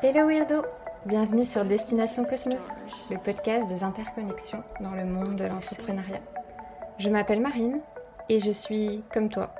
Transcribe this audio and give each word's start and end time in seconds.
Hello 0.00 0.28
Weirdo 0.28 0.62
Bienvenue 1.06 1.44
sur 1.44 1.64
Destination 1.64 2.24
Cosmos, 2.24 3.08
le 3.10 3.16
podcast 3.18 3.66
des 3.66 3.82
interconnexions 3.82 4.62
dans 4.80 4.92
le 4.92 5.04
monde 5.04 5.34
de 5.34 5.46
l'entrepreneuriat. 5.46 6.20
Je 6.98 7.10
m'appelle 7.10 7.40
Marine 7.40 7.80
et 8.28 8.38
je 8.38 8.50
suis, 8.52 9.02
comme 9.12 9.28
toi, 9.28 9.52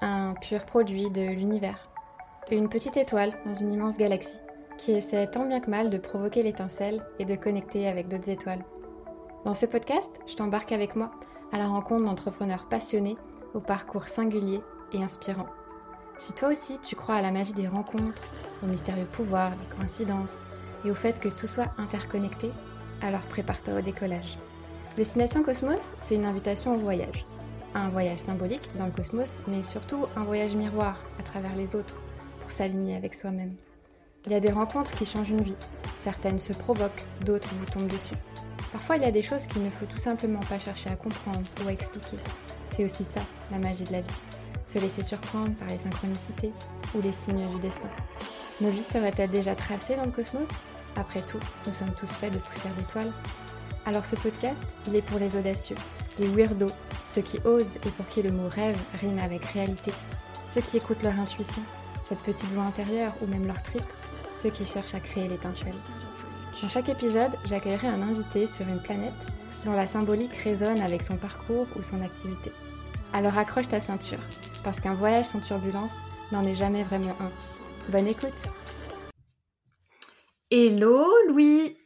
un 0.00 0.34
pur 0.40 0.64
produit 0.64 1.08
de 1.10 1.20
l'univers. 1.20 1.88
Une 2.50 2.68
petite 2.68 2.96
étoile 2.96 3.32
dans 3.46 3.54
une 3.54 3.72
immense 3.72 3.96
galaxie 3.96 4.40
qui 4.76 4.90
essaie 4.90 5.28
tant 5.28 5.46
bien 5.46 5.60
que 5.60 5.70
mal 5.70 5.88
de 5.90 5.98
provoquer 5.98 6.42
l'étincelle 6.42 7.00
et 7.20 7.24
de 7.24 7.36
connecter 7.36 7.86
avec 7.86 8.08
d'autres 8.08 8.30
étoiles. 8.30 8.64
Dans 9.44 9.54
ce 9.54 9.66
podcast, 9.66 10.10
je 10.26 10.34
t'embarque 10.34 10.72
avec 10.72 10.96
moi 10.96 11.12
à 11.52 11.58
la 11.58 11.68
rencontre 11.68 12.06
d'entrepreneurs 12.06 12.68
passionnés 12.68 13.16
au 13.54 13.60
parcours 13.60 14.08
singulier 14.08 14.60
et 14.92 15.00
inspirant. 15.00 15.46
Si 16.20 16.34
toi 16.34 16.50
aussi 16.50 16.78
tu 16.78 16.96
crois 16.96 17.14
à 17.14 17.22
la 17.22 17.30
magie 17.30 17.54
des 17.54 17.66
rencontres, 17.66 18.22
au 18.62 18.66
mystérieux 18.66 19.06
pouvoir 19.06 19.52
des 19.52 19.76
coïncidences 19.76 20.46
et 20.84 20.90
au 20.90 20.94
fait 20.94 21.18
que 21.18 21.30
tout 21.30 21.46
soit 21.46 21.72
interconnecté, 21.78 22.50
alors 23.00 23.22
prépare-toi 23.22 23.78
au 23.78 23.80
décollage. 23.80 24.38
Destination 24.98 25.42
Cosmos, 25.42 25.82
c'est 26.04 26.16
une 26.16 26.26
invitation 26.26 26.74
au 26.74 26.78
voyage. 26.78 27.24
Un 27.74 27.88
voyage 27.88 28.18
symbolique 28.18 28.68
dans 28.78 28.84
le 28.84 28.92
cosmos, 28.92 29.38
mais 29.48 29.62
surtout 29.62 30.06
un 30.14 30.24
voyage 30.24 30.54
miroir 30.54 31.02
à 31.18 31.22
travers 31.22 31.56
les 31.56 31.74
autres 31.74 31.98
pour 32.40 32.50
s'aligner 32.50 32.96
avec 32.96 33.14
soi-même. 33.14 33.54
Il 34.26 34.32
y 34.32 34.34
a 34.34 34.40
des 34.40 34.52
rencontres 34.52 34.90
qui 34.90 35.06
changent 35.06 35.30
une 35.30 35.42
vie. 35.42 35.56
Certaines 36.00 36.38
se 36.38 36.52
provoquent, 36.52 37.06
d'autres 37.24 37.54
vous 37.54 37.64
tombent 37.64 37.86
dessus. 37.86 38.16
Parfois, 38.72 38.96
il 38.96 39.02
y 39.02 39.06
a 39.06 39.10
des 39.10 39.22
choses 39.22 39.46
qu'il 39.46 39.64
ne 39.64 39.70
faut 39.70 39.86
tout 39.86 39.98
simplement 39.98 40.40
pas 40.40 40.58
chercher 40.58 40.90
à 40.90 40.96
comprendre 40.96 41.48
ou 41.64 41.68
à 41.68 41.72
expliquer. 41.72 42.18
C'est 42.72 42.84
aussi 42.84 43.04
ça, 43.04 43.20
la 43.50 43.58
magie 43.58 43.84
de 43.84 43.92
la 43.92 44.02
vie. 44.02 44.39
Se 44.70 44.78
laisser 44.78 45.02
surprendre 45.02 45.52
par 45.56 45.66
les 45.66 45.78
synchronicités 45.78 46.52
ou 46.94 47.00
les 47.02 47.10
signes 47.10 47.48
du 47.48 47.58
destin. 47.58 47.88
Nos 48.60 48.70
vies 48.70 48.84
seraient-elles 48.84 49.30
déjà 49.30 49.56
tracées 49.56 49.96
dans 49.96 50.04
le 50.04 50.12
cosmos? 50.12 50.46
Après 50.94 51.20
tout, 51.22 51.40
nous 51.66 51.72
sommes 51.72 51.92
tous 51.98 52.06
faits 52.06 52.32
de 52.32 52.38
poussière 52.38 52.72
d'étoiles. 52.74 53.12
Alors 53.84 54.06
ce 54.06 54.14
podcast, 54.14 54.62
il 54.86 54.94
est 54.94 55.02
pour 55.02 55.18
les 55.18 55.36
audacieux, 55.36 55.74
les 56.20 56.28
weirdos, 56.28 56.72
ceux 57.04 57.22
qui 57.22 57.38
osent 57.44 57.78
et 57.84 57.90
pour 57.90 58.08
qui 58.08 58.22
le 58.22 58.30
mot 58.30 58.48
rêve 58.48 58.78
rime 59.00 59.18
avec 59.18 59.44
réalité, 59.46 59.90
ceux 60.48 60.60
qui 60.60 60.76
écoutent 60.76 61.02
leur 61.02 61.18
intuition, 61.18 61.62
cette 62.08 62.22
petite 62.22 62.50
voix 62.50 62.64
intérieure 62.64 63.12
ou 63.22 63.26
même 63.26 63.48
leur 63.48 63.60
trip, 63.64 63.82
ceux 64.32 64.50
qui 64.50 64.64
cherchent 64.64 64.94
à 64.94 65.00
créer 65.00 65.26
l'étincelle. 65.26 65.74
Dans 66.62 66.68
chaque 66.68 66.90
épisode, 66.90 67.32
j'accueillerai 67.44 67.88
un 67.88 68.02
invité 68.02 68.46
sur 68.46 68.68
une 68.68 68.82
planète 68.82 69.26
dont 69.64 69.72
la 69.72 69.88
symbolique 69.88 70.34
résonne 70.44 70.80
avec 70.80 71.02
son 71.02 71.16
parcours 71.16 71.66
ou 71.76 71.82
son 71.82 72.00
activité. 72.02 72.52
Alors 73.12 73.36
accroche 73.36 73.66
ta 73.66 73.80
ceinture, 73.80 74.20
parce 74.62 74.80
qu'un 74.80 74.94
voyage 74.94 75.26
sans 75.26 75.40
turbulence 75.40 75.92
n'en 76.32 76.44
est 76.44 76.54
jamais 76.54 76.84
vraiment 76.84 77.16
un. 77.20 77.30
Bonne 77.88 78.06
écoute 78.06 78.34
Hello 80.50 81.06
Louis 81.28 81.76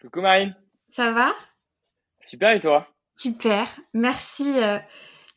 Coucou 0.00 0.20
Marine 0.20 0.54
Ça 0.90 1.10
va? 1.12 1.32
Super 2.20 2.52
et 2.52 2.60
toi? 2.60 2.88
Super, 3.14 3.66
merci, 3.94 4.52
euh, 4.62 4.78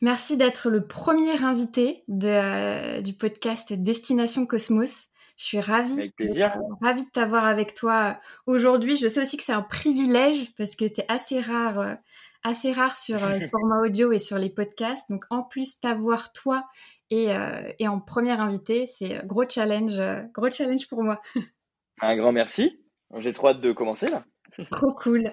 merci 0.00 0.36
d'être 0.36 0.68
le 0.68 0.86
premier 0.86 1.42
invité 1.42 2.04
de, 2.08 2.28
euh, 2.28 3.00
du 3.00 3.14
podcast 3.14 3.72
Destination 3.72 4.44
Cosmos. 4.46 5.08
Je 5.36 5.44
suis 5.44 5.60
ravie. 5.60 5.94
Avec 5.94 6.14
plaisir. 6.14 6.52
De, 6.54 6.84
ravie 6.84 7.04
de 7.04 7.10
t'avoir 7.10 7.46
avec 7.46 7.72
toi 7.72 8.20
aujourd'hui. 8.46 8.96
Je 8.96 9.08
sais 9.08 9.22
aussi 9.22 9.38
que 9.38 9.42
c'est 9.42 9.54
un 9.54 9.62
privilège 9.62 10.52
parce 10.58 10.76
que 10.76 10.84
tu 10.84 11.00
es 11.00 11.06
assez 11.08 11.40
rare, 11.40 11.78
euh, 11.78 11.94
assez 12.42 12.72
rare 12.72 12.96
sur 12.96 13.18
le 13.28 13.48
format 13.50 13.80
audio 13.80 14.12
et 14.12 14.18
sur 14.18 14.38
les 14.38 14.50
podcasts. 14.50 15.10
Donc 15.10 15.24
en 15.30 15.42
plus 15.42 15.80
t'avoir 15.80 16.32
toi 16.32 16.64
et, 17.10 17.32
euh, 17.34 17.72
et, 17.80 17.88
en 17.88 17.98
première 18.00 18.40
invité, 18.40 18.86
c'est 18.86 19.26
gros 19.26 19.48
challenge, 19.48 19.98
euh, 19.98 20.22
gros 20.32 20.50
challenge 20.50 20.86
pour 20.88 21.02
moi. 21.02 21.20
Un 22.00 22.16
grand 22.16 22.32
merci. 22.32 22.80
J'ai 23.18 23.32
trop 23.32 23.48
hâte 23.48 23.60
de 23.60 23.72
commencer 23.72 24.06
là. 24.06 24.24
Trop 24.72 24.92
cool. 24.92 25.26
Euh, 25.26 25.32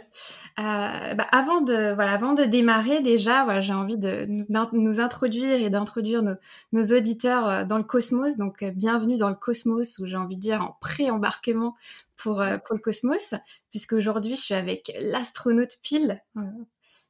bah, 0.57 1.27
avant 1.31 1.61
de 1.61 1.93
voilà, 1.95 2.13
avant 2.13 2.33
de 2.33 2.43
démarrer 2.43 3.01
déjà, 3.01 3.43
voilà, 3.43 3.61
j'ai 3.61 3.73
envie 3.73 3.97
de 3.97 4.25
nous, 4.27 4.45
nous, 4.73 4.99
introduire 5.01 5.55
et 5.55 5.69
d'introduire 5.69 6.21
nos, 6.21 6.35
nos, 6.71 6.95
auditeurs 6.95 7.65
dans 7.65 7.77
le 7.77 7.83
cosmos. 7.83 8.37
Donc 8.37 8.63
bienvenue 8.63 9.17
dans 9.17 9.29
le 9.29 9.35
cosmos, 9.35 9.97
où 9.99 10.05
j'ai 10.05 10.17
envie 10.17 10.37
de 10.37 10.41
dire 10.41 10.61
en 10.61 10.77
pré-embarquement 10.81 11.75
pour 12.15 12.43
pour 12.65 12.75
le 12.75 12.81
cosmos, 12.81 13.33
puisque 13.71 13.93
aujourd'hui 13.93 14.35
je 14.35 14.41
suis 14.41 14.53
avec 14.53 14.95
l'astronaute 14.99 15.77
Pile. 15.81 16.21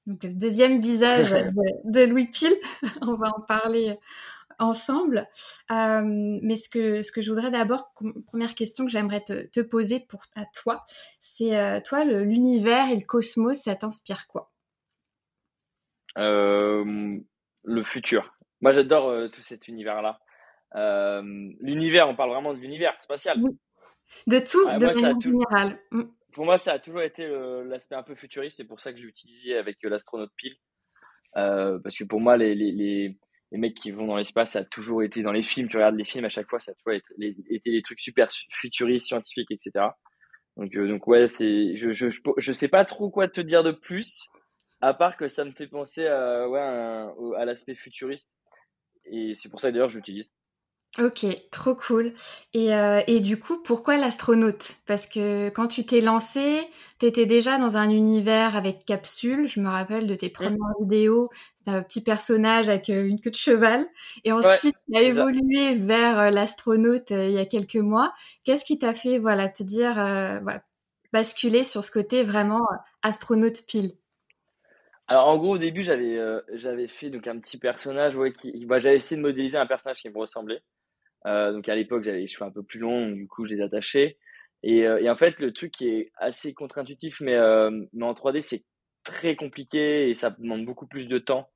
Donc 0.08 0.24
le 0.24 0.32
deuxième 0.32 0.82
visage 0.82 1.30
de, 1.32 1.92
de 1.92 2.06
Louis 2.06 2.28
Pile. 2.28 2.56
On 3.02 3.16
va 3.16 3.30
en 3.36 3.42
parler 3.42 3.98
ensemble. 4.60 5.28
Euh, 5.72 6.02
mais 6.04 6.56
ce 6.56 6.70
que, 6.70 7.02
ce 7.02 7.12
que 7.12 7.22
je 7.22 7.32
voudrais 7.32 7.52
d'abord, 7.52 7.94
première 8.28 8.56
question 8.56 8.86
que 8.86 8.92
j'aimerais 8.92 9.22
te, 9.22 9.46
te, 9.48 9.60
poser 9.60 10.00
pour 10.00 10.22
à 10.36 10.46
toi, 10.46 10.84
c'est 11.20 11.58
euh, 11.58 11.80
toi, 11.82 12.04
l'univers 12.06 12.90
et 12.90 12.96
le 12.96 13.06
cosmos, 13.06 13.58
ça 13.58 13.76
t'inspire 13.76 14.28
quoi? 14.28 14.52
Euh, 16.18 17.20
Le 17.64 17.84
futur. 17.84 18.34
Moi, 18.62 18.72
j'adore 18.72 19.30
tout 19.30 19.44
cet 19.44 19.68
univers-là. 19.68 20.20
L'univers, 21.60 22.10
on 22.10 22.16
parle 22.16 22.32
vraiment 22.32 22.54
de 22.54 22.60
l'univers 22.60 22.98
spatial. 23.04 23.38
Oui. 23.42 23.56
De 24.26 24.40
tout, 24.40 24.66
de 24.80 24.86
manière 24.86 25.20
générale. 25.20 25.80
Mm. 25.92 26.04
Pour 26.38 26.46
moi, 26.46 26.60
ça 26.60 26.74
a 26.74 26.78
toujours 26.78 27.02
été 27.02 27.28
l'aspect 27.66 27.96
un 27.96 28.04
peu 28.04 28.14
futuriste. 28.14 28.58
C'est 28.58 28.64
pour 28.64 28.80
ça 28.80 28.94
que 28.94 29.00
j'ai 29.00 29.08
utilisé 29.08 29.58
avec 29.58 29.82
l'astronaute 29.82 30.30
Pile. 30.36 30.56
parce 31.34 31.98
que 31.98 32.04
pour 32.04 32.22
moi, 32.22 32.38
les, 32.38 32.54
les, 32.54 33.18
les 33.52 33.58
mecs 33.58 33.74
qui 33.74 33.90
vont 33.90 34.06
dans 34.06 34.18
l'espace, 34.18 34.52
ça 34.52 34.60
a 34.60 34.64
toujours 34.64 35.02
été 35.02 35.24
dans 35.24 35.32
les 35.32 35.42
films, 35.42 35.68
tu 35.68 35.78
regardes 35.78 35.96
les 35.96 36.06
films 36.06 36.26
à 36.26 36.30
chaque 36.30 36.48
fois, 36.48 36.60
ça 36.60 36.74
a 36.74 36.76
toujours 36.76 36.94
été, 36.94 37.08
les, 37.18 37.36
des 37.66 37.82
trucs 37.82 38.00
super 38.00 38.28
futuristes, 38.52 39.08
scientifiques, 39.08 39.50
etc. 39.50 39.88
Donc, 40.58 40.76
euh, 40.76 40.88
donc 40.88 41.08
ouais, 41.08 41.28
c'est, 41.28 41.76
je, 41.76 41.90
je, 41.90 42.06
je, 42.38 42.54
sais 42.54 42.68
pas 42.68 42.86
trop 42.86 43.10
quoi 43.10 43.28
te 43.28 43.42
dire 43.42 43.64
de 43.64 43.72
plus, 43.72 44.28
à 44.80 44.94
part 44.94 45.18
que 45.18 45.30
ça 45.30 45.44
me 45.44 45.54
fait 45.54 45.68
penser 45.68 46.06
à, 46.06 46.48
ouais, 46.48 46.60
à, 46.60 47.12
à 47.36 47.46
l'aspect 47.46 47.74
futuriste. 47.74 48.30
Et 49.06 49.34
c'est 49.34 49.50
pour 49.50 49.60
ça 49.60 49.72
d'ailleurs 49.72 49.88
que 49.88 49.94
j'utilise. 49.94 50.30
Ok, 51.00 51.28
trop 51.52 51.76
cool. 51.76 52.14
Et, 52.56 52.74
euh, 52.74 53.02
et 53.06 53.20
du 53.20 53.40
coup, 53.40 53.62
pourquoi 53.62 53.98
l'astronaute? 53.98 54.78
Parce 54.88 55.06
que 55.06 55.50
quand 55.50 55.68
tu 55.68 55.86
t'es 55.86 56.02
lancé, 56.02 56.68
tu 57.00 57.06
étais 57.06 57.28
déjà 57.28 57.60
dans 57.60 57.78
un 57.78 57.92
univers 57.92 58.56
avec 58.56 58.84
capsule. 58.84 59.48
Je 59.48 59.60
me 59.60 59.70
rappelle 59.70 60.08
de 60.08 60.16
tes 60.16 60.30
premières 60.30 60.74
vidéos. 60.80 61.30
C'était 61.56 61.70
un 61.70 61.84
petit 61.84 62.02
personnage 62.02 62.68
avec 62.68 62.90
euh, 62.90 63.06
une 63.06 63.20
queue 63.20 63.30
de 63.30 63.36
cheval. 63.36 63.86
Et 64.24 64.32
ensuite, 64.32 64.76
ouais, 64.90 64.96
tu 64.96 65.00
as 65.00 65.04
évolué 65.04 65.76
vers 65.76 66.18
euh, 66.18 66.30
l'astronaute 66.32 67.12
il 67.12 67.32
y 67.32 67.38
a 67.38 67.46
quelques 67.46 67.76
mois. 67.76 68.12
Qu'est-ce 68.44 68.66
qui 68.66 68.80
t'a 68.80 68.96
fait 68.96 69.20
voilà, 69.20 69.50
te 69.50 69.62
dire, 69.62 69.94
voilà, 69.94 70.64
basculer 71.14 71.64
sur 71.64 71.84
ce 71.84 71.92
côté 71.92 72.24
vraiment 72.24 72.66
astronaute 73.04 73.68
pile? 73.68 73.92
Alors 75.08 75.28
en 75.28 75.38
gros 75.38 75.54
au 75.56 75.58
début 75.58 75.84
j'avais 75.84 76.20
j'avais 76.54 76.88
fait 76.88 77.10
donc 77.10 77.28
un 77.28 77.40
petit 77.40 77.58
personnage 77.58 78.18
ouais 78.18 78.34
qui 78.34 78.66
bah, 78.66 78.80
j'avais 78.80 78.98
essayé 78.98 79.16
de 79.16 79.22
modéliser 79.22 79.58
un 79.58 79.66
personnage 79.66 80.02
qui 80.02 80.10
me 80.10 80.18
ressemblait 80.18 80.62
euh, 81.26 81.52
donc 81.52 81.68
à 81.70 81.76
l'époque, 81.76 82.04
j'avais 82.04 82.20
les 82.20 82.28
cheveux 82.28 82.46
un 82.46 82.52
peu 82.52 82.64
plus 82.64 82.80
longs, 82.80 83.10
du 83.10 83.28
coup, 83.28 83.46
je 83.46 83.54
les 83.54 83.62
attachais. 83.62 84.18
Et, 84.64 84.88
euh, 84.88 85.00
et 85.00 85.10
en 85.10 85.16
fait, 85.16 85.40
le 85.40 85.54
truc 85.54 85.72
qui 85.72 85.88
est 85.90 86.12
assez 86.18 86.54
contre-intuitif, 86.54 87.20
mais, 87.22 87.36
euh, 87.36 87.72
mais 87.94 88.06
en 88.06 88.14
3D, 88.14 88.42
c'est 88.42 88.64
très 89.04 89.36
compliqué 89.36 90.10
et 90.10 90.14
ça 90.14 90.32
demande 90.32 90.66
beaucoup 90.66 90.88
plus 90.88 91.08
de 91.08 91.18
temps 91.18 91.50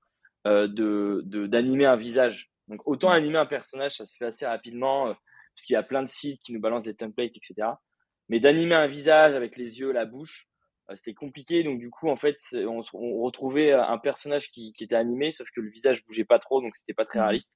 de 0.45 1.21
d'animer 1.47 1.85
un 1.85 1.97
visage. 1.97 2.49
Donc 2.67 2.81
autant 2.87 3.11
animer 3.11 3.37
un 3.37 3.45
personnage, 3.45 3.97
ça 3.97 4.07
se 4.07 4.15
fait 4.17 4.25
assez 4.25 4.45
rapidement, 4.45 5.05
parce 5.05 5.65
qu'il 5.65 5.73
y 5.75 5.77
a 5.77 5.83
plein 5.83 6.01
de 6.01 6.07
sites 6.07 6.41
qui 6.41 6.53
nous 6.53 6.59
balancent 6.59 6.85
des 6.85 6.95
templates, 6.95 7.33
etc. 7.35 7.67
Mais 8.29 8.39
d'animer 8.39 8.73
un 8.75 8.87
visage 8.87 9.35
avec 9.35 9.55
les 9.57 9.79
yeux, 9.79 9.91
la 9.91 10.05
bouche, 10.05 10.47
c'était 10.95 11.13
compliqué. 11.13 11.63
Donc 11.63 11.79
du 11.79 11.91
coup, 11.91 12.09
en 12.09 12.15
fait, 12.15 12.39
on, 12.53 12.81
on, 12.93 13.21
retrouvait 13.21 13.71
un 13.71 13.97
personnage 13.99 14.49
qui, 14.49 14.73
qui 14.73 14.83
était 14.85 14.95
animé, 14.95 15.31
sauf 15.31 15.47
que 15.55 15.61
le 15.61 15.69
visage 15.69 16.03
bougeait 16.05 16.25
pas 16.25 16.39
trop, 16.39 16.61
donc 16.61 16.75
c'était 16.75 16.93
pas 16.95 17.05
très 17.05 17.19
mmh. 17.19 17.23
réaliste. 17.23 17.53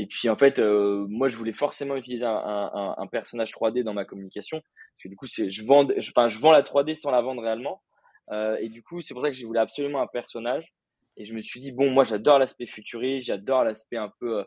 Et 0.00 0.06
puis 0.06 0.30
en 0.30 0.36
fait, 0.36 0.58
euh, 0.58 1.04
moi 1.10 1.28
je 1.28 1.36
voulais 1.36 1.52
forcément 1.52 1.94
utiliser 1.94 2.24
un, 2.24 3.06
personnage 3.12 3.52
3D 3.52 3.82
dans 3.82 3.92
ma 3.92 4.06
communication, 4.06 4.58
parce 4.60 5.02
que 5.04 5.08
du 5.08 5.16
coup 5.16 5.26
je 5.26 5.62
vends, 5.62 5.86
je, 5.94 6.38
vends 6.40 6.52
la 6.52 6.62
3D 6.62 6.94
sans 6.94 7.10
la 7.10 7.20
vendre 7.20 7.42
réellement. 7.42 7.82
Euh, 8.30 8.56
et 8.60 8.70
du 8.70 8.82
coup 8.82 9.02
c'est 9.02 9.12
pour 9.12 9.22
ça 9.22 9.30
que 9.30 9.36
je 9.36 9.44
voulais 9.44 9.60
absolument 9.60 10.00
un 10.00 10.06
personnage. 10.06 10.72
Et 11.18 11.26
je 11.26 11.34
me 11.34 11.42
suis 11.42 11.60
dit 11.60 11.70
bon 11.70 11.90
moi 11.90 12.04
j'adore 12.04 12.38
l'aspect 12.38 12.64
futuriste, 12.64 13.26
j'adore 13.26 13.62
l'aspect 13.62 13.98
un 13.98 14.10
peu 14.20 14.38
euh, 14.38 14.44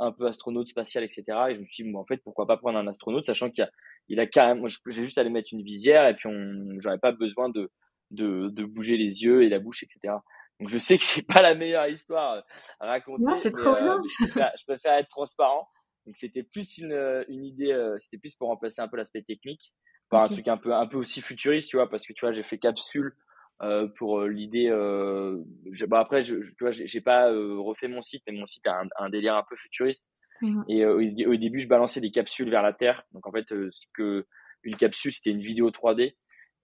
un 0.00 0.10
peu 0.10 0.26
astronaute 0.26 0.66
spatial 0.66 1.04
etc. 1.04 1.22
Et 1.50 1.54
je 1.54 1.60
me 1.60 1.66
suis 1.66 1.84
dit 1.84 1.92
bon 1.92 2.00
en 2.00 2.04
fait 2.04 2.16
pourquoi 2.24 2.48
pas 2.48 2.56
prendre 2.56 2.76
un 2.76 2.88
astronaute, 2.88 3.26
sachant 3.26 3.48
qu'il 3.48 3.62
a 3.62 3.70
il 4.08 4.18
a 4.18 4.26
carrément, 4.26 4.66
j'ai 4.66 5.04
juste 5.04 5.18
à 5.18 5.22
lui 5.22 5.30
mettre 5.30 5.50
une 5.52 5.62
visière 5.62 6.08
et 6.08 6.14
puis 6.14 6.28
on, 6.28 6.80
j'aurais 6.80 6.98
pas 6.98 7.12
besoin 7.12 7.48
de 7.48 7.70
de 8.10 8.64
bouger 8.64 8.96
les 8.96 9.22
yeux 9.22 9.44
et 9.44 9.48
la 9.48 9.60
bouche 9.60 9.84
etc. 9.84 10.14
Donc 10.60 10.70
je 10.70 10.78
sais 10.78 10.96
que 10.96 11.04
c'est 11.04 11.22
pas 11.22 11.42
la 11.42 11.54
meilleure 11.54 11.86
histoire 11.88 12.44
à 12.80 12.86
raconter. 12.86 13.24
Non, 13.24 13.36
c'est 13.36 13.50
trop 13.50 13.74
bien. 13.74 13.98
Euh, 13.98 14.02
je, 14.08 14.24
préfère, 14.24 14.52
je, 14.58 14.64
préfère, 14.64 14.94
être 14.94 15.08
transparent. 15.08 15.68
Donc 16.06 16.16
c'était 16.16 16.42
plus 16.42 16.78
une, 16.78 16.92
euh, 16.92 17.24
une 17.28 17.44
idée, 17.44 17.72
euh, 17.72 17.96
c'était 17.98 18.18
plus 18.18 18.34
pour 18.34 18.48
remplacer 18.48 18.80
un 18.80 18.88
peu 18.88 18.96
l'aspect 18.96 19.22
technique 19.22 19.72
par 20.08 20.22
okay. 20.22 20.32
un 20.32 20.34
truc 20.36 20.48
un 20.48 20.56
peu 20.56 20.72
un 20.72 20.86
peu 20.86 20.96
aussi 20.98 21.20
futuriste, 21.20 21.68
tu 21.68 21.76
vois, 21.76 21.90
parce 21.90 22.06
que 22.06 22.12
tu 22.12 22.24
vois 22.24 22.32
j'ai 22.32 22.44
fait 22.44 22.58
capsule 22.58 23.14
euh, 23.62 23.88
pour 23.98 24.22
l'idée. 24.22 24.68
Euh, 24.70 25.42
bah 25.88 25.98
après, 26.00 26.22
je, 26.22 26.36
tu 26.36 26.56
vois, 26.60 26.70
j'ai 26.70 27.00
pas 27.00 27.30
refait 27.30 27.88
mon 27.88 28.02
site, 28.02 28.22
mais 28.26 28.32
mon 28.32 28.46
site 28.46 28.66
a 28.66 28.80
un, 28.80 28.88
un, 28.98 29.10
délire 29.10 29.34
un 29.34 29.44
peu 29.48 29.56
futuriste. 29.56 30.06
Mmh 30.42 30.62
et 30.68 30.84
au, 30.84 31.36
début, 31.36 31.60
je 31.60 31.68
balançais 31.68 32.00
des 32.00 32.10
capsules 32.10 32.50
vers 32.50 32.62
la 32.62 32.74
Terre. 32.74 33.04
Donc 33.12 33.26
en 33.26 33.32
fait, 33.32 33.46
que 33.94 34.26
une 34.62 34.76
capsule, 34.76 35.12
c'était 35.12 35.30
une 35.30 35.40
vidéo 35.40 35.70
3D. 35.70 36.14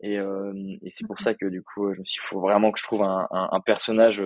Et, 0.03 0.17
et 0.17 0.91
c'est 0.91 1.07
pour 1.07 1.21
ça 1.21 1.35
que 1.35 1.47
du 1.47 1.63
coup, 1.63 1.95
je 1.95 2.01
me 2.01 2.05
suis 2.05 2.19
dit, 2.19 2.25
il 2.25 2.27
faut 2.27 2.41
vraiment 2.41 2.73
que 2.73 2.79
je 2.79 2.85
trouve 2.85 3.03
un, 3.03 3.29
un, 3.31 3.49
un 3.53 3.61
personnage 3.61 4.23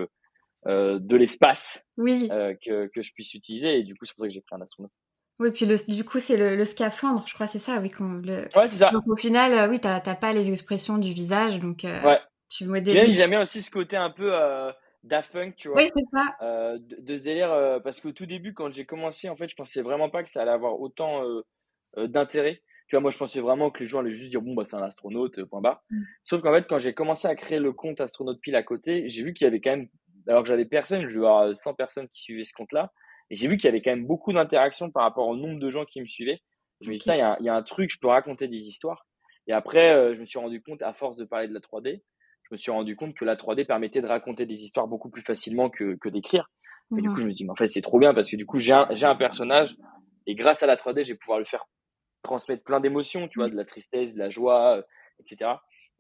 de 0.67 1.17
l'espace 1.17 1.87
oui. 1.99 2.29
que, 2.29 2.87
que 2.87 3.03
je 3.03 3.13
puisse 3.13 3.35
utiliser. 3.35 3.79
Et 3.79 3.83
du 3.83 3.95
coup, 3.95 4.05
c'est 4.05 4.15
pour 4.15 4.25
ça 4.25 4.29
que 4.29 4.35
j'ai 4.35 4.41
pris 4.41 4.57
un 4.57 4.63
astronaute. 4.63 4.93
Oui, 5.39 5.51
puis 5.51 5.67
le, 5.67 5.77
du 5.87 6.03
coup, 6.03 6.19
c'est 6.19 6.39
le, 6.39 6.57
le, 6.57 6.65
scaphandre, 6.65 7.25
je 7.27 7.35
crois, 7.35 7.47
c'est 7.47 7.59
ça, 7.59 7.79
oui. 7.81 7.91
Le... 8.01 8.49
Ouais, 8.57 8.69
c'est 8.69 8.77
ça. 8.77 8.91
Donc 8.91 9.07
au 9.07 9.17
final, 9.17 9.69
oui, 9.69 9.79
t'as 9.79 10.01
pas 10.01 10.33
les 10.33 10.51
expressions 10.51 10.97
du 10.97 11.13
visage, 11.13 11.61
donc 11.61 11.81
ouais. 11.85 12.21
tu 12.49 12.65
modèles. 12.65 13.13
J'aime 13.13 13.31
bien 13.31 13.43
aussi 13.43 13.61
ce 13.61 13.71
côté 13.71 13.97
un 13.97 14.11
peu 14.11 14.33
Daft 15.07 15.33
Punk, 15.33 15.57
tu 15.57 15.69
vois. 15.69 15.79
Oui, 15.79 15.89
c'est 15.95 16.05
ça. 16.13 16.37
Euh, 16.43 16.79
de, 16.81 17.17
ce 17.17 17.23
délire, 17.23 17.53
euh, 17.53 17.79
parce 17.81 18.01
qu'au 18.01 18.13
tout 18.13 18.27
début, 18.27 18.53
quand 18.55 18.73
j'ai 18.75 18.85
commencé, 18.85 19.29
en 19.29 19.37
fait, 19.37 19.49
je 19.49 19.55
pensais 19.55 19.83
vraiment 19.83 20.11
pas 20.11 20.23
que 20.25 20.31
ça 20.31 20.43
allait 20.43 20.51
avoir 20.51 20.81
autant 20.81 21.25
euh, 21.25 22.07
d'intérêt. 22.09 22.63
Tu 22.89 22.95
vois, 22.95 23.01
moi, 23.01 23.11
je 23.11 23.19
pensais 23.19 23.41
vraiment 23.41 23.71
que 23.71 23.83
les 23.83 23.89
gens 23.89 24.01
allaient 24.01 24.13
juste 24.13 24.31
dire, 24.31 24.41
bon, 24.41 24.55
bah, 24.55 24.65
c'est 24.65 24.77
un 24.77 24.83
astronaute, 24.83 25.43
point 25.45 25.61
barre. 25.61 25.83
Mm. 25.91 26.03
Sauf 26.23 26.43
qu'en 26.43 26.53
fait, 26.53 26.67
quand 26.69 26.79
j'ai 26.79 26.95
commencé 26.95 27.27
à 27.27 27.35
créer 27.35 27.59
le 27.59 27.73
compte 27.73 28.01
Astronaute 28.01 28.41
Pile 28.41 28.55
à 28.55 28.63
côté, 28.63 29.09
j'ai 29.09 29.23
vu 29.23 29.35
qu'il 29.35 29.45
y 29.45 29.49
avait 29.49 29.61
quand 29.61 29.71
même, 29.71 29.89
alors 30.29 30.43
que 30.43 30.49
j'avais 30.49 30.67
personne, 30.67 31.09
je 31.09 31.19
vais 31.19 31.27
avoir 31.27 31.57
100 31.57 31.75
personnes 31.75 32.09
qui 32.09 32.23
suivaient 32.23 32.45
ce 32.45 32.53
compte-là, 32.55 32.93
et 33.31 33.37
j'ai 33.37 33.49
vu 33.49 33.57
qu'il 33.57 33.65
y 33.65 33.69
avait 33.69 33.83
quand 33.83 33.91
même 33.91 34.07
beaucoup 34.07 34.33
d'interactions 34.33 34.91
par 34.91 35.03
rapport 35.03 35.27
au 35.27 35.37
nombre 35.37 35.59
de 35.59 35.71
gens 35.71 35.85
qui 35.85 36.01
me 36.01 36.07
suivaient. 36.07 36.41
Je 36.81 36.91
me 36.91 36.97
dis, 36.97 37.03
il 37.07 37.15
y, 37.15 37.45
y, 37.45 37.49
a 37.49 37.55
un 37.55 37.63
truc, 37.63 37.91
je 37.91 37.99
peux 37.99 38.09
raconter 38.09 38.47
des 38.47 38.59
histoires. 38.59 39.07
Et 39.49 39.53
après, 39.53 40.15
je 40.15 40.21
me 40.21 40.27
suis 40.27 40.39
rendu 40.39 40.63
compte, 40.63 40.83
à 40.83 40.93
force 40.93 41.17
de 41.17 41.25
parler 41.25 41.49
de 41.49 41.55
la 41.55 41.61
3D, 41.61 42.03
je 42.49 42.55
me 42.55 42.57
suis 42.57 42.71
rendu 42.71 42.95
compte 42.95 43.15
que 43.15 43.25
la 43.25 43.35
3D 43.35 43.67
permettait 43.67 44.01
de 44.01 44.07
raconter 44.07 44.47
des 44.47 44.63
histoires 44.63 44.87
beaucoup 44.87 45.11
plus 45.11 45.23
facilement 45.23 45.69
que, 45.69 45.97
que 45.97 46.09
d'écrire. 46.09 46.49
Et 46.97 47.01
du 47.01 47.09
coup, 47.09 47.17
je 47.17 47.27
me 47.27 47.33
dis, 47.33 47.45
mais 47.45 47.51
en 47.51 47.57
fait, 47.57 47.71
c'est 47.73 47.81
trop 47.81 47.99
bien 47.99 48.15
parce 48.15 48.31
que 48.31 48.37
du 48.37 48.47
coup, 48.47 48.59
j'ai 48.59 48.73
un, 48.73 48.87
j'ai 48.93 49.07
un 49.07 49.17
personnage 49.17 49.77
et 50.27 50.37
grâce 50.37 50.63
à 50.63 50.67
la 50.67 50.77
3D, 50.77 51.05
je 51.05 51.13
vais 51.13 51.19
pouvoir 51.19 51.41
le 51.41 51.45
faire 51.45 51.67
transmettre 52.27 52.63
plein 52.63 52.81
d'émotions, 52.81 53.29
tu 53.29 53.39
vois, 53.39 53.49
mmh. 53.49 53.53
de 53.53 53.57
la 53.57 53.65
tristesse, 53.65 54.15
de 54.15 54.19
la 54.19 54.31
joie, 54.31 54.79
euh, 54.79 54.83
etc. 55.21 55.51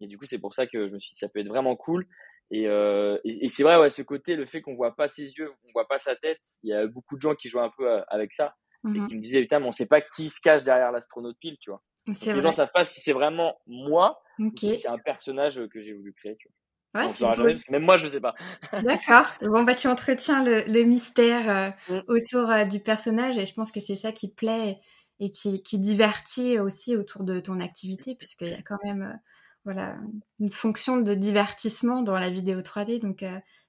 Et 0.00 0.06
du 0.06 0.18
coup, 0.18 0.24
c'est 0.26 0.38
pour 0.38 0.54
ça 0.54 0.66
que 0.66 0.88
je 0.88 0.92
me 0.92 0.98
suis 0.98 1.12
dit, 1.12 1.18
ça 1.18 1.28
peut 1.28 1.40
être 1.40 1.48
vraiment 1.48 1.76
cool. 1.76 2.06
Et, 2.50 2.68
euh, 2.68 3.18
et, 3.24 3.48
c'est 3.48 3.62
vrai, 3.62 3.76
ouais, 3.78 3.90
ce 3.90 4.02
côté, 4.02 4.36
le 4.36 4.46
fait 4.46 4.60
qu'on 4.60 4.76
voit 4.76 4.94
pas 4.94 5.08
ses 5.08 5.32
yeux, 5.32 5.50
on 5.64 5.72
voit 5.72 5.88
pas 5.88 5.98
sa 5.98 6.14
tête, 6.14 6.40
il 6.62 6.70
y 6.70 6.74
a 6.74 6.86
beaucoup 6.86 7.16
de 7.16 7.20
gens 7.20 7.34
qui 7.34 7.48
jouent 7.48 7.60
un 7.60 7.72
peu 7.76 7.90
euh, 7.90 8.02
avec 8.08 8.32
ça 8.32 8.54
et 8.84 8.88
mmh 8.88 9.08
qui 9.08 9.16
me 9.16 9.20
disaient, 9.20 9.40
putain, 9.40 9.58
mais 9.58 9.66
on 9.66 9.72
sait 9.72 9.86
pas 9.86 10.00
qui 10.00 10.28
se 10.28 10.40
cache 10.40 10.62
derrière 10.62 10.92
l'astronaute 10.92 11.36
pile, 11.40 11.56
tu 11.58 11.70
vois. 11.70 11.82
les 12.06 12.40
gens 12.40 12.52
savent 12.52 12.70
pas 12.72 12.84
si 12.84 13.00
c'est 13.00 13.12
vraiment 13.12 13.58
moi 13.66 14.20
c'est 14.56 14.86
un 14.86 14.98
personnage 14.98 15.60
que 15.68 15.80
j'ai 15.80 15.92
voulu 15.92 16.12
créer. 16.12 16.36
Tu 16.36 16.48
vois. 16.48 16.54
Ouais, 16.96 17.54
même 17.70 17.82
moi, 17.82 17.96
je 17.96 18.04
ne 18.04 18.08
sais 18.08 18.20
pas. 18.20 18.34
D'accord. 18.72 19.26
Bon, 19.42 19.64
bah, 19.64 19.74
tu 19.74 19.88
entretiens 19.88 20.42
le, 20.42 20.64
le 20.66 20.82
mystère 20.82 21.74
euh, 21.90 21.94
mm. 21.94 22.02
autour 22.08 22.50
euh, 22.50 22.64
du 22.64 22.80
personnage 22.80 23.38
et 23.38 23.44
je 23.44 23.54
pense 23.54 23.70
que 23.70 23.80
c'est 23.80 23.96
ça 23.96 24.12
qui 24.12 24.32
plaît 24.32 24.78
et 25.20 25.30
qui, 25.30 25.62
qui, 25.62 25.78
divertit 25.78 26.58
aussi 26.58 26.96
autour 26.96 27.24
de 27.24 27.40
ton 27.40 27.60
activité 27.60 28.14
puisqu'il 28.14 28.48
y 28.48 28.54
a 28.54 28.62
quand 28.62 28.78
même 28.84 29.02
euh, 29.02 29.16
voilà, 29.64 29.96
une 30.38 30.50
fonction 30.50 30.98
de 30.98 31.14
divertissement 31.14 32.02
dans 32.02 32.18
la 32.18 32.30
vidéo 32.30 32.60
3D. 32.60 33.00
Donc, 33.00 33.24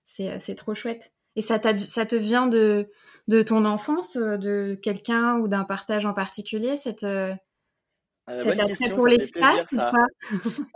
c'est 0.05 0.55
trop 0.55 0.75
chouette. 0.75 1.11
Et 1.35 1.41
ça, 1.41 1.59
ça 1.77 2.05
te 2.05 2.15
vient 2.15 2.47
de, 2.47 2.91
de 3.27 3.41
ton 3.41 3.65
enfance, 3.65 4.15
de 4.15 4.77
quelqu'un 4.81 5.37
ou 5.37 5.47
d'un 5.47 5.63
partage 5.63 6.05
en 6.05 6.13
particulier, 6.13 6.77
cette, 6.77 7.05
euh, 8.29 8.73
c'est 8.73 8.93
pour 8.93 9.07
l'espace 9.07 9.65
ou 9.71 9.77
pas? 9.77 9.91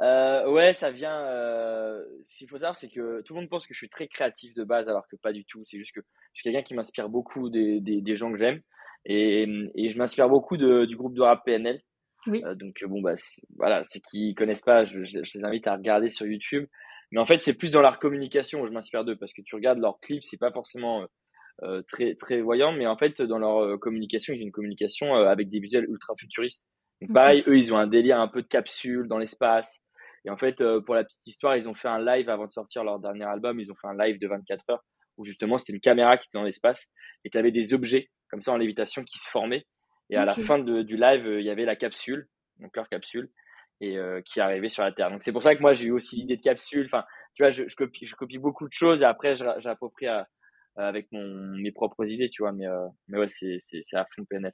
Euh, 0.01 0.49
Ouais, 0.49 0.73
ça 0.73 0.89
vient. 0.89 1.19
Euh, 1.25 2.03
ce 2.23 2.37
qu'il 2.37 2.47
faut 2.47 2.57
savoir, 2.57 2.75
c'est 2.75 2.87
que 2.87 3.21
tout 3.21 3.33
le 3.33 3.41
monde 3.41 3.49
pense 3.49 3.67
que 3.67 3.73
je 3.73 3.77
suis 3.77 3.89
très 3.89 4.07
créatif 4.07 4.53
de 4.53 4.63
base, 4.63 4.87
alors 4.87 5.07
que 5.07 5.17
pas 5.17 5.33
du 5.33 5.43
tout. 5.43 5.63
C'est 5.65 5.77
juste 5.77 5.93
que 5.93 6.01
je 6.33 6.41
suis 6.41 6.43
quelqu'un 6.43 6.63
qui 6.63 6.73
m'inspire 6.73 7.09
beaucoup 7.09 7.49
des, 7.49 7.81
des, 7.81 8.01
des, 8.01 8.15
gens 8.15 8.31
que 8.31 8.37
j'aime. 8.37 8.61
Et, 9.05 9.47
et, 9.75 9.89
je 9.89 9.97
m'inspire 9.97 10.29
beaucoup 10.29 10.57
de, 10.57 10.85
du 10.85 10.95
groupe 10.95 11.15
de 11.15 11.21
rap 11.21 11.43
PNL. 11.45 11.81
Oui. 12.27 12.43
Euh, 12.45 12.53
donc, 12.55 12.75
bon, 12.87 13.01
bah, 13.01 13.15
voilà, 13.57 13.83
ceux 13.83 13.99
qui 13.99 14.35
connaissent 14.35 14.61
pas, 14.61 14.85
je, 14.85 15.03
je, 15.03 15.37
les 15.37 15.43
invite 15.43 15.67
à 15.67 15.75
regarder 15.75 16.09
sur 16.09 16.27
YouTube. 16.27 16.67
Mais 17.11 17.19
en 17.19 17.25
fait, 17.25 17.41
c'est 17.41 17.53
plus 17.53 17.71
dans 17.71 17.81
leur 17.81 17.99
communication 17.99 18.61
où 18.61 18.67
je 18.67 18.71
m'inspire 18.71 19.03
d'eux, 19.03 19.17
parce 19.17 19.33
que 19.33 19.41
tu 19.41 19.55
regardes 19.55 19.79
leurs 19.79 19.99
clips, 19.99 20.23
c'est 20.23 20.37
pas 20.37 20.51
forcément 20.51 21.05
euh, 21.63 21.81
très, 21.89 22.15
très 22.15 22.41
voyant, 22.41 22.71
mais 22.71 22.87
en 22.87 22.97
fait, 22.97 23.21
dans 23.21 23.39
leur 23.39 23.79
communication, 23.79 24.33
ils 24.33 24.41
ont 24.41 24.45
une 24.45 24.51
communication 24.51 25.15
avec 25.15 25.49
des 25.49 25.59
visuels 25.59 25.85
ultra 25.89 26.13
futuristes 26.17 26.63
pareil, 27.07 27.43
eux, 27.47 27.57
ils 27.57 27.73
ont 27.73 27.77
un 27.77 27.87
délire 27.87 28.19
un 28.19 28.27
peu 28.27 28.41
de 28.41 28.47
capsule 28.47 29.07
dans 29.07 29.17
l'espace. 29.17 29.79
Et 30.25 30.29
en 30.29 30.37
fait, 30.37 30.61
euh, 30.61 30.81
pour 30.81 30.95
la 30.95 31.03
petite 31.03 31.25
histoire, 31.25 31.57
ils 31.57 31.67
ont 31.67 31.73
fait 31.73 31.87
un 31.87 32.03
live 32.03 32.29
avant 32.29 32.45
de 32.45 32.51
sortir 32.51 32.83
leur 32.83 32.99
dernier 32.99 33.25
album. 33.25 33.59
Ils 33.59 33.71
ont 33.71 33.75
fait 33.75 33.87
un 33.87 33.97
live 33.97 34.19
de 34.19 34.27
24 34.27 34.63
heures 34.69 34.83
où 35.17 35.25
justement 35.25 35.57
c'était 35.57 35.73
une 35.73 35.81
caméra 35.81 36.17
qui 36.17 36.27
était 36.27 36.37
dans 36.37 36.43
l'espace 36.43 36.85
et 37.25 37.29
tu 37.29 37.37
avais 37.37 37.51
des 37.51 37.73
objets 37.73 38.09
comme 38.31 38.41
ça 38.41 38.51
en 38.51 38.57
lévitation 38.57 39.03
qui 39.03 39.19
se 39.19 39.29
formaient. 39.29 39.65
Et 40.09 40.17
à 40.17 40.25
la 40.25 40.33
fin 40.33 40.59
de, 40.59 40.81
du 40.81 40.97
live, 40.97 41.25
euh, 41.25 41.39
il 41.39 41.45
y 41.45 41.49
avait 41.49 41.65
la 41.65 41.75
capsule, 41.75 42.27
donc 42.59 42.75
leur 42.75 42.89
capsule, 42.89 43.29
et 43.79 43.97
euh, 43.97 44.21
qui 44.25 44.41
arrivait 44.41 44.69
sur 44.69 44.83
la 44.83 44.91
Terre. 44.91 45.09
Donc 45.09 45.23
c'est 45.23 45.31
pour 45.31 45.43
ça 45.43 45.55
que 45.55 45.61
moi 45.61 45.73
j'ai 45.73 45.85
eu 45.85 45.91
aussi 45.91 46.17
l'idée 46.17 46.37
de 46.37 46.41
capsule. 46.41 46.85
Enfin, 46.85 47.05
tu 47.35 47.43
vois, 47.43 47.51
je, 47.51 47.63
je, 47.67 47.75
copie, 47.75 48.05
je 48.05 48.15
copie 48.15 48.37
beaucoup 48.37 48.67
de 48.67 48.73
choses 48.73 49.01
et 49.01 49.05
après 49.05 49.35
j'approprie 49.35 50.07
avec 50.75 51.07
mon, 51.11 51.55
mes 51.57 51.71
propres 51.71 52.05
idées, 52.05 52.29
tu 52.29 52.41
vois. 52.41 52.51
Mais, 52.51 52.65
mais 53.07 53.19
ouais, 53.19 53.27
c'est 53.29 53.59
à 53.93 54.05
fond 54.15 54.25
PNF. 54.29 54.53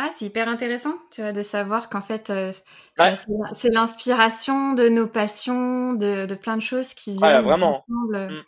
Ah, 0.00 0.10
c'est 0.16 0.26
hyper 0.26 0.48
intéressant, 0.48 0.94
tu 1.10 1.22
vois, 1.22 1.32
de 1.32 1.42
savoir 1.42 1.88
qu'en 1.88 2.00
fait, 2.00 2.30
euh, 2.30 2.52
c'est 3.52 3.68
l'inspiration 3.68 4.72
de 4.74 4.88
nos 4.88 5.08
passions, 5.08 5.92
de, 5.92 6.24
de, 6.24 6.34
plein 6.36 6.56
de 6.56 6.62
choses 6.62 6.94
qui 6.94 7.16
viennent. 7.16 7.24
Ah, 7.24 7.42
vraiment. 7.42 7.84
Ensemble. 7.88 8.32
Mmh. 8.32 8.44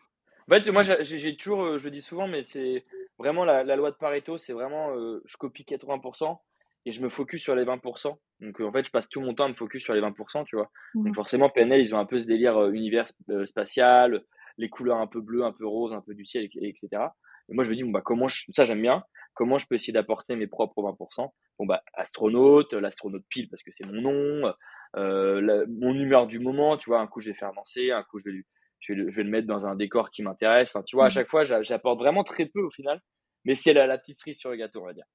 En 0.49 0.55
fait, 0.55 0.73
moi, 0.73 0.83
j'ai 0.83 1.37
toujours, 1.37 1.65
euh, 1.65 1.79
je 1.79 1.85
le 1.85 1.91
dis 1.91 2.03
souvent, 2.03 2.29
mais 2.29 2.45
c'est 2.47 2.85
vraiment 3.21 3.45
la, 3.45 3.63
la, 3.63 3.77
loi 3.77 3.91
de 3.91 3.97
Pareto, 3.97 4.39
c'est 4.39 4.53
vraiment, 4.53 4.97
euh, 4.97 5.23
je 5.27 5.37
copie 5.37 5.65
80% 5.65 6.39
et 6.87 6.93
je 6.93 7.03
me 7.03 7.09
focus 7.09 7.43
sur 7.43 7.55
les 7.55 7.65
20%. 7.65 8.17
Donc, 8.41 8.61
en 8.61 8.73
fait, 8.73 8.87
je 8.87 8.91
passe 8.91 9.09
tout 9.09 9.21
mon 9.21 9.35
temps 9.35 9.45
à 9.45 9.49
me 9.49 9.55
focus 9.55 9.83
sur 9.83 9.95
les 9.95 10.01
20%, 10.01 10.45
tu 10.45 10.57
vois. 10.57 10.71
Donc, 10.95 11.15
forcément, 11.15 11.51
PNL, 11.51 11.81
ils 11.81 11.95
ont 11.95 11.99
un 11.99 12.07
peu 12.07 12.19
ce 12.21 12.25
délire 12.25 12.69
univers 12.71 13.07
spatial, 13.45 14.25
les 14.57 14.69
couleurs 14.69 14.99
un 14.99 15.07
peu 15.07 15.21
bleues, 15.21 15.45
un 15.45 15.53
peu 15.53 15.67
roses, 15.67 15.93
un 15.93 16.01
peu 16.01 16.15
du 16.15 16.25
ciel, 16.25 16.49
etc. 16.63 17.03
Et 17.49 17.55
moi, 17.55 17.65
je 17.65 17.71
me 17.71 17.77
dis, 17.77 17.83
bon, 17.83 17.91
bah, 17.91 18.03
comment 18.03 18.29
je, 18.29 18.45
ça, 18.53 18.65
j'aime 18.65 18.83
bien 18.83 19.05
comment 19.35 19.59
je 19.59 19.67
peux 19.67 19.75
essayer 19.75 19.93
d'apporter 19.93 20.37
mes 20.37 20.47
propres 20.47 20.83
20% 20.83 21.31
Bon, 21.59 21.67
bah, 21.67 21.83
astronaute, 21.95 22.73
l'astronaute 22.73 23.25
pile 23.29 23.49
parce 23.49 23.63
que 23.63 23.71
c'est 23.71 23.87
mon 23.87 24.01
nom, 24.01 24.53
euh, 24.97 25.67
mon 25.69 25.95
humeur 25.95 26.27
du 26.27 26.39
moment, 26.39 26.77
tu 26.77 26.91
vois, 26.91 27.01
un 27.01 27.07
coup 27.07 27.21
je 27.21 27.31
vais 27.31 27.37
faire 27.37 27.53
danser, 27.53 27.91
un 27.91 28.03
coup 28.03 28.19
je 28.19 28.31
vais, 28.31 28.43
je 28.81 28.93
vais, 28.93 29.23
le 29.23 29.31
mettre 29.31 29.47
dans 29.47 29.67
un 29.67 29.75
décor 29.77 30.11
qui 30.11 30.23
m'intéresse. 30.23 30.77
tu 30.87 30.97
vois, 30.97 31.07
à 31.07 31.09
mmh. 31.09 31.13
chaque 31.13 31.29
fois, 31.29 31.45
j'apporte 31.45 31.99
vraiment 31.99 32.25
très 32.25 32.47
peu 32.47 32.61
au 32.61 32.71
final, 32.71 33.01
mais 33.45 33.55
c'est 33.55 33.73
la, 33.73 33.99
petite 33.99 34.19
cerise 34.19 34.39
sur 34.39 34.51
le 34.51 34.57
gâteau, 34.57 34.83
on 34.83 34.87
va 34.87 34.93
dire. 34.93 35.07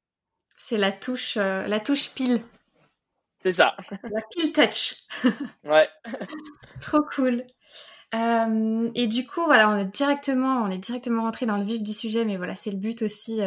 C'est 0.58 0.78
la 0.78 0.92
touche, 0.92 1.38
euh, 1.38 1.68
la 1.68 1.80
touche 1.80 2.12
pile. 2.12 2.42
C'est 3.44 3.52
ça. 3.52 3.76
La 4.04 4.22
pile 4.32 4.52
touch. 4.52 4.96
ouais. 5.64 5.90
Trop 6.82 7.02
cool. 7.16 7.44
Euh, 8.16 8.90
et 8.96 9.08
du 9.08 9.28
coup, 9.28 9.44
voilà, 9.46 9.70
on 9.70 9.76
est 9.76 9.86
directement, 9.86 10.64
on 10.64 10.72
est 10.72 10.78
directement 10.78 11.24
rentré 11.24 11.46
dans 11.46 11.58
le 11.58 11.66
vif 11.66 11.84
du 11.84 11.94
sujet, 11.94 12.26
mais 12.26 12.38
voilà, 12.38 12.56
c'est 12.56 12.72
le 12.72 12.78
but 12.78 13.02
aussi 13.02 13.42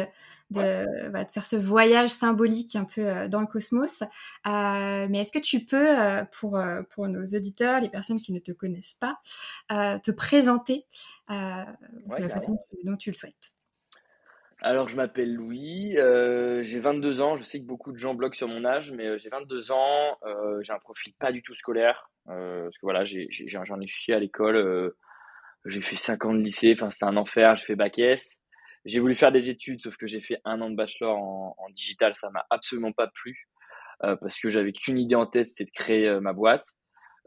de, 0.51 1.09
bah, 1.09 1.23
de, 1.23 1.31
faire 1.31 1.45
ce 1.45 1.55
voyage 1.55 2.09
symbolique 2.09 2.75
un 2.75 2.85
peu 2.85 3.05
euh, 3.05 3.27
dans 3.27 3.41
le 3.41 3.47
cosmos. 3.47 4.01
Euh, 4.01 5.07
mais 5.09 5.19
est-ce 5.19 5.31
que 5.31 5.39
tu 5.39 5.65
peux, 5.65 5.99
euh, 5.99 6.23
pour, 6.31 6.59
pour 6.89 7.07
nos 7.07 7.25
auditeurs, 7.25 7.81
les 7.81 7.89
personnes 7.89 8.21
qui 8.21 8.33
ne 8.33 8.39
te 8.39 8.51
connaissent 8.51 8.97
pas, 8.99 9.19
te 9.69 10.11
présenter 10.11 10.85
de 11.29 12.21
la 12.21 12.29
façon 12.29 12.59
dont 12.83 12.97
tu 12.97 13.11
le 13.11 13.15
souhaites? 13.15 13.53
Alors, 14.61 14.89
je 14.89 14.95
m'appelle 14.95 15.33
Louis, 15.33 15.97
euh, 15.97 16.63
j'ai 16.63 16.79
22 16.79 17.21
ans. 17.21 17.35
Je 17.37 17.43
sais 17.43 17.59
que 17.59 17.65
beaucoup 17.65 17.91
de 17.93 17.97
gens 17.97 18.13
bloquent 18.13 18.35
sur 18.35 18.47
mon 18.47 18.65
âge, 18.65 18.91
mais 18.91 19.17
j'ai 19.19 19.29
22 19.29 19.71
ans. 19.71 20.17
Euh, 20.25 20.59
j'ai 20.63 20.73
un 20.73 20.79
profil 20.79 21.13
pas 21.17 21.31
du 21.31 21.41
tout 21.41 21.53
scolaire. 21.53 22.09
Euh, 22.29 22.63
parce 22.63 22.75
que 22.75 22.85
voilà, 22.85 23.05
j'en 23.05 23.79
ai, 23.79 23.85
ai, 23.85 23.87
fait 23.87 24.13
à 24.13 24.19
l'école. 24.19 24.93
j'ai 25.65 25.81
fait 25.81 25.95
5 25.95 26.25
ans 26.25 26.33
de 26.33 26.41
lycée. 26.41 26.73
Enfin, 26.73 26.91
c'était 26.91 27.05
un 27.05 27.15
enfer. 27.17 27.55
J'ai 27.57 27.65
fait 27.65 27.75
bac 27.75 27.97
S. 27.99 28.37
J'ai 28.85 28.99
voulu 28.99 29.15
faire 29.15 29.31
des 29.31 29.49
études, 29.49 29.81
sauf 29.81 29.97
que 29.97 30.07
j'ai 30.07 30.21
fait 30.21 30.39
un 30.45 30.61
an 30.61 30.69
de 30.69 30.75
bachelor 30.75 31.17
en, 31.17 31.55
en 31.57 31.69
digital, 31.69 32.15
ça 32.15 32.29
m'a 32.29 32.45
absolument 32.49 32.93
pas 32.93 33.07
plu 33.07 33.49
euh, 34.03 34.15
parce 34.15 34.39
que 34.39 34.49
j'avais 34.49 34.71
qu'une 34.71 34.97
idée 34.97 35.15
en 35.15 35.25
tête, 35.25 35.49
c'était 35.49 35.65
de 35.65 35.71
créer 35.71 36.07
euh, 36.07 36.21
ma 36.21 36.33
boîte. 36.33 36.65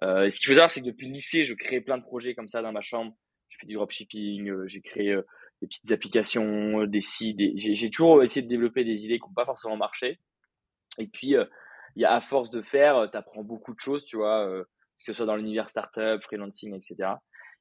Euh, 0.02 0.24
et 0.24 0.30
ce 0.30 0.40
qu'il 0.40 0.48
faut 0.48 0.54
savoir, 0.54 0.70
c'est 0.70 0.80
que 0.80 0.86
depuis 0.86 1.06
le 1.06 1.12
lycée, 1.12 1.44
je 1.44 1.54
créais 1.54 1.80
plein 1.80 1.98
de 1.98 2.02
projets 2.02 2.34
comme 2.34 2.48
ça 2.48 2.62
dans 2.62 2.72
ma 2.72 2.80
chambre. 2.80 3.14
J'ai 3.50 3.58
fait 3.60 3.66
du 3.66 3.74
dropshipping, 3.74 4.48
euh, 4.50 4.66
j'ai 4.66 4.80
créé 4.80 5.12
euh, 5.12 5.22
des 5.62 5.66
petites 5.66 5.92
applications, 5.92 6.84
des 6.84 7.00
sites. 7.00 7.38
J'ai 7.56 7.90
toujours 7.90 8.22
essayé 8.22 8.42
de 8.42 8.48
développer 8.48 8.84
des 8.84 9.06
idées 9.06 9.18
qui 9.18 9.26
n'ont 9.26 9.34
pas 9.34 9.46
forcément 9.46 9.76
marché. 9.76 10.18
Et 10.98 11.06
puis, 11.06 11.34
il 11.96 12.02
y 12.02 12.04
a 12.04 12.12
à 12.12 12.20
force 12.20 12.50
de 12.50 12.60
faire, 12.60 13.08
tu 13.10 13.16
apprends 13.16 13.42
beaucoup 13.42 13.72
de 13.72 13.80
choses, 13.80 14.04
tu 14.04 14.16
vois, 14.16 14.46
que 15.02 15.04
ce 15.06 15.12
soit 15.14 15.26
dans 15.26 15.36
l'univers 15.36 15.68
startup, 15.68 16.22
freelancing, 16.22 16.74
etc. 16.74 17.14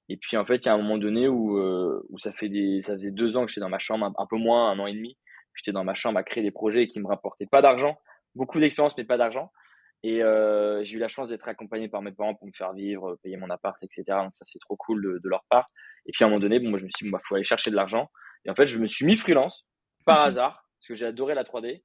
Et 0.10 0.17
puis 0.17 0.36
en 0.36 0.46
fait, 0.46 0.58
il 0.58 0.65
y 0.65 0.70
a 0.70 0.74
un 0.74 0.77
moment 0.77 0.98
donné 0.98 1.27
où, 1.27 1.58
euh, 1.58 2.05
ça 2.17 2.34
faisait 2.34 2.81
deux 3.12 3.38
ans 3.38 3.46
que 3.46 3.51
j'étais 3.51 3.62
dans 3.62 3.70
ma 3.70 3.79
chambre, 3.79 4.12
un, 4.17 4.25
peu 4.27 4.38
moins, 4.38 4.72
un 4.72 4.79
an 4.79 4.88
et 4.88 4.93
demi. 4.93 5.17
J'étais 5.55 5.72
dans 5.72 5.84
ma 5.84 5.93
chambre 5.93 6.17
à 6.20 6.24
créer 6.24 6.43
des 6.43 6.51
projets 6.51 6.88
qui 6.88 7.00
me 7.00 7.08
rapportaient 7.08 7.46
pas 7.46 7.62
d'argent, 7.62 7.98
beaucoup 8.36 8.60
d'expérience 8.60 8.96
mais 8.98 9.03
pas 9.03 9.17
d'argent. 9.17 9.51
Et 10.03 10.24
euh, 10.24 10.84
j'ai 10.84 10.98
eu 10.98 11.00
la 11.00 11.08
chance 11.08 11.27
d'être 11.27 11.48
accompagné 11.48 11.88
par 11.88 12.01
mes 12.01 12.12
parents 12.12 12.34
pour 12.34 12.48
me 12.48 12.51
faire 12.51 12.74
vivre, 12.74 13.17
payer 13.22 13.38
mon 13.38 13.50
appart, 13.50 13.77
etc. 13.84 14.03
Donc 14.08 14.36
ça 14.36 14.46
c'est 14.46 14.60
trop 14.60 14.75
cool 14.75 15.03
de, 15.03 15.20
de, 15.24 15.29
leur 15.29 15.43
part. 15.50 15.70
Et 16.08 16.12
puis 16.12 16.24
à 16.24 16.27
un 16.27 16.29
moment 16.29 16.41
donné, 16.41 16.60
bon, 16.60 16.70
moi 16.70 16.79
je 16.79 16.86
me 16.86 16.89
suis 16.89 17.05
dit, 17.05 17.12
bon, 17.12 17.17
bah, 17.17 17.22
faut 17.24 17.36
aller 17.36 17.43
chercher 17.43 17.70
de 17.70 17.75
l'argent. 17.75 18.10
Et 18.46 18.50
en 18.50 18.55
fait, 18.55 18.67
je 18.67 18.77
me 18.77 18.88
suis 18.88 19.05
mis 19.05 19.15
freelance 19.15 19.65
par 20.05 20.22
hasard. 20.22 20.65
parce 20.79 20.88
que 20.88 20.96
j'ai 20.96 21.05
adoré 21.05 21.36
la 21.36 21.43
3D. 21.43 21.84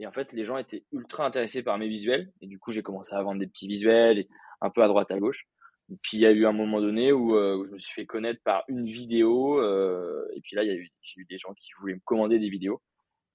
Et 0.00 0.06
en 0.06 0.12
fait, 0.12 0.32
les 0.32 0.44
gens 0.44 0.56
étaient 0.58 0.84
ultra 0.92 1.26
intéressés 1.26 1.62
par 1.62 1.76
mes 1.78 1.88
visuels. 1.88 2.32
Et 2.40 2.46
du 2.46 2.58
coup, 2.58 2.72
j'ai 2.72 2.82
commencé 2.82 3.14
à 3.14 3.22
vendre 3.22 3.40
des 3.40 3.46
petits 3.46 3.66
visuels, 3.66 4.24
un 4.60 4.70
peu 4.70 4.82
à 4.82 4.88
droite, 4.88 5.10
à 5.10 5.18
gauche. 5.18 5.46
Et 5.90 5.96
puis, 6.02 6.18
il 6.18 6.20
y 6.20 6.26
a 6.26 6.30
eu 6.30 6.46
un 6.46 6.52
moment 6.52 6.80
donné 6.80 7.12
où, 7.12 7.34
euh, 7.34 7.64
je 7.66 7.72
me 7.72 7.78
suis 7.78 7.92
fait 7.92 8.06
connaître 8.06 8.40
par 8.44 8.64
une 8.68 8.86
vidéo. 8.86 9.60
Euh, 9.60 10.26
et 10.34 10.40
puis 10.40 10.54
là, 10.56 10.62
il 10.62 10.68
y 10.68 10.70
a 10.70 10.74
eu, 10.74 10.88
j'ai 11.02 11.20
eu 11.20 11.24
des 11.24 11.38
gens 11.38 11.52
qui 11.54 11.70
voulaient 11.80 11.94
me 11.94 12.00
commander 12.04 12.38
des 12.38 12.48
vidéos. 12.48 12.80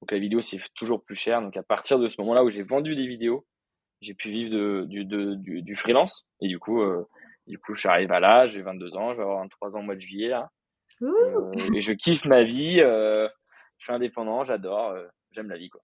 Donc, 0.01 0.11
la 0.11 0.19
vidéo, 0.19 0.41
c'est 0.41 0.59
toujours 0.75 1.03
plus 1.03 1.15
cher. 1.15 1.41
Donc, 1.41 1.57
à 1.57 1.63
partir 1.63 1.99
de 1.99 2.07
ce 2.07 2.19
moment-là 2.21 2.43
où 2.43 2.49
j'ai 2.49 2.63
vendu 2.63 2.95
des 2.95 3.07
vidéos, 3.07 3.45
j'ai 4.03 4.13
pu 4.13 4.29
vivre 4.29 4.51
de, 4.51 4.85
du, 4.87 5.05
du, 5.05 5.61
du, 5.61 5.75
freelance. 5.75 6.25
Et 6.41 6.47
du 6.47 6.59
coup, 6.59 6.81
euh, 6.81 7.07
du 7.47 7.57
coup, 7.57 7.73
je 7.73 7.87
à 7.87 8.19
là, 8.19 8.47
j'ai 8.47 8.61
22 8.61 8.95
ans, 8.95 9.11
je 9.11 9.17
vais 9.17 9.23
avoir 9.23 9.39
23 9.39 9.75
ans 9.75 9.79
au 9.79 9.83
mois 9.83 9.95
de 9.95 10.01
juillet. 10.01 10.29
Là. 10.29 10.49
et 11.73 11.81
je 11.81 11.93
kiffe 11.93 12.25
ma 12.25 12.43
vie. 12.43 12.77
je 12.77 13.29
suis 13.79 13.93
indépendant, 13.93 14.43
j'adore, 14.43 14.95
j'aime 15.31 15.49
la 15.49 15.57
vie. 15.57 15.69
quoi. 15.69 15.81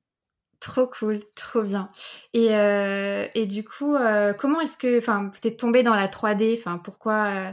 Trop 0.60 0.88
cool, 0.88 1.22
trop 1.36 1.62
bien. 1.62 1.90
Et, 2.34 2.54
euh, 2.54 3.28
et 3.34 3.46
du 3.46 3.64
coup, 3.64 3.96
euh, 3.96 4.34
comment 4.34 4.60
est-ce 4.60 4.78
que, 4.78 4.98
enfin, 4.98 5.32
es 5.44 5.56
tombé 5.56 5.84
dans 5.84 5.96
la 5.96 6.08
3D 6.08 6.58
Enfin, 6.58 6.78
pourquoi 6.78 7.14
euh, 7.28 7.52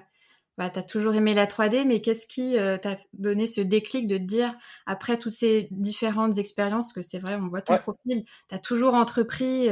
bah, 0.59 0.71
Tu 0.71 0.79
as 0.79 0.83
toujours 0.83 1.15
aimé 1.15 1.35
la 1.35 1.47
3D, 1.47 1.85
mais 1.87 2.01
qu'est-ce 2.01 2.27
qui 2.27 2.57
t'a 2.83 2.97
donné 3.13 3.47
ce 3.47 3.61
déclic 3.61 4.07
de 4.07 4.19
te 4.19 4.23
dire, 4.23 4.55
après 4.87 5.19
toutes 5.19 5.33
ces 5.33 5.69
différentes 5.71 6.39
expériences, 6.39 6.93
que 6.93 7.03
c'est 7.03 7.19
vrai, 7.19 7.37
on 7.37 7.49
voit 7.49 7.63
ton 7.63 7.79
profil, 7.79 8.25
tu 8.49 8.55
as 8.55 8.59
toujours 8.59 8.95
entrepris, 8.95 9.69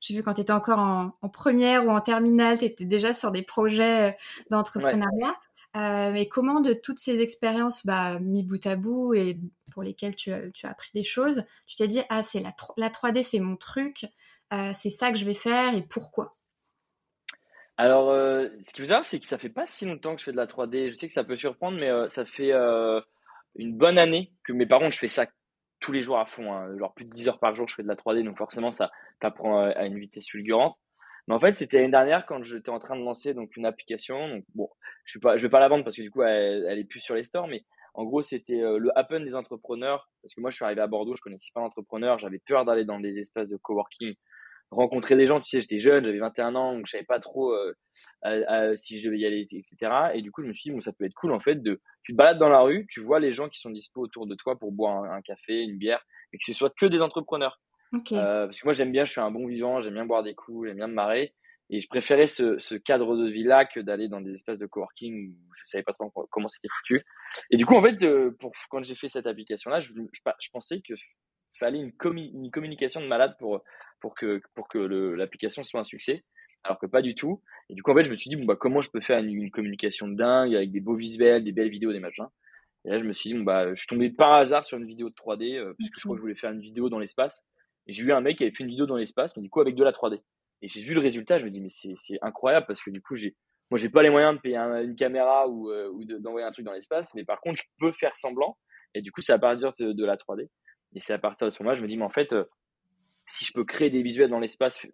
j'ai 0.00 0.14
vu 0.14 0.22
quand 0.22 0.34
tu 0.34 0.40
étais 0.40 0.52
encore 0.52 0.78
en, 0.78 1.12
en, 1.20 1.28
première 1.28 1.86
ou 1.86 1.90
en 1.90 2.00
terminale, 2.00 2.58
tu 2.58 2.64
étais 2.64 2.84
déjà 2.84 3.12
sur 3.12 3.32
des 3.32 3.42
projets 3.42 4.16
d'entrepreneuriat. 4.50 5.34
Euh, 5.76 6.12
mais 6.12 6.28
comment 6.28 6.60
de 6.60 6.72
toutes 6.72 6.98
ces 6.98 7.20
expériences 7.20 7.84
bah, 7.84 8.20
mis 8.20 8.44
bout 8.44 8.64
à 8.64 8.76
bout 8.76 9.12
et 9.14 9.40
pour 9.72 9.82
lesquelles 9.82 10.14
tu, 10.14 10.32
tu 10.52 10.66
as 10.66 10.70
appris 10.70 10.90
des 10.94 11.02
choses, 11.02 11.44
tu 11.66 11.74
t'es 11.74 11.88
dit 11.88 12.00
ah 12.10 12.22
c'est 12.22 12.40
la, 12.40 12.54
la 12.76 12.90
3D 12.90 13.24
c'est 13.24 13.40
mon 13.40 13.56
truc, 13.56 14.06
euh, 14.52 14.70
c'est 14.72 14.90
ça 14.90 15.10
que 15.10 15.18
je 15.18 15.24
vais 15.24 15.34
faire 15.34 15.74
et 15.74 15.82
pourquoi? 15.82 16.36
Alors 17.76 18.10
euh, 18.10 18.48
ce 18.62 18.72
qu'il 18.72 18.84
faut 18.84 18.88
savoir 18.88 19.04
c'est 19.04 19.18
que 19.18 19.26
ça 19.26 19.38
fait 19.38 19.48
pas 19.48 19.66
si 19.66 19.84
longtemps 19.84 20.14
que 20.14 20.20
je 20.20 20.24
fais 20.24 20.32
de 20.32 20.36
la 20.36 20.46
3D. 20.46 20.90
Je 20.90 20.94
sais 20.94 21.06
que 21.06 21.12
ça 21.12 21.24
peut 21.24 21.36
surprendre 21.36 21.78
mais 21.78 21.90
ça 22.08 22.24
fait 22.24 22.52
une 23.56 23.76
bonne 23.76 23.98
année 23.98 24.32
que 24.44 24.52
mes 24.52 24.66
parents 24.66 24.90
je 24.90 24.98
fais 24.98 25.08
ça 25.08 25.26
tous 25.80 25.92
les 25.92 26.02
jours 26.02 26.18
à 26.18 26.24
fond, 26.24 26.52
hein. 26.52 26.78
genre 26.78 26.94
plus 26.94 27.04
de 27.04 27.10
10 27.10 27.28
heures 27.28 27.38
par 27.40 27.54
jour 27.54 27.68
je 27.68 27.74
fais 27.74 27.82
de 27.82 27.88
la 27.88 27.96
3D 27.96 28.22
donc 28.24 28.38
forcément 28.38 28.72
ça 28.72 28.90
t'apprend 29.20 29.64
à 29.64 29.86
une 29.86 29.98
vitesse 29.98 30.28
fulgurante. 30.28 30.78
Mais 31.26 31.34
en 31.34 31.40
fait, 31.40 31.56
c'était 31.56 31.78
l'année 31.78 31.90
dernière 31.90 32.26
quand 32.26 32.42
j'étais 32.42 32.70
en 32.70 32.78
train 32.78 32.96
de 32.96 33.02
lancer 33.02 33.32
donc 33.34 33.56
une 33.56 33.64
application. 33.64 34.42
Bon, 34.54 34.68
je 35.04 35.18
je 35.18 35.40
vais 35.40 35.48
pas 35.48 35.60
la 35.60 35.68
vendre 35.68 35.84
parce 35.84 35.96
que 35.96 36.02
du 36.02 36.10
coup, 36.10 36.22
elle, 36.22 36.66
elle 36.68 36.86
plus 36.86 37.00
sur 37.00 37.14
les 37.14 37.24
stores. 37.24 37.48
Mais 37.48 37.64
en 37.94 38.04
gros, 38.04 38.22
c'était 38.22 38.60
euh, 38.60 38.78
le 38.78 38.96
happen 38.98 39.20
des 39.20 39.34
entrepreneurs. 39.34 40.10
Parce 40.22 40.34
que 40.34 40.40
moi, 40.40 40.50
je 40.50 40.56
suis 40.56 40.64
arrivé 40.64 40.82
à 40.82 40.86
Bordeaux, 40.86 41.14
je 41.16 41.22
connaissais 41.22 41.50
pas 41.54 41.60
l'entrepreneur. 41.60 42.18
J'avais 42.18 42.40
peur 42.40 42.64
d'aller 42.64 42.84
dans 42.84 43.00
des 43.00 43.18
espaces 43.18 43.48
de 43.48 43.56
coworking, 43.56 44.14
rencontrer 44.74 45.16
des 45.16 45.26
gens. 45.26 45.40
Tu 45.40 45.50
sais, 45.50 45.60
j'étais 45.60 45.78
jeune, 45.78 46.04
j'avais 46.04 46.18
21 46.18 46.54
ans, 46.54 46.74
donc 46.74 46.86
je 46.86 46.92
savais 46.92 47.04
pas 47.04 47.20
trop 47.20 47.52
euh, 47.52 48.76
si 48.76 48.98
je 48.98 49.06
devais 49.06 49.18
y 49.18 49.26
aller, 49.26 49.48
etc. 49.50 49.92
Et 50.14 50.22
du 50.22 50.30
coup, 50.30 50.42
je 50.42 50.48
me 50.48 50.52
suis 50.52 50.70
dit, 50.70 50.74
bon, 50.74 50.80
ça 50.80 50.92
peut 50.92 51.04
être 51.04 51.14
cool 51.14 51.32
en 51.32 51.40
fait 51.40 51.62
de, 51.62 51.80
tu 52.02 52.12
te 52.12 52.16
balades 52.16 52.38
dans 52.38 52.48
la 52.48 52.60
rue, 52.60 52.86
tu 52.90 53.00
vois 53.00 53.20
les 53.20 53.32
gens 53.32 53.48
qui 53.48 53.58
sont 53.58 53.70
dispo 53.70 54.02
autour 54.02 54.26
de 54.26 54.34
toi 54.34 54.58
pour 54.58 54.72
boire 54.72 55.04
un 55.04 55.22
café, 55.22 55.62
une 55.62 55.78
bière, 55.78 56.04
et 56.32 56.38
que 56.38 56.44
ce 56.44 56.52
soit 56.52 56.72
que 56.74 56.86
des 56.86 57.00
entrepreneurs. 57.00 57.60
Euh, 58.12 58.46
parce 58.46 58.58
que 58.58 58.66
moi, 58.66 58.72
j'aime 58.72 58.92
bien, 58.92 59.04
je 59.04 59.12
suis 59.12 59.20
un 59.20 59.30
bon 59.30 59.46
vivant, 59.46 59.80
j'aime 59.80 59.94
bien 59.94 60.06
boire 60.06 60.22
des 60.22 60.34
coups, 60.34 60.68
j'aime 60.68 60.76
bien 60.76 60.88
me 60.88 60.94
marrer. 60.94 61.34
Et 61.70 61.80
je 61.80 61.88
préférais 61.88 62.26
ce, 62.26 62.58
ce 62.58 62.74
cadre 62.74 63.16
de 63.16 63.28
vie-là 63.28 63.64
que 63.64 63.80
d'aller 63.80 64.08
dans 64.08 64.20
des 64.20 64.32
espaces 64.32 64.58
de 64.58 64.66
coworking 64.66 65.30
où 65.30 65.54
je 65.56 65.62
savais 65.66 65.82
pas 65.82 65.94
trop 65.94 66.10
comment 66.30 66.48
c'était 66.48 66.68
foutu. 66.70 67.02
Et 67.50 67.56
du 67.56 67.64
coup, 67.64 67.74
en 67.74 67.82
fait, 67.82 68.02
euh, 68.02 68.32
pour, 68.38 68.52
quand 68.68 68.84
j'ai 68.84 68.94
fait 68.94 69.08
cette 69.08 69.26
application-là, 69.26 69.80
je, 69.80 69.90
je, 69.90 70.50
pensais 70.52 70.82
que 70.82 70.94
fallait 71.58 71.78
une, 71.78 71.92
une, 72.34 72.50
communication 72.50 73.00
de 73.00 73.06
malade 73.06 73.36
pour, 73.38 73.62
pour 74.00 74.14
que, 74.14 74.40
pour 74.54 74.68
que 74.68 74.78
l'application 74.78 75.62
soit 75.64 75.80
un 75.80 75.84
succès. 75.84 76.24
Alors 76.62 76.78
que 76.78 76.86
pas 76.86 77.02
du 77.02 77.14
tout. 77.14 77.42
Et 77.68 77.74
du 77.74 77.82
coup, 77.82 77.90
en 77.90 77.94
fait, 77.94 78.04
je 78.04 78.10
me 78.10 78.16
suis 78.16 78.30
dit, 78.30 78.36
bon, 78.36 78.44
bah, 78.44 78.56
comment 78.56 78.80
je 78.80 78.90
peux 78.90 79.00
faire 79.00 79.18
une, 79.18 79.50
communication 79.50 80.08
de 80.08 80.16
dingue 80.16 80.54
avec 80.54 80.70
des 80.72 80.80
beaux 80.80 80.96
visuels, 80.96 81.44
des 81.44 81.52
belles 81.52 81.68
vidéos, 81.68 81.92
des 81.92 82.00
machins. 82.00 82.26
Et 82.84 82.90
là, 82.90 82.98
je 82.98 83.04
me 83.04 83.12
suis 83.12 83.30
dit, 83.30 83.36
bon, 83.36 83.44
bah, 83.44 83.70
je 83.70 83.74
suis 83.74 83.86
tombé 83.86 84.10
par 84.10 84.32
hasard 84.34 84.64
sur 84.64 84.78
une 84.78 84.86
vidéo 84.86 85.10
de 85.10 85.14
3D, 85.14 85.56
euh, 85.56 85.74
parce 85.78 85.90
que 85.90 86.00
je 86.00 86.04
crois 86.04 86.16
que 86.16 86.20
je 86.20 86.22
voulais 86.22 86.34
faire 86.34 86.52
une 86.52 86.60
vidéo 86.60 86.88
dans 86.88 86.98
l'espace. 86.98 87.42
Et 87.86 87.92
j'ai 87.92 88.02
vu 88.02 88.12
un 88.12 88.20
mec 88.20 88.38
qui 88.38 88.44
avait 88.44 88.52
fait 88.52 88.62
une 88.62 88.70
vidéo 88.70 88.86
dans 88.86 88.96
l'espace, 88.96 89.36
mais 89.36 89.42
du 89.42 89.50
coup 89.50 89.60
avec 89.60 89.74
de 89.74 89.84
la 89.84 89.92
3D. 89.92 90.20
Et 90.62 90.68
j'ai 90.68 90.82
vu 90.82 90.94
le 90.94 91.00
résultat, 91.00 91.38
je 91.38 91.44
me 91.44 91.50
dis 91.50 91.60
mais 91.60 91.68
c'est 91.68 92.18
incroyable 92.22 92.66
parce 92.66 92.82
que 92.82 92.90
du 92.90 93.02
coup 93.02 93.16
j'ai 93.16 93.36
moi 93.70 93.78
j'ai 93.78 93.88
pas 93.88 94.02
les 94.02 94.10
moyens 94.10 94.34
de 94.36 94.40
payer 94.40 94.56
une 94.56 94.94
caméra 94.94 95.48
ou, 95.48 95.70
euh, 95.70 95.90
d'envoyer 96.20 96.46
un 96.46 96.50
truc 96.50 96.64
dans 96.64 96.72
l'espace, 96.72 97.14
mais 97.14 97.24
par 97.24 97.40
contre 97.40 97.60
je 97.60 97.64
peux 97.78 97.92
faire 97.92 98.16
semblant. 98.16 98.56
Et 98.94 99.02
du 99.02 99.10
coup 99.12 99.20
c'est 99.20 99.32
à 99.32 99.38
partir 99.38 99.74
de, 99.78 100.04
la 100.04 100.16
3D. 100.16 100.48
Et 100.94 101.00
c'est 101.00 101.12
à 101.12 101.18
partir 101.18 101.46
de 101.46 101.50
ce 101.50 101.62
moment-là 101.62 101.76
je 101.76 101.82
me 101.82 101.88
dis 101.88 101.96
mais 101.96 102.04
en 102.04 102.10
fait 102.10 102.32
euh, 102.32 102.44
si 103.26 103.44
je 103.44 103.52
peux 103.52 103.64
créer 103.64 103.90
des 103.90 104.02
visuels 104.02 104.30
dans 104.30 104.40
l'espace, 104.40 104.86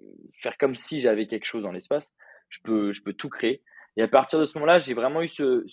faire 0.42 0.56
comme 0.56 0.74
si 0.74 1.00
j'avais 1.00 1.26
quelque 1.26 1.46
chose 1.46 1.62
dans 1.62 1.72
l'espace, 1.72 2.12
je 2.48 2.60
peux 2.62 2.92
je 2.92 3.02
peux 3.02 3.12
tout 3.12 3.28
créer. 3.28 3.62
Et 3.96 4.02
à 4.02 4.08
partir 4.08 4.38
de 4.38 4.46
ce 4.46 4.54
moment-là, 4.54 4.78
j'ai 4.78 4.94
vraiment 4.94 5.20
eu 5.20 5.28
ce, 5.28 5.66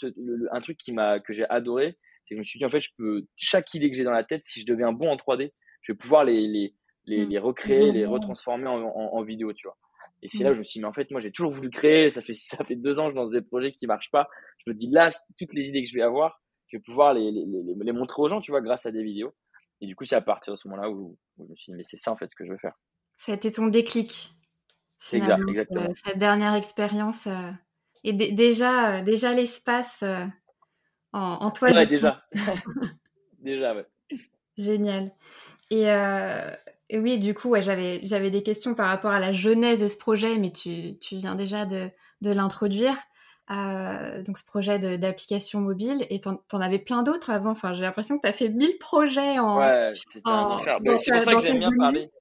un 0.52 0.62
truc 0.62 0.78
qui 0.78 0.92
m'a 0.92 1.20
que 1.20 1.34
j'ai 1.34 1.48
adoré, 1.50 1.98
c'est 2.26 2.30
que 2.30 2.36
je 2.36 2.40
me 2.40 2.44
suis 2.44 2.58
dit 2.60 2.66
en 2.66 2.70
fait 2.70 2.82
je 2.82 2.92
peux 2.98 3.26
chaque 3.36 3.74
idée 3.74 3.90
que 3.90 3.96
j'ai 3.96 4.04
dans 4.04 4.12
la 4.12 4.24
tête, 4.24 4.44
si 4.46 4.60
je 4.60 4.66
deviens 4.66 4.92
bon 4.92 5.10
en 5.10 5.16
3D, 5.16 5.52
je 5.82 5.92
vais 5.92 5.98
pouvoir 5.98 6.24
les, 6.24 6.48
les 6.48 6.74
les, 7.08 7.26
mm. 7.26 7.30
les 7.30 7.40
recréer, 7.40 7.92
les 7.92 8.06
retransformer 8.06 8.68
en, 8.68 8.84
en, 8.84 9.24
vidéo, 9.24 9.54
tu 9.54 9.68
vois. 9.68 9.78
Et 10.22 10.30
c'est 10.30 10.44
là 10.44 10.52
où 10.52 10.54
je 10.54 10.60
me 10.60 10.64
suis 10.64 10.80
dit, 10.80 10.82
mais 10.82 10.88
en 10.88 10.94
fait, 10.94 11.10
moi, 11.12 11.22
j'ai 11.22 11.32
toujours 11.32 11.52
voulu 11.52 11.70
créer. 11.70 12.10
Ça 12.10 12.22
fait, 12.22 12.34
ça 12.34 12.64
fait 12.64 12.76
deux 12.76 13.00
ans 13.00 13.08
que 13.08 13.12
je 13.12 13.16
lance 13.16 13.32
des 13.32 13.42
projets 13.42 13.72
qui 13.72 13.88
marchent 13.88 14.12
pas. 14.12 14.28
Je 14.66 14.72
me 14.72 14.76
dis, 14.76 14.88
là, 14.88 15.10
toutes 15.40 15.54
les 15.54 15.70
idées 15.70 15.84
que 15.84 15.90
je 15.90 15.96
vais 15.96 16.02
avoir, 16.02 16.42
je 16.68 16.78
vais 16.78 16.82
pouvoir 16.82 17.14
les, 17.14 17.32
les, 17.32 17.46
les, 17.46 17.92
montrer 17.94 18.22
aux 18.22 18.28
gens, 18.28 18.42
tu 18.42 18.52
vois, 18.52 18.62
grâce 18.62 18.86
à 18.86 18.92
des 18.92 19.04
vidéos. 19.04 19.34
Et 19.82 19.88
du 19.88 19.96
coup, 19.96 20.06
c'est 20.06 20.16
à 20.16 20.22
partir 20.22 20.54
de 20.54 20.58
ce 20.58 20.68
moment-là 20.68 20.90
où, 20.90 21.18
je 21.38 21.44
me 21.44 21.56
suis 21.56 21.72
dit, 21.72 21.78
mais 21.78 21.86
c'est 21.90 22.00
ça, 22.00 22.12
en 22.12 22.18
fait, 22.18 22.30
ce 22.30 22.36
que 22.36 22.46
je 22.46 22.52
veux 22.52 22.58
faire. 22.58 22.74
Ça 23.18 23.32
a 23.32 23.36
été 23.36 23.52
ton 23.52 23.68
déclic. 23.68 24.32
Exact, 25.14 25.42
exactement. 25.48 25.94
Cette 25.94 26.18
dernière 26.18 26.56
expérience. 26.56 27.28
Euh, 27.28 27.52
et 28.04 28.14
déjà, 28.14 28.98
euh, 28.98 29.04
déjà 29.04 29.34
l'espace 29.34 30.02
euh, 30.04 30.26
en, 31.14 31.38
en 31.42 31.52
toi. 31.52 31.72
Ouais, 31.72 31.86
déjà. 31.86 32.26
déjà, 33.40 33.76
ouais. 33.76 33.86
Génial. 34.58 35.12
Et, 35.70 35.84
et 36.90 37.00
oui, 37.00 37.20
du 37.20 37.34
coup, 37.34 37.50
ouais, 37.50 37.62
j'avais, 37.62 38.00
j'avais 38.04 38.32
des 38.32 38.42
questions 38.42 38.74
par 38.74 38.88
rapport 38.88 39.12
à 39.12 39.20
la 39.20 39.34
genèse 39.34 39.82
de 39.82 39.88
ce 39.88 39.98
projet, 39.98 40.38
mais 40.38 40.52
tu, 40.52 40.98
tu 40.98 41.18
viens 41.18 41.36
déjà 41.36 41.66
de, 41.66 41.92
de 42.22 42.32
l'introduire. 42.32 42.96
Euh, 43.50 44.22
donc 44.24 44.38
ce 44.38 44.46
projet 44.46 44.78
d'application 44.98 45.62
mobile 45.62 46.06
et 46.10 46.20
t'en, 46.20 46.42
en 46.52 46.62
avais 46.62 46.80
plein 46.80 47.04
d'autres 47.04 47.30
avant. 47.30 47.52
Enfin, 47.52 47.74
j'ai 47.74 47.84
l'impression 47.84 48.18
que 48.18 48.24
tu 48.24 48.28
as 48.28 48.34
fait 48.34 48.50
1000 48.50 48.78
projets 48.78 49.40
en. 49.40 49.60
Ouais, 49.60 49.92
c'était 49.94 50.22
un 50.26 50.44
enfer. 50.44 50.78
c'est 51.00 51.12
pour 51.12 51.22
ça 51.22 51.36
que 51.36 51.42
j'aime 51.42 51.60
bien 51.60 51.72
parler. 51.78 52.12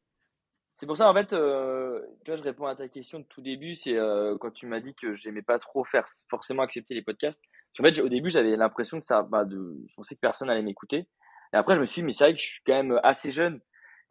C'est 0.75 0.87
pour 0.87 0.97
ça, 0.99 1.09
en 1.09 1.14
fait, 1.14 1.33
euh, 1.33 2.02
tu 2.25 2.30
vois, 2.30 2.37
je 2.37 2.42
réponds 2.42 2.66
à 2.66 2.76
ta 2.76 2.87
question 2.88 3.18
de 3.18 3.25
tout 3.25 3.40
début. 3.40 3.75
C'est 3.75 3.97
euh, 3.97 4.37
quand 4.38 4.50
tu 4.50 4.66
m'as 4.66 4.80
dit 4.80 4.95
que 4.95 5.14
j'aimais 5.16 5.40
pas 5.40 5.59
trop 5.59 5.85
faire 5.85 6.04
forcément 6.28 6.62
accepter 6.62 6.95
les 6.95 7.02
podcasts. 7.02 7.40
En 7.78 7.83
fait, 7.83 7.99
au 8.00 8.09
début, 8.11 8.28
j'avais 8.28 8.56
l'impression 8.56 9.00
que 9.00 9.06
ça, 9.06 9.23
bah, 9.23 9.45
de, 9.45 9.76
je 9.88 9.95
pensais 9.95 10.14
que 10.14 10.21
personne 10.21 10.50
allait 10.50 10.62
m'écouter. 10.62 11.09
Et 11.52 11.56
après, 11.56 11.76
je 11.76 11.80
me 11.80 11.87
suis 11.87 12.02
dit, 12.02 12.06
mais 12.06 12.12
c'est 12.12 12.25
vrai 12.25 12.35
que 12.35 12.40
je 12.40 12.45
suis 12.45 12.62
quand 12.66 12.75
même 12.75 13.00
assez 13.02 13.30
jeune 13.30 13.61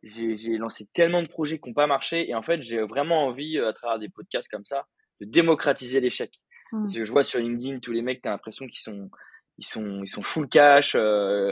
j'ai 0.06 0.58
lancé 0.58 0.88
tellement 0.94 1.22
de 1.22 1.28
projets 1.28 1.60
qui 1.60 1.70
n'ont 1.70 1.74
pas 1.74 1.88
marché 1.88 2.30
et 2.30 2.36
en 2.36 2.44
fait 2.44 2.62
j'ai 2.62 2.82
vraiment 2.82 3.26
envie 3.26 3.58
euh, 3.58 3.70
à 3.70 3.74
travers 3.74 4.00
des 4.00 4.10
podcasts 4.10 4.48
comme 4.50 4.66
ça 4.66 4.86
de 5.20 5.26
démocratiser 5.26 6.00
l'échec 6.00 6.42
mmh. 6.72 6.84
parce 6.84 6.94
que 6.94 7.06
je 7.06 7.12
vois 7.12 7.24
sur 7.24 7.40
LinkedIn 7.40 7.80
tous 7.80 7.92
les 7.92 8.02
mecs 8.02 8.22
t'as 8.22 8.32
l'impression 8.32 8.68
qu'ils 8.68 8.80
sont 8.80 9.10
ils 9.58 9.66
sont 9.66 10.02
ils 10.04 10.08
sont 10.08 10.22
full 10.22 10.48
cash 10.48 10.96
euh, 10.96 11.52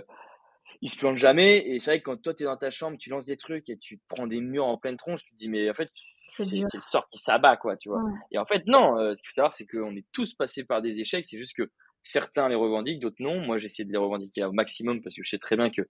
ils 0.84 0.90
se 0.90 0.98
plantent 0.98 1.18
jamais. 1.18 1.64
Et 1.66 1.80
c'est 1.80 1.92
vrai 1.92 2.00
que 2.00 2.04
quand 2.04 2.22
toi 2.22 2.34
tu 2.34 2.44
es 2.44 2.46
dans 2.46 2.58
ta 2.58 2.70
chambre 2.70 2.98
tu 2.98 3.10
lances 3.10 3.26
des 3.26 3.38
trucs 3.38 3.70
et 3.70 3.78
tu 3.78 4.00
prends 4.10 4.28
des 4.28 4.42
murs 4.42 4.66
en 4.66 4.78
pleine 4.78 4.98
tronche 4.98 5.24
tu 5.24 5.32
te 5.32 5.38
dis 5.38 5.50
mais 5.50 5.70
en 5.70 5.74
fait 5.74 5.90
c'est 6.28 6.44
le 6.44 6.82
sort 6.82 7.08
qui 7.10 7.18
s'abat 7.18 7.58
quoi 7.58 7.78
tu 7.78 7.90
vois. 7.90 8.04
Et 8.32 8.38
en 8.38 8.46
fait 8.46 8.64
non 8.68 9.00
euh, 9.00 9.16
ce 9.16 9.22
qu'il 9.22 9.30
faut 9.30 9.36
savoir 9.36 9.54
c'est 9.54 9.66
qu'on 9.66 9.96
est 9.96 10.06
tous 10.12 10.34
passés 10.34 10.66
par 10.66 10.82
des 10.82 11.00
échecs. 11.00 11.26
C'est 11.30 11.38
juste 11.38 11.56
que 11.56 11.72
certains 12.04 12.50
les 12.50 12.56
revendiquent 12.56 13.00
d'autres 13.00 13.22
non. 13.22 13.40
Moi 13.40 13.58
j'essaie 13.58 13.86
de 13.86 13.92
les 13.92 13.98
revendiquer 13.98 14.44
au 14.44 14.52
maximum 14.52 15.02
parce 15.02 15.16
que 15.16 15.24
je 15.24 15.30
sais 15.30 15.40
très 15.40 15.56
bien 15.56 15.70
que 15.70 15.84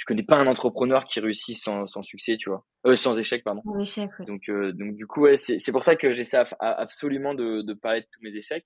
je 0.00 0.06
connais 0.06 0.22
pas 0.22 0.36
un 0.36 0.46
entrepreneur 0.46 1.04
qui 1.04 1.20
réussit 1.20 1.54
sans, 1.54 1.86
sans 1.86 2.02
succès, 2.02 2.38
tu 2.38 2.48
vois, 2.48 2.64
euh, 2.86 2.96
sans 2.96 3.18
échec, 3.18 3.44
pardon. 3.44 3.60
Sans 3.62 3.78
échec. 3.78 4.10
Donc, 4.26 4.48
euh, 4.48 4.72
donc 4.72 4.94
du 4.94 5.06
coup, 5.06 5.20
ouais, 5.20 5.36
c'est, 5.36 5.58
c'est 5.58 5.72
pour 5.72 5.84
ça 5.84 5.94
que 5.94 6.14
j'essaie 6.14 6.42
absolument 6.58 7.34
de, 7.34 7.60
de 7.60 7.74
parler 7.74 8.00
de 8.00 8.06
tous 8.10 8.22
mes 8.22 8.34
échecs. 8.34 8.64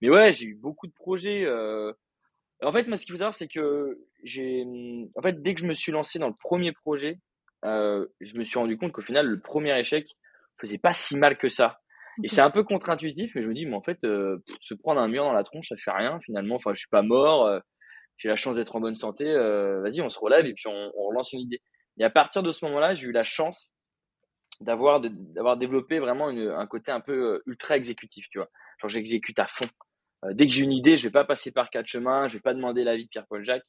Mais 0.00 0.10
ouais, 0.10 0.32
j'ai 0.32 0.46
eu 0.46 0.56
beaucoup 0.56 0.88
de 0.88 0.92
projets. 0.92 1.44
Euh... 1.44 1.92
En 2.62 2.72
fait, 2.72 2.88
moi, 2.88 2.96
ce 2.96 3.04
qu'il 3.04 3.12
faut 3.12 3.18
savoir, 3.18 3.32
c'est 3.32 3.46
que 3.46 3.96
j'ai, 4.24 4.64
en 5.14 5.22
fait, 5.22 5.40
dès 5.40 5.54
que 5.54 5.60
je 5.60 5.66
me 5.66 5.74
suis 5.74 5.92
lancé 5.92 6.18
dans 6.18 6.26
le 6.28 6.34
premier 6.42 6.72
projet, 6.72 7.20
euh, 7.64 8.04
je 8.20 8.36
me 8.36 8.42
suis 8.42 8.58
rendu 8.58 8.76
compte 8.76 8.90
qu'au 8.90 9.02
final, 9.02 9.28
le 9.28 9.38
premier 9.38 9.78
échec 9.78 10.08
faisait 10.60 10.78
pas 10.78 10.92
si 10.92 11.16
mal 11.16 11.38
que 11.38 11.48
ça. 11.48 11.78
Et 12.24 12.28
c'est 12.28 12.40
un 12.40 12.50
peu 12.50 12.64
contre-intuitif, 12.64 13.30
mais 13.36 13.42
je 13.42 13.48
me 13.48 13.54
dis, 13.54 13.66
mais 13.66 13.76
en 13.76 13.82
fait, 13.82 13.98
euh, 14.02 14.38
se 14.60 14.74
prendre 14.74 15.00
un 15.00 15.06
mur 15.06 15.22
dans 15.22 15.32
la 15.32 15.44
tronche, 15.44 15.68
ça 15.68 15.76
fait 15.76 15.92
rien 15.92 16.18
finalement. 16.24 16.56
Enfin, 16.56 16.72
je 16.74 16.80
suis 16.80 16.90
pas 16.90 17.02
mort. 17.02 17.46
Euh, 17.46 17.60
j'ai 18.16 18.28
la 18.28 18.36
chance 18.36 18.56
d'être 18.56 18.76
en 18.76 18.80
bonne 18.80 18.94
santé, 18.94 19.28
euh, 19.28 19.80
vas-y, 19.82 20.00
on 20.00 20.08
se 20.08 20.18
relève 20.18 20.46
et 20.46 20.54
puis 20.54 20.66
on, 20.66 20.92
on, 20.96 21.06
relance 21.06 21.32
une 21.32 21.40
idée. 21.40 21.60
Et 21.98 22.04
à 22.04 22.10
partir 22.10 22.42
de 22.42 22.52
ce 22.52 22.64
moment-là, 22.66 22.94
j'ai 22.94 23.08
eu 23.08 23.12
la 23.12 23.22
chance 23.22 23.70
d'avoir 24.60 25.00
d'avoir 25.00 25.56
développé 25.56 25.98
vraiment 25.98 26.30
une, 26.30 26.48
un 26.48 26.66
côté 26.66 26.92
un 26.92 27.00
peu 27.00 27.34
euh, 27.34 27.42
ultra 27.46 27.76
exécutif, 27.76 28.26
tu 28.30 28.38
vois. 28.38 28.48
Genre 28.80 28.88
j'exécute 28.88 29.38
à 29.38 29.46
fond. 29.46 29.66
Euh, 30.24 30.34
dès 30.34 30.46
que 30.46 30.52
j'ai 30.52 30.62
une 30.62 30.72
idée, 30.72 30.96
je 30.96 31.04
vais 31.04 31.12
pas 31.12 31.24
passer 31.24 31.50
par 31.50 31.70
quatre 31.70 31.88
chemins, 31.88 32.28
je 32.28 32.34
vais 32.34 32.40
pas 32.40 32.54
demander 32.54 32.84
l'avis 32.84 33.04
de 33.04 33.08
Pierre-Paul 33.08 33.44
Jacques. 33.44 33.64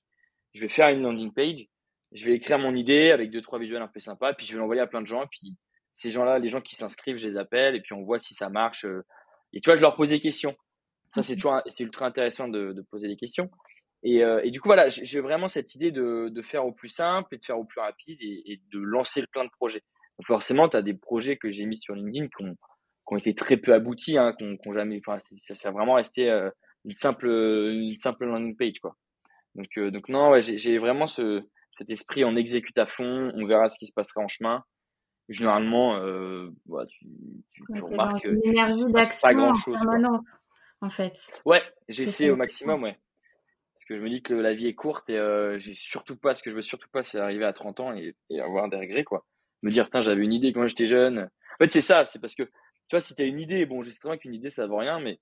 Je 0.54 0.62
vais 0.62 0.70
faire 0.70 0.90
une 0.90 1.02
landing 1.02 1.34
page 1.34 1.68
je 2.14 2.26
vais 2.26 2.34
écrire 2.34 2.60
mon 2.60 2.76
idée 2.76 3.12
avec 3.12 3.32
deux, 3.32 3.42
trois 3.42 3.60
visuels 3.60 3.82
un 3.82 3.88
peu 3.88 4.00
sympas, 4.00 4.34
puis 4.34 4.46
je 4.46 4.54
vais 4.54 4.60
l'envoyer 4.60 4.82
à 4.82 4.88
plein 4.88 5.02
de 5.02 5.08
gens. 5.08 5.24
Et 5.24 5.28
puis 5.32 5.56
ces 5.94 6.12
gens-là, 6.12 6.40
les 6.40 6.50
gens 6.50 6.62
qui 6.62 6.76
s'inscrivent, 6.76 7.18
je 7.18 7.28
les 7.28 7.38
appelle 7.38 7.76
et 7.76 7.82
puis 7.82 7.94
on 7.94 8.04
voit 8.04 8.20
si 8.20 8.34
ça 8.34 8.50
marche. 8.50 8.86
Et 9.52 9.62
tu 9.62 9.70
vois, 9.70 9.76
je 9.76 9.82
leur 9.82 9.96
pose 9.96 10.10
des 10.10 10.20
questions. 10.20 10.56
Ça, 11.12 11.24
c'est 11.24 11.36
toujours 11.36 11.62
c'est 11.68 11.84
ultra 11.84 12.06
intéressant 12.06 12.48
de, 12.48 12.72
de, 12.72 12.82
poser 12.82 13.08
des 13.08 13.16
questions. 13.16 13.50
Et, 14.04 14.18
et 14.18 14.52
du 14.52 14.60
coup, 14.60 14.68
voilà, 14.68 14.90
j'ai 14.90 15.22
vraiment 15.22 15.48
cette 15.48 15.76
idée 15.76 15.92
de, 15.92 16.28
de, 16.30 16.42
faire 16.42 16.66
au 16.66 16.74
plus 16.74 16.90
simple 16.90 17.34
et 17.34 17.38
de 17.38 17.44
faire 17.44 17.58
au 17.58 17.64
plus 17.64 17.80
rapide 17.80 18.18
et, 18.22 18.44
et 18.52 18.62
de 18.72 18.80
lancer 18.80 19.24
plein 19.32 19.46
de 19.46 19.50
projets. 19.50 19.82
Donc 20.20 20.28
forcément, 20.28 20.68
tu 20.68 20.76
as 20.76 20.82
des 20.82 20.94
projets 20.94 21.38
que 21.38 21.52
j'ai 21.52 21.66
mis 21.66 21.78
sur 21.78 21.96
LinkedIn 21.96 22.28
qui 22.28 22.44
ont, 22.44 22.54
qui 22.54 23.14
ont 23.14 23.18
été 23.18 23.34
très 23.34 23.56
peu 23.56 23.74
aboutis, 23.74 24.18
hein, 24.18 24.34
qui 24.38 24.44
ont, 24.44 24.74
jamais, 24.74 25.00
enfin, 25.06 25.22
ça, 25.38 25.56
ça 25.56 25.70
a 25.70 25.72
vraiment 25.72 25.94
resté 25.94 26.30
une 26.84 26.92
simple, 26.92 27.28
une 27.28 27.96
simple 27.96 28.26
landing 28.26 28.58
page, 28.58 28.80
quoi. 28.82 28.96
Donc, 29.56 29.80
donc 29.80 30.10
non, 30.10 30.32
ouais, 30.32 30.42
j'ai 30.42 30.78
vraiment 30.80 31.08
ce, 31.08 31.44
cet 31.74 31.90
esprit, 31.90 32.24
on 32.24 32.36
exécute 32.36 32.78
à 32.78 32.86
fond, 32.86 33.32
on 33.34 33.46
verra 33.46 33.70
ce 33.70 33.78
qui 33.78 33.88
se 33.88 33.94
passera 33.94 34.22
en 34.22 34.28
chemin. 34.28 34.64
Généralement, 35.28 35.98
euh, 35.98 36.50
bah, 36.66 36.86
tu, 36.88 37.06
tu, 37.52 37.64
tu 37.74 37.82
remarques 37.82 38.24
une 38.26 38.42
énergie 38.44 38.86
d'action 38.86 39.28
pas 39.28 39.34
grand 39.34 39.56
chose. 39.56 39.78
En, 40.82 40.90
fait. 40.90 41.32
Ouais, 41.46 41.62
j'essaie 41.88 42.30
au 42.30 42.36
maximum, 42.36 42.84
ouais. 42.84 42.98
Parce 43.84 43.90
que 43.90 43.98
je 43.98 44.02
me 44.02 44.10
dis 44.10 44.22
que 44.22 44.34
la 44.34 44.54
vie 44.54 44.68
est 44.68 44.76
courte 44.76 45.10
et 45.10 45.18
euh, 45.18 45.60
j'ai 45.60 45.74
surtout 45.74 46.16
pas, 46.16 46.36
ce 46.36 46.42
que 46.42 46.50
je 46.50 46.56
veux 46.56 46.62
surtout 46.62 46.88
pas, 46.90 47.04
c'est 47.04 47.20
arriver 47.20 47.44
à 47.44 47.52
30 47.52 47.82
ans 47.82 47.94
et, 47.94 48.16
et 48.30 48.40
avoir 48.40 48.70
des 48.70 48.78
regrets, 48.78 49.04
quoi. 49.04 49.26
Me 49.62 49.72
dire, 49.72 49.86
putain, 49.86 50.02
j'avais 50.02 50.24
une 50.24 50.32
idée 50.32 50.54
quand 50.54 50.66
j'étais 50.70 50.88
jeune. 50.88 51.20
En 51.20 51.58
fait, 51.58 51.70
c'est 51.70 51.82
ça, 51.82 52.06
c'est 52.06 52.20
parce 52.20 52.34
que, 52.34 52.44
tu 52.44 52.52
vois, 52.92 53.02
si 53.02 53.14
tu 53.14 53.22
as 53.22 53.26
une 53.26 53.42
idée, 53.42 53.66
bon, 53.66 53.82
bien 53.82 54.16
qu'une 54.16 54.34
idée, 54.34 54.52
ça 54.52 54.68
vaut 54.68 54.78
rien, 54.78 55.02
mais 55.02 55.20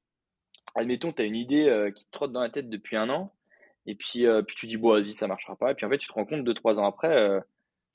admettons, 0.75 1.11
tu 1.11 1.23
as 1.23 1.25
une 1.25 1.35
idée 1.35 1.69
euh, 1.69 1.89
qui 1.89 2.05
te 2.05 2.11
trotte 2.11 2.33
dans 2.33 2.41
la 2.41 2.51
tête 2.51 2.69
depuis 2.69 2.97
un 2.97 3.09
an, 3.09 3.33
et 3.87 3.95
puis, 3.95 4.27
euh, 4.27 4.43
puis 4.43 4.55
tu 4.55 4.67
dis, 4.67 4.77
bon, 4.77 4.93
vas-y, 4.93 5.15
ça 5.15 5.25
marchera 5.25 5.55
pas. 5.55 5.71
Et 5.71 5.73
puis 5.73 5.87
en 5.87 5.89
fait, 5.89 5.97
tu 5.97 6.07
te 6.07 6.13
rends 6.13 6.25
compte 6.25 6.43
deux, 6.43 6.53
trois 6.53 6.79
ans 6.79 6.85
après 6.85 7.41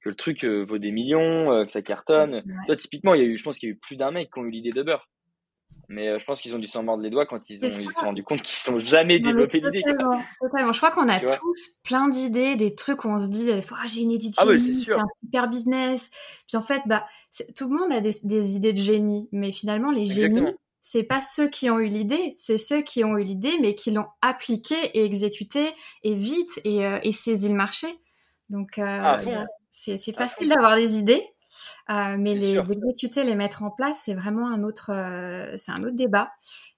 que 0.01 0.09
le 0.09 0.17
truc 0.17 0.45
vaut 0.45 0.79
des 0.79 0.91
millions, 0.91 1.65
que 1.65 1.71
ça 1.71 1.81
cartonne. 1.81 2.43
Toi, 2.67 2.77
typiquement, 2.77 3.15
il 3.15 3.23
y 3.23 3.25
a 3.25 3.29
eu, 3.29 3.39
je 3.39 3.45
pense 3.45 3.61
qu'il 3.61 3.69
y 3.69 3.73
a 3.73 3.75
eu 3.75 3.79
plus 3.79 3.95
d'un 3.95 4.11
mec 4.11 4.33
qui 4.33 4.41
ont 4.41 4.45
eu 4.45 4.51
l'idée 4.51 4.73
de 4.73 4.83
beurre. 4.83 5.09
Mais 5.89 6.19
je 6.19 6.25
pense 6.25 6.41
qu'ils 6.41 6.55
ont 6.55 6.59
dû 6.59 6.67
s'en 6.67 6.83
mordre 6.83 7.03
les 7.03 7.11
doigts 7.11 7.27
quand 7.27 7.49
ils, 7.49 7.63
ont, 7.65 7.69
ils 7.69 7.71
se 7.71 7.93
sont 7.93 8.07
rendus 8.07 8.25
compte 8.25 8.43
qu'ils 8.43 8.57
sont 8.57 8.81
jamais 8.81 9.21
développé 9.21 9.61
l'idée. 9.61 9.83
Totalement. 10.41 10.73
Je 10.73 10.79
crois 10.79 10.91
qu'on 10.91 11.09
a 11.09 11.21
tous 11.21 11.77
plein 11.85 12.09
d'idées, 12.09 12.57
des 12.57 12.75
trucs 12.75 13.05
où 13.05 13.09
on 13.09 13.19
se 13.19 13.29
dit, 13.29 13.51
oh, 13.53 13.75
j'ai 13.87 14.01
une 14.01 14.11
idée 14.11 14.29
de 14.29 14.35
ah 14.39 14.47
génie, 14.47 14.85
c'est 14.85 14.93
un 14.93 15.07
super 15.23 15.49
business. 15.49 16.11
Puis 16.49 16.57
en 16.57 16.63
fait, 16.63 16.83
bah, 16.87 17.07
tout 17.55 17.71
le 17.71 17.79
monde 17.79 17.93
a 17.93 18.01
des, 18.01 18.15
des, 18.25 18.57
idées 18.57 18.73
de 18.73 18.81
génie. 18.81 19.29
Mais 19.31 19.53
finalement, 19.53 19.93
les 19.93 20.07
génies, 20.07 20.55
c'est 20.89 21.03
pas 21.03 21.21
ceux 21.21 21.49
qui 21.49 21.69
ont 21.69 21.81
eu 21.81 21.89
l'idée, 21.89 22.37
c'est 22.39 22.59
ceux 22.59 22.81
qui 22.81 23.03
ont 23.03 23.19
eu 23.19 23.25
l'idée 23.25 23.55
mais 23.61 23.75
qui 23.75 23.91
l'ont 23.91 24.07
appliquée 24.23 24.93
et 24.95 25.05
exécutée 25.05 25.69
et 26.05 26.15
vite 26.15 26.61
et, 26.63 26.87
euh, 26.87 27.01
et 27.03 27.11
saisi 27.11 27.49
le 27.49 27.57
marché. 27.57 27.89
Donc 28.51 28.79
euh, 28.79 28.85
bah, 28.85 29.19
hein. 29.27 29.47
c'est 29.73 30.13
facile 30.13 30.49
d'avoir 30.49 30.77
des 30.77 30.97
idées, 30.97 31.27
euh, 31.91 32.17
mais 32.19 32.35
les 32.35 32.57
exécuter, 32.57 33.25
les 33.25 33.37
mettre 33.37 33.63
en 33.63 33.71
place, 33.71 34.03
c'est 34.05 34.15
vraiment 34.15 34.49
un 34.49 34.63
autre, 34.63 34.87
c'est 35.57 35.73
un 35.73 35.83
autre 35.83 35.97
débat. 35.97 36.31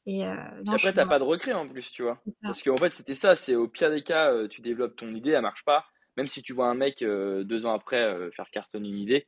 Et, 0.06 0.24
non, 0.24 0.72
après, 0.72 0.92
t'as 0.92 1.06
pas 1.06 1.18
de 1.18 1.24
recret 1.24 1.52
en 1.52 1.68
plus, 1.68 1.90
tu 1.92 2.02
vois. 2.02 2.20
Parce 2.42 2.62
qu'en 2.62 2.76
fait, 2.76 2.94
c'était 2.94 3.14
ça. 3.14 3.36
C'est 3.36 3.54
au 3.54 3.68
pire 3.68 3.90
des 3.90 4.02
cas, 4.02 4.46
tu 4.48 4.60
développes 4.60 4.96
ton 4.96 5.14
idée, 5.14 5.30
elle 5.30 5.42
marche 5.42 5.64
pas. 5.64 5.84
Même 6.16 6.26
si 6.26 6.42
tu 6.42 6.52
vois 6.52 6.66
un 6.66 6.74
mec 6.74 7.00
deux 7.00 7.66
ans 7.66 7.74
après 7.74 8.30
faire 8.34 8.50
cartonner 8.50 8.88
une 8.88 8.98
idée, 8.98 9.26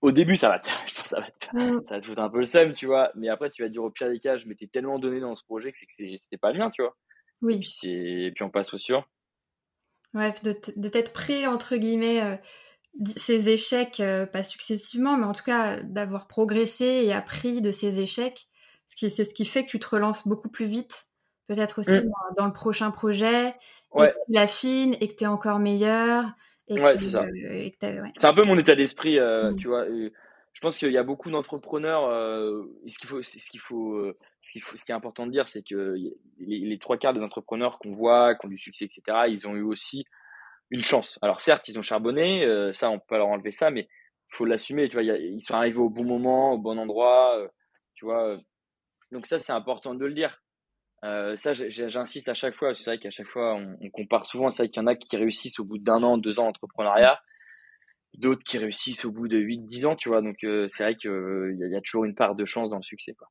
au 0.00 0.12
début, 0.12 0.36
ça 0.36 0.48
va 0.48 0.58
te, 0.58 0.68
je 0.86 0.94
pense, 0.94 1.06
ça 1.06 1.20
va 1.20 1.30
te, 1.30 1.56
mm. 1.56 1.84
ça 1.86 1.94
va 1.96 2.00
te 2.00 2.06
foutre 2.06 2.20
un 2.20 2.30
peu 2.30 2.40
le 2.40 2.46
seum, 2.46 2.74
tu 2.74 2.86
vois. 2.86 3.10
Mais 3.14 3.28
après, 3.28 3.50
tu 3.50 3.62
vas 3.62 3.68
dire 3.68 3.82
au 3.82 3.90
pire 3.90 4.08
des 4.08 4.20
cas, 4.20 4.38
je 4.38 4.46
m'étais 4.46 4.66
tellement 4.66 4.98
donné 4.98 5.20
dans 5.20 5.34
ce 5.34 5.44
projet 5.44 5.72
que 5.72 5.78
c'était 5.78 6.38
pas 6.40 6.52
le 6.52 6.58
mien, 6.58 6.70
tu 6.70 6.82
vois. 6.82 6.96
Oui. 7.42 7.56
Et 7.56 7.58
puis, 7.60 8.24
et 8.26 8.32
puis 8.32 8.44
on 8.44 8.50
passe 8.50 8.72
au 8.74 8.78
sûr. 8.78 9.08
Bref, 10.14 10.42
de, 10.42 10.54
de 10.76 10.88
t'être 10.88 11.12
pris, 11.12 11.46
entre 11.46 11.76
guillemets, 11.76 12.22
euh, 12.22 12.36
ces 13.16 13.48
échecs, 13.48 14.00
euh, 14.00 14.26
pas 14.26 14.42
successivement, 14.42 15.16
mais 15.16 15.26
en 15.26 15.32
tout 15.32 15.44
cas, 15.44 15.82
d'avoir 15.82 16.26
progressé 16.26 16.84
et 17.04 17.12
appris 17.12 17.60
de 17.60 17.70
ces 17.70 18.00
échecs. 18.00 18.48
C'est 18.86 19.10
ce 19.10 19.34
qui 19.34 19.44
fait 19.44 19.64
que 19.64 19.70
tu 19.70 19.78
te 19.78 19.88
relances 19.88 20.26
beaucoup 20.26 20.48
plus 20.48 20.66
vite, 20.66 21.04
peut-être 21.46 21.80
aussi 21.80 21.90
mm. 21.90 22.10
dans, 22.36 22.46
le 22.46 22.52
prochain 22.52 22.90
projet, 22.90 23.48
et 23.96 23.98
que 23.98 24.06
tu 24.06 24.32
l'affines 24.32 24.96
et 25.00 25.08
que 25.08 25.14
tu 25.14 25.24
es 25.24 25.26
encore 25.26 25.58
meilleur 25.58 26.32
ouais, 26.70 26.98
c'est 26.98 27.10
ça. 27.10 27.26
C'est 28.16 28.26
un 28.26 28.34
peu 28.34 28.42
mon 28.46 28.58
état 28.58 28.74
d'esprit, 28.74 29.18
euh, 29.18 29.52
mmh. 29.52 29.56
tu 29.56 29.68
vois. 29.68 29.86
je 29.86 30.60
pense 30.60 30.78
qu'il 30.78 30.92
y 30.92 30.98
a 30.98 31.02
beaucoup 31.02 31.30
d'entrepreneurs. 31.30 32.04
Euh, 32.08 32.64
ce 32.86 32.98
qu'il 32.98 33.08
faut, 33.08 33.22
ce 33.22 33.50
qu'il 33.50 33.60
faut, 33.60 34.12
ce 34.42 34.52
qu'il 34.52 34.62
faut, 34.62 34.76
ce 34.76 34.84
qui 34.84 34.92
est 34.92 34.94
important 34.94 35.26
de 35.26 35.32
dire, 35.32 35.48
c'est 35.48 35.62
que 35.62 35.94
les, 36.38 36.78
trois 36.78 36.96
quarts 36.96 37.14
des 37.14 37.22
entrepreneurs 37.22 37.78
qu'on 37.78 37.92
voit, 37.92 38.34
qui 38.34 38.46
ont 38.46 38.50
du 38.50 38.58
succès, 38.58 38.84
etc., 38.84 39.02
ils 39.28 39.46
ont 39.46 39.54
eu 39.54 39.62
aussi 39.62 40.04
une 40.70 40.80
chance. 40.80 41.18
Alors 41.22 41.40
certes, 41.40 41.68
ils 41.68 41.78
ont 41.78 41.82
charbonné, 41.82 42.44
euh, 42.44 42.72
ça, 42.72 42.90
on 42.90 42.98
peut 42.98 43.06
pas 43.08 43.18
leur 43.18 43.28
enlever 43.28 43.52
ça, 43.52 43.70
mais 43.70 43.82
il 43.82 44.36
faut 44.36 44.44
l'assumer. 44.44 44.88
Tu 44.88 44.94
vois, 44.94 45.02
ils 45.02 45.42
sont 45.42 45.54
arrivés 45.54 45.78
au 45.78 45.90
bon 45.90 46.04
moment, 46.04 46.52
au 46.52 46.58
bon 46.58 46.78
endroit, 46.78 47.38
tu 47.94 48.04
vois. 48.04 48.38
Donc 49.12 49.26
ça, 49.26 49.38
c'est 49.38 49.52
important 49.52 49.94
de 49.94 50.04
le 50.04 50.12
dire. 50.12 50.42
Euh, 51.04 51.36
ça, 51.36 51.52
j'insiste 51.54 52.28
à 52.28 52.34
chaque 52.34 52.56
fois, 52.56 52.74
c'est 52.74 52.84
vrai 52.84 52.98
qu'à 52.98 53.10
chaque 53.10 53.26
fois, 53.26 53.54
on, 53.54 53.90
compare 53.90 54.26
souvent. 54.26 54.50
C'est 54.50 54.64
vrai 54.64 54.68
qu'il 54.68 54.80
y 54.80 54.84
en 54.84 54.88
a 54.88 54.96
qui 54.96 55.16
réussissent 55.16 55.60
au 55.60 55.64
bout 55.64 55.78
d'un 55.78 56.02
an, 56.02 56.18
deux 56.18 56.40
ans 56.40 56.46
d'entrepreneuriat, 56.46 57.20
d'autres 58.14 58.42
qui 58.44 58.58
réussissent 58.58 59.04
au 59.04 59.12
bout 59.12 59.28
de 59.28 59.38
8, 59.38 59.66
10 59.66 59.86
ans, 59.86 59.96
tu 59.96 60.08
vois. 60.08 60.22
Donc, 60.22 60.42
euh, 60.44 60.66
c'est 60.70 60.82
vrai 60.82 60.96
qu'il 60.96 61.10
euh, 61.10 61.54
y, 61.56 61.76
a 61.76 61.80
toujours 61.80 62.04
une 62.04 62.14
part 62.14 62.34
de 62.34 62.44
chance 62.44 62.68
dans 62.70 62.76
le 62.76 62.82
succès, 62.82 63.14
quoi. 63.14 63.28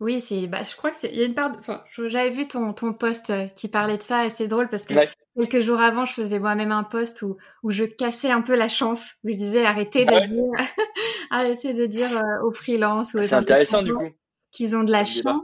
Oui, 0.00 0.18
c'est, 0.18 0.48
bah, 0.48 0.62
je 0.64 0.74
crois 0.74 0.90
que 0.90 1.06
il 1.06 1.16
y 1.16 1.22
a 1.22 1.26
une 1.26 1.34
part. 1.34 1.52
Enfin, 1.56 1.84
j'avais 2.08 2.30
vu 2.30 2.46
ton, 2.46 2.72
ton 2.72 2.92
post 2.92 3.32
qui 3.54 3.68
parlait 3.68 3.98
de 3.98 4.02
ça 4.02 4.26
et 4.26 4.30
c'est 4.30 4.48
drôle 4.48 4.68
parce 4.68 4.84
que 4.84 4.94
quelques 5.36 5.60
jours 5.60 5.80
avant, 5.80 6.04
je 6.04 6.12
faisais 6.12 6.38
moi-même 6.38 6.72
un 6.72 6.84
post 6.84 7.22
où, 7.22 7.36
où 7.62 7.70
je 7.70 7.84
cassais 7.84 8.30
un 8.30 8.42
peu 8.42 8.54
la 8.54 8.68
chance, 8.68 9.14
où 9.24 9.30
je 9.30 9.36
disais 9.36 9.64
arrêtez 9.64 10.04
de 10.04 10.26
dire, 10.26 10.44
arrêtez 11.30 11.72
de 11.74 11.86
dire 11.86 12.22
aux 12.44 12.52
freelances 12.52 13.14
ou 13.14 13.22
C'est 13.22 13.34
intéressant 13.34 13.82
du 13.82 13.94
coup. 13.94 14.10
Qu'ils 14.50 14.76
ont 14.76 14.84
de 14.84 14.92
la 14.92 15.04
chance 15.04 15.40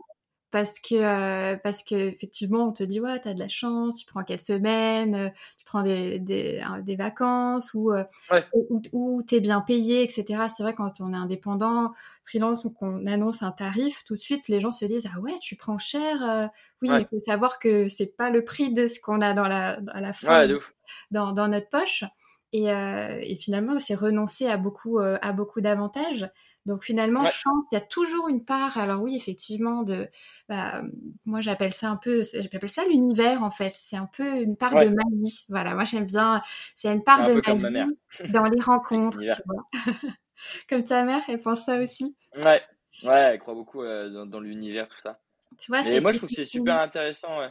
parce 0.50 0.80
que 0.80 0.94
euh, 0.94 1.56
parce 1.62 1.82
que 1.82 1.94
effectivement 1.94 2.68
on 2.68 2.72
te 2.72 2.82
dit 2.82 3.00
ouais 3.00 3.20
t'as 3.20 3.34
de 3.34 3.38
la 3.38 3.48
chance 3.48 3.96
tu 3.96 4.06
prends 4.06 4.24
quelques 4.24 4.40
semaines 4.40 5.14
euh, 5.14 5.28
tu 5.58 5.64
prends 5.64 5.82
des 5.82 6.18
des, 6.18 6.64
des 6.82 6.96
vacances 6.96 7.74
ou 7.74 7.92
euh, 7.92 8.04
ou, 8.54 8.80
ou 8.92 9.22
t'es 9.22 9.40
bien 9.40 9.60
payé 9.60 10.02
etc 10.02 10.44
c'est 10.54 10.62
vrai 10.62 10.74
quand 10.74 11.00
on 11.00 11.12
est 11.12 11.16
indépendant 11.16 11.92
freelance 12.24 12.64
ou 12.64 12.70
qu'on 12.70 13.06
annonce 13.06 13.42
un 13.42 13.52
tarif 13.52 14.04
tout 14.04 14.14
de 14.14 14.20
suite 14.20 14.48
les 14.48 14.60
gens 14.60 14.70
se 14.70 14.86
disent 14.86 15.08
ah 15.14 15.20
ouais 15.20 15.38
tu 15.40 15.56
prends 15.56 15.78
cher 15.78 16.50
oui 16.82 16.94
mais 16.94 17.02
il 17.02 17.08
faut 17.08 17.18
savoir 17.18 17.58
que 17.58 17.88
c'est 17.88 18.16
pas 18.16 18.30
le 18.30 18.42
prix 18.44 18.72
de 18.72 18.86
ce 18.86 19.00
qu'on 19.00 19.20
a 19.20 19.34
dans 19.34 19.48
la 19.48 19.80
à 19.88 20.00
la 20.00 20.12
fin 20.14 20.46
dans 21.10 21.32
dans 21.32 21.48
notre 21.48 21.68
poche 21.68 22.04
et, 22.52 22.66
et 22.66 23.36
finalement 23.36 23.78
c'est 23.78 23.94
renoncer 23.94 24.46
à 24.46 24.56
beaucoup 24.56 24.98
à 24.98 25.32
beaucoup 25.32 25.60
d'avantages 25.60 26.30
donc 26.68 26.84
finalement, 26.84 27.24
chance, 27.24 27.64
il 27.72 27.76
y 27.76 27.78
a 27.78 27.80
toujours 27.80 28.28
une 28.28 28.44
part. 28.44 28.76
Alors 28.76 29.00
oui, 29.00 29.16
effectivement, 29.16 29.82
de, 29.82 30.06
bah, 30.50 30.82
moi 31.24 31.40
j'appelle 31.40 31.72
ça 31.72 31.88
un 31.88 31.96
peu, 31.96 32.22
j'appelle 32.22 32.68
ça 32.68 32.84
l'univers 32.84 33.42
en 33.42 33.50
fait. 33.50 33.72
C'est 33.74 33.96
un 33.96 34.08
peu 34.14 34.42
une 34.42 34.54
part 34.54 34.72
de 34.72 34.90
magie. 34.90 35.46
Voilà, 35.48 35.74
moi 35.74 35.84
j'aime 35.84 36.04
bien. 36.04 36.42
C'est 36.76 36.92
une 36.92 37.02
part 37.02 37.22
de 37.24 37.40
magie 37.40 37.96
dans 38.28 38.44
les 38.44 38.60
rencontres. 38.60 39.18
tu 39.18 39.42
vois. 39.46 39.66
comme 40.68 40.84
ta 40.84 41.04
mère, 41.04 41.22
elle 41.26 41.40
pense 41.40 41.64
ça 41.64 41.80
aussi. 41.80 42.14
Ouais, 42.36 42.62
ouais, 43.02 43.18
elle 43.32 43.38
croit 43.38 43.54
beaucoup 43.54 43.82
euh, 43.82 44.26
dans, 44.26 44.40
l'univers, 44.40 44.88
tout 44.88 45.00
ça. 45.00 45.20
Tu 45.58 45.72
vois, 45.72 45.80
moi 46.02 46.12
je 46.12 46.18
trouve 46.18 46.28
que 46.28 46.34
c'est 46.34 46.44
super 46.44 46.78
intéressant. 46.78 47.38
Ouais. 47.38 47.50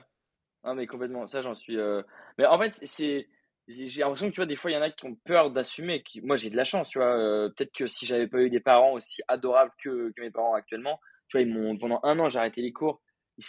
Non 0.63 0.75
mais 0.75 0.85
complètement. 0.85 1.27
Ça 1.27 1.41
j'en 1.41 1.55
suis. 1.55 1.79
Euh, 1.79 2.03
mais 2.37 2.45
en 2.45 2.59
fait, 2.59 2.75
c'est 2.83 3.27
j'ai 3.67 4.01
l'impression 4.01 4.27
que 4.29 4.33
tu 4.33 4.37
vois 4.37 4.45
des 4.45 4.55
fois 4.55 4.71
il 4.71 4.75
y 4.75 4.77
en 4.77 4.81
a 4.81 4.89
qui 4.89 5.05
ont 5.05 5.15
peur 5.25 5.51
d'assumer 5.51 6.01
qui 6.01 6.21
moi 6.21 6.37
j'ai 6.37 6.49
de 6.49 6.55
la 6.55 6.63
chance 6.63 6.89
tu 6.89 6.99
vois 6.99 7.17
euh, 7.17 7.49
peut-être 7.49 7.73
que 7.73 7.87
si 7.87 8.05
j'avais 8.05 8.27
pas 8.27 8.39
eu 8.39 8.49
des 8.49 8.59
parents 8.59 8.93
aussi 8.93 9.21
adorables 9.27 9.71
que, 9.83 10.11
que 10.15 10.21
mes 10.21 10.31
parents 10.31 10.53
actuellement 10.53 10.99
tu 11.27 11.37
vois 11.37 11.41
ils 11.41 11.53
m'ont 11.53 11.77
pendant 11.77 11.99
un 12.03 12.17
an 12.19 12.29
j'ai 12.29 12.39
arrêté 12.39 12.61
les 12.61 12.71
cours 12.71 13.01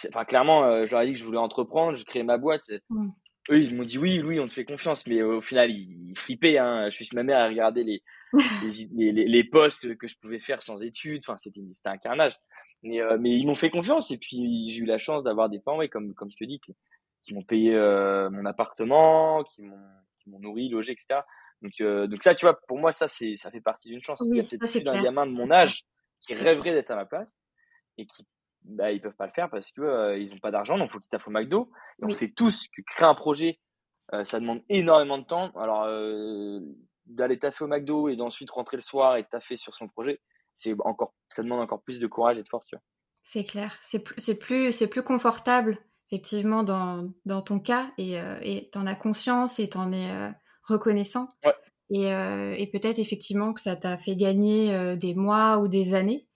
enfin 0.09 0.25
clairement 0.25 0.65
euh, 0.65 0.87
je 0.87 0.91
leur 0.91 1.03
ai 1.03 1.07
dit 1.07 1.13
que 1.13 1.19
je 1.19 1.25
voulais 1.25 1.39
entreprendre 1.39 1.97
je 1.97 2.05
créais 2.05 2.25
ma 2.25 2.37
boîte 2.37 2.69
mmh. 2.91 3.09
eux 3.51 3.63
ils 3.63 3.77
m'ont 3.77 3.85
dit 3.85 3.99
oui 3.99 4.19
Louis 4.19 4.41
on 4.41 4.49
te 4.49 4.55
fait 4.55 4.65
confiance 4.65 5.07
mais 5.07 5.23
au 5.23 5.41
final 5.41 5.71
ils, 5.71 6.15
flippaient 6.17 6.59
hein. 6.59 6.91
je 6.91 6.97
suis 6.97 7.09
ma 7.15 7.23
mère 7.23 7.39
à 7.39 7.47
regarder 7.47 7.85
les 7.85 8.03
les, 8.95 9.13
les, 9.13 9.25
les, 9.25 9.45
postes 9.45 9.97
que 9.97 10.07
je 10.07 10.15
pouvais 10.21 10.39
faire 10.39 10.61
sans 10.61 10.83
études 10.83 11.23
enfin 11.25 11.39
c'était 11.39 11.63
c'était 11.73 11.89
un 11.89 11.97
carnage 11.97 12.37
mais 12.83 13.01
euh, 13.01 13.17
mais 13.19 13.31
ils 13.31 13.47
m'ont 13.47 13.55
fait 13.55 13.71
confiance 13.71 14.11
et 14.11 14.19
puis 14.19 14.69
j'ai 14.69 14.81
eu 14.81 14.85
la 14.85 14.99
chance 14.99 15.23
d'avoir 15.23 15.49
des 15.49 15.61
parents 15.61 15.81
comme 15.87 16.13
comme 16.13 16.31
je 16.31 16.37
te 16.37 16.45
dis 16.45 16.61
qui, 16.61 16.77
qui 17.23 17.33
m'ont 17.33 17.43
payé 17.43 17.73
mon 17.73 18.45
appartement 18.45 19.45
qui 19.45 19.63
m'ont 19.63 19.79
m'ont 20.29 20.39
nourri, 20.41 20.69
logé, 20.69 20.93
etc. 20.93 21.21
Donc, 21.63 21.73
euh, 21.81 22.07
donc 22.07 22.23
ça, 22.23 22.35
tu 22.35 22.47
vois, 22.47 22.59
pour 22.67 22.79
moi, 22.79 22.93
ça, 22.93 23.09
c'est, 23.09 23.35
ça 23.37 23.51
fait 23.51 23.61
partie 23.61 23.89
d'une 23.89 24.03
chance. 24.03 24.21
Il 24.25 24.37
y 24.37 24.89
a 24.89 24.93
un 24.93 25.03
gamin 25.03 25.27
de 25.27 25.33
mon 25.33 25.51
âge 25.51 25.85
qui 26.21 26.35
rêverait 26.35 26.73
d'être 26.73 26.91
à 26.91 26.97
ma 26.97 27.07
place 27.07 27.29
et 27.97 28.07
qui, 28.07 28.27
bah, 28.63 28.93
ils 28.93 29.01
peuvent 29.01 29.17
pas 29.17 29.27
le 29.27 29.33
faire 29.33 29.51
parce 29.51 29.71
que 29.73 29.81
euh, 29.81 30.19
ils 30.19 30.33
ont 30.33 30.39
pas 30.39 30.51
d'argent, 30.51 30.79
donc 30.79 30.91
faut 30.91 30.99
qu'ils 30.99 31.11
taffent 31.11 31.29
au 31.29 31.33
McDo. 31.33 31.71
Et 32.01 32.05
on 32.05 32.11
sait 32.11 32.31
tous 32.31 32.67
que 32.69 32.83
créer 32.83 33.09
un 33.09 33.15
projet, 33.15 33.59
euh, 34.13 34.25
ça 34.25 34.39
demande 34.39 34.63
énormément 34.69 35.19
de 35.19 35.25
temps. 35.25 35.51
Alors, 35.57 35.87
d'aller 37.07 37.39
taffer 37.39 37.65
au 37.65 37.69
McDo 37.69 38.09
et 38.09 38.17
d'ensuite 38.17 38.51
rentrer 38.51 38.77
le 38.77 38.83
soir 38.83 39.17
et 39.17 39.25
taffer 39.25 39.57
sur 39.57 39.75
son 39.75 39.89
projet, 39.89 40.21
c'est 40.55 40.75
encore, 40.85 41.15
ça 41.29 41.43
demande 41.43 41.61
encore 41.61 41.83
plus 41.83 42.01
de 42.01 42.07
courage 42.07 42.39
et 42.39 42.43
de 42.43 42.49
force. 42.49 42.71
C'est 43.23 43.45
clair. 43.45 43.77
C'est 43.83 44.03
plus, 44.03 44.15
c'est 44.19 44.39
plus, 44.39 44.73
c'est 44.73 44.89
plus 44.89 45.03
confortable 45.03 45.79
effectivement 46.11 46.63
dans, 46.63 47.11
dans 47.25 47.43
ton 47.43 47.61
cas 47.61 47.91
et 47.99 48.19
euh, 48.19 48.39
tu 48.73 48.79
en 48.79 48.87
as 48.87 48.95
conscience 48.95 49.59
et 49.59 49.69
tu 49.69 49.79
en 49.79 49.93
es 49.93 50.11
euh, 50.11 50.31
reconnaissant. 50.63 51.29
Et, 51.91 52.09
et 52.11 52.67
peut-être 52.71 52.99
effectivement 52.99 53.55
que 53.55 53.63
ça 53.63 53.75
t'a 53.75 53.97
fait 53.97 54.15
gagner 54.15 54.97
des 54.99 55.15
mois 55.15 55.57
ou 55.57 55.69
des 55.69 55.95
années. 55.95 56.29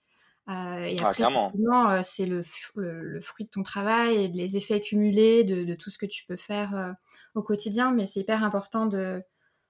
Euh, 0.49 0.83
et 0.83 0.97
ah, 1.01 1.09
après, 1.09 1.23
euh, 1.23 2.01
c'est 2.03 2.25
le, 2.25 2.41
le, 2.75 3.21
fruit 3.21 3.45
de 3.45 3.49
ton 3.49 3.63
travail 3.63 4.25
et 4.25 4.27
les 4.27 4.57
effets 4.57 4.81
cumulés 4.81 5.45
de, 5.45 5.63
de 5.63 5.73
tout 5.73 5.89
ce 5.89 5.97
que 5.97 6.05
tu 6.05 6.25
peux 6.25 6.35
faire 6.35 6.75
euh, 6.75 6.91
au 7.33 7.41
quotidien. 7.41 7.93
Mais 7.93 8.05
c'est 8.05 8.19
hyper 8.19 8.43
important 8.43 8.85
de, 8.85 9.21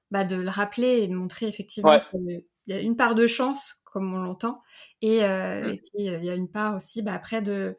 bah, 0.09 0.23
de 0.23 0.35
le 0.35 0.49
rappeler 0.49 1.03
et 1.03 1.07
de 1.07 1.13
montrer 1.13 1.47
effectivement 1.47 1.99
qu'il 2.09 2.43
y 2.67 2.73
a 2.73 2.79
une 2.79 2.95
part 2.95 3.13
de 3.13 3.27
chance, 3.27 3.75
comme 3.83 4.13
on 4.13 4.17
l'entend, 4.17 4.63
et, 5.01 5.19
mmh. 5.19 5.69
et, 5.69 5.77
puis 5.77 6.05
il 6.05 6.23
y 6.23 6.29
a 6.29 6.33
une 6.33 6.49
part 6.49 6.75
aussi 6.75 7.03
bah, 7.03 7.13
après 7.13 7.43
de, 7.43 7.77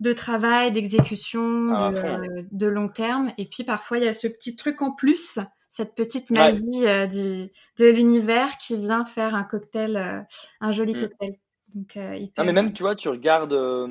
de 0.00 0.12
travail, 0.12 0.72
d'exécution, 0.72 1.72
ah, 1.74 1.90
de, 1.90 2.46
de, 2.50 2.66
long 2.66 2.88
terme. 2.88 3.32
Et 3.38 3.46
puis 3.46 3.64
parfois, 3.64 3.98
il 3.98 4.04
y 4.04 4.08
a 4.08 4.12
ce 4.12 4.26
petit 4.26 4.56
truc 4.56 4.82
en 4.82 4.92
plus 4.92 5.38
cette 5.68 5.94
petite 5.94 6.30
magie 6.30 6.58
du, 6.58 7.52
de 7.78 7.86
l'univers 7.86 8.56
qui 8.58 8.76
vient 8.76 9.04
faire 9.04 9.34
un 9.34 9.44
cocktail, 9.44 10.26
un 10.60 10.72
joli 10.72 10.94
mmh. 10.94 11.00
cocktail. 11.00 11.38
Donc, 11.74 11.96
euh, 11.96 12.18
Non, 12.38 12.44
mais 12.44 12.52
même, 12.52 12.72
tu 12.72 12.82
vois, 12.82 12.96
tu 12.96 13.08
regardes. 13.08 13.52
Euh, 13.52 13.88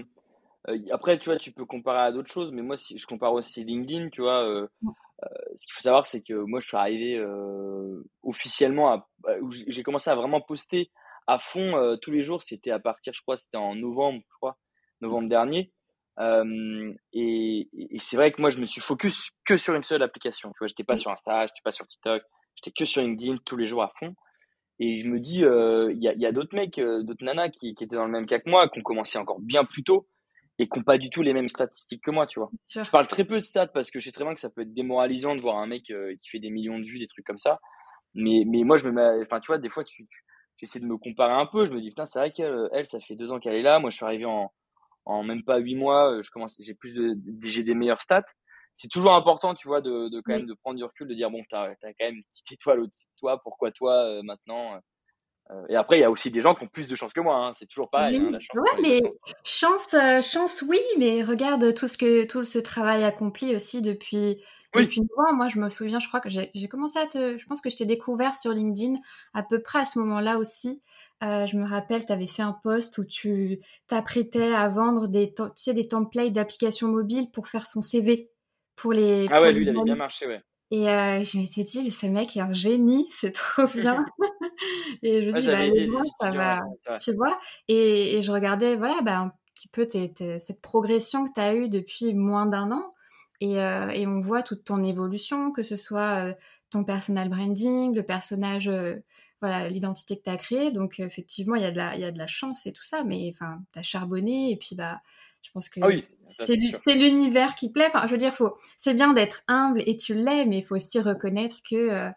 euh, 0.68 0.78
après, 0.92 1.18
tu 1.20 1.30
vois, 1.30 1.38
tu 1.38 1.52
peux 1.52 1.66
comparer 1.66 2.00
à 2.00 2.12
d'autres 2.12 2.32
choses, 2.32 2.52
mais 2.52 2.62
moi, 2.62 2.78
si 2.78 2.98
je 2.98 3.08
compare 3.08 3.34
aussi 3.34 3.64
LinkedIn, 3.64 4.10
tu 4.10 4.22
vois. 4.22 4.44
ce 4.82 5.66
qu'il 5.66 5.74
faut 5.74 5.82
savoir, 5.82 6.08
c'est 6.08 6.22
que 6.22 6.34
moi, 6.34 6.60
je 6.60 6.68
suis 6.68 6.78
arrivé 6.78 7.24
officiellement 8.24 8.92
à, 8.92 9.08
j'ai 9.68 9.84
commencé 9.84 10.10
à 10.10 10.16
vraiment 10.16 10.42
poster 10.42 10.92
à 11.28 11.40
fond 11.40 11.98
tous 12.02 12.12
les 12.12 12.24
jours. 12.24 12.44
C'était 12.44 12.72
à 12.72 12.80
partir, 12.80 13.14
je 13.14 13.22
crois, 13.22 13.38
c'était 13.38 13.58
en 13.58 13.76
novembre, 13.76 14.22
je 14.30 14.36
crois, 14.36 14.58
novembre 15.02 15.30
dernier. 15.30 15.72
Et, 16.20 17.70
et 17.74 18.00
c'est 18.00 18.18
vrai 18.18 18.32
que 18.32 18.42
moi, 18.42 18.50
je 18.50 18.60
me 18.60 18.66
suis 18.66 18.82
focus 18.82 19.30
que 19.46 19.58
sur 19.58 19.74
une 19.76 19.84
seule 19.84 20.04
application. 20.04 20.50
Tu 20.50 20.58
vois, 20.60 20.68
j'étais 20.68 20.84
pas 20.84 20.98
sur 20.98 21.12
Insta, 21.12 21.44
j'étais 21.44 21.62
pas 21.64 21.72
sur 21.72 21.88
TikTok, 21.88 22.22
j'étais 22.56 22.72
que 22.72 22.86
sur 22.86 23.02
LinkedIn 23.02 23.38
tous 23.46 23.58
les 23.58 23.68
jours 23.68 23.84
à 23.84 23.92
fond. 23.98 24.16
Et 24.80 25.02
je 25.02 25.08
me 25.08 25.20
dis, 25.20 25.44
euh, 25.44 25.92
il 25.94 26.02
y 26.02 26.08
a, 26.08 26.14
y 26.14 26.26
a 26.26 26.32
d'autres 26.32 26.56
mecs, 26.56 26.80
euh, 26.80 27.04
d'autres 27.04 27.24
nanas 27.24 27.50
qui, 27.50 27.76
qui, 27.76 27.84
étaient 27.84 27.98
dans 27.98 28.06
le 28.06 28.12
même 28.12 28.26
cas 28.26 28.40
que 28.40 28.50
moi, 28.50 28.70
qui 28.70 28.80
ont 28.80 28.84
commencé 28.84 29.18
encore 29.18 29.40
bien 29.42 29.66
plus 29.66 29.84
tôt 29.84 30.08
et 30.58 30.68
qui 30.68 30.80
n'ont 30.80 30.84
pas 30.84 30.98
du 30.98 31.10
tout 31.10 31.22
les 31.22 31.34
mêmes 31.34 31.50
statistiques 31.50 32.04
que 32.04 32.12
moi, 32.12 32.28
tu 32.28 32.40
vois. 32.40 32.50
Je 32.70 32.90
parle 32.90 33.08
très 33.08 33.26
peu 33.26 33.36
de 33.36 33.42
stats 33.42 33.68
parce 33.68 33.92
que 33.92 34.00
je 34.00 34.06
sais 34.06 34.12
très 34.12 34.24
bien 34.24 34.34
que 34.34 34.40
ça 34.40 34.50
peut 34.50 34.62
être 34.62 34.74
démoralisant 34.74 35.36
de 35.36 35.42
voir 35.42 35.58
un 35.58 35.68
mec 35.68 35.90
euh, 35.90 36.16
qui 36.22 36.30
fait 36.30 36.40
des 36.40 36.50
millions 36.50 36.80
de 36.80 36.86
vues, 36.86 37.00
des 37.00 37.08
trucs 37.08 37.26
comme 37.26 37.38
ça. 37.38 37.60
Mais, 38.14 38.44
mais 38.48 38.64
moi, 38.64 38.78
je 38.78 38.86
me 38.86 38.92
mets, 38.92 39.24
enfin, 39.24 39.42
tu 39.42 39.48
vois, 39.48 39.58
des 39.58 39.70
fois, 39.70 39.84
tu, 39.84 40.08
j'essaie 40.58 40.80
de 40.80 40.86
me 40.86 40.98
comparer 40.98 41.34
un 41.34 41.46
peu. 41.46 41.66
Je 41.66 41.72
me 41.72 41.82
dis, 41.82 41.90
putain, 41.90 42.06
c'est 42.06 42.20
vrai 42.20 42.32
qu'elle, 42.32 42.70
elle, 42.72 42.88
ça 42.88 43.00
fait 43.02 43.16
deux 43.16 43.32
ans 43.32 43.40
qu'elle 43.40 43.56
est 43.56 43.62
là. 43.62 43.80
Moi, 43.80 43.90
je 43.90 43.98
suis 43.98 44.06
arrivé 44.06 44.26
en, 44.26 44.52
en 45.10 45.24
même 45.24 45.44
pas 45.44 45.58
huit 45.58 45.76
mois. 45.76 46.22
Je 46.22 46.30
commence, 46.30 46.56
j'ai 46.60 46.74
plus 46.74 46.94
de, 46.94 47.16
j'ai 47.44 47.64
des 47.64 47.74
meilleures 47.74 48.02
stats 48.02 48.26
c'est 48.80 48.88
toujours 48.88 49.14
important, 49.14 49.56
tu 49.56 49.68
vois, 49.68 49.82
de, 49.82 50.08
de 50.08 50.22
quand 50.22 50.34
même 50.34 50.46
de 50.46 50.54
prendre 50.54 50.78
du 50.78 50.84
recul, 50.86 51.08
de 51.08 51.14
dire 51.14 51.30
bon, 51.30 51.44
t'as 51.50 51.64
as 51.64 51.76
quand 51.76 52.06
même 52.06 52.16
une 52.16 52.24
petite 52.32 52.54
étoile 52.54 52.80
au-dessus 52.80 53.08
de 53.08 53.20
toi, 53.20 53.42
pourquoi 53.44 53.72
toi 53.72 54.06
euh, 54.06 54.22
maintenant 54.24 54.80
euh, 55.52 55.66
Et 55.68 55.76
après, 55.76 55.98
il 55.98 56.02
y 56.02 56.06
a 56.06 56.10
aussi 56.10 56.32
des 56.32 56.42
gens 56.42 56.56
qui 56.56 56.64
ont 56.64 56.70
plus 56.70 56.88
de 56.88 56.96
chance 56.96 57.12
que 57.12 57.20
moi. 57.20 57.36
Hein. 57.36 57.52
c'est 57.54 57.66
toujours 57.66 57.90
pareil. 57.90 58.18
Hein, 58.18 58.32
la 58.32 58.40
chance, 58.40 58.56
ouais, 58.56 58.82
mais 58.82 59.02
chance, 59.44 59.94
euh, 59.94 60.22
chance, 60.22 60.62
oui, 60.62 60.80
mais 60.98 61.24
regarde 61.24 61.74
tout 61.74 61.90
ce 61.90 61.98
que 61.98 62.26
tout 62.26 62.46
ce 62.46 62.58
travail 62.58 63.04
accompli 63.04 63.54
aussi 63.54 63.82
depuis. 63.82 64.42
Depuis 64.76 65.02
mois, 65.18 65.34
moi, 65.34 65.48
je 65.48 65.58
me 65.58 65.68
souviens, 65.68 65.98
je 66.00 66.08
crois 66.08 66.20
que 66.20 66.30
j'ai 66.30 66.68
commencé 66.70 67.00
à 67.00 67.08
te. 67.08 67.40
Je 67.40 67.46
pense 67.48 67.60
que 67.60 67.72
je 67.72 67.76
t'ai 67.76 67.88
découvert 67.88 68.36
sur 68.36 68.52
LinkedIn 68.52 68.94
à 69.34 69.42
peu 69.42 69.64
près 69.64 69.80
à 69.80 69.86
ce 69.86 69.98
moment-là 69.98 70.38
aussi. 70.38 70.84
Je 71.22 71.58
me 71.58 71.68
rappelle, 71.68 72.06
tu 72.06 72.12
avais 72.12 72.28
fait 72.28 72.42
un 72.42 72.58
post 72.64 72.98
où 72.98 73.06
tu 73.06 73.60
t'apprêtais 73.88 74.54
à 74.54 74.68
vendre 74.68 75.08
des, 75.08 75.34
tu 75.34 75.44
sais, 75.56 75.74
des 75.74 75.88
templates 75.88 76.34
d'applications 76.34 76.88
mobiles 76.88 77.30
pour 77.32 77.48
faire 77.48 77.66
son 77.66 77.82
CV 77.82 78.30
pour 78.76 78.94
les. 78.94 79.28
Ah 79.30 79.42
ouais, 79.42 79.52
lui, 79.52 79.64
il 79.64 79.70
avait 79.70 79.84
bien 79.84 79.96
marché, 79.96 80.28
ouais. 80.28 80.42
Et 80.72 80.88
euh, 80.88 81.24
je 81.24 81.40
m'étais 81.40 81.64
dit, 81.64 81.84
mais 81.84 81.90
ce 81.90 82.06
mec 82.06 82.38
est 82.38 82.42
un 82.42 82.54
génie, 82.54 83.08
c'est 83.12 83.32
trop 83.32 83.68
bien. 83.68 84.06
et 85.02 85.24
je 85.24 85.32
me 85.32 85.42
dis, 85.42 86.12
bah, 86.20 86.22
ça 86.22 86.32
va, 86.32 86.98
tu 87.00 87.14
vois. 87.14 87.40
Et, 87.68 88.18
et, 88.18 88.22
je 88.22 88.32
regardais, 88.32 88.76
voilà, 88.76 89.02
bah, 89.02 89.20
un 89.20 89.32
petit 89.56 89.68
peu 89.68 89.88
cette 89.90 90.62
progression 90.62 91.26
que 91.26 91.34
tu 91.34 91.40
as 91.40 91.56
eue 91.56 91.70
depuis 91.70 92.14
moins 92.14 92.46
d'un 92.46 92.72
an. 92.72 92.94
Et, 93.42 93.62
euh, 93.62 93.90
et, 93.90 94.06
on 94.06 94.20
voit 94.20 94.44
toute 94.44 94.66
ton 94.66 94.84
évolution, 94.84 95.52
que 95.52 95.64
ce 95.64 95.76
soit 95.76 96.28
euh, 96.28 96.34
ton 96.70 96.84
personal 96.84 97.30
branding, 97.30 97.96
le 97.96 98.04
personnage, 98.04 98.68
euh, 98.68 98.98
voilà, 99.42 99.70
l'identité 99.70 100.18
que 100.18 100.24
tu 100.24 100.30
as 100.30 100.38
créée. 100.38 100.72
Donc, 100.72 101.00
effectivement, 101.00 101.56
il 101.56 101.62
y, 101.62 101.66
a 101.66 101.72
de 101.72 101.78
la, 101.78 101.96
il 101.96 102.02
y 102.02 102.06
a 102.06 102.12
de 102.12 102.18
la 102.18 102.28
chance 102.28 102.66
et 102.68 102.74
tout 102.74 102.84
ça, 102.84 103.04
mais 103.04 103.30
enfin, 103.34 103.62
tu 103.74 103.80
as 103.80 103.84
charbonné 103.84 104.52
et 104.52 104.58
puis, 104.58 104.76
bah, 104.76 105.02
je 105.42 105.52
pense 105.52 105.70
que 105.70 105.80
ah 105.82 105.90
c'est 106.26 106.96
l'univers 106.96 107.56
qui 107.56 107.70
plaît. 107.72 107.88
Enfin, 107.88 108.06
je 108.06 108.12
veux 108.12 108.18
dire, 108.18 108.34
faut, 108.34 108.58
c'est 108.78 108.94
bien 108.94 109.14
d'être 109.14 109.42
humble 109.48 109.82
et 109.86 109.98
tu 109.98 110.14
l'es, 110.14 110.46
mais 110.46 110.60
il 110.60 110.64
faut 110.64 110.76
aussi 110.76 111.00
reconnaître 111.00 111.58
que, 111.68 111.76
euh, 111.76 112.10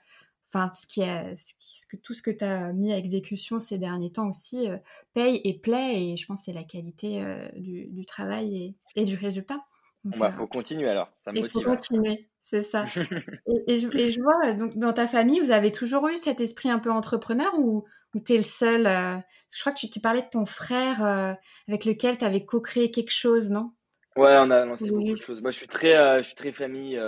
enfin, 0.48 0.68
ce 0.68 0.86
qui 0.86 1.02
est, 1.02 1.34
ce, 1.36 1.86
que 1.86 1.96
tout 1.96 2.14
ce 2.14 2.22
que 2.22 2.30
tu 2.30 2.44
as 2.44 2.72
mis 2.72 2.92
à 2.92 2.98
exécution 2.98 3.58
ces 3.58 3.78
derniers 3.78 4.12
temps 4.12 4.28
aussi 4.28 4.68
euh, 4.68 4.76
paye 5.14 5.40
et 5.44 5.58
plaît. 5.58 6.02
Et 6.02 6.16
je 6.16 6.26
pense 6.26 6.40
que 6.40 6.44
c'est 6.46 6.52
la 6.52 6.64
qualité 6.64 7.22
euh, 7.22 7.48
du, 7.56 7.86
du, 7.86 8.04
travail 8.04 8.56
et, 8.56 8.74
et, 9.00 9.04
du 9.04 9.16
résultat. 9.16 9.60
Il 10.04 10.18
bah, 10.18 10.32
faut 10.32 10.48
continuer 10.48 10.88
alors. 10.88 11.10
Ça 11.24 11.32
me 11.32 11.38
Il 11.38 11.48
faut 11.48 11.62
continuer. 11.62 12.28
C'est 12.52 12.62
ça. 12.62 12.84
et, 13.66 13.78
je, 13.78 13.88
et, 13.96 14.10
je, 14.10 14.20
vois, 14.20 14.52
donc, 14.52 14.76
dans 14.76 14.92
ta 14.92 15.06
famille, 15.06 15.40
vous 15.40 15.52
avez 15.52 15.72
toujours 15.72 16.06
eu 16.08 16.16
cet 16.18 16.38
esprit 16.38 16.68
un 16.68 16.78
peu 16.78 16.90
entrepreneur 16.90 17.50
ou, 17.58 17.86
ou 18.14 18.20
tu 18.20 18.34
es 18.34 18.36
le 18.36 18.42
seul 18.42 18.86
euh, 18.86 19.16
Je 19.54 19.60
crois 19.60 19.72
que 19.72 19.78
tu, 19.78 19.88
tu, 19.88 20.00
parlais 20.00 20.20
de 20.20 20.28
ton 20.30 20.44
frère 20.44 21.02
euh, 21.02 21.32
avec 21.66 21.86
lequel 21.86 22.18
tu 22.18 22.26
avais 22.26 22.44
co-créé 22.44 22.90
quelque 22.90 23.10
chose, 23.10 23.50
non? 23.50 23.72
Ouais, 24.16 24.36
on 24.38 24.50
a 24.50 24.66
lancé 24.66 24.90
beaucoup 24.90 25.16
de 25.16 25.22
choses. 25.22 25.40
Moi, 25.40 25.50
je 25.50 25.56
suis 25.56 25.66
très, 25.66 25.96
euh, 25.96 26.18
je 26.18 26.26
suis 26.26 26.36
très 26.36 26.52
famille. 26.52 26.98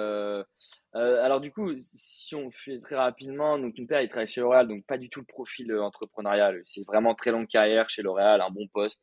alors, 0.94 1.40
du 1.42 1.52
coup, 1.52 1.72
si 1.94 2.35
on 2.35 2.50
fait 2.50 2.80
très 2.80 2.96
rapidement, 2.96 3.59
donc 3.59 3.74
mon 3.78 3.85
père, 3.85 4.00
il 4.00 4.09
travaille 4.09 4.26
chez 4.26 4.40
L'Oréal, 4.40 4.66
donc 4.66 4.87
pas 4.87 4.96
du 4.96 5.11
tout 5.11 5.20
le 5.20 5.26
profil 5.26 5.74
entrepreneurial. 5.74 6.62
C'est 6.64 6.87
vraiment 6.87 7.14
très 7.14 7.33
longue 7.33 7.48
carrière 7.48 7.90
chez 7.90 8.00
L'Oréal, 8.00 8.40
un 8.40 8.50
bon 8.50 8.66
poste, 8.72 9.02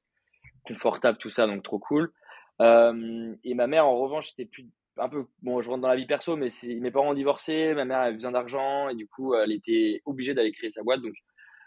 confortable, 0.66 1.20
tout 1.20 1.30
ça, 1.30 1.46
donc 1.46 1.62
trop 1.62 1.78
cool. 1.78 2.12
et 2.60 3.54
ma 3.54 3.68
mère, 3.68 3.86
en 3.86 4.00
revanche, 4.00 4.30
c'était 4.30 4.46
plus 4.46 4.68
un 5.02 5.10
peu 5.10 5.26
bon 5.42 5.62
je 5.62 5.70
rentre 5.70 5.82
dans 5.82 5.88
la 5.88 5.96
vie 5.96 6.06
perso 6.06 6.36
mais 6.36 6.50
mes 6.64 6.92
parents 6.92 7.12
ont 7.12 7.14
divorcé 7.14 7.74
ma 7.74 7.86
mère 7.86 8.00
avait 8.00 8.16
besoin 8.16 8.32
d'argent 8.32 8.90
et 8.90 8.96
du 8.96 9.08
coup 9.08 9.36
elle 9.36 9.52
était 9.52 10.02
obligée 10.06 10.34
d'aller 10.34 10.52
créer 10.52 10.72
sa 10.72 10.84
boîte 10.84 11.02
donc 11.02 11.14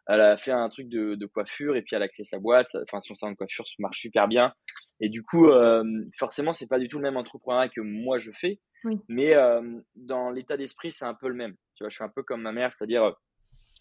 elle 0.07 0.21
a 0.21 0.37
fait 0.37 0.53
un 0.53 0.69
truc 0.69 0.89
de, 0.89 1.15
de, 1.15 1.27
coiffure 1.27 1.77
et 1.77 1.83
puis 1.83 1.97
elle 1.97 2.03
a 2.03 2.09
créé 2.09 2.27
sa 2.27 2.39
boîte. 2.39 2.77
Enfin, 2.83 3.01
son 3.01 3.15
salon 3.15 3.33
de 3.33 3.37
coiffure 3.37 3.65
marche 3.79 4.01
super 4.01 4.29
bien. 4.29 4.53
Et 5.01 5.09
du 5.09 5.23
coup, 5.23 5.49
euh, 5.49 5.83
forcément, 6.19 6.53
c'est 6.53 6.67
pas 6.67 6.79
du 6.79 6.89
tout 6.89 6.99
le 6.99 7.03
même 7.03 7.17
entrepreneuriat 7.17 7.69
que 7.69 7.81
moi 7.81 8.19
je 8.19 8.31
fais. 8.33 8.61
Mais 9.09 9.35
euh, 9.35 9.63
dans 9.95 10.29
l'état 10.29 10.59
d'esprit, 10.59 10.93
c'est 10.93 11.07
un 11.07 11.15
peu 11.15 11.29
le 11.29 11.35
même. 11.35 11.55
Tu 11.75 11.85
vois, 11.85 11.89
je 11.89 11.95
suis 11.95 12.05
un 12.05 12.11
peu 12.11 12.23
comme 12.23 12.43
ma 12.43 12.53
mère, 12.53 12.71
c'est-à-dire, 12.75 13.15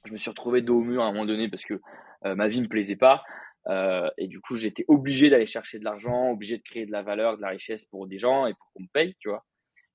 je 0.06 0.14
me 0.14 0.18
suis 0.18 0.30
retrouvé 0.30 0.62
dos 0.62 0.78
au 0.78 0.82
mur 0.82 1.04
à 1.04 1.08
un 1.08 1.12
moment 1.12 1.26
donné 1.26 1.50
parce 1.50 1.66
que 1.66 1.74
euh, 2.26 2.36
ma 2.36 2.48
vie 2.48 2.62
me 2.62 2.68
plaisait 2.68 2.96
pas. 2.96 3.22
Euh, 3.68 4.10
et 4.18 4.28
du 4.28 4.42
coup, 4.42 4.58
j'étais 4.58 4.86
obligé 4.88 5.30
d'aller 5.30 5.46
chercher 5.46 5.80
de 5.80 5.84
l'argent, 5.84 6.32
obligé 6.32 6.58
de 6.58 6.64
créer 6.64 6.86
de 6.86 6.92
la 6.92 7.02
valeur, 7.02 7.38
de 7.38 7.42
la 7.42 7.50
richesse 7.50 7.86
pour 7.86 8.08
des 8.08 8.18
gens 8.18 8.46
et 8.46 8.54
pour 8.54 8.72
qu'on 8.74 8.84
me 8.84 8.88
paye, 8.92 9.16
tu 9.20 9.30
vois. 9.30 9.46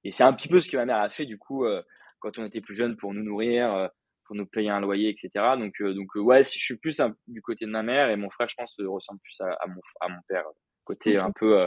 Et 0.05 0.11
c'est 0.11 0.25
un 0.25 0.33
petit 0.33 0.49
peu 0.49 0.61
ce 0.61 0.71
que 0.71 0.77
ma 0.77 0.87
mère 0.87 0.99
a 0.99 1.11
fait, 1.11 1.27
du 1.27 1.39
coup, 1.39 1.65
euh, 1.65 1.83
quand 2.21 2.39
on 2.39 2.47
était 2.47 2.61
plus 2.61 2.75
jeune 2.75 2.97
pour 2.97 3.13
nous 3.13 3.23
nourrir, 3.23 3.73
euh, 3.75 3.89
pour 4.25 4.37
nous 4.37 4.47
payer 4.47 4.71
un 4.71 4.81
loyer, 4.81 5.09
etc. 5.09 5.31
Donc, 5.59 5.81
donc 5.81 6.15
ouais, 6.17 6.45
je 6.45 6.51
suis 6.51 6.77
plus 6.77 7.01
du 7.27 7.41
côté 7.43 7.65
de 7.65 7.71
ma 7.71 7.83
mère 7.83 8.11
et 8.11 8.17
mon 8.17 8.31
frère, 8.31 8.49
je 8.49 8.55
pense, 8.57 8.75
ressemble 8.79 9.21
plus 9.21 9.41
à, 9.41 9.67
mon, 9.67 9.81
à 10.01 10.09
mon 10.09 10.21
père, 10.29 10.45
côté 10.85 11.19
un 11.19 11.33
peu 11.33 11.67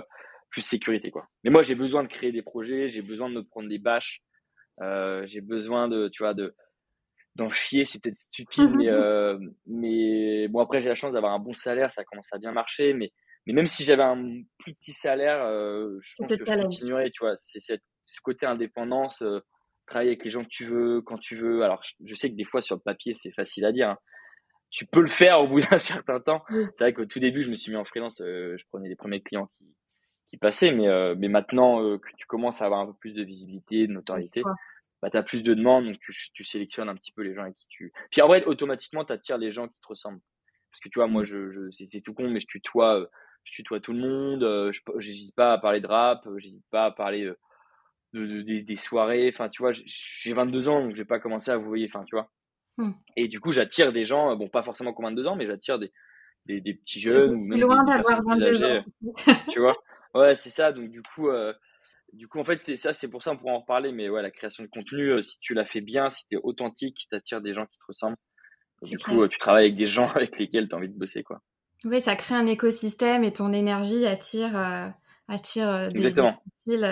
plus 0.51 0.61
sécurité, 0.61 1.09
quoi. 1.09 1.27
Mais 1.43 1.49
moi, 1.49 1.63
j'ai 1.63 1.73
besoin 1.73 2.03
de 2.03 2.07
créer 2.07 2.31
des 2.31 2.43
projets, 2.43 2.89
j'ai 2.89 3.01
besoin 3.01 3.29
de 3.29 3.35
me 3.35 3.43
prendre 3.43 3.67
des 3.67 3.79
bâches, 3.79 4.21
j'ai 4.79 5.41
besoin 5.41 5.87
de, 5.87 6.09
tu 6.09 6.21
vois, 6.21 6.35
de 6.35 6.53
d'en 7.35 7.49
chier, 7.49 7.85
c'est 7.85 8.01
peut-être 8.01 8.19
stupide, 8.19 8.69
mais 8.75 8.87
mais 9.67 10.47
bon 10.47 10.59
après 10.59 10.81
j'ai 10.81 10.89
la 10.89 10.95
chance 10.95 11.13
d'avoir 11.13 11.33
un 11.33 11.39
bon 11.39 11.53
salaire, 11.53 11.91
ça 11.91 12.03
commence 12.03 12.31
à 12.33 12.37
bien 12.37 12.51
marcher, 12.51 12.93
mais 12.93 13.11
mais 13.47 13.53
même 13.53 13.65
si 13.65 13.83
j'avais 13.83 14.03
un 14.03 14.41
plus 14.59 14.73
petit 14.75 14.93
salaire, 14.93 15.39
je 15.99 16.15
pense 16.17 16.29
que 16.29 16.45
je 16.45 16.61
continuerais, 16.61 17.09
tu 17.09 17.23
vois, 17.23 17.35
c'est 17.37 17.59
ce 17.61 18.21
côté 18.21 18.45
indépendance 18.45 19.23
travailler 19.91 20.11
avec 20.11 20.23
les 20.25 20.31
gens 20.31 20.43
que 20.43 20.49
tu 20.49 20.65
veux, 20.65 21.01
quand 21.01 21.17
tu 21.17 21.35
veux. 21.35 21.63
Alors, 21.63 21.81
je 22.03 22.15
sais 22.15 22.29
que 22.29 22.35
des 22.35 22.45
fois, 22.45 22.61
sur 22.61 22.75
le 22.75 22.81
papier, 22.81 23.13
c'est 23.13 23.31
facile 23.31 23.65
à 23.65 23.71
dire. 23.71 23.89
Hein. 23.89 23.97
Tu 24.69 24.85
peux 24.85 25.01
le 25.01 25.07
faire 25.07 25.43
au 25.43 25.47
bout 25.47 25.59
d'un 25.59 25.77
certain 26.05 26.19
temps. 26.19 26.43
C'est 26.49 26.79
vrai 26.79 26.93
qu'au 26.93 27.05
tout 27.05 27.19
début, 27.19 27.43
je 27.43 27.49
me 27.49 27.55
suis 27.55 27.71
mis 27.71 27.77
en 27.77 27.85
freelance, 27.85 28.21
euh, 28.21 28.55
je 28.57 28.63
prenais 28.69 28.89
les 28.89 28.95
premiers 28.95 29.21
clients 29.21 29.47
qui, 29.57 29.65
qui 30.29 30.37
passaient, 30.37 30.71
mais, 30.71 30.87
euh, 30.87 31.13
mais 31.17 31.27
maintenant 31.27 31.83
euh, 31.83 31.97
que 31.97 32.09
tu 32.17 32.25
commences 32.25 32.61
à 32.61 32.65
avoir 32.65 32.79
un 32.79 32.87
peu 32.87 32.93
plus 32.93 33.13
de 33.13 33.23
visibilité, 33.23 33.87
de 33.87 33.91
notoriété, 33.91 34.41
bah, 35.01 35.09
tu 35.09 35.17
as 35.17 35.23
plus 35.23 35.41
de 35.41 35.53
demandes, 35.53 35.85
donc 35.85 35.99
tu, 35.99 36.13
tu, 36.33 36.43
sélectionnes 36.43 36.89
un 36.89 36.95
petit 36.95 37.11
peu 37.11 37.21
les 37.21 37.33
gens 37.33 37.43
avec 37.43 37.55
qui 37.55 37.67
tu. 37.69 37.91
Puis 38.11 38.21
en 38.21 38.27
vrai, 38.27 38.43
automatiquement, 38.45 39.03
tu 39.03 39.13
attires 39.13 39.37
les 39.37 39.51
gens 39.51 39.67
qui 39.67 39.79
te 39.81 39.87
ressemblent. 39.87 40.21
Parce 40.71 40.79
que 40.81 40.89
tu 40.89 40.99
vois, 40.99 41.07
moi, 41.07 41.23
je, 41.23 41.51
je 41.51 41.85
c'est 41.87 42.01
tout 42.01 42.13
con, 42.13 42.29
mais 42.29 42.39
je 42.39 42.47
tutoie, 42.47 43.07
je 43.43 43.51
tutoie 43.51 43.79
tout 43.79 43.93
le 43.93 43.99
monde, 43.99 44.71
je 44.71 45.07
n'hésite 45.07 45.35
pas 45.35 45.53
à 45.53 45.57
parler 45.57 45.81
de 45.81 45.87
rap, 45.87 46.27
j'hésite 46.37 46.65
pas 46.71 46.85
à 46.85 46.91
parler 46.91 47.31
de, 48.13 48.41
des 48.41 48.75
soirées. 48.75 49.31
Enfin, 49.33 49.49
tu 49.49 49.61
vois, 49.61 49.71
j'ai 49.73 50.33
22 50.33 50.69
ans, 50.69 50.81
donc 50.81 50.91
je 50.91 50.97
vais 50.97 51.05
pas 51.05 51.19
commencer 51.19 51.51
à 51.51 51.57
vous 51.57 51.67
voyez, 51.67 51.89
enfin, 51.91 52.03
tu 52.05 52.15
vois. 52.15 52.29
Hmm. 52.77 52.91
Et 53.17 53.27
du 53.27 53.39
coup, 53.39 53.51
j'attire 53.51 53.91
des 53.91 54.05
gens, 54.05 54.35
bon, 54.35 54.49
pas 54.49 54.63
forcément 54.63 54.93
comme 54.93 55.05
22 55.05 55.27
ans, 55.27 55.35
mais 55.35 55.45
j'attire 55.45 55.77
des, 55.77 55.91
des, 56.45 56.61
des, 56.61 56.73
petits 56.73 56.99
jeunes 56.99 57.33
ou 57.33 57.43
même 57.43 57.59
loin 57.59 57.83
d'avoir 57.83 58.21
22 58.23 58.63
ans. 58.63 58.83
tu 59.51 59.59
vois. 59.59 59.77
Ouais, 60.13 60.35
c'est 60.35 60.49
ça. 60.49 60.71
Donc, 60.71 60.89
du 60.89 61.01
coup, 61.01 61.29
euh, 61.29 61.53
du 62.13 62.27
coup, 62.27 62.39
en 62.39 62.43
fait, 62.43 62.61
c'est 62.61 62.75
ça, 62.75 62.93
c'est 62.93 63.07
pour 63.07 63.23
ça, 63.23 63.31
on 63.31 63.37
pourra 63.37 63.53
en 63.53 63.59
reparler, 63.59 63.91
mais 63.91 64.09
ouais, 64.09 64.21
la 64.21 64.31
création 64.31 64.63
de 64.63 64.69
contenu, 64.69 65.21
si 65.23 65.39
tu 65.39 65.53
la 65.53 65.65
fais 65.65 65.81
bien, 65.81 66.09
si 66.09 66.27
tu 66.27 66.35
es 66.35 66.39
authentique, 66.43 67.07
tu 67.09 67.15
attires 67.15 67.41
des 67.41 67.53
gens 67.53 67.65
qui 67.65 67.77
te 67.77 67.85
ressemblent. 67.87 68.17
Du 68.83 68.97
coup, 68.97 69.27
tu 69.27 69.37
travailles 69.37 69.65
avec 69.65 69.77
des 69.77 69.87
gens 69.87 70.09
avec 70.15 70.37
lesquels 70.37 70.67
tu 70.67 70.75
as 70.75 70.77
envie 70.77 70.89
de 70.89 70.97
bosser, 70.97 71.23
quoi. 71.23 71.41
Oui, 71.83 71.99
ça 71.99 72.15
crée 72.15 72.35
un 72.35 72.45
écosystème 72.45 73.23
et 73.23 73.33
ton 73.33 73.51
énergie 73.53 74.05
attire, 74.05 74.55
attire 75.27 75.91
des, 75.91 75.99
des 75.99 76.11
dans, 76.11 76.37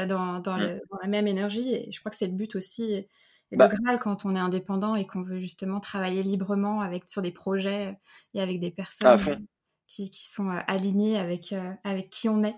dans, 0.05 0.39
mmh. 0.39 0.41
dans, 0.41 0.57
la 0.57 1.07
même 1.07 1.27
énergie. 1.27 1.75
Et 1.75 1.91
je 1.91 1.99
crois 1.99 2.09
que 2.09 2.17
c'est 2.17 2.25
le 2.25 2.33
but 2.33 2.55
aussi 2.55 3.05
et 3.51 3.57
bah, 3.57 3.67
le 3.67 3.77
Graal 3.77 3.99
quand 3.99 4.25
on 4.25 4.35
est 4.35 4.39
indépendant 4.39 4.95
et 4.95 5.07
qu'on 5.07 5.23
veut 5.23 5.39
justement 5.39 5.79
travailler 5.79 6.23
librement 6.23 6.81
avec, 6.81 7.07
sur 7.07 7.21
des 7.21 7.31
projets 7.31 7.97
et 8.33 8.41
avec 8.41 8.59
des 8.59 8.71
personnes 8.71 9.47
qui, 9.87 10.11
qui, 10.11 10.29
sont 10.29 10.49
euh, 10.51 10.59
alignées 10.67 11.17
avec, 11.17 11.53
euh, 11.53 11.71
avec 11.83 12.09
qui 12.11 12.29
on 12.29 12.43
est. 12.43 12.55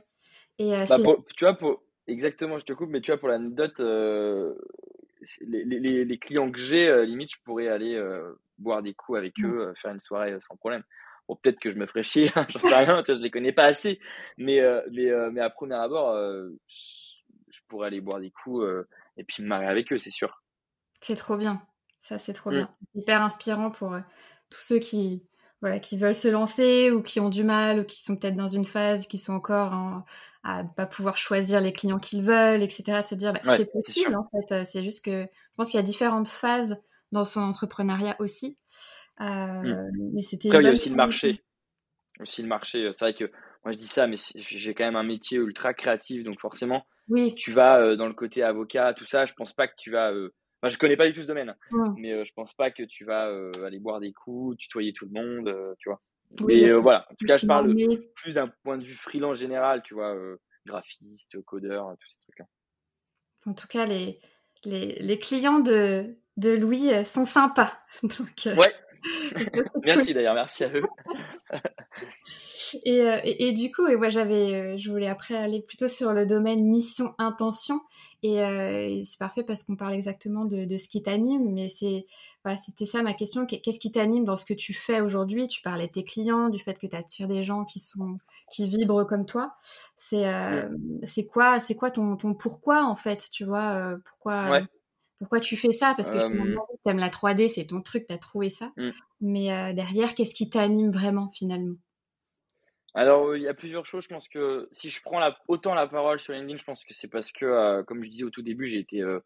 Et, 0.58 0.76
euh, 0.76 0.86
bah, 0.90 0.98
tu 1.38 1.46
vois, 1.46 1.58
pour, 1.58 1.82
exactement, 2.12 2.60
je 2.60 2.66
te 2.66 2.74
coupe, 2.74 2.90
mais 2.90 3.02
tu 3.02 3.12
vois, 3.12 3.20
pour 3.20 3.30
l'anecdote, 3.30 3.80
les, 5.42 5.64
les, 5.66 6.06
les, 6.06 6.18
clients 6.18 6.52
que 6.52 6.60
j'ai, 6.60 7.06
limite, 7.06 7.34
je 7.34 7.42
pourrais 7.44 7.68
aller 7.68 8.02
boire 8.58 8.82
des 8.82 8.94
coups 8.94 9.18
avec 9.18 9.38
mmh. 9.38 9.46
eux, 9.46 9.74
faire 9.82 9.92
une 9.92 10.02
soirée 10.02 10.38
sans 10.48 10.56
problème. 10.56 10.84
Bon, 11.28 11.36
peut-être 11.36 11.60
que 11.60 11.72
je 11.72 11.78
me 11.78 11.86
ferais 11.86 12.04
chier, 12.04 12.30
hein, 12.36 12.46
j'en 12.50 12.60
sais 12.60 12.76
rien, 12.76 13.02
tu 13.02 13.12
vois, 13.12 13.16
je 13.16 13.24
les 13.24 13.32
connais 13.32 13.54
pas 13.54 13.66
assez, 13.66 14.00
mais, 14.38 14.62
mais, 14.92 15.12
mais 15.32 15.42
à 15.42 15.50
premier 15.50 15.76
abord, 15.76 16.16
je 16.68 17.60
pourrais 17.68 17.88
aller 17.88 18.02
boire 18.02 18.20
des 18.20 18.32
coups 18.32 18.66
et 19.18 19.24
puis 19.24 19.44
me 19.44 19.48
marier 19.48 19.68
avec 19.68 19.92
eux, 19.92 19.98
c'est 19.98 20.10
sûr. 20.10 20.42
C'est 21.02 21.16
trop 21.16 21.38
bien. 21.38 21.62
Ça, 22.02 22.18
c'est 22.18 22.34
trop 22.34 22.52
mmh. 22.52 22.56
bien. 22.56 22.76
Hyper 22.96 23.22
inspirant 23.22 23.72
pour 23.72 23.94
euh, 23.94 24.02
tous 24.50 24.62
ceux 24.62 24.80
qui, 24.80 25.28
voilà, 25.62 25.80
qui 25.80 25.98
veulent 25.98 26.16
se 26.16 26.28
lancer 26.28 26.92
ou 26.92 27.02
qui 27.02 27.20
ont 27.20 27.30
du 27.30 27.44
mal 27.44 27.80
ou 27.80 27.84
qui 27.84 28.02
sont 28.04 28.16
peut-être 28.16 28.36
dans 28.36 28.48
une 28.48 28.66
phase, 28.66 29.08
qui 29.08 29.18
sont 29.18 29.34
encore 29.34 30.04
à 30.44 30.64
ne 30.64 30.68
pas 30.70 30.88
pouvoir 30.88 31.18
choisir 31.18 31.62
les 31.62 31.72
clients 31.72 32.00
qu'ils 32.00 32.24
veulent, 32.24 32.64
etc. 32.64 33.02
De 33.02 33.08
se 33.08 33.16
dire, 33.16 33.34
bah, 33.34 33.56
c'est 33.56 33.72
possible 33.72 34.16
en 34.16 34.28
fait. 34.32 34.54
Euh, 34.54 34.64
c'est 34.66 34.84
juste 34.84 35.06
que 35.06 35.24
je 35.24 35.56
pense 35.56 35.70
qu'il 35.70 35.78
y 35.78 35.80
a 35.80 35.84
différentes 35.84 36.28
phases 36.28 36.82
dans 37.12 37.26
son 37.26 37.42
entrepreneuriat 37.42 38.16
aussi. 38.20 38.58
Euh, 39.20 39.24
mmh. 39.26 39.92
mais 40.14 40.22
c'était 40.24 40.48
il 40.48 40.54
y 40.54 40.68
a 40.68 40.72
aussi 40.72 40.90
le 40.90 40.96
marché. 40.96 41.44
Aussi 42.20 42.42
le 42.42 42.48
marché. 42.48 42.90
C'est 42.96 43.06
vrai 43.06 43.14
que 43.14 43.32
moi 43.64 43.72
je 43.72 43.78
dis 43.78 43.88
ça, 43.88 44.08
mais 44.08 44.18
j'ai 44.36 44.74
quand 44.74 44.86
même 44.86 44.96
un 44.96 45.04
métier 45.04 45.38
ultra 45.38 45.76
créatif, 45.76 46.24
donc 46.24 46.40
forcément, 46.40 46.88
oui. 47.08 47.30
si 47.30 47.36
tu 47.36 47.52
vas 47.52 47.96
dans 47.96 48.08
le 48.08 48.14
côté 48.14 48.42
avocat, 48.42 48.96
tout 48.96 49.06
ça, 49.06 49.26
je 49.26 49.34
pense 49.34 49.54
pas 49.54 49.68
que 49.68 49.76
tu 49.78 49.92
vas 49.92 50.12
Enfin, 50.62 50.70
je 50.70 50.78
connais 50.78 50.98
pas 50.98 51.08
du 51.08 51.14
tout 51.14 51.24
ce 51.24 51.28
domaine, 51.28 51.56
mmh. 51.72 51.94
mais 51.98 52.12
euh, 52.12 52.24
je 52.24 52.34
pense 52.34 52.54
pas 52.54 52.70
que 52.70 52.84
tu 52.84 53.04
vas 53.04 53.28
euh, 53.30 53.52
aller 53.66 53.80
boire 53.80 54.00
des 54.00 54.14
coups, 54.14 54.58
tutoyer 54.58 54.94
tout 54.94 55.06
le 55.06 55.12
monde, 55.12 55.48
euh, 55.48 55.74
tu 55.80 55.90
vois. 55.90 56.02
mais 56.46 56.72
voilà, 56.74 57.08
en 57.10 57.16
tout 57.16 57.26
cas, 57.26 57.38
je 57.38 57.48
parle 57.48 57.76
plus 58.16 58.36
d'un 58.36 58.48
point 58.64 58.78
de 58.78 58.84
vue 58.84 58.94
freelance 58.94 59.40
général, 59.40 59.82
tu 59.84 59.96
vois, 59.96 60.16
graphiste, 60.68 61.42
codeur, 61.44 61.96
tous 62.00 62.10
ces 62.10 62.20
trucs-là. 62.22 62.46
En 63.48 63.54
tout 63.56 63.68
cas, 63.68 63.88
les, 63.88 64.20
les, 64.64 65.00
les 65.00 65.18
clients 65.18 65.62
de, 65.62 66.16
de 66.38 66.52
Louis 66.52 67.04
sont 67.06 67.26
sympas. 67.26 67.74
Donc, 68.04 68.46
ouais. 68.46 68.76
merci 69.84 70.14
d'ailleurs, 70.14 70.36
merci 70.36 70.64
à 70.64 70.70
eux. 70.70 70.84
Euh, 72.88 73.20
et, 73.24 73.48
et, 73.48 73.52
du 73.52 73.72
coup, 73.72 73.88
et 73.88 73.96
moi 73.96 74.10
j'avais, 74.10 74.54
euh, 74.54 74.78
je 74.78 74.92
voulais 74.92 75.08
après 75.08 75.36
aller 75.36 75.62
plutôt 75.62 75.88
sur 75.88 76.14
le 76.14 76.26
domaine 76.26 76.66
mission 76.66 77.14
intention. 77.18 77.82
Et, 78.24 78.42
euh, 78.42 79.02
c'est 79.04 79.18
parfait 79.18 79.44
parce 79.44 79.64
qu'on 79.64 79.76
parle 79.76 79.94
exactement 79.94 80.46
de, 80.46 80.66
de 80.66 80.78
ce 80.78 80.88
qui 80.88 81.02
t'anime. 81.02 81.52
Mais 81.54 81.70
c'est, 81.70 82.06
voilà, 82.44 82.58
c'était 82.58 82.86
ça 82.86 83.02
ma 83.02 83.14
question. 83.14 83.46
Qu'est-ce 83.46 83.80
qui 83.80 83.92
t'anime 83.92 84.26
dans 84.26 84.38
ce 84.38 84.46
que 84.46 84.54
tu 84.54 84.74
fais 84.74 85.02
aujourd'hui? 85.02 85.48
Tu 85.48 85.62
parlais 85.62 85.88
de 85.88 85.92
tes 85.92 86.04
clients, 86.04 86.50
du 86.50 86.60
fait 86.60 86.78
que 86.78 86.88
tu 86.88 86.96
attires 86.96 87.28
des 87.28 87.42
gens 87.42 87.66
qui 87.66 87.80
sont, 87.80 88.18
qui 88.52 88.68
vibrent 88.68 89.06
comme 89.08 89.26
toi. 89.26 89.54
C'est, 89.98 90.26
c'est 91.04 91.26
quoi, 91.26 91.60
c'est 91.60 91.76
quoi 91.76 91.92
ton, 91.92 92.16
ton 92.18 92.34
pourquoi 92.34 92.86
en 92.86 92.96
fait 92.96 93.30
Tu 93.32 93.46
vois, 93.46 93.96
pourquoi 94.06 94.62
pourquoi 95.20 95.40
tu 95.40 95.56
fais 95.56 95.70
ça? 95.70 95.94
Parce 95.96 96.10
que 96.10 96.18
tu 96.18 96.90
aimes 96.90 96.98
la 96.98 97.10
3D, 97.10 97.48
c'est 97.48 97.66
ton 97.66 97.82
truc, 97.82 98.08
tu 98.08 98.14
as 98.14 98.18
trouvé 98.18 98.50
ça. 98.50 98.72
Mmh. 98.76 98.90
Mais 99.22 99.74
derrière, 99.76 100.16
qu'est-ce 100.16 100.34
qui 100.34 100.50
t'anime 100.50 100.90
vraiment 100.90 101.30
finalement? 101.32 101.76
Alors, 102.94 103.36
il 103.36 103.44
y 103.44 103.48
a 103.48 103.54
plusieurs 103.54 103.86
choses. 103.86 104.04
Je 104.04 104.10
pense 104.10 104.28
que 104.28 104.68
si 104.72 104.90
je 104.90 105.02
prends 105.02 105.20
la, 105.20 105.38
autant 105.48 105.74
la 105.74 105.88
parole 105.88 106.20
sur 106.20 106.34
LinkedIn, 106.34 106.58
je 106.58 106.64
pense 106.64 106.84
que 106.84 106.94
c'est 106.94 107.08
parce 107.08 107.32
que, 107.32 107.46
euh, 107.46 107.84
comme 107.84 108.04
je 108.04 108.10
disais 108.10 108.24
au 108.24 108.30
tout 108.30 108.42
début, 108.42 108.68
j'ai 108.68 108.80
été 108.80 109.02
euh, 109.02 109.20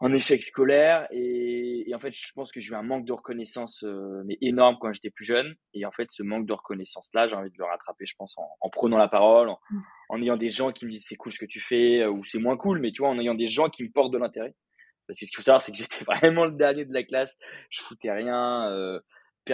en 0.00 0.12
échec 0.12 0.42
scolaire 0.42 1.06
et, 1.12 1.88
en 1.94 2.00
fait, 2.00 2.12
je 2.12 2.32
pense 2.32 2.50
que 2.50 2.60
j'ai 2.60 2.72
eu 2.72 2.74
un 2.74 2.82
manque 2.82 3.04
de 3.04 3.12
reconnaissance 3.12 3.84
euh, 3.84 4.22
mais 4.24 4.38
énorme 4.40 4.76
quand 4.80 4.92
j'étais 4.92 5.10
plus 5.10 5.24
jeune. 5.24 5.54
Et 5.72 5.86
en 5.86 5.92
fait, 5.92 6.10
ce 6.10 6.24
manque 6.24 6.46
de 6.46 6.52
reconnaissance-là, 6.52 7.28
j'ai 7.28 7.36
envie 7.36 7.50
de 7.50 7.58
le 7.58 7.64
rattraper, 7.64 8.06
je 8.06 8.14
pense, 8.16 8.34
en, 8.36 8.70
prenant 8.70 8.98
la 8.98 9.08
parole, 9.08 9.50
en, 9.50 9.60
mmh. 9.70 9.82
en, 10.08 10.22
ayant 10.22 10.36
des 10.36 10.50
gens 10.50 10.72
qui 10.72 10.84
me 10.84 10.90
disent 10.90 11.06
c'est 11.06 11.16
cool 11.16 11.32
ce 11.32 11.38
que 11.38 11.46
tu 11.46 11.60
fais 11.60 12.06
ou 12.06 12.24
c'est 12.24 12.38
moins 12.38 12.56
cool, 12.56 12.80
mais 12.80 12.90
tu 12.90 13.02
vois, 13.02 13.10
en 13.10 13.18
ayant 13.20 13.34
des 13.34 13.46
gens 13.46 13.68
qui 13.68 13.84
me 13.84 13.90
portent 13.90 14.12
de 14.12 14.18
l'intérêt. 14.18 14.54
Parce 15.06 15.18
que 15.18 15.26
ce 15.26 15.30
qu'il 15.30 15.36
faut 15.36 15.42
savoir, 15.42 15.62
c'est 15.62 15.70
que 15.70 15.78
j'étais 15.78 16.04
vraiment 16.06 16.44
le 16.44 16.52
dernier 16.52 16.84
de 16.84 16.92
la 16.92 17.04
classe. 17.04 17.36
Je 17.70 17.82
foutais 17.82 18.10
rien 18.10 19.00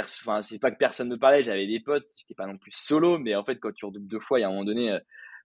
enfin, 0.00 0.42
c'est 0.42 0.58
pas 0.58 0.70
que 0.70 0.78
personne 0.78 1.08
ne 1.08 1.16
parlait, 1.16 1.42
j'avais 1.42 1.66
des 1.66 1.80
potes, 1.80 2.06
j'étais 2.16 2.34
pas 2.34 2.46
non 2.46 2.58
plus 2.58 2.72
solo, 2.72 3.18
mais 3.18 3.34
en 3.34 3.44
fait, 3.44 3.56
quand 3.56 3.72
tu 3.72 3.84
redoubles 3.84 4.08
deux 4.08 4.20
fois, 4.20 4.38
il 4.38 4.42
y 4.42 4.44
a 4.44 4.48
un 4.48 4.50
moment 4.50 4.64
donné, 4.64 4.90
euh, 4.90 4.98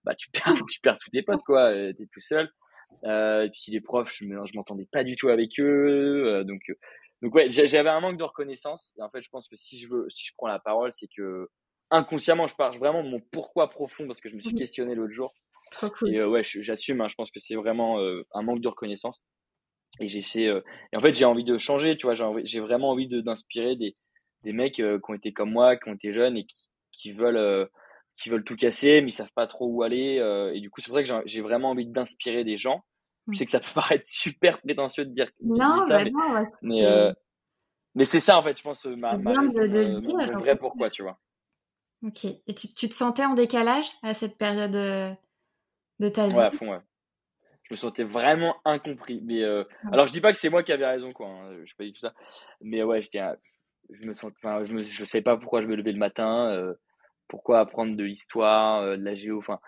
bah, 0.04 0.14
tu 0.14 0.30
perds, 0.32 0.64
tu 0.68 0.80
perds 0.80 0.98
tous 0.98 1.10
tes 1.10 1.22
potes, 1.22 1.42
quoi, 1.44 1.70
euh, 1.72 1.92
t'es 1.92 2.06
tout 2.12 2.20
seul. 2.20 2.50
Euh, 3.04 3.44
et 3.44 3.50
puis 3.50 3.72
les 3.72 3.80
profs, 3.80 4.12
je, 4.12 4.24
je 4.24 4.56
m'entendais 4.56 4.86
pas 4.90 5.04
du 5.04 5.16
tout 5.16 5.28
avec 5.28 5.58
eux, 5.60 6.44
donc, 6.44 6.60
donc 7.22 7.34
ouais, 7.34 7.50
j'avais 7.50 7.88
un 7.88 8.00
manque 8.00 8.18
de 8.18 8.24
reconnaissance. 8.24 8.92
Et 8.98 9.02
en 9.02 9.10
fait, 9.10 9.22
je 9.22 9.28
pense 9.30 9.48
que 9.48 9.56
si 9.56 9.78
je 9.78 9.88
veux, 9.88 10.06
si 10.08 10.26
je 10.26 10.32
prends 10.36 10.48
la 10.48 10.58
parole, 10.58 10.92
c'est 10.92 11.08
que 11.16 11.48
inconsciemment, 11.90 12.46
je 12.46 12.56
parle 12.56 12.76
vraiment 12.78 13.04
de 13.04 13.08
mon 13.08 13.20
pourquoi 13.32 13.70
profond 13.70 14.06
parce 14.06 14.20
que 14.20 14.28
je 14.28 14.34
me 14.34 14.40
suis 14.40 14.54
mmh 14.54 14.58
questionné 14.58 14.94
l'autre 14.94 15.12
jour. 15.12 15.34
Et 16.06 16.22
ouais, 16.22 16.42
j'assume. 16.44 17.00
Hein, 17.00 17.08
je 17.08 17.14
pense 17.14 17.30
que 17.30 17.38
c'est 17.38 17.54
vraiment 17.54 17.98
un 18.00 18.42
manque 18.42 18.60
de 18.60 18.68
reconnaissance. 18.68 19.20
Et 20.00 20.08
j'essaie. 20.08 20.44
et 20.44 20.96
en 20.96 21.00
fait, 21.00 21.14
j'ai 21.14 21.24
envie 21.24 21.44
de 21.44 21.58
changer. 21.58 21.96
Tu 21.96 22.06
vois, 22.06 22.16
j'ai 22.42 22.60
vraiment 22.60 22.90
envie 22.90 23.06
d'inspirer 23.08 23.76
des, 23.76 23.96
des 24.42 24.52
mecs 24.52 24.80
euh, 24.80 24.98
qui 24.98 25.10
ont 25.10 25.14
été 25.14 25.32
comme 25.32 25.50
moi, 25.50 25.76
qui 25.76 25.88
ont 25.88 25.94
été 25.94 26.12
jeunes 26.12 26.36
et 26.36 26.44
qui, 26.44 26.68
qui 26.92 27.12
veulent 27.12 27.36
euh, 27.36 27.66
qui 28.16 28.28
veulent 28.28 28.44
tout 28.44 28.56
casser, 28.56 29.00
mais 29.00 29.08
ils 29.08 29.12
savent 29.12 29.32
pas 29.34 29.46
trop 29.46 29.66
où 29.66 29.82
aller. 29.82 30.18
Euh, 30.18 30.52
et 30.52 30.60
du 30.60 30.70
coup, 30.70 30.80
c'est 30.80 30.88
pour 30.88 30.98
ça 30.98 31.02
que 31.02 31.22
j'ai 31.26 31.40
vraiment 31.40 31.70
envie 31.70 31.86
d'inspirer 31.86 32.44
des 32.44 32.58
gens. 32.58 32.84
Je 33.30 33.38
sais 33.38 33.44
que 33.44 33.50
ça 33.50 33.60
peut 33.60 33.66
paraître 33.74 34.04
super 34.08 34.60
prétentieux 34.60 35.04
de 35.04 35.14
dire, 35.14 35.30
non, 35.42 35.80
ça, 35.88 35.96
bah 35.96 36.04
mais, 36.04 36.10
non, 36.10 36.48
mais, 36.62 37.14
mais 37.94 38.04
c'est 38.04 38.20
ça 38.20 38.38
en 38.38 38.42
fait, 38.42 38.56
je 38.56 38.62
pense, 38.62 38.84
ma, 38.84 39.16
ma 39.16 39.32
de, 39.32 39.66
de 39.66 40.00
dire, 40.00 40.38
vrai 40.38 40.56
pourquoi, 40.56 40.90
tu 40.90 41.02
vois. 41.02 41.18
Ok. 42.02 42.24
Et 42.24 42.54
tu, 42.54 42.74
tu, 42.74 42.88
te 42.88 42.94
sentais 42.94 43.24
en 43.24 43.34
décalage 43.34 43.86
à 44.02 44.14
cette 44.14 44.38
période 44.38 44.72
de 44.72 46.08
ta 46.08 46.28
vie 46.28 46.34
Ouais, 46.34 46.44
à 46.44 46.50
fond, 46.50 46.72
ouais. 46.72 46.80
Je 47.64 47.74
me 47.74 47.76
sentais 47.76 48.04
vraiment 48.04 48.56
incompris. 48.64 49.20
Mais 49.22 49.44
alors, 49.92 50.06
je 50.06 50.12
dis 50.12 50.20
pas 50.20 50.32
que 50.32 50.38
c'est 50.38 50.50
moi 50.50 50.62
qui 50.62 50.72
avais 50.72 50.86
raison, 50.86 51.12
quoi. 51.12 51.28
Hein, 51.28 51.58
je 51.64 51.70
sais 51.70 51.76
pas 51.76 51.84
du 51.84 51.92
tout 51.92 52.00
ça. 52.00 52.12
Mais 52.60 52.82
ouais, 52.82 53.00
j'étais 53.00 53.20
je 53.92 54.06
me 54.06 54.14
sens, 54.14 54.32
enfin, 54.36 54.64
je 54.64 54.74
me, 54.74 54.82
je 54.82 55.04
sais 55.04 55.22
pas 55.22 55.36
pourquoi 55.36 55.62
je 55.62 55.66
me 55.66 55.76
levais 55.76 55.92
le 55.92 55.98
matin, 55.98 56.50
euh, 56.50 56.74
pourquoi 57.28 57.60
apprendre 57.60 57.96
de 57.96 58.04
l'histoire, 58.04 58.82
euh, 58.82 58.96
de 58.96 59.04
la 59.04 59.14
géo, 59.14 59.38
enfin, 59.38 59.58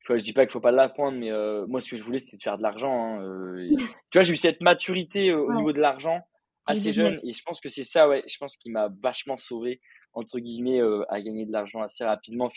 tu 0.00 0.08
vois, 0.08 0.18
je 0.18 0.24
dis 0.24 0.32
pas 0.32 0.44
qu'il 0.44 0.52
faut 0.52 0.60
pas 0.60 0.72
l'apprendre, 0.72 1.18
mais 1.18 1.30
euh, 1.30 1.66
moi, 1.66 1.80
ce 1.80 1.90
que 1.90 1.96
je 1.96 2.02
voulais, 2.02 2.18
c'était 2.18 2.36
de 2.36 2.42
faire 2.42 2.58
de 2.58 2.62
l'argent. 2.62 3.20
Hein, 3.20 3.56
tu 4.10 4.18
vois, 4.18 4.22
j'ai 4.22 4.32
eu 4.32 4.36
cette 4.36 4.62
maturité 4.62 5.32
au 5.32 5.52
niveau 5.54 5.72
de 5.72 5.80
l'argent 5.80 6.20
assez 6.66 6.92
jeune, 6.92 7.18
et 7.24 7.32
je 7.32 7.42
pense 7.42 7.60
que 7.60 7.68
c'est 7.68 7.84
ça, 7.84 8.08
ouais, 8.08 8.22
je 8.28 8.36
pense 8.38 8.56
qu'il 8.56 8.72
m'a 8.72 8.88
vachement 9.02 9.36
sauvé 9.36 9.80
entre 10.14 10.38
guillemets 10.38 10.80
à 11.08 11.22
gagner 11.22 11.46
de 11.46 11.52
l'argent 11.52 11.80
assez 11.80 12.04
rapidement 12.04 12.50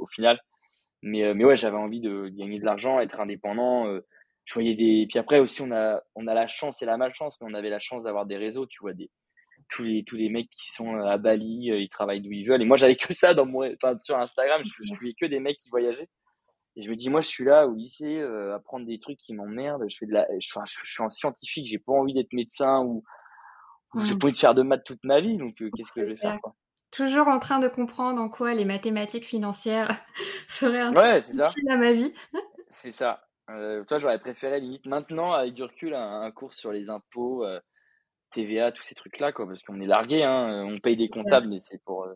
au 0.00 0.06
final. 0.06 0.40
Mais, 1.02 1.34
mais 1.34 1.44
ouais, 1.44 1.56
j'avais 1.56 1.76
envie 1.76 2.00
de, 2.00 2.28
gagner 2.28 2.58
de 2.60 2.64
l'argent, 2.64 3.00
être 3.00 3.20
indépendant. 3.20 3.84
je 4.44 4.54
voyais 4.54 4.74
des. 4.74 5.06
Puis 5.10 5.18
après 5.18 5.40
aussi, 5.40 5.60
on 5.60 5.72
a, 5.72 6.02
on 6.14 6.26
a 6.26 6.34
la 6.34 6.46
chance 6.46 6.80
et 6.80 6.86
la 6.86 6.96
malchance, 6.96 7.36
mais 7.40 7.48
on 7.50 7.54
avait 7.54 7.68
la 7.68 7.80
chance 7.80 8.04
d'avoir 8.04 8.26
des 8.26 8.36
réseaux, 8.36 8.66
tu 8.66 8.78
vois, 8.80 8.94
des, 8.94 9.10
tous 9.68 9.82
les 9.82 10.04
tous 10.04 10.16
les 10.16 10.28
mecs 10.28 10.50
qui 10.50 10.70
sont 10.70 10.96
euh, 10.96 11.04
à 11.04 11.18
Bali, 11.18 11.70
euh, 11.70 11.78
ils 11.78 11.88
travaillent 11.88 12.20
d'où 12.20 12.32
ils 12.32 12.46
veulent. 12.46 12.62
Et 12.62 12.66
moi, 12.66 12.76
j'avais 12.76 12.96
que 12.96 13.12
ça 13.12 13.34
dans 13.34 13.46
mon, 13.46 13.70
enfin, 13.74 13.98
sur 14.00 14.18
Instagram, 14.18 14.60
je, 14.64 14.84
je 14.84 14.94
voyais 14.94 15.14
que 15.14 15.26
des 15.26 15.40
mecs 15.40 15.58
qui 15.58 15.70
voyageaient. 15.70 16.08
Et 16.78 16.82
je 16.82 16.90
me 16.90 16.94
dis, 16.94 17.10
moi, 17.10 17.20
je 17.20 17.26
suis 17.26 17.44
là 17.44 17.66
au 17.66 17.74
lycée 17.74 18.20
euh, 18.20 18.54
à 18.54 18.60
prendre 18.60 18.86
des 18.86 19.00
trucs 19.00 19.18
qui 19.18 19.34
m'emmerdent. 19.34 19.84
Je 19.88 19.96
fais 19.98 20.06
de 20.06 20.12
la, 20.12 20.26
je, 20.38 20.48
je, 20.48 20.90
suis 20.90 21.02
en 21.02 21.10
scientifique, 21.10 21.66
j'ai 21.66 21.78
pas 21.78 21.92
envie 21.92 22.14
d'être 22.14 22.32
médecin 22.32 22.82
ou, 22.84 23.02
j'ai 24.00 24.14
pas 24.16 24.26
envie 24.26 24.34
de 24.34 24.38
faire 24.38 24.54
de 24.54 24.62
maths 24.62 24.84
toute 24.84 25.02
ma 25.02 25.20
vie. 25.20 25.36
Donc, 25.38 25.56
qu'est-ce 25.56 25.90
que 25.92 26.02
je 26.02 26.10
vais 26.10 26.16
faire 26.16 26.40
quoi? 26.40 26.54
Toujours 26.92 27.26
en 27.26 27.40
train 27.40 27.58
de 27.58 27.68
comprendre 27.68 28.20
en 28.20 28.28
quoi 28.28 28.54
les 28.54 28.64
mathématiques 28.64 29.24
financières 29.24 29.90
seraient 30.46 30.80
un 30.80 30.94
ouais, 30.94 31.20
à 31.68 31.76
ma 31.76 31.92
vie. 31.92 32.14
c'est 32.68 32.92
ça. 32.92 33.26
Euh, 33.50 33.82
toi, 33.84 33.98
j'aurais 33.98 34.20
préféré 34.20 34.60
limite 34.60 34.86
maintenant, 34.86 35.32
avec 35.32 35.54
du 35.54 35.64
recul, 35.64 35.94
un, 35.94 36.22
un 36.22 36.30
cours 36.30 36.54
sur 36.54 36.70
les 36.70 36.90
impôts. 36.90 37.44
TVA, 38.30 38.72
tous 38.72 38.82
ces 38.82 38.94
trucs-là, 38.94 39.32
quoi, 39.32 39.46
parce 39.46 39.62
qu'on 39.62 39.80
est 39.80 39.86
largué, 39.86 40.22
hein, 40.22 40.66
on 40.68 40.78
paye 40.78 40.96
des 40.96 41.08
comptables, 41.08 41.48
mais 41.48 41.60
c'est 41.60 41.82
pour. 41.84 42.04
Euh, 42.04 42.14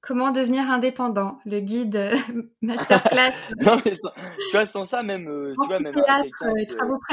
Comment 0.00 0.30
devenir 0.30 0.70
indépendant 0.70 1.40
Le 1.44 1.58
guide 1.58 1.96
euh, 1.96 2.14
masterclass? 2.62 3.32
non, 3.60 3.78
mais 3.84 3.96
sans, 3.96 4.10
tu 4.12 4.52
vois, 4.52 4.64
sans 4.64 4.84
ça, 4.84 5.02
même, 5.02 5.28
euh, 5.28 5.54
tu 5.60 5.66
vois, 5.66 5.80
même 5.80 5.92
quelqu'un 5.92 6.22
qui 6.22 6.66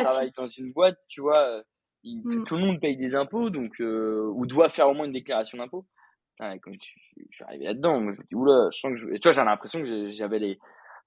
travaille 0.04 0.32
dans 0.38 0.48
une 0.48 0.72
boîte, 0.72 1.00
tu 1.08 1.22
vois, 1.22 1.64
mmh. 2.04 2.44
tout 2.44 2.56
le 2.56 2.62
monde 2.62 2.80
paye 2.80 2.96
des 2.96 3.16
impôts, 3.16 3.50
donc, 3.50 3.74
ou 3.80 4.46
doit 4.46 4.70
faire 4.70 4.88
au 4.88 4.94
moins 4.94 5.06
une 5.06 5.14
déclaration 5.14 5.58
d'impôt. 5.58 5.86
quand 6.40 6.72
je, 6.74 6.80
suis 7.32 7.44
arrivé 7.44 7.66
là-dedans, 7.66 8.00
je 8.14 8.20
me 8.20 8.28
dis, 8.28 8.36
oula, 8.36 8.70
je 8.72 8.80
sens 8.80 8.92
que 8.92 8.98
je... 8.98 9.06
tu 9.16 9.22
vois, 9.24 9.32
j'ai 9.32 9.44
l'impression 9.44 9.82
que 9.82 10.12
j'avais 10.12 10.40
les, 10.40 10.60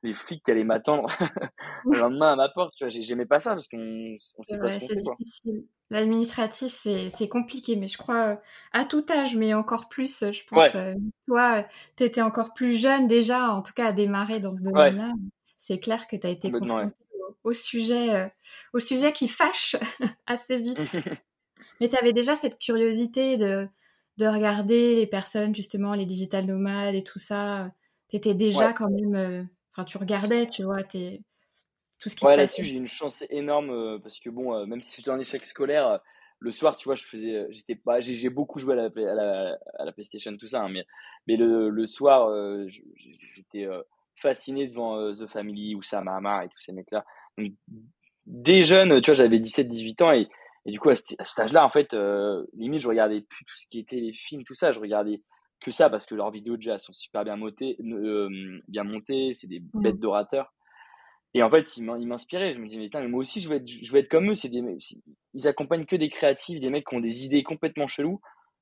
les 0.03 0.15
flics 0.15 0.43
qui 0.45 0.51
allaient 0.51 0.65
m'attendre 0.65 1.09
le 1.85 1.99
lendemain 1.99 2.33
à 2.33 2.37
ma 2.37 2.49
porte. 2.49 2.75
Tu 2.77 2.85
vois, 2.85 2.91
j'aimais 2.91 3.27
pas 3.27 3.41
ça 3.41 3.55
parce 3.55 3.67
qu'on 3.69 4.17
on 4.37 4.43
sait 4.45 4.59
pas 4.59 4.79
ce 4.79 4.87
C'est 4.87 4.97
difficile. 4.97 5.65
L'administratif, 5.91 6.73
c'est 6.75 7.29
compliqué, 7.29 7.75
mais 7.77 7.89
je 7.89 7.97
crois 7.97 8.33
euh, 8.33 8.37
à 8.73 8.85
tout 8.85 9.05
âge, 9.11 9.37
mais 9.37 9.55
encore 9.55 9.89
plus, 9.89 10.25
je 10.31 10.45
pense. 10.47 10.75
Euh, 10.75 10.95
toi, 11.27 11.65
tu 11.97 12.05
étais 12.05 12.21
encore 12.21 12.53
plus 12.53 12.79
jeune 12.79 13.09
déjà, 13.09 13.51
en 13.51 13.63
tout 13.63 13.73
cas 13.73 13.87
à 13.87 13.93
démarrer 13.93 14.39
dans 14.39 14.55
ce 14.55 14.63
domaine-là. 14.63 15.13
C'est 15.57 15.81
clair 15.81 16.07
que 16.07 16.17
tu 16.17 16.27
as 16.27 16.31
été 16.31 16.51
confronté 16.51 16.95
au, 17.43 17.53
sujet, 17.53 18.15
euh, 18.15 18.29
au 18.75 18.81
sujet 18.81 19.13
qui 19.13 19.29
fâche 19.29 19.77
assez 20.27 20.59
vite. 20.59 20.79
mais 21.81 21.89
tu 21.89 21.97
avais 21.97 22.13
déjà 22.13 22.37
cette 22.37 22.59
curiosité 22.59 23.39
de, 23.39 23.67
de 24.19 24.27
regarder 24.27 24.95
les 24.95 25.07
personnes, 25.07 25.55
justement, 25.55 25.95
les 25.95 26.07
digital 26.07 26.45
nomades 26.45 26.95
et 26.95 27.03
tout 27.03 27.19
ça. 27.19 27.71
Tu 28.09 28.17
étais 28.17 28.35
déjà 28.35 28.73
quand 28.75 28.91
même. 28.91 29.49
Enfin, 29.79 29.85
tu 29.85 29.97
regardais, 29.97 30.49
tu 30.49 30.65
vois, 30.65 30.81
es, 30.95 31.21
tout 32.01 32.09
ce 32.09 32.17
qui 32.17 32.25
ouais, 32.25 32.37
là-dessus, 32.37 32.65
j'ai 32.65 32.75
une 32.75 32.89
chance 32.89 33.23
énorme 33.31 33.71
euh, 33.71 33.99
parce 34.01 34.19
que 34.19 34.29
bon, 34.29 34.53
euh, 34.53 34.67
même 34.67 34.81
si 34.81 34.97
j'étais 34.97 35.13
en 35.13 35.21
échec 35.21 35.47
scolaire, 35.47 35.87
euh, 35.87 35.99
le 36.41 36.51
soir, 36.51 36.77
tu 36.77 36.89
vois, 36.89 36.97
je 36.97 37.05
faisais, 37.05 37.47
j'étais 37.51 37.77
pas, 37.77 38.01
j'ai 38.01 38.29
beaucoup 38.29 38.59
joué 38.59 38.73
à 38.73 38.77
la, 38.77 38.85
à 38.87 39.15
la, 39.15 39.59
à 39.79 39.85
la, 39.85 39.93
PlayStation, 39.93 40.37
tout 40.37 40.49
ça, 40.49 40.63
hein, 40.63 40.69
mais, 40.69 40.85
mais 41.29 41.37
le, 41.37 41.69
le 41.71 41.87
soir, 41.87 42.29
j'étais 43.37 43.69
fasciné 44.17 44.67
devant 44.67 45.15
The 45.15 45.29
Family 45.29 45.77
ou 45.77 45.83
Sam 45.83 46.09
Hamar 46.09 46.43
et 46.43 46.49
tous 46.49 46.59
ces 46.59 46.73
mecs-là. 46.73 47.05
Donc, 47.37 47.53
dès 48.27 48.65
jeune, 48.65 49.01
tu 49.01 49.13
vois, 49.13 49.15
j'avais 49.17 49.39
17-18 49.39 50.03
ans 50.03 50.13
et, 50.13 50.29
et, 50.67 50.73
du 50.73 50.81
coup, 50.81 50.91
à, 50.91 50.97
cet 50.97 51.39
âge-là, 51.39 51.65
en 51.65 51.71
fait, 51.71 51.95
limite, 52.55 52.83
je 52.83 52.89
regardais 52.89 53.21
plus 53.21 53.45
tout 53.45 53.57
ce 53.57 53.67
qui 53.69 53.79
était 53.79 53.97
les 53.97 54.13
films, 54.13 54.43
tout 54.43 54.55
ça, 54.55 54.73
je 54.73 54.81
regardais 54.81 55.23
que 55.61 55.71
ça 55.71 55.91
parce 55.91 56.07
que 56.07 56.15
leurs 56.15 56.31
vidéos 56.31 56.57
déjà 56.57 56.79
sont 56.79 56.93
super 56.93 57.25
bien 57.25 57.37
montées, 57.37 57.77
bien 58.69 58.85
montées, 58.85 59.33
c'est 59.35 59.47
des 59.47 59.61
mmh. 59.61 59.81
bêtes 59.83 59.99
d'orateurs. 59.99 60.53
Et 61.35 61.43
en 61.43 61.51
fait, 61.51 61.77
ils 61.77 61.85
m'inspiraient. 61.85 62.55
Je 62.55 62.59
me 62.59 62.69
dis, 62.69 62.79
mais, 62.79 63.09
moi 63.09 63.21
aussi, 63.21 63.41
je 63.41 63.49
veux 63.49 63.57
être, 63.57 63.69
je 63.69 63.93
veux 63.93 63.99
être 63.99 64.09
comme 64.09 64.31
eux. 64.31 64.35
C'est 64.35 64.49
des, 64.49 64.63
ils 65.35 65.47
accompagnent 65.47 65.85
que 65.85 65.97
des 65.97 66.09
créatifs, 66.09 66.61
des 66.61 66.71
mecs 66.71 66.87
qui 66.87 66.97
ont 66.97 67.01
des 67.01 67.25
idées 67.25 67.43
complètement 67.43 67.87
cheloues. 67.87 68.21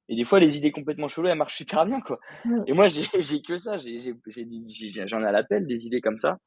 Et 0.08 0.16
des 0.16 0.24
fois, 0.24 0.40
les 0.40 0.56
idées 0.56 0.72
complètement 0.72 1.08
cheloues, 1.08 1.28
elles 1.28 1.38
marchent 1.38 1.56
super 1.56 1.86
bien, 1.86 2.00
quoi. 2.00 2.18
Et 2.66 2.72
moi, 2.72 2.88
j'ai 2.88 3.02
que 3.42 3.56
ça. 3.56 3.76
J'en 3.78 5.22
ai, 5.22 5.26
à 5.26 5.32
l'appel 5.32 5.66
des 5.66 5.86
idées 5.86 6.00
comme 6.00 6.18
ça. 6.18 6.38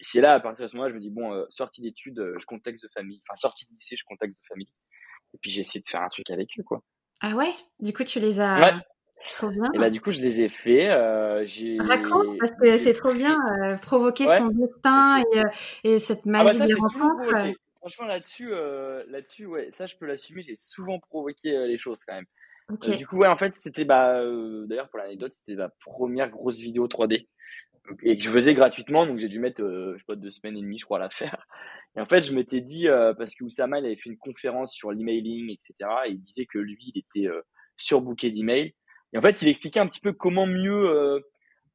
Et 0.00 0.04
c'est 0.04 0.20
là, 0.20 0.34
à 0.34 0.40
partir 0.40 0.64
de 0.64 0.70
ce 0.70 0.76
moment-là, 0.76 0.90
je 0.90 0.96
me 0.96 1.00
dis, 1.00 1.10
bon, 1.10 1.32
euh, 1.32 1.44
sortie 1.48 1.80
d'études, 1.80 2.18
euh, 2.18 2.36
je 2.38 2.46
contacte 2.46 2.82
de 2.82 2.88
famille. 2.92 3.20
Enfin, 3.28 3.36
sortie 3.36 3.64
de 3.66 3.70
lycée, 3.72 3.96
je 3.96 4.04
contacte 4.04 4.32
de 4.32 4.46
famille. 4.48 4.70
Et 5.32 5.38
puis, 5.40 5.50
j'essaie 5.50 5.80
de 5.80 5.88
faire 5.88 6.02
un 6.02 6.08
truc 6.08 6.30
avec 6.30 6.48
eux, 6.58 6.62
quoi. 6.64 6.82
Ah 7.20 7.34
ouais? 7.34 7.52
Du 7.78 7.92
coup, 7.92 8.04
tu 8.04 8.20
les 8.20 8.40
as. 8.40 8.80
Et 9.74 9.78
là, 9.78 9.90
du 9.90 10.00
coup, 10.00 10.10
je 10.10 10.20
les 10.20 10.42
ai 10.42 10.48
faits. 10.48 10.90
Euh, 10.90 11.46
Raconte, 11.80 12.38
parce 12.38 12.52
que 12.52 12.78
c'est 12.78 12.92
trop 12.92 13.12
bien, 13.12 13.36
euh, 13.62 13.76
provoquer 13.76 14.26
son 14.26 14.48
destin 14.48 15.18
et, 15.18 15.38
euh, 15.38 15.42
et, 15.84 15.98
cette 15.98 16.20
ah 16.26 16.30
bah 16.30 16.44
magie 16.44 16.66
des 16.66 16.74
rencontres. 16.74 17.54
Franchement, 17.78 18.06
là-dessus, 18.06 18.48
euh, 18.50 19.04
là-dessus, 19.08 19.46
ouais, 19.46 19.70
ça, 19.74 19.86
je 19.86 19.96
peux 19.96 20.06
l'assumer. 20.06 20.42
J'ai 20.42 20.56
souvent 20.56 20.98
provoqué 20.98 21.66
les 21.66 21.78
choses 21.78 22.04
quand 22.04 22.14
même. 22.14 22.26
du 22.98 23.06
coup, 23.06 23.18
ouais, 23.18 23.28
en 23.28 23.36
fait, 23.36 23.54
c'était, 23.58 23.84
bah, 23.84 24.20
d'ailleurs, 24.66 24.88
pour 24.88 24.98
l'anecdote, 24.98 25.32
c'était 25.34 25.54
ma 25.54 25.68
première 25.84 26.30
grosse 26.30 26.60
vidéo 26.60 26.86
3D 26.86 27.26
et 28.02 28.16
que 28.16 28.24
je 28.24 28.30
faisais 28.30 28.54
gratuitement, 28.54 29.06
donc 29.06 29.18
j'ai 29.18 29.28
dû 29.28 29.38
mettre, 29.38 29.62
je 29.62 29.98
sais 29.98 30.04
pas, 30.08 30.16
deux 30.16 30.30
semaines 30.30 30.56
et 30.56 30.62
demie, 30.62 30.78
je 30.78 30.86
crois, 30.86 30.96
à 30.96 31.02
la 31.02 31.10
faire. 31.10 31.46
Et 31.96 32.00
en 32.00 32.06
fait, 32.06 32.22
je 32.22 32.32
m'étais 32.32 32.62
dit, 32.62 32.86
parce 33.18 33.34
que 33.34 33.44
Oussama, 33.44 33.80
il 33.80 33.86
avait 33.86 33.96
fait 33.96 34.08
une 34.08 34.16
conférence 34.16 34.72
sur 34.72 34.90
l'emailing, 34.90 35.50
etc., 35.50 35.74
et 36.06 36.10
il 36.12 36.22
disait 36.22 36.46
que 36.46 36.58
lui, 36.58 36.92
il 36.94 36.98
était 36.98 37.28
surbooké 37.76 38.30
d'emails. 38.30 38.74
Et 39.14 39.18
en 39.18 39.22
fait, 39.22 39.40
il 39.40 39.48
expliquait 39.48 39.80
un 39.80 39.86
petit 39.86 40.00
peu 40.00 40.12
comment 40.12 40.46
mieux 40.46 40.90
euh, 40.90 41.20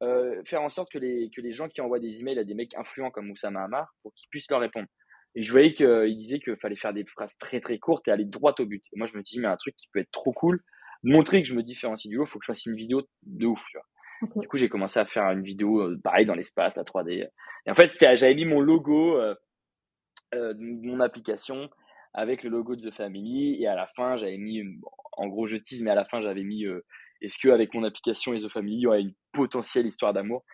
euh, 0.02 0.42
faire 0.44 0.62
en 0.62 0.70
sorte 0.70 0.92
que 0.92 0.98
les, 0.98 1.30
que 1.34 1.40
les 1.40 1.52
gens 1.52 1.68
qui 1.68 1.80
envoient 1.80 1.98
des 1.98 2.20
emails 2.20 2.38
à 2.38 2.44
des 2.44 2.54
mecs 2.54 2.74
influents 2.76 3.10
comme 3.10 3.30
Oussama 3.30 3.64
Hamar 3.64 3.94
pour 4.02 4.14
qu'ils 4.14 4.28
puissent 4.28 4.50
leur 4.50 4.60
répondre. 4.60 4.86
Et 5.34 5.42
je 5.42 5.50
voyais 5.50 5.72
qu'il 5.72 6.16
disait 6.16 6.40
qu'il 6.40 6.56
fallait 6.56 6.76
faire 6.76 6.92
des 6.92 7.04
phrases 7.04 7.36
très 7.38 7.60
très 7.60 7.78
courtes 7.78 8.06
et 8.08 8.10
aller 8.10 8.24
droit 8.24 8.54
au 8.58 8.66
but. 8.66 8.84
Et 8.92 8.98
moi, 8.98 9.06
je 9.06 9.16
me 9.16 9.22
dis, 9.22 9.38
mais 9.38 9.48
un 9.48 9.56
truc 9.56 9.76
qui 9.76 9.88
peut 9.92 10.00
être 10.00 10.10
trop 10.10 10.32
cool, 10.32 10.62
montrer 11.02 11.42
que 11.42 11.48
je 11.48 11.54
me 11.54 11.62
différencie 11.62 12.10
du 12.10 12.16
lot, 12.16 12.24
il 12.24 12.28
faut 12.28 12.38
que 12.38 12.44
je 12.44 12.52
fasse 12.52 12.66
une 12.66 12.74
vidéo 12.74 13.02
de 13.22 13.46
ouf. 13.46 13.64
Du 14.36 14.48
coup, 14.48 14.56
j'ai 14.56 14.68
commencé 14.68 14.98
à 14.98 15.06
faire 15.06 15.30
une 15.30 15.42
vidéo 15.42 15.80
euh, 15.80 16.00
pareil 16.02 16.26
dans 16.26 16.34
l'espace, 16.34 16.74
la 16.76 16.82
3D. 16.82 17.28
Et 17.66 17.70
en 17.70 17.74
fait, 17.74 17.96
j'avais 18.16 18.34
mis 18.34 18.44
mon 18.44 18.60
logo 18.60 19.16
euh, 19.16 19.34
euh, 20.34 20.52
de 20.52 20.86
mon 20.86 21.00
application 21.00 21.70
avec 22.12 22.42
le 22.42 22.50
logo 22.50 22.76
de 22.76 22.90
The 22.90 22.92
Family. 22.92 23.62
Et 23.62 23.66
à 23.66 23.74
la 23.74 23.86
fin, 23.86 24.16
j'avais 24.16 24.36
mis, 24.36 24.62
en 25.12 25.28
gros, 25.28 25.46
je 25.46 25.56
tease, 25.56 25.82
mais 25.82 25.90
à 25.90 25.94
la 25.94 26.04
fin, 26.04 26.20
j'avais 26.20 26.42
mis 26.42 26.66
est-ce 27.20 27.38
qu'avec 27.38 27.74
mon 27.74 27.84
application 27.84 28.32
The 28.38 28.48
Family, 28.48 28.76
il 28.76 28.80
y 28.80 28.86
aurait 28.86 29.02
une 29.02 29.14
potentielle 29.32 29.86
histoire 29.86 30.12
d'amour? 30.12 30.44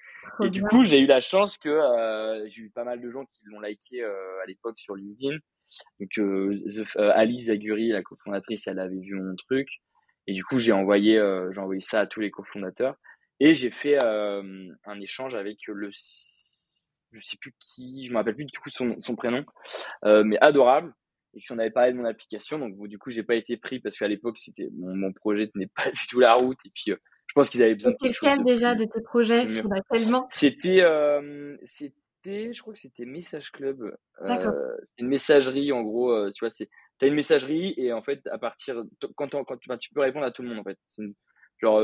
Et 0.43 0.51
du 0.51 0.63
coup, 0.63 0.83
j'ai 0.83 0.99
eu 0.99 1.07
la 1.07 1.21
chance 1.21 1.57
que 1.59 1.69
euh, 1.69 2.49
j'ai 2.49 2.63
eu 2.63 2.71
pas 2.71 2.85
mal 2.85 3.01
de 3.01 3.09
gens 3.11 3.25
qui 3.27 3.43
l'ont 3.45 3.61
liké 3.61 4.03
euh, 4.03 4.43
à 4.43 4.47
l'époque 4.47 4.79
sur 4.79 4.97
LinkedIn. 4.97 5.37
Donc, 6.01 6.19
euh, 6.19 6.61
Alice 7.15 7.47
Zaguri, 7.47 7.89
la 7.89 8.03
cofondatrice, 8.03 8.67
elle 8.67 8.81
avait 8.81 8.99
vu 8.99 9.15
mon 9.15 9.35
truc. 9.37 9.69
Et 10.27 10.33
du 10.33 10.45
coup, 10.45 10.59
j'ai 10.59 10.73
envoyé, 10.73 11.15
j'ai 11.55 11.61
envoyé 11.61 11.81
ça 11.81 12.01
à 12.01 12.07
tous 12.07 12.21
les 12.21 12.31
cofondateurs. 12.33 12.97
Et 13.39 13.55
j'ai 13.55 13.71
fait 13.71 14.03
un 14.03 15.01
échange 15.01 15.35
avec 15.35 15.59
le, 15.69 15.91
je 15.91 17.21
sais 17.21 17.37
plus 17.41 17.55
qui, 17.61 18.07
je 18.07 18.11
me 18.11 18.17
rappelle 18.17 18.35
plus 18.35 18.45
du 18.45 18.59
coup 18.59 18.71
son, 18.71 19.01
son 19.01 19.15
prénom, 19.15 19.45
mais 20.03 20.37
adorable 20.41 20.93
et 21.37 21.41
puis 21.41 21.53
on 21.53 21.59
avait 21.59 21.71
parlé 21.71 21.93
de 21.93 21.99
mon 21.99 22.05
application 22.05 22.59
donc 22.59 22.89
du 22.89 22.99
coup 22.99 23.11
j'ai 23.11 23.23
pas 23.23 23.35
été 23.35 23.57
pris 23.57 23.79
parce 23.79 23.97
qu'à 23.99 24.09
l'époque 24.09 24.39
c'était 24.39 24.69
mon, 24.77 24.97
mon, 24.97 25.13
projet 25.13 25.49
tenait 25.49 25.71
pas 25.75 25.91
du 25.91 26.07
tout 26.09 26.19
la 26.19 26.35
route 26.35 26.59
et 26.65 26.71
puis 26.75 26.93
euh, 26.93 26.97
je 27.29 27.35
pense 27.35 27.51
qu'ils 27.51 27.63
avaient 27.63 27.75
besoin 27.75 27.93
de 27.93 27.97
quelque 28.01 28.15
chose 28.15 28.45
déjà 28.45 28.75
de 28.75 28.85
tes 28.85 29.01
projets? 29.03 29.47
tellement 29.91 30.27
c'était 30.31 30.81
euh, 30.81 31.57
c'était 31.63 32.53
je 32.53 32.61
crois 32.61 32.73
que 32.73 32.81
c'était 32.81 33.05
Message 33.05 33.53
Club 33.53 33.83
euh, 34.23 34.77
c'est 34.83 34.99
une 34.99 35.09
messagerie 35.09 35.73
en 35.73 35.83
gros 35.83 36.31
tu 36.31 36.45
vois 36.45 36.51
c'est 36.51 36.69
t'as 36.99 37.07
une 37.07 37.15
messagerie 37.15 37.75
et 37.77 37.93
en 37.93 38.03
fait 38.03 38.27
à 38.29 38.39
partir 38.39 38.83
quand, 39.15 39.29
quand 39.31 39.79
tu 39.79 39.93
peux 39.93 40.01
répondre 40.01 40.25
à 40.25 40.31
tout 40.31 40.43
le 40.43 40.49
monde 40.49 40.59
en 40.59 40.65
fait. 40.65 40.79
Genre 41.59 41.81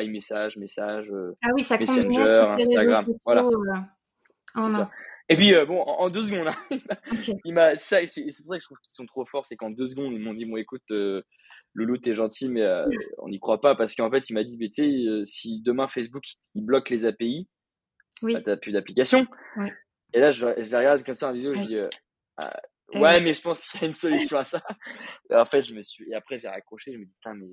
iMessage 0.00 0.56
message 0.58 1.10
ah 1.42 1.48
oui, 1.52 1.64
ça 1.64 1.76
Messenger 1.76 2.54
Instagram 2.56 3.04
voilà. 3.24 3.44
oh. 4.54 4.84
Et 5.28 5.36
puis, 5.36 5.54
euh, 5.54 5.66
bon, 5.66 5.80
en, 5.80 6.08
deux 6.08 6.22
secondes, 6.22 6.48
hein, 6.70 7.38
il 7.44 7.52
m'a, 7.52 7.76
ça, 7.76 8.06
c'est, 8.06 8.22
pour 8.22 8.52
ça 8.52 8.58
que 8.58 8.62
je 8.62 8.66
trouve 8.66 8.78
qu'ils 8.78 8.94
sont 8.94 9.06
trop 9.06 9.24
forts, 9.24 9.44
c'est 9.46 9.56
qu'en 9.56 9.70
deux 9.70 9.88
secondes, 9.88 10.12
ils 10.12 10.20
m'ont 10.20 10.34
dit, 10.34 10.44
bon, 10.44 10.56
écoute, 10.56 10.88
euh, 10.92 11.22
Loulou, 11.74 11.98
t'es 11.98 12.14
gentil, 12.14 12.48
mais 12.48 12.62
euh, 12.62 12.88
on 13.18 13.28
n'y 13.28 13.40
croit 13.40 13.60
pas, 13.60 13.74
parce 13.74 13.94
qu'en 13.94 14.10
fait, 14.10 14.30
il 14.30 14.34
m'a 14.34 14.44
dit, 14.44 14.56
mais 14.58 14.68
tu 14.68 14.82
sais, 14.82 15.08
euh, 15.08 15.24
si 15.26 15.60
demain 15.62 15.88
Facebook, 15.88 16.22
il 16.54 16.64
bloque 16.64 16.90
les 16.90 17.06
API, 17.06 17.48
oui. 18.22 18.34
bah, 18.34 18.40
t'as 18.44 18.56
plus 18.56 18.72
d'application. 18.72 19.26
Et 20.12 20.20
là, 20.20 20.30
je, 20.30 20.40
je 20.40 20.76
regarde 20.76 21.04
comme 21.04 21.14
ça 21.14 21.28
en 21.28 21.32
vidéo, 21.32 21.54
je 21.56 21.62
dis, 21.62 21.78
ah, 22.36 22.50
ouais, 22.94 23.20
mais 23.20 23.32
je 23.32 23.42
pense 23.42 23.66
qu'il 23.66 23.80
y 23.80 23.84
a 23.84 23.86
une 23.88 23.92
solution 23.92 24.38
à 24.38 24.44
ça. 24.44 24.62
Et 25.30 25.34
en 25.34 25.44
fait, 25.44 25.62
je 25.62 25.74
me 25.74 25.82
suis, 25.82 26.08
et 26.08 26.14
après, 26.14 26.38
j'ai 26.38 26.48
raccroché, 26.48 26.92
je 26.92 26.98
me 26.98 27.04
dis, 27.04 27.12
putain, 27.20 27.34
mais 27.34 27.48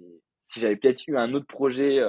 si 0.46 0.60
j'avais 0.60 0.76
peut-être 0.76 1.08
eu 1.08 1.18
un 1.18 1.34
autre 1.34 1.48
projet 1.48 2.00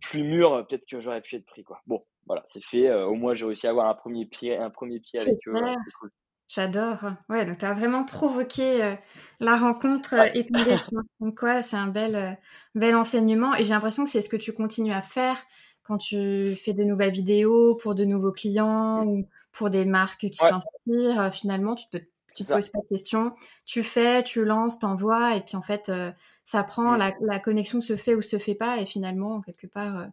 plus 0.00 0.22
mûr, 0.22 0.66
peut-être 0.66 0.86
que 0.90 1.00
j'aurais 1.00 1.20
pu 1.20 1.36
être 1.36 1.46
pris, 1.46 1.62
quoi. 1.62 1.82
Bon, 1.86 2.02
voilà, 2.26 2.42
c'est 2.46 2.62
fait. 2.62 2.92
au 2.92 3.14
moins, 3.14 3.34
j'ai 3.34 3.46
réussi 3.46 3.66
à 3.66 3.70
avoir 3.70 3.88
un 3.88 3.94
premier 3.94 4.26
pied, 4.26 4.56
un 4.56 4.70
premier 4.70 5.00
pied 5.00 5.20
avec 5.20 5.38
eux. 5.46 5.52
cool. 6.00 6.10
J'adore. 6.48 7.04
Ouais, 7.28 7.44
donc 7.44 7.58
tu 7.58 7.64
as 7.64 7.74
vraiment 7.74 8.04
provoqué 8.04 8.96
la 9.40 9.56
rencontre 9.56 10.14
et 10.34 10.44
ton 10.44 10.62
destin. 10.62 11.02
Donc, 11.20 11.38
quoi, 11.38 11.62
c'est 11.62 11.76
un 11.76 11.88
bel, 11.88 12.38
bel 12.74 12.94
enseignement. 12.94 13.54
Et 13.56 13.64
j'ai 13.64 13.70
l'impression 13.70 14.04
que 14.04 14.10
c'est 14.10 14.22
ce 14.22 14.28
que 14.28 14.36
tu 14.36 14.52
continues 14.52 14.92
à 14.92 15.02
faire 15.02 15.36
quand 15.82 15.98
tu 15.98 16.54
fais 16.56 16.72
de 16.72 16.84
nouvelles 16.84 17.12
vidéos 17.12 17.74
pour 17.74 17.94
de 17.96 18.04
nouveaux 18.04 18.32
clients 18.32 19.04
mmh. 19.04 19.08
ou 19.08 19.28
pour 19.50 19.70
des 19.70 19.84
marques 19.84 20.20
qui 20.20 20.38
t'inspirent. 20.38 21.32
Finalement, 21.32 21.74
tu 21.74 21.88
te, 21.88 21.96
tu 22.36 22.44
te 22.44 22.52
poses 22.52 22.68
pas 22.68 22.78
de 22.78 22.88
questions. 22.88 23.34
Tu 23.64 23.82
fais, 23.82 24.22
tu 24.22 24.44
lances, 24.44 24.78
t'envoies. 24.78 25.34
Et 25.36 25.40
puis, 25.40 25.56
en 25.56 25.62
fait, 25.62 25.90
ça 26.44 26.62
prend, 26.62 26.92
mmh. 26.92 26.98
la, 26.98 27.12
la, 27.22 27.38
connexion 27.40 27.80
se 27.80 27.96
fait 27.96 28.14
ou 28.14 28.22
se 28.22 28.38
fait 28.38 28.54
pas. 28.54 28.80
Et 28.80 28.86
finalement, 28.86 29.40
quelque 29.40 29.66
part, 29.66 30.06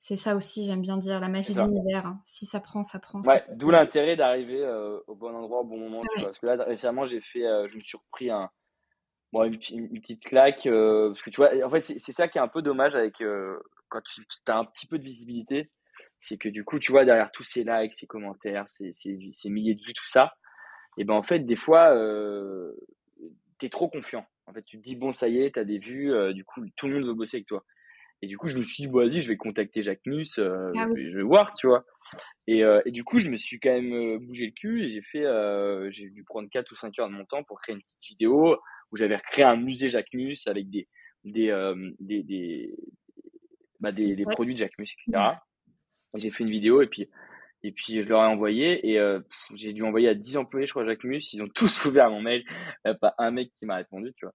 c'est 0.00 0.16
ça 0.16 0.34
aussi, 0.34 0.64
j'aime 0.64 0.80
bien 0.80 0.96
dire, 0.96 1.20
la 1.20 1.28
magie 1.28 1.54
de 1.54 1.60
l'univers. 1.60 2.06
Hein. 2.06 2.22
Si 2.24 2.46
ça 2.46 2.58
prend, 2.58 2.84
ça 2.84 2.98
prend. 2.98 3.20
Ouais, 3.20 3.44
d'où 3.50 3.70
l'intérêt 3.70 4.16
d'arriver 4.16 4.62
euh, 4.64 4.98
au 5.06 5.14
bon 5.14 5.34
endroit 5.34 5.60
au 5.60 5.64
bon 5.64 5.78
moment. 5.78 6.00
parce 6.22 6.38
que 6.38 6.46
là, 6.46 6.64
récemment, 6.64 7.04
j'ai 7.04 7.20
fait, 7.20 7.44
euh, 7.44 7.68
je 7.68 7.76
me 7.76 7.82
suis 7.82 7.98
repris 7.98 8.30
un, 8.30 8.50
bon, 9.30 9.44
une, 9.44 10.00
petite 10.00 10.24
claque. 10.24 10.66
Euh, 10.66 11.08
parce 11.08 11.20
que 11.20 11.28
tu 11.28 11.36
vois, 11.36 11.50
en 11.62 11.70
fait, 11.70 11.82
c'est 11.82 12.12
ça 12.12 12.28
qui 12.28 12.38
est 12.38 12.40
un 12.40 12.48
peu 12.48 12.62
dommage 12.62 12.94
avec 12.94 13.22
quand 13.88 14.00
tu 14.02 14.22
as 14.46 14.56
un 14.56 14.64
petit 14.64 14.86
peu 14.86 14.98
de 14.98 15.04
visibilité. 15.04 15.70
C'est 16.18 16.38
que 16.38 16.48
du 16.48 16.64
coup, 16.64 16.78
tu 16.78 16.92
vois, 16.92 17.04
derrière 17.04 17.30
tous 17.30 17.44
ces 17.44 17.62
likes, 17.62 17.92
ces 17.92 18.06
commentaires, 18.06 18.66
ces, 18.68 18.92
ces, 18.94 19.50
milliers 19.50 19.74
de 19.74 19.82
vues, 19.82 19.92
tout 19.92 20.06
ça, 20.06 20.32
et 20.96 21.04
ben 21.04 21.12
en 21.12 21.22
fait, 21.22 21.40
des 21.40 21.56
fois, 21.56 21.94
tu 23.58 23.66
es 23.66 23.68
trop 23.68 23.90
confiant. 23.90 24.26
En 24.46 24.54
fait, 24.54 24.62
tu 24.62 24.78
te 24.78 24.82
dis, 24.82 24.96
bon, 24.96 25.12
ça 25.12 25.28
y 25.28 25.42
est, 25.42 25.52
tu 25.52 25.60
as 25.60 25.64
des 25.64 25.78
vues, 25.78 26.32
du 26.32 26.42
coup, 26.46 26.62
tout 26.74 26.88
le 26.88 26.94
monde 26.94 27.04
veut 27.04 27.14
bosser 27.14 27.36
avec 27.36 27.46
toi. 27.46 27.66
Et 28.22 28.26
du 28.26 28.36
coup, 28.36 28.48
je 28.48 28.58
me 28.58 28.62
suis 28.64 28.82
dit, 28.82 28.86
bon, 28.86 28.98
vas-y, 28.98 29.22
je 29.22 29.28
vais 29.28 29.36
contacter 29.36 29.82
Jacques 29.82 30.04
Mus, 30.04 30.38
euh, 30.38 30.70
ah 30.76 30.88
je, 30.94 31.16
vais, 31.16 31.22
voir, 31.22 31.54
tu 31.54 31.66
vois. 31.66 31.84
Et, 32.46 32.64
euh, 32.64 32.82
et, 32.84 32.90
du 32.90 33.02
coup, 33.02 33.18
je 33.18 33.30
me 33.30 33.36
suis 33.36 33.58
quand 33.60 33.70
même 33.70 33.92
euh, 33.92 34.18
bougé 34.18 34.46
le 34.46 34.52
cul 34.52 34.84
et 34.84 34.88
j'ai 34.88 35.02
fait, 35.02 35.24
euh, 35.24 35.90
j'ai 35.90 36.10
dû 36.10 36.22
prendre 36.24 36.48
4 36.50 36.70
ou 36.70 36.74
5 36.74 36.98
heures 36.98 37.08
de 37.08 37.14
mon 37.14 37.24
temps 37.24 37.42
pour 37.44 37.60
créer 37.60 37.74
une 37.74 37.80
petite 37.80 38.04
vidéo 38.08 38.58
où 38.90 38.96
j'avais 38.96 39.16
recréé 39.16 39.44
un 39.44 39.56
musée 39.56 39.88
Jacques 39.88 40.12
Mus 40.12 40.36
avec 40.46 40.68
des, 40.68 40.86
des, 41.24 41.74
des, 41.98 42.22
des, 42.22 42.74
bah, 43.78 43.92
des, 43.92 44.16
des 44.16 44.24
produits 44.24 44.54
de 44.54 44.58
Jacques 44.58 44.78
Mus, 44.78 44.92
etc. 44.92 45.36
J'ai 46.14 46.30
fait 46.30 46.44
une 46.44 46.50
vidéo 46.50 46.82
et 46.82 46.88
puis, 46.88 47.08
Et 47.62 47.72
puis 47.72 48.02
je 48.02 48.08
leur 48.08 48.22
ai 48.22 48.26
envoyé 48.26 48.90
et 48.90 49.00
j'ai 49.54 49.72
dû 49.72 49.82
envoyer 49.82 50.08
à 50.08 50.14
10 50.14 50.36
employés, 50.38 50.66
je 50.66 50.72
crois, 50.72 50.84
Jacques 50.84 51.04
Mus. 51.04 51.32
Ils 51.32 51.42
ont 51.42 51.48
tous 51.54 51.84
ouvert 51.86 52.10
mon 52.10 52.20
mail. 52.20 52.44
Pas 53.00 53.14
un 53.16 53.30
mec 53.30 53.52
qui 53.58 53.64
m'a 53.64 53.76
répondu, 53.76 54.12
tu 54.16 54.26
vois. 54.26 54.34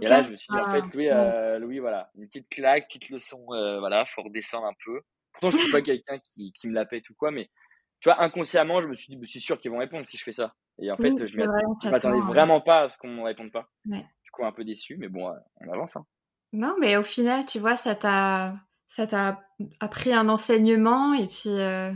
Et 0.00 0.06
là, 0.06 0.22
je 0.22 0.30
me 0.30 0.36
suis 0.36 0.48
dit, 0.50 0.58
en 0.58 0.70
fait, 0.70 0.82
ah, 0.84 0.90
Louis, 0.94 1.08
euh, 1.08 1.58
Louis, 1.58 1.78
voilà, 1.78 2.10
une 2.16 2.26
petite 2.26 2.48
claque, 2.48 2.88
petite 2.88 3.10
leçon, 3.10 3.44
euh, 3.50 3.78
voilà, 3.80 4.04
faut 4.04 4.22
redescendre 4.22 4.66
un 4.66 4.74
peu. 4.84 5.00
Pourtant, 5.32 5.50
je 5.50 5.58
suis 5.58 5.72
pas 5.72 5.82
quelqu'un 5.82 6.18
qui, 6.18 6.52
qui 6.52 6.68
me 6.68 6.74
la 6.74 6.84
pète 6.84 7.08
ou 7.10 7.14
quoi, 7.14 7.30
mais 7.30 7.50
tu 8.00 8.08
vois, 8.08 8.20
inconsciemment, 8.22 8.82
je 8.82 8.88
me 8.88 8.94
suis 8.94 9.08
dit, 9.08 9.16
bah, 9.16 9.26
c'est 9.28 9.38
sûr 9.38 9.60
qu'ils 9.60 9.70
vont 9.70 9.78
répondre 9.78 10.06
si 10.06 10.16
je 10.16 10.24
fais 10.24 10.32
ça. 10.32 10.54
Et 10.80 10.90
en 10.90 10.96
fait, 10.96 11.26
je 11.26 11.36
m'attendais 11.90 12.20
vraiment 12.20 12.60
pas 12.60 12.82
à 12.82 12.88
ce 12.88 12.98
qu'on 12.98 13.08
ne 13.08 13.16
me 13.16 13.22
réponde 13.22 13.52
pas. 13.52 13.68
Du 13.84 14.30
coup, 14.32 14.44
un 14.44 14.52
peu 14.52 14.64
déçu, 14.64 14.96
mais 14.96 15.08
bon, 15.08 15.30
on 15.60 15.72
avance. 15.72 15.96
Hein. 15.96 16.06
Non, 16.52 16.76
mais 16.78 16.96
au 16.96 17.02
final, 17.02 17.46
tu 17.46 17.58
vois, 17.58 17.76
ça 17.76 17.94
t'a, 17.94 18.54
ça 18.88 19.06
t'a 19.06 19.40
appris 19.80 20.12
un 20.12 20.28
enseignement 20.28 21.14
et 21.14 21.26
puis. 21.26 21.50
Euh, 21.60 21.92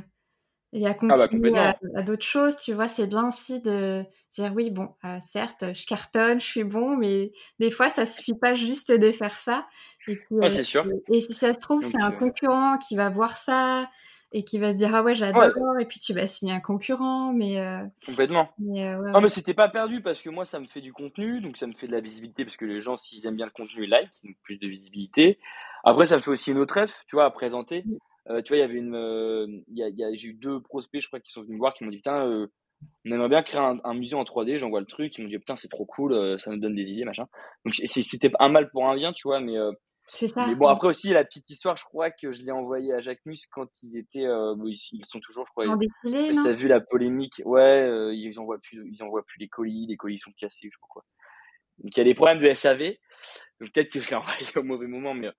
et 0.72 0.86
à 0.86 0.90
ah 0.90 1.06
bah, 1.06 1.14
continuer 1.28 1.58
à, 1.58 1.76
d'autres 2.02 2.24
choses, 2.24 2.56
tu 2.56 2.72
vois, 2.74 2.88
c'est 2.88 3.06
bien 3.06 3.28
aussi 3.28 3.60
de 3.60 4.04
dire 4.32 4.52
oui, 4.54 4.70
bon, 4.70 4.88
euh, 5.04 5.18
certes, 5.20 5.64
je 5.74 5.86
cartonne, 5.86 6.40
je 6.40 6.44
suis 6.46 6.64
bon, 6.64 6.96
mais 6.96 7.32
des 7.58 7.70
fois, 7.70 7.88
ça 7.88 8.04
suffit 8.04 8.34
pas 8.34 8.54
juste 8.54 8.92
de 8.92 9.10
faire 9.12 9.32
ça. 9.32 9.66
Et, 10.08 10.16
puis, 10.16 10.36
c'est 10.50 10.62
sûr. 10.64 10.84
Et, 11.12 11.20
si 11.20 11.32
ça 11.34 11.54
se 11.54 11.60
trouve, 11.60 11.84
c'est 11.84 12.00
un 12.00 12.12
euh 12.12 12.18
concurrent 12.18 12.78
qui 12.78 12.96
va 12.96 13.08
voir 13.10 13.36
ça 13.36 13.88
et 14.32 14.42
qui 14.42 14.58
va 14.58 14.72
se 14.72 14.76
dire 14.76 14.94
ah 14.94 15.02
ouais, 15.02 15.14
j'adore, 15.14 15.78
et 15.80 15.84
puis 15.86 16.00
tu 16.00 16.12
vas 16.12 16.26
signer 16.26 16.52
un 16.52 16.60
concurrent, 16.60 17.32
mais 17.32 17.58
euh, 17.58 17.82
complètement. 18.04 18.50
Mais, 18.58 18.94
non, 18.96 19.20
mais 19.20 19.28
c'était 19.28 19.54
pas 19.54 19.68
perdu 19.68 20.02
parce 20.02 20.20
que 20.20 20.30
moi, 20.30 20.44
ça 20.44 20.58
me 20.58 20.66
fait 20.66 20.80
du 20.80 20.92
contenu, 20.92 21.40
donc 21.40 21.56
ça 21.56 21.66
me 21.66 21.74
fait 21.74 21.86
de 21.86 21.92
la 21.92 22.00
visibilité 22.00 22.44
parce 22.44 22.56
que 22.56 22.64
les 22.64 22.80
gens, 22.80 22.96
s'ils 22.96 23.24
aiment 23.26 23.36
bien 23.36 23.46
le 23.46 23.52
contenu, 23.52 23.84
ils 23.84 23.90
like, 23.90 24.10
donc 24.24 24.34
plus 24.42 24.58
de 24.58 24.66
visibilité. 24.66 25.38
Après, 25.84 26.06
ça 26.06 26.16
me 26.16 26.20
fait 26.20 26.30
aussi 26.30 26.50
une 26.50 26.58
autre 26.58 26.74
rêve, 26.74 26.92
tu 27.06 27.14
vois, 27.14 27.24
à 27.24 27.30
présenter. 27.30 27.84
Euh, 28.30 28.42
tu 28.42 28.50
vois, 28.50 28.58
il 28.58 28.60
y 28.60 28.64
avait 28.64 28.78
une, 28.78 28.94
euh, 28.94 29.46
y 29.68 29.82
a, 29.82 29.88
y 29.88 30.04
a, 30.04 30.12
j'ai 30.14 30.28
eu 30.28 30.34
deux 30.34 30.60
prospects, 30.60 31.00
je 31.00 31.06
crois, 31.06 31.20
qui 31.20 31.30
sont 31.30 31.42
venus 31.42 31.54
me 31.54 31.58
voir, 31.58 31.74
qui 31.74 31.84
m'ont 31.84 31.90
dit 31.90 31.98
putain, 31.98 32.26
euh, 32.26 32.46
on 33.04 33.12
aimerait 33.12 33.28
bien 33.28 33.42
créer 33.42 33.60
un, 33.60 33.94
musée 33.94 34.16
en 34.16 34.24
3D. 34.24 34.58
J'envoie 34.58 34.80
le 34.80 34.86
truc, 34.86 35.16
ils 35.16 35.22
m'ont 35.22 35.28
dit 35.28 35.38
putain, 35.38 35.56
c'est 35.56 35.68
trop 35.68 35.86
cool, 35.86 36.38
ça 36.38 36.50
nous 36.50 36.58
donne 36.58 36.74
des 36.74 36.92
idées, 36.92 37.04
machin. 37.04 37.26
Donc 37.64 37.74
c'était 37.74 38.30
un 38.38 38.48
mal 38.48 38.68
pour 38.70 38.88
un 38.88 38.96
bien, 38.96 39.12
tu 39.12 39.28
vois, 39.28 39.40
mais 39.40 39.56
c'est 40.08 40.28
ça. 40.28 40.46
Mais 40.46 40.54
bon, 40.54 40.66
après 40.66 40.88
aussi, 40.88 41.10
la 41.10 41.24
petite 41.24 41.48
histoire, 41.48 41.76
je 41.76 41.84
crois 41.84 42.10
que 42.10 42.32
je 42.32 42.42
l'ai 42.42 42.52
envoyé 42.52 42.92
à 42.92 43.00
Jacques 43.00 43.24
Mus 43.24 43.46
quand 43.50 43.68
ils 43.82 43.96
étaient. 43.96 44.26
ils, 44.64 45.04
sont 45.06 45.20
toujours, 45.20 45.46
je 45.46 45.52
crois. 45.52 45.68
En 45.68 45.76
défilé, 45.76 46.32
non 46.32 46.42
Tu 46.42 46.48
as 46.50 46.52
vu 46.52 46.68
la 46.68 46.80
polémique 46.80 47.40
Ouais, 47.44 48.14
ils 48.14 48.38
envoient 48.38 48.58
plus, 48.58 48.86
ils 48.92 49.02
envoient 49.02 49.24
plus 49.24 49.38
les 49.38 49.48
colis, 49.48 49.86
les 49.86 49.96
colis 49.96 50.18
sont 50.18 50.32
cassés, 50.36 50.68
je 50.70 50.78
crois 50.78 51.02
quoi. 51.02 51.04
Donc 51.78 51.94
il 51.94 51.98
y 51.98 52.00
a 52.00 52.04
des 52.04 52.14
problèmes 52.14 52.40
de 52.40 52.52
SAV. 52.52 52.94
Donc 53.60 53.72
peut-être 53.72 53.90
que 53.90 54.00
je 54.00 54.10
l'ai 54.10 54.16
envoyé 54.16 54.46
au 54.56 54.62
mauvais 54.62 54.86
moment, 54.86 55.14
mais 55.14 55.30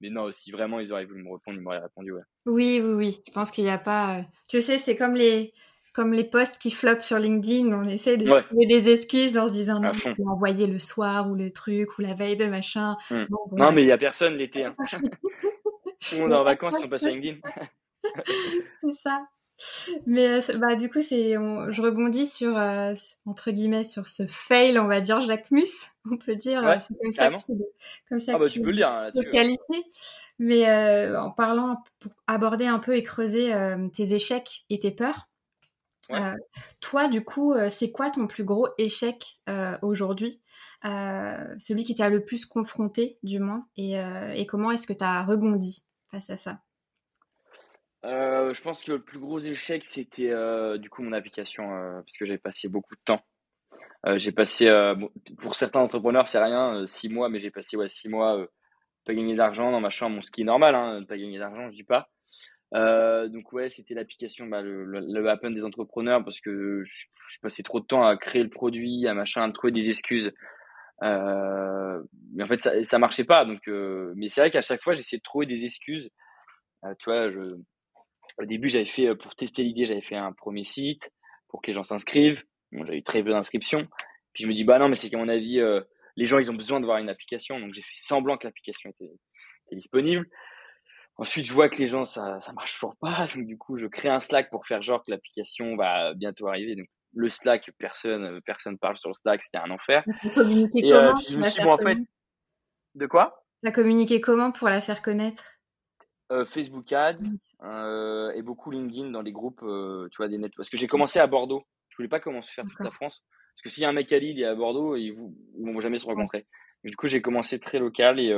mais 0.00 0.10
non, 0.10 0.30
si 0.30 0.52
vraiment 0.52 0.80
ils 0.80 0.92
auraient 0.92 1.04
voulu 1.04 1.22
me 1.22 1.32
répondre, 1.32 1.56
ils 1.58 1.62
m'auraient 1.62 1.80
répondu, 1.80 2.12
ouais. 2.12 2.22
Oui, 2.46 2.80
oui, 2.82 2.94
oui. 2.94 3.22
Je 3.26 3.32
pense 3.32 3.50
qu'il 3.50 3.64
n'y 3.64 3.70
a 3.70 3.78
pas. 3.78 4.18
Euh, 4.18 4.22
tu 4.48 4.60
sais, 4.60 4.78
c'est 4.78 4.96
comme 4.96 5.14
les 5.14 5.52
comme 5.94 6.12
les 6.12 6.24
posts 6.24 6.58
qui 6.58 6.70
flopent 6.70 7.02
sur 7.02 7.18
LinkedIn, 7.18 7.72
on 7.72 7.82
essaie 7.82 8.16
de 8.16 8.24
trouver 8.24 8.66
des 8.66 8.88
excuses 8.88 9.36
en 9.36 9.48
se 9.48 9.52
disant 9.52 9.80
non, 9.80 9.90
on 10.06 10.14
peut 10.14 10.22
envoyer 10.28 10.68
le 10.68 10.78
soir 10.78 11.28
ou 11.28 11.34
le 11.34 11.50
truc 11.50 11.98
ou 11.98 12.02
la 12.02 12.14
veille 12.14 12.36
de 12.36 12.46
machin. 12.46 12.96
Hmm. 13.10 13.24
non, 13.52 13.72
mais 13.72 13.82
il 13.82 13.86
n'y 13.86 13.92
a 13.92 13.98
personne 13.98 14.34
l'été. 14.34 14.64
Hein. 14.64 14.76
Tout 14.88 16.14
le 16.14 16.20
monde 16.20 16.32
est 16.32 16.36
en 16.36 16.44
vacances, 16.44 16.74
ils 16.78 16.82
sont 16.82 16.88
pas 16.88 16.98
sur 16.98 17.08
LinkedIn. 17.08 17.38
c'est 18.24 18.94
ça. 19.02 19.26
Mais 20.06 20.28
euh, 20.28 20.58
bah, 20.58 20.76
du 20.76 20.88
coup, 20.88 21.02
c'est, 21.02 21.32
je 21.32 21.82
rebondis 21.82 22.26
sur, 22.26 22.56
euh, 22.56 22.94
entre 23.26 23.50
guillemets, 23.50 23.84
sur 23.84 24.06
ce 24.06 24.26
fail, 24.26 24.78
on 24.78 24.86
va 24.86 25.00
dire, 25.00 25.20
Jacques 25.20 25.50
Mus, 25.50 25.90
on 26.10 26.16
peut 26.16 26.36
dire. 26.36 26.66
Euh, 26.66 26.76
c'est 26.78 26.94
comme 27.00 27.12
ça 27.12 27.30
que 27.30 27.36
tu, 27.36 27.64
comme 28.08 28.20
ça 28.20 28.32
ah, 28.34 28.38
bah, 28.38 28.48
tu, 28.48 28.60
peux 28.60 28.70
le 28.70 28.76
dire. 28.76 28.88
Hein, 28.88 29.10
qualifier. 29.32 29.84
Mais 30.38 30.70
en 31.16 31.32
parlant, 31.32 31.82
pour 31.98 32.12
aborder 32.28 32.66
un 32.66 32.78
peu 32.78 32.96
et 32.96 33.02
creuser 33.02 33.52
tes 33.92 34.14
échecs 34.14 34.64
et 34.70 34.78
tes 34.78 34.92
peurs, 34.92 35.28
toi, 36.80 37.08
du 37.08 37.24
coup, 37.24 37.54
c'est 37.70 37.90
quoi 37.90 38.10
ton 38.10 38.28
plus 38.28 38.44
gros 38.44 38.68
échec 38.78 39.40
aujourd'hui 39.82 40.40
Celui 40.84 41.82
qui 41.82 41.96
t'a 41.96 42.08
le 42.08 42.24
plus 42.24 42.46
confronté, 42.46 43.18
du 43.24 43.40
moins, 43.40 43.66
et, 43.76 43.94
et 44.34 44.46
comment 44.46 44.70
est-ce 44.70 44.86
que 44.86 44.92
tu 44.92 45.02
as 45.02 45.24
rebondi 45.24 45.82
face 46.12 46.30
à 46.30 46.36
ça? 46.36 46.60
Euh, 48.04 48.54
je 48.54 48.62
pense 48.62 48.82
que 48.82 48.92
le 48.92 49.02
plus 49.02 49.18
gros 49.18 49.40
échec, 49.40 49.84
c'était 49.84 50.30
euh, 50.30 50.78
du 50.78 50.88
coup 50.88 51.02
mon 51.02 51.12
application, 51.12 51.74
euh, 51.74 52.00
parce 52.00 52.16
que 52.16 52.26
j'avais 52.26 52.38
passé 52.38 52.68
beaucoup 52.68 52.94
de 52.94 53.00
temps. 53.04 53.22
j'ai 54.16 54.32
passé, 54.32 54.70
pour 55.38 55.54
certains 55.54 55.80
entrepreneurs, 55.80 56.28
c'est 56.28 56.38
rien, 56.38 56.86
six 56.88 57.08
mois, 57.08 57.28
mais 57.28 57.40
j'ai 57.40 57.50
passé 57.50 57.76
ouais, 57.76 57.88
six 57.88 58.08
mois, 58.08 58.46
pas 59.04 59.14
gagner 59.14 59.34
d'argent 59.34 59.72
dans 59.72 59.80
ma 59.80 59.90
chambre, 59.90 60.22
qui 60.32 60.42
est 60.42 60.44
normal, 60.44 60.74
hein, 60.74 61.04
pas 61.08 61.16
gagner 61.16 61.38
d'argent, 61.38 61.70
je 61.70 61.76
dis 61.76 61.84
pas. 61.84 62.08
donc 62.72 63.52
ouais, 63.52 63.70
c'était 63.70 63.94
l'application, 63.94 64.46
bah, 64.46 64.62
le, 64.62 64.84
le, 64.84 65.00
le 65.00 65.54
des 65.54 65.64
entrepreneurs, 65.64 66.24
parce 66.24 66.40
que 66.40 66.84
je, 66.84 67.06
je, 67.28 67.38
passais 67.40 67.62
trop 67.64 67.80
de 67.80 67.86
temps 67.86 68.06
à 68.06 68.16
créer 68.16 68.44
le 68.44 68.50
produit, 68.50 69.06
à 69.08 69.14
machin, 69.14 69.42
à 69.42 69.52
trouver 69.52 69.72
des 69.72 69.88
excuses. 69.88 70.32
mais 71.02 72.44
en 72.44 72.48
fait, 72.48 72.62
ça, 72.62 72.84
ça 72.84 72.98
marchait 72.98 73.24
pas. 73.24 73.44
Donc, 73.44 73.66
mais 74.16 74.28
c'est 74.28 74.40
vrai 74.40 74.50
qu'à 74.50 74.62
chaque 74.62 74.82
fois, 74.82 74.94
j'essayais 74.94 75.18
de 75.18 75.22
trouver 75.22 75.46
des 75.46 75.64
excuses. 75.64 76.08
tu 77.00 77.04
vois, 77.10 77.30
je, 77.30 77.56
au 78.38 78.44
début, 78.44 78.68
j'avais 78.68 78.86
fait, 78.86 79.08
euh, 79.08 79.14
pour 79.14 79.34
tester 79.34 79.62
l'idée, 79.62 79.86
j'avais 79.86 80.02
fait 80.02 80.16
un 80.16 80.32
premier 80.32 80.64
site 80.64 81.02
pour 81.48 81.62
que 81.62 81.68
les 81.68 81.72
gens 81.72 81.82
s'inscrivent. 81.82 82.42
Bon, 82.72 82.84
j'avais 82.84 82.98
eu 82.98 83.02
très 83.02 83.22
peu 83.22 83.30
d'inscriptions. 83.30 83.86
Puis 84.32 84.44
je 84.44 84.48
me 84.48 84.54
dis, 84.54 84.64
bah 84.64 84.78
non, 84.78 84.88
mais 84.88 84.96
c'est 84.96 85.10
qu'à 85.10 85.18
mon 85.18 85.28
avis, 85.28 85.60
euh, 85.60 85.80
les 86.16 86.26
gens, 86.26 86.38
ils 86.38 86.50
ont 86.50 86.54
besoin 86.54 86.80
de 86.80 86.84
voir 86.84 86.98
une 86.98 87.08
application. 87.08 87.58
Donc 87.58 87.74
j'ai 87.74 87.82
fait 87.82 87.94
semblant 87.94 88.36
que 88.36 88.46
l'application 88.46 88.90
était, 88.90 89.12
disponible. 89.72 90.26
Ensuite, 91.16 91.46
je 91.46 91.52
vois 91.52 91.68
que 91.68 91.78
les 91.78 91.88
gens, 91.88 92.04
ça, 92.04 92.40
ça 92.40 92.52
marche 92.52 92.74
toujours 92.74 92.96
pas. 93.00 93.26
Donc 93.34 93.46
du 93.46 93.58
coup, 93.58 93.78
je 93.78 93.86
crée 93.86 94.08
un 94.08 94.20
Slack 94.20 94.50
pour 94.50 94.66
faire 94.66 94.82
genre 94.82 95.04
que 95.04 95.10
l'application 95.10 95.76
va 95.76 96.14
bientôt 96.14 96.48
arriver. 96.48 96.76
Donc 96.76 96.86
le 97.14 97.30
Slack, 97.30 97.70
personne, 97.78 98.40
personne 98.42 98.78
parle 98.78 98.96
sur 98.98 99.08
le 99.08 99.14
Slack, 99.14 99.42
c'était 99.42 99.58
un 99.58 99.70
enfer. 99.70 100.04
Et 100.76 100.92
euh, 100.92 101.12
je 101.28 101.38
me 101.38 101.44
suis 101.44 101.62
dit, 101.62 101.68
en 101.68 101.78
fait, 101.78 101.98
de 102.94 103.06
quoi? 103.06 103.44
La 103.62 103.72
communiquer 103.72 104.20
comment 104.20 104.52
pour 104.52 104.68
la 104.68 104.80
faire 104.80 105.02
connaître? 105.02 105.57
Euh, 106.30 106.44
Facebook 106.44 106.92
Ads 106.92 107.24
euh, 107.62 108.30
et 108.32 108.42
beaucoup 108.42 108.70
LinkedIn 108.70 109.10
dans 109.10 109.22
les 109.22 109.32
groupes, 109.32 109.62
euh, 109.62 110.08
tu 110.10 110.18
vois, 110.18 110.28
des 110.28 110.36
nets. 110.36 110.52
Parce 110.56 110.68
que 110.68 110.76
j'ai 110.76 110.86
commencé 110.86 111.18
à 111.18 111.26
Bordeaux. 111.26 111.64
Je 111.88 111.96
voulais 111.96 112.08
pas 112.08 112.20
commencer 112.20 112.50
à 112.50 112.54
faire 112.62 112.64
toute 112.66 112.84
la 112.84 112.90
France. 112.90 113.22
Parce 113.54 113.62
que 113.62 113.70
s'il 113.70 113.82
y 113.82 113.86
a 113.86 113.88
un 113.88 113.94
mec 113.94 114.12
à 114.12 114.18
Lille 114.18 114.38
et 114.38 114.44
à 114.44 114.54
Bordeaux, 114.54 114.94
ils, 114.94 115.16
ne 115.56 115.72
vont 115.72 115.80
jamais 115.80 115.96
se 115.96 116.04
rencontrer. 116.04 116.46
du 116.84 116.94
coup, 116.96 117.06
j'ai 117.08 117.22
commencé 117.22 117.58
très 117.58 117.78
local 117.78 118.20
et, 118.20 118.28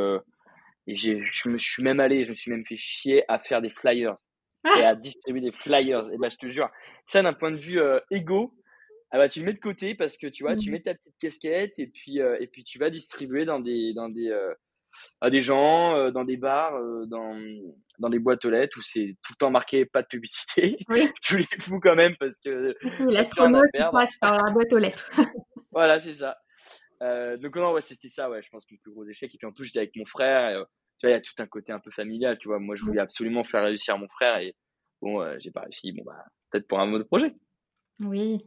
et 0.86 0.94
je 0.94 1.48
me 1.48 1.58
suis 1.58 1.82
même 1.82 2.00
allé, 2.00 2.24
je 2.24 2.30
me 2.30 2.34
suis 2.34 2.50
même 2.50 2.64
fait 2.64 2.78
chier 2.78 3.24
à 3.28 3.38
faire 3.38 3.60
des 3.60 3.68
flyers 3.68 4.16
et 4.78 4.84
à 4.84 4.94
distribuer 4.94 5.42
des 5.42 5.52
flyers. 5.52 6.10
Et 6.12 6.16
bah, 6.16 6.28
je 6.30 6.36
te 6.36 6.48
jure, 6.48 6.70
ça 7.04 7.22
d'un 7.22 7.34
point 7.34 7.50
de 7.50 7.58
vue 7.58 7.80
égo, 8.10 8.54
ah 9.10 9.18
bah, 9.18 9.28
tu 9.28 9.40
le 9.40 9.46
mets 9.46 9.52
de 9.52 9.58
côté 9.58 9.94
parce 9.94 10.16
que 10.16 10.28
tu 10.28 10.42
vois, 10.42 10.56
tu 10.56 10.70
mmh. 10.70 10.72
mets 10.72 10.80
ta 10.80 10.94
petite 10.94 11.18
casquette 11.20 11.74
et 11.76 11.88
puis, 11.88 12.18
et 12.18 12.46
puis 12.46 12.64
tu 12.64 12.78
vas 12.78 12.88
distribuer 12.88 13.44
dans 13.44 13.60
des, 13.60 13.92
dans 13.92 14.08
des, 14.08 14.30
à 15.20 15.30
des 15.30 15.42
gens, 15.42 15.96
euh, 15.96 16.10
dans 16.10 16.24
des 16.24 16.36
bars, 16.36 16.74
euh, 16.76 17.04
dans, 17.06 17.36
dans 17.98 18.08
des 18.08 18.18
boîtes 18.18 18.44
aux 18.44 18.50
lettres 18.50 18.78
où 18.78 18.82
c'est 18.82 19.16
tout 19.22 19.32
le 19.32 19.36
temps 19.36 19.50
marqué 19.50 19.84
pas 19.84 20.02
de 20.02 20.08
publicité. 20.08 20.78
Oui. 20.88 21.08
tu 21.22 21.38
les 21.38 21.60
fous 21.60 21.80
quand 21.80 21.94
même 21.94 22.16
parce 22.18 22.38
que. 22.38 22.74
L'astronaute 23.12 23.70
passe 23.92 24.16
par 24.20 24.42
la 24.42 24.52
boîte 24.52 24.72
aux 24.72 24.78
lettres. 24.78 25.10
voilà, 25.72 25.98
c'est 25.98 26.14
ça. 26.14 26.36
Euh, 27.02 27.36
donc, 27.36 27.56
non, 27.56 27.72
ouais, 27.72 27.80
c'était 27.80 28.08
ça, 28.08 28.28
ouais, 28.28 28.42
je 28.42 28.48
pense 28.50 28.64
que 28.64 28.74
le 28.74 28.80
plus 28.82 28.92
gros 28.92 29.06
échec. 29.06 29.34
Et 29.34 29.38
puis 29.38 29.46
en 29.46 29.52
plus, 29.52 29.66
j'étais 29.66 29.78
avec 29.78 29.96
mon 29.96 30.04
frère. 30.04 30.64
tu 30.98 31.06
vois, 31.06 31.10
il 31.10 31.14
y 31.14 31.18
a 31.18 31.20
tout 31.20 31.32
un 31.38 31.46
côté 31.46 31.72
un 31.72 31.80
peu 31.80 31.90
familial, 31.90 32.38
tu 32.38 32.48
vois. 32.48 32.58
Moi, 32.58 32.76
je 32.76 32.82
voulais 32.82 33.00
absolument 33.00 33.44
faire 33.44 33.64
réussir 33.64 33.96
mon 33.98 34.08
frère 34.08 34.38
et 34.38 34.54
bon, 35.00 35.24
j'ai 35.38 35.50
pas 35.50 35.62
réussi. 35.62 35.92
Bon, 35.92 36.02
bah, 36.04 36.24
peut-être 36.50 36.68
pour 36.68 36.80
un 36.80 36.86
mode 36.86 37.04
projet. 37.04 37.34
Oui. 38.00 38.38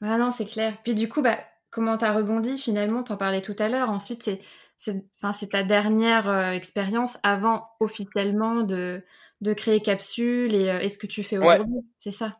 Ah 0.00 0.18
non, 0.18 0.30
c'est 0.30 0.46
clair. 0.46 0.76
Puis 0.82 0.94
du 0.94 1.08
coup, 1.08 1.22
bah, 1.22 1.38
comment 1.70 1.96
t'as 1.96 2.12
rebondi 2.12 2.58
finalement? 2.58 3.02
T'en 3.02 3.16
parlais 3.16 3.42
tout 3.42 3.56
à 3.58 3.68
l'heure. 3.68 3.90
Ensuite, 3.90 4.22
c'est 4.22 4.40
c'est 4.76 5.50
ta 5.50 5.62
dernière 5.62 6.28
euh, 6.28 6.50
expérience 6.50 7.18
avant 7.22 7.66
officiellement 7.80 8.62
de, 8.62 9.02
de 9.40 9.52
créer 9.54 9.80
Capsule 9.80 10.54
et, 10.54 10.68
euh, 10.68 10.88
ce 10.88 10.98
que 10.98 11.06
tu 11.06 11.22
fais 11.22 11.38
aujourd'hui, 11.38 11.80
c'est 11.98 12.12
ça? 12.12 12.38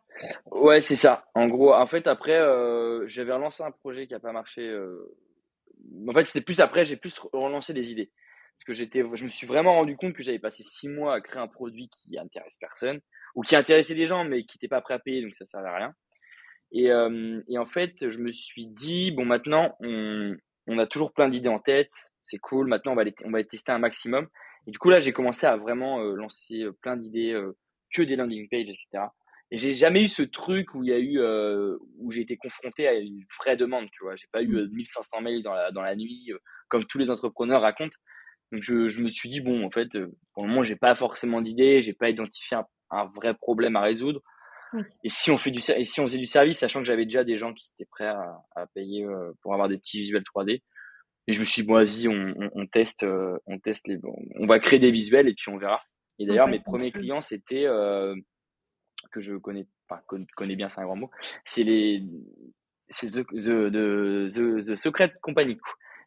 Ouais, 0.51 0.81
c'est 0.81 0.95
ça. 0.95 1.25
En 1.35 1.47
gros, 1.47 1.73
en 1.73 1.87
fait, 1.87 2.07
après, 2.07 2.39
euh, 2.39 3.07
j'avais 3.07 3.33
relancé 3.33 3.63
un 3.63 3.71
projet 3.71 4.07
qui 4.07 4.13
n'a 4.13 4.19
pas 4.19 4.31
marché. 4.31 4.75
En 6.07 6.13
fait, 6.13 6.25
c'était 6.25 6.43
plus 6.43 6.59
après, 6.59 6.85
j'ai 6.85 6.97
plus 6.97 7.19
relancé 7.33 7.73
des 7.73 7.91
idées. 7.91 8.11
Parce 8.59 8.65
que 8.65 8.73
j'étais, 8.73 9.03
je 9.13 9.23
me 9.23 9.29
suis 9.29 9.45
vraiment 9.45 9.73
rendu 9.73 9.95
compte 9.95 10.13
que 10.13 10.23
j'avais 10.23 10.39
passé 10.39 10.63
six 10.63 10.89
mois 10.89 11.13
à 11.13 11.21
créer 11.21 11.39
un 11.39 11.47
produit 11.47 11.89
qui 11.89 12.17
intéresse 12.17 12.57
personne, 12.59 12.99
ou 13.35 13.41
qui 13.41 13.55
intéressait 13.55 13.93
des 13.93 14.07
gens, 14.07 14.23
mais 14.23 14.43
qui 14.45 14.57
n'était 14.57 14.67
pas 14.67 14.81
prêt 14.81 14.95
à 14.95 14.99
payer, 14.99 15.21
donc 15.21 15.35
ça 15.35 15.43
ne 15.43 15.47
servait 15.47 15.69
à 15.69 15.75
rien. 15.75 15.93
Et, 16.71 16.87
et, 17.53 17.57
en 17.57 17.65
fait, 17.67 17.93
je 18.09 18.17
me 18.17 18.31
suis 18.31 18.65
dit, 18.65 19.11
bon, 19.11 19.25
maintenant, 19.25 19.75
on, 19.79 20.35
on 20.65 20.79
a 20.79 20.87
toujours 20.87 21.13
plein 21.13 21.29
d'idées 21.29 21.49
en 21.49 21.59
tête, 21.59 21.91
c'est 22.27 22.37
cool. 22.37 22.67
Maintenant, 22.67 22.91
on 22.91 22.95
va, 22.95 23.03
les, 23.03 23.15
on 23.23 23.31
va 23.31 23.39
les 23.39 23.47
tester 23.47 23.71
un 23.71 23.79
maximum. 23.79 24.27
Et 24.67 24.71
du 24.71 24.77
coup, 24.77 24.89
là, 24.89 24.99
j'ai 24.99 25.13
commencé 25.13 25.47
à 25.47 25.55
vraiment 25.55 26.01
euh, 26.01 26.13
lancer 26.13 26.63
euh, 26.63 26.73
plein 26.81 26.97
d'idées, 26.97 27.31
euh, 27.31 27.57
que 27.93 28.01
des 28.01 28.15
landing 28.15 28.47
pages, 28.49 28.69
etc. 28.69 29.05
Et 29.49 29.57
j'ai 29.57 29.73
jamais 29.73 30.03
eu 30.03 30.07
ce 30.09 30.23
truc 30.23 30.75
où 30.75 30.83
il 30.83 30.89
y 30.89 30.93
a 30.93 30.99
eu, 30.99 31.21
où 31.99 32.11
j'ai 32.11 32.19
été 32.19 32.35
confronté 32.35 32.85
à 32.85 32.95
une 32.95 33.23
vraie 33.39 33.55
demande, 33.55 33.87
tu 33.93 34.03
vois. 34.03 34.17
J'ai 34.17 34.27
pas 34.29 34.43
eu 34.43 34.67
1500 34.69 35.21
mails 35.21 35.41
dans 35.41 35.53
la, 35.53 35.71
dans 35.71 35.81
la 35.81 35.95
nuit, 35.95 36.31
comme 36.67 36.83
tous 36.83 36.97
les 36.97 37.09
entrepreneurs 37.09 37.61
racontent. 37.61 37.95
Donc, 38.51 38.61
je, 38.61 38.89
je, 38.89 38.99
me 38.99 39.09
suis 39.09 39.29
dit, 39.29 39.39
bon, 39.39 39.65
en 39.65 39.71
fait, 39.71 39.87
pour 40.33 40.43
le 40.43 40.49
moment, 40.49 40.63
j'ai 40.63 40.75
pas 40.75 40.95
forcément 40.95 41.41
d'idées, 41.41 41.81
j'ai 41.81 41.93
pas 41.93 42.09
identifié 42.09 42.57
un, 42.57 42.65
un, 42.89 43.05
vrai 43.05 43.35
problème 43.35 43.77
à 43.77 43.81
résoudre. 43.81 44.19
Et 45.05 45.09
si 45.09 45.31
on 45.31 45.37
fait 45.37 45.51
du 45.51 45.59
et 45.77 45.85
si 45.85 46.01
on 46.01 46.03
faisait 46.03 46.17
du 46.17 46.25
service, 46.25 46.59
sachant 46.59 46.81
que 46.81 46.85
j'avais 46.85 47.05
déjà 47.05 47.23
des 47.23 47.37
gens 47.37 47.53
qui 47.53 47.71
étaient 47.73 47.87
prêts 47.89 48.07
à, 48.07 48.41
à 48.53 48.67
payer 48.67 49.07
pour 49.41 49.53
avoir 49.53 49.69
des 49.69 49.77
petits 49.77 49.99
visuels 49.99 50.23
3D. 50.23 50.61
Et 51.27 51.33
je 51.33 51.39
me 51.41 51.45
suis 51.45 51.61
dit, 51.61 51.67
bon, 51.67 51.73
vas-y, 51.75 52.07
on, 52.07 52.33
on, 52.37 52.49
on, 52.53 52.67
teste, 52.67 53.05
on 53.45 53.59
teste 53.59 53.87
les, 53.87 53.99
on 54.35 54.47
va 54.47 54.59
créer 54.59 54.79
des 54.79 54.91
visuels 54.91 55.27
et 55.27 55.33
puis 55.33 55.49
on 55.49 55.57
verra. 55.57 55.81
Et 56.19 56.25
d'ailleurs, 56.25 56.47
mes 56.47 56.59
premiers 56.59 56.91
clients, 56.91 57.21
c'était 57.21 57.65
que 59.11 59.21
je 59.21 59.35
connais, 59.35 59.67
pas 59.87 60.03
connais 60.35 60.55
bien, 60.55 60.69
c'est 60.69 60.81
un 60.81 60.85
grand 60.85 60.95
mot. 60.95 61.11
C'est 61.43 61.63
les, 61.63 62.03
c'est 62.89 63.07
the, 63.07 63.25
the, 63.31 64.29
the, 64.29 64.67
the, 64.67 64.75
Secret 64.75 65.13
Company. 65.21 65.57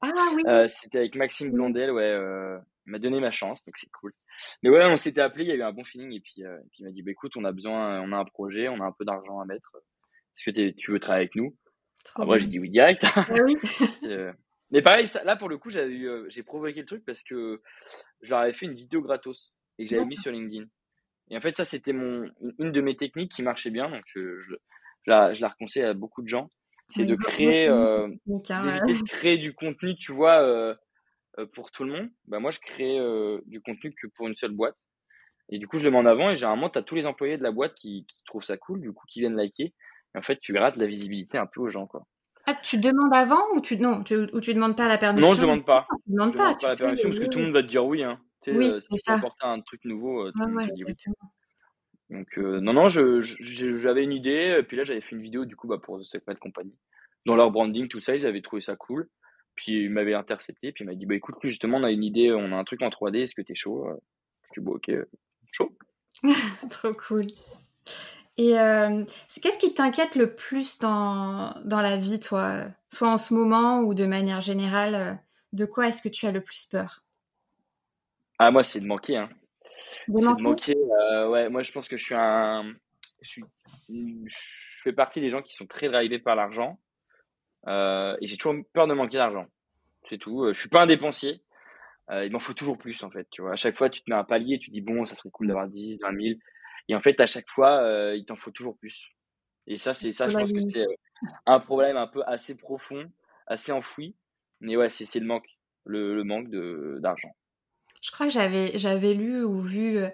Ah 0.03 0.11
oui. 0.35 0.43
Euh, 0.47 0.67
c'était 0.69 0.99
avec 0.99 1.15
Maxime 1.17 1.53
Blondel, 1.53 1.91
ouais. 1.91 2.03
Euh, 2.03 2.59
il 2.87 2.93
m'a 2.93 2.99
donné 2.99 3.21
ma 3.21 3.31
chance, 3.31 3.65
donc 3.65 3.77
c'est 3.77 3.91
cool. 3.91 4.13
Mais 4.63 4.71
ouais, 4.71 4.85
on 4.87 4.97
s'était 4.97 5.21
appelé, 5.21 5.45
il 5.45 5.49
y 5.49 5.53
a 5.53 5.57
eu 5.57 5.63
un 5.63 5.73
bon 5.73 5.85
feeling, 5.85 6.13
et 6.13 6.21
puis, 6.21 6.45
euh, 6.45 6.57
puis 6.73 6.81
il 6.81 6.87
m'a 6.87 6.93
dit, 6.93 7.03
bah, 7.03 7.11
écoute, 7.11 7.37
on 7.37 7.45
a 7.45 7.53
besoin, 7.53 8.01
on 8.01 8.13
a 8.13 8.17
un 8.17 8.25
projet, 8.25 8.69
on 8.69 8.81
a 8.81 8.85
un 8.85 8.93
peu 8.93 9.05
d'argent 9.05 9.41
à 9.41 9.45
mettre. 9.45 9.77
Est-ce 10.37 10.51
que 10.51 10.71
tu 10.71 10.93
veux 10.93 11.01
travailler 11.01 11.25
avec 11.25 11.37
nous? 11.37 11.55
Après, 12.17 12.41
j'ai 12.41 12.47
dit 12.47 12.59
oui 12.59 12.71
direct. 12.71 13.05
Ah 13.15 13.27
oui. 13.45 13.57
Mais 14.71 14.83
pareil, 14.83 15.07
ça, 15.09 15.25
là 15.25 15.37
pour 15.37 15.49
le 15.49 15.59
coup, 15.59 15.71
j'avais 15.71 15.93
eu, 15.93 16.09
euh, 16.09 16.27
j'ai 16.29 16.43
provoqué 16.43 16.81
le 16.81 16.87
truc 16.87 17.05
parce 17.05 17.23
que 17.23 17.61
je 18.23 18.31
leur 18.31 18.41
avais 18.41 18.53
fait 18.53 18.67
une 18.67 18.75
vidéo 18.75 19.03
gratos 19.03 19.53
et 19.79 19.85
que 19.85 19.91
j'avais 19.91 20.05
mis 20.05 20.17
sur 20.17 20.31
LinkedIn. 20.33 20.67
Et 21.31 21.37
en 21.37 21.41
fait, 21.41 21.57
ça, 21.57 21.65
c'était 21.65 21.93
mon, 21.93 22.25
une 22.59 22.73
de 22.73 22.81
mes 22.81 22.97
techniques 22.97 23.33
qui 23.33 23.43
marchait 23.43 23.71
bien. 23.71 23.89
Donc, 23.91 24.03
je, 24.07 24.41
je, 24.43 24.55
la, 25.07 25.33
je 25.33 25.41
la 25.41 25.49
reconseille 25.49 25.85
à 25.85 25.95
beaucoup 25.95 26.23
de 26.23 26.29
gens. 26.29 26.51
C'est 26.89 27.05
de 27.05 27.15
créer, 27.15 27.69
euh, 27.69 28.09
de 28.67 29.03
créer 29.05 29.39
du 29.39 29.55
contenu, 29.55 29.95
tu 29.95 30.11
vois, 30.13 30.43
euh, 30.43 30.75
euh, 31.39 31.47
pour 31.47 31.71
tout 31.71 31.85
le 31.85 31.93
monde. 31.93 32.11
Bah, 32.27 32.41
moi, 32.41 32.51
je 32.51 32.59
crée 32.59 32.99
euh, 32.99 33.41
du 33.47 33.61
contenu 33.61 33.95
que 33.95 34.09
pour 34.17 34.27
une 34.27 34.35
seule 34.35 34.51
boîte. 34.53 34.77
Et 35.51 35.59
du 35.59 35.69
coup, 35.69 35.79
je 35.79 35.85
le 35.85 35.93
mets 35.93 35.99
en 35.99 36.07
avant. 36.07 36.31
Et 36.31 36.37
généralement, 36.37 36.69
tu 36.69 36.79
as 36.79 36.83
tous 36.83 36.97
les 36.97 37.07
employés 37.07 37.39
de 37.39 37.45
la 37.45 37.53
boîte 37.53 37.75
qui, 37.75 38.07
qui 38.07 38.25
trouvent 38.25 38.45
ça 38.45 38.57
cool, 38.57 38.81
du 38.81 38.93
coup, 38.93 39.07
qui 39.09 39.21
viennent 39.21 39.37
liker. 39.37 39.73
Et 40.15 40.19
en 40.19 40.23
fait, 40.23 40.41
tu 40.41 40.53
grattes 40.53 40.77
la 40.77 40.87
visibilité 40.87 41.39
un 41.39 41.47
peu 41.47 41.61
aux 41.61 41.71
gens, 41.71 41.87
quoi. 41.87 42.07
Ah, 42.53 42.61
tu 42.63 42.79
demandes 42.79 43.15
avant 43.15 43.43
ou 43.55 43.61
tu 43.61 43.77
non 43.79 44.03
tu, 44.03 44.17
ou 44.33 44.41
tu 44.41 44.55
demandes 44.55 44.77
pas 44.77 44.89
la 44.89 44.99
permission? 44.99 45.29
Non, 45.31 45.35
je 45.35 45.41
demande 45.41 45.65
pas. 45.65 45.87
Ah, 45.91 45.95
tu 46.05 46.13
demandes 46.13 46.33
je 46.33 46.37
pas, 46.39 46.45
demande 46.45 46.61
pas 46.61 46.69
la 46.69 46.77
permission 46.77 47.09
parce 47.09 47.21
que 47.21 47.27
tout 47.27 47.39
le 47.39 47.45
monde 47.47 47.55
va 47.55 47.63
te 47.63 47.69
dire 47.69 47.85
oui. 47.85 48.03
Hein. 48.03 48.21
Tu 48.43 48.51
sais, 48.53 48.57
Oui, 48.57 48.71
euh, 48.71 48.81
si 48.81 48.89
tu 48.89 48.97
ça. 49.05 49.15
apporter 49.15 49.47
un 49.47 49.61
truc 49.61 49.85
nouveau, 49.85 50.27
euh, 50.27 50.33
tout 50.33 50.49
ouais, 50.51 50.65
oui. 50.87 50.95
Donc 52.11 52.27
euh, 52.39 52.61
non, 52.61 52.73
non, 52.73 52.89
je, 52.89 53.21
je- 53.23 53.77
j'avais 53.77 54.03
une 54.03 54.13
idée. 54.13 54.57
Et 54.59 54.63
puis 54.63 54.77
là, 54.77 54.85
j'avais 54.85 55.01
fait 55.01 55.15
une 55.15 55.23
vidéo 55.23 55.45
du 55.45 55.55
coup 55.57 55.69
bah, 55.69 55.79
pour 55.79 56.01
The 56.01 56.05
Secret 56.05 56.37
Company. 56.37 56.75
Dans 57.27 57.37
leur 57.37 57.51
branding, 57.51 57.89
tout 57.89 58.01
ça, 58.01 58.17
ils 58.17 58.27
avaient 58.27 58.41
trouvé 58.43 58.63
ça 58.63 58.75
cool. 58.77 59.09
Puis 59.55 59.85
ils 59.85 59.91
m'avaient 59.91 60.15
intercepté. 60.15 60.73
Puis 60.73 60.83
ils 60.83 60.87
m'avaient 60.87 60.97
dit 60.99 61.07
bah 61.07 61.15
écoute, 61.15 61.37
justement, 61.43 61.79
on 61.79 61.85
a 61.85 61.91
une 61.93 62.03
idée, 62.05 62.33
on 62.33 62.53
a 62.53 62.57
un 62.57 62.65
truc 62.65 62.83
en 62.83 62.89
3D. 62.89 63.19
Est-ce 63.25 63.35
que 63.35 63.43
t'es 63.43 63.55
chaud? 63.55 63.87
Euh, 63.89 63.95
Je 64.55 64.61
dis 64.61 64.65
bon, 64.65 64.73
ok, 64.73 64.91
chaud. 65.53 65.77
Trop 66.71 66.93
cool. 66.95 67.27
Et 68.41 68.59
euh, 68.59 69.05
qu'est-ce 69.43 69.59
qui 69.59 69.75
t'inquiète 69.75 70.15
le 70.17 70.35
plus 70.35 70.79
dans, 70.79 71.53
dans 71.67 71.83
la 71.83 71.99
vie, 71.99 72.19
toi? 72.19 72.65
Soit 72.89 73.11
en 73.11 73.19
ce 73.19 73.35
moment 73.35 73.81
ou 73.81 73.93
de 73.93 74.07
manière 74.07 74.41
générale, 74.41 74.95
euh, 74.95 75.13
de 75.53 75.67
quoi 75.67 75.89
est-ce 75.89 76.01
que 76.01 76.09
tu 76.09 76.25
as 76.25 76.33
le 76.33 76.41
plus 76.41 76.65
peur? 76.65 77.03
Ah 78.39 78.51
moi, 78.51 78.63
c'est 78.63 78.81
de 78.81 78.87
manquer. 78.87 79.19
Hein. 79.19 79.29
De 80.09 80.43
manquer? 80.43 80.75
euh, 80.75 81.29
ouais, 81.29 81.51
moi, 81.51 81.63
je 81.63 81.71
pense 81.71 81.87
que 81.87 81.99
je 81.99 82.03
suis 82.03 82.15
un, 82.15 82.73
je 83.21 83.29
suis, 83.29 83.45
je 83.91 84.83
fais 84.85 84.95
partie 84.95 85.21
des 85.21 85.29
gens 85.29 85.43
qui 85.43 85.53
sont 85.53 85.67
très 85.67 85.91
drivés 85.91 86.19
par 86.19 86.35
l'argent. 86.35 86.81
Euh, 87.67 88.17
et 88.23 88.27
j'ai 88.27 88.39
toujours 88.39 88.57
peur 88.73 88.87
de 88.87 88.95
manquer 88.95 89.19
d'argent. 89.19 89.45
C'est 90.09 90.17
tout. 90.17 90.49
Je 90.51 90.59
suis 90.59 90.71
pas 90.71 90.81
un 90.81 90.87
dépensier. 90.87 91.43
Il 92.11 92.33
m'en 92.33 92.41
faut 92.41 92.55
toujours 92.55 92.79
plus, 92.79 93.05
en 93.05 93.11
fait. 93.11 93.29
Tu 93.31 93.43
vois, 93.43 93.53
à 93.53 93.57
chaque 93.57 93.77
fois, 93.77 93.91
tu 93.91 94.01
te 94.01 94.11
mets 94.11 94.17
un 94.17 94.25
palier, 94.25 94.59
tu 94.59 94.71
dis, 94.71 94.81
bon, 94.81 95.05
ça 95.05 95.15
serait 95.15 95.31
cool 95.31 95.49
d'avoir 95.49 95.69
10, 95.69 95.99
20 96.01 96.23
000. 96.23 96.39
Et 96.89 96.95
en 96.95 97.01
fait, 97.01 97.19
à 97.21 97.27
chaque 97.27 97.49
fois, 97.49 97.83
euh, 97.83 98.17
il 98.17 98.25
t'en 98.25 98.37
faut 98.37 98.51
toujours 98.51 98.77
plus. 98.79 99.11
Et 99.67 99.79
ça, 99.79 99.95
c'est 99.95 100.13
ça, 100.13 100.29
je 100.31 100.37
pense 100.37 100.53
que 100.53 100.61
c'est 100.67 100.81
euh, 100.83 100.95
un 101.47 101.61
problème 101.61 101.97
un 101.97 102.07
peu 102.09 102.23
assez 102.27 102.57
profond, 102.57 103.11
assez 103.47 103.73
enfoui. 103.73 104.17
Mais 104.61 104.77
ouais, 104.77 104.91
c'est 104.91 105.21
le 105.21 105.27
manque, 105.27 105.49
le, 105.85 106.15
le 106.17 106.25
manque 106.25 106.51
d'argent. 107.01 107.35
Je 108.03 108.11
crois 108.11 108.27
que 108.27 108.33
j'avais 108.33 108.79
j'avais 108.79 109.15
lu 109.15 109.43
ou 109.43 109.61
vu 109.61 109.99
euh, 109.99 110.09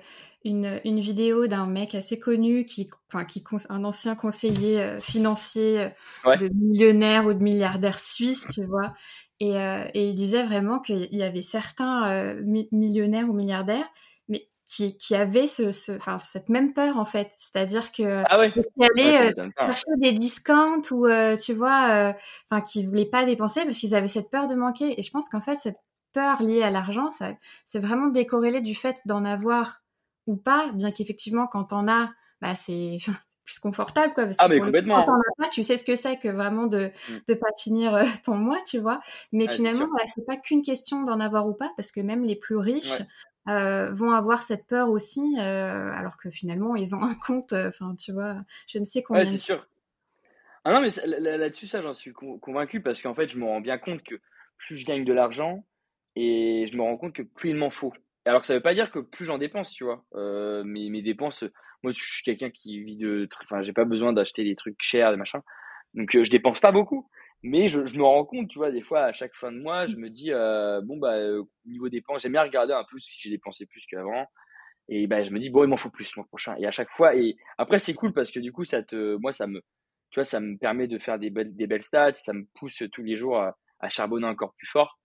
une, 0.44 0.80
une 0.84 0.98
vidéo 1.00 1.46
d'un 1.46 1.66
mec 1.66 1.94
assez 1.94 2.18
connu 2.18 2.64
qui 2.64 2.90
enfin 3.08 3.24
qui 3.24 3.44
un 3.68 3.84
ancien 3.84 4.16
conseiller 4.16 4.98
financier 5.00 5.88
Ouais. 6.24 6.36
de 6.38 6.48
millionnaire 6.48 7.26
ou 7.26 7.32
de 7.34 7.42
milliardaire 7.42 7.98
suisse, 7.98 8.48
tu 8.52 8.64
vois. 8.64 8.94
Et, 9.40 9.56
euh, 9.56 9.84
et 9.94 10.08
il 10.08 10.14
disait 10.14 10.44
vraiment 10.44 10.80
qu'il 10.80 11.14
y 11.14 11.22
avait 11.22 11.42
certains 11.42 12.08
euh, 12.10 12.40
mi- 12.44 12.68
millionnaires 12.72 13.28
ou 13.28 13.34
milliardaires 13.34 13.88
qui, 14.66 14.96
qui 14.98 15.14
avaient 15.14 15.46
ce, 15.46 15.70
ce, 15.72 15.92
enfin, 15.92 16.18
cette 16.18 16.48
même 16.48 16.72
peur 16.74 16.98
en 16.98 17.04
fait. 17.04 17.30
C'est-à-dire 17.38 17.92
que 17.92 18.24
Ah 18.28 18.38
ouais, 18.38 18.52
qui 18.52 18.58
ouais, 18.76 18.88
ça 18.96 19.22
euh, 19.24 19.50
chercher 19.56 19.96
des 19.98 20.12
discounts 20.12 20.82
ou 20.90 21.06
euh, 21.06 21.36
tu 21.36 21.54
vois, 21.54 21.88
euh, 21.90 22.12
enfin 22.50 22.60
qui 22.62 22.84
voulaient 22.84 23.06
pas 23.06 23.24
dépenser 23.24 23.64
parce 23.64 23.78
qu'ils 23.78 23.94
avaient 23.94 24.08
cette 24.08 24.30
peur 24.30 24.48
de 24.48 24.54
manquer. 24.54 24.98
Et 24.98 25.02
je 25.04 25.10
pense 25.12 25.28
qu'en 25.28 25.40
fait 25.40 25.56
cette 25.56 25.78
peur 26.12 26.42
liée 26.42 26.62
à 26.62 26.70
l'argent, 26.70 27.10
ça, 27.12 27.32
c'est 27.66 27.78
vraiment 27.78 28.08
décorrélé 28.08 28.60
du 28.60 28.74
fait 28.74 29.02
d'en 29.06 29.24
avoir 29.24 29.82
ou 30.26 30.36
pas, 30.36 30.70
bien 30.74 30.90
qu'effectivement 30.90 31.46
quand 31.46 31.64
t'en 31.64 31.86
as, 31.88 32.10
bah 32.40 32.54
c'est 32.56 32.98
plus 33.44 33.60
confortable 33.60 34.14
quoi, 34.14 34.24
parce 34.24 34.38
Ah 34.40 34.48
que 34.48 34.54
mais 34.54 34.56
coup, 34.58 34.62
quand 34.62 34.66
complètement. 34.72 35.04
t'en 35.04 35.14
as 35.14 35.34
pas, 35.44 35.48
tu 35.48 35.62
sais 35.62 35.78
ce 35.78 35.84
que 35.84 35.94
c'est 35.94 36.16
que 36.18 36.26
vraiment 36.26 36.66
de 36.66 36.90
Mm. 37.08 37.14
de 37.28 37.34
pas 37.34 37.46
finir 37.56 37.94
euh, 37.94 38.04
ton 38.24 38.34
mois, 38.34 38.58
tu 38.66 38.78
vois. 38.80 39.00
Mais 39.30 39.46
c'est 39.48 39.58
finalement, 39.58 39.86
voilà, 39.88 40.06
c'est 40.12 40.26
pas 40.26 40.36
qu'une 40.36 40.62
question 40.62 41.04
d'en 41.04 41.20
avoir 41.20 41.46
ou 41.46 41.52
pas, 41.54 41.70
parce 41.76 41.92
que 41.92 42.00
même 42.00 42.24
les 42.24 42.34
plus 42.34 42.56
riches 42.56 42.90
Ouais. 42.98 43.06
Euh, 43.49 43.92
vont 43.92 44.11
avoir 44.12 44.42
cette 44.42 44.66
peur 44.66 44.90
aussi, 44.90 45.36
euh, 45.38 45.92
alors 45.92 46.16
que 46.18 46.30
finalement 46.30 46.76
ils 46.76 46.94
ont 46.94 47.03
un 47.05 47.14
compte, 47.14 47.53
euh, 47.53 47.68
enfin 47.68 47.94
tu 47.97 48.12
vois, 48.12 48.36
je 48.68 48.78
ne 48.78 48.84
sais 48.84 49.03
Ouais, 49.12 49.24
combien 49.24 49.24
c'est 49.24 49.38
de 49.38 49.38
sûr. 49.38 49.66
Ah 50.64 50.72
non, 50.72 50.80
mais 50.80 50.88
là-dessus, 51.38 51.66
ça, 51.66 51.80
j'en 51.80 51.94
suis 51.94 52.12
con- 52.12 52.38
convaincu 52.38 52.80
parce 52.82 53.01
qu'en 53.01 53.14
fait, 53.14 53.28
je 53.28 53.38
me 53.38 53.44
rends 53.44 53.61
bien 53.61 53.78
compte 53.78 54.03
que 54.03 54.16
plus 54.59 54.76
je 54.76 54.84
gagne 54.84 55.05
de 55.05 55.12
l'argent 55.12 55.64
et 56.16 56.68
je 56.70 56.76
me 56.76 56.82
rends 56.82 56.97
compte 56.97 57.12
que 57.14 57.22
plus 57.22 57.51
il 57.51 57.57
m'en 57.57 57.70
faut. 57.70 57.92
Alors, 58.24 58.44
ça 58.44 58.55
veut 58.55 58.62
pas 58.62 58.74
dire 58.74 58.90
que 58.90 58.99
plus 58.99 59.24
j'en 59.24 59.38
dépense, 59.38 59.70
tu 59.72 59.84
vois. 59.84 60.05
Euh, 60.14 60.64
mes, 60.64 60.90
mes 60.90 61.03
dépenses, 61.03 61.44
moi, 61.84 61.92
je 61.92 62.03
suis 62.03 62.24
quelqu'un 62.24 62.51
qui 62.51 62.82
vit 62.82 62.97
de, 62.97 63.28
enfin, 63.44 63.62
j'ai 63.62 63.72
pas 63.72 63.84
besoin 63.84 64.12
d'acheter 64.12 64.42
des 64.42 64.57
trucs 64.57 64.76
chers, 64.80 65.11
des 65.12 65.16
machins. 65.16 65.40
Donc, 65.94 66.11
je 66.12 66.30
dépense 66.30 66.59
pas 66.61 66.72
beaucoup. 66.72 67.09
Mais 67.43 67.68
je, 67.68 67.78
me 67.78 68.03
rends 68.03 68.24
compte, 68.24 68.49
tu 68.49 68.59
vois, 68.59 68.72
des 68.72 68.82
fois, 68.82 69.05
à 69.05 69.12
chaque 69.12 69.34
fin 69.34 69.53
de 69.53 69.59
mois, 69.59 69.87
je 69.87 69.97
me 69.97 70.11
dis, 70.11 70.32
euh, 70.32 70.80
bon, 70.82 70.97
bah, 70.97 71.16
euh, 71.16 71.45
niveau 71.64 71.89
dépenses, 71.89 72.22
j'aime 72.22 72.32
bien 72.32 72.43
regarder 72.43 72.72
un 72.72 72.84
peu 72.91 72.99
si 72.99 73.11
j'ai 73.18 73.30
dépensé 73.30 73.66
plus 73.66 73.84
qu'avant. 73.87 74.26
Et 74.89 75.07
ben, 75.07 75.24
je 75.24 75.30
me 75.30 75.39
dis, 75.39 75.51
bon, 75.51 75.64
il 75.64 75.68
m'en 75.68 75.76
faut 75.76 75.91
plus 75.91 76.11
le 76.14 76.20
mois 76.20 76.28
prochain. 76.28 76.55
Et 76.59 76.66
à 76.66 76.70
chaque 76.70 76.91
fois, 76.91 77.14
et 77.16 77.37
après, 77.59 77.78
c'est 77.78 77.95
cool 77.95 78.12
parce 78.12 78.30
que 78.30 78.41
du 78.41 78.53
coup, 78.53 78.64
ça 78.64 78.82
te, 78.82 79.16
moi, 79.16 79.32
ça 79.32 79.47
me, 79.47 79.61
tu 80.11 80.20
vois, 80.20 80.24
ça 80.24 80.41
me 80.41 80.57
permet 80.57 80.87
de 80.87 80.99
faire 80.99 81.18
des 81.18 81.30
belles, 81.30 81.55
des 81.57 81.66
belles 81.66 81.82
stats, 81.82 82.14
ça 82.16 82.32
me 82.32 82.47
pousse 82.55 82.82
tous 82.93 83.03
les 83.03 83.16
jours 83.16 83.39
à, 83.39 83.89
charbonner 83.89 84.26
encore 84.26 84.55
plus 84.57 84.66
fort. 84.66 84.99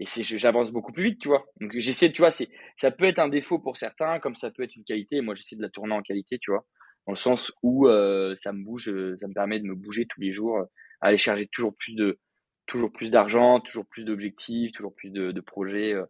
Et 0.00 0.06
c'est, 0.06 0.22
j'avance 0.22 0.72
beaucoup 0.72 0.92
plus 0.92 1.04
vite, 1.04 1.20
tu 1.20 1.28
vois. 1.28 1.44
Donc, 1.60 1.72
j'essaie, 1.74 2.12
tu 2.12 2.22
vois, 2.22 2.30
c'est, 2.30 2.48
ça 2.76 2.90
peut 2.90 3.04
être 3.04 3.18
un 3.18 3.28
défaut 3.28 3.58
pour 3.58 3.76
certains, 3.76 4.18
comme 4.20 4.34
ça 4.34 4.50
peut 4.50 4.62
être 4.62 4.76
une 4.76 4.84
qualité. 4.84 5.20
Moi, 5.20 5.34
j'essaie 5.34 5.56
de 5.56 5.62
la 5.62 5.70
tourner 5.70 5.94
en 5.94 6.02
qualité, 6.02 6.38
tu 6.38 6.50
vois. 6.50 6.66
Dans 7.06 7.12
le 7.12 7.18
sens 7.18 7.52
où, 7.62 7.88
euh, 7.88 8.34
ça 8.36 8.52
me 8.52 8.64
bouge, 8.64 8.90
ça 9.18 9.28
me 9.28 9.34
permet 9.34 9.60
de 9.60 9.64
me 9.64 9.74
bouger 9.74 10.06
tous 10.06 10.20
les 10.20 10.32
jours, 10.32 10.66
à 11.02 11.08
aller 11.08 11.18
chercher 11.18 11.48
toujours 11.48 11.76
plus 11.76 11.94
de, 11.96 12.20
toujours 12.66 12.92
plus 12.92 13.10
d'argent, 13.10 13.60
toujours 13.60 13.86
plus 13.86 14.04
d'objectifs, 14.04 14.72
toujours 14.72 14.94
plus 14.94 15.10
de, 15.10 15.32
de 15.32 15.42
projets. 15.42 15.94
euh. 15.94 16.06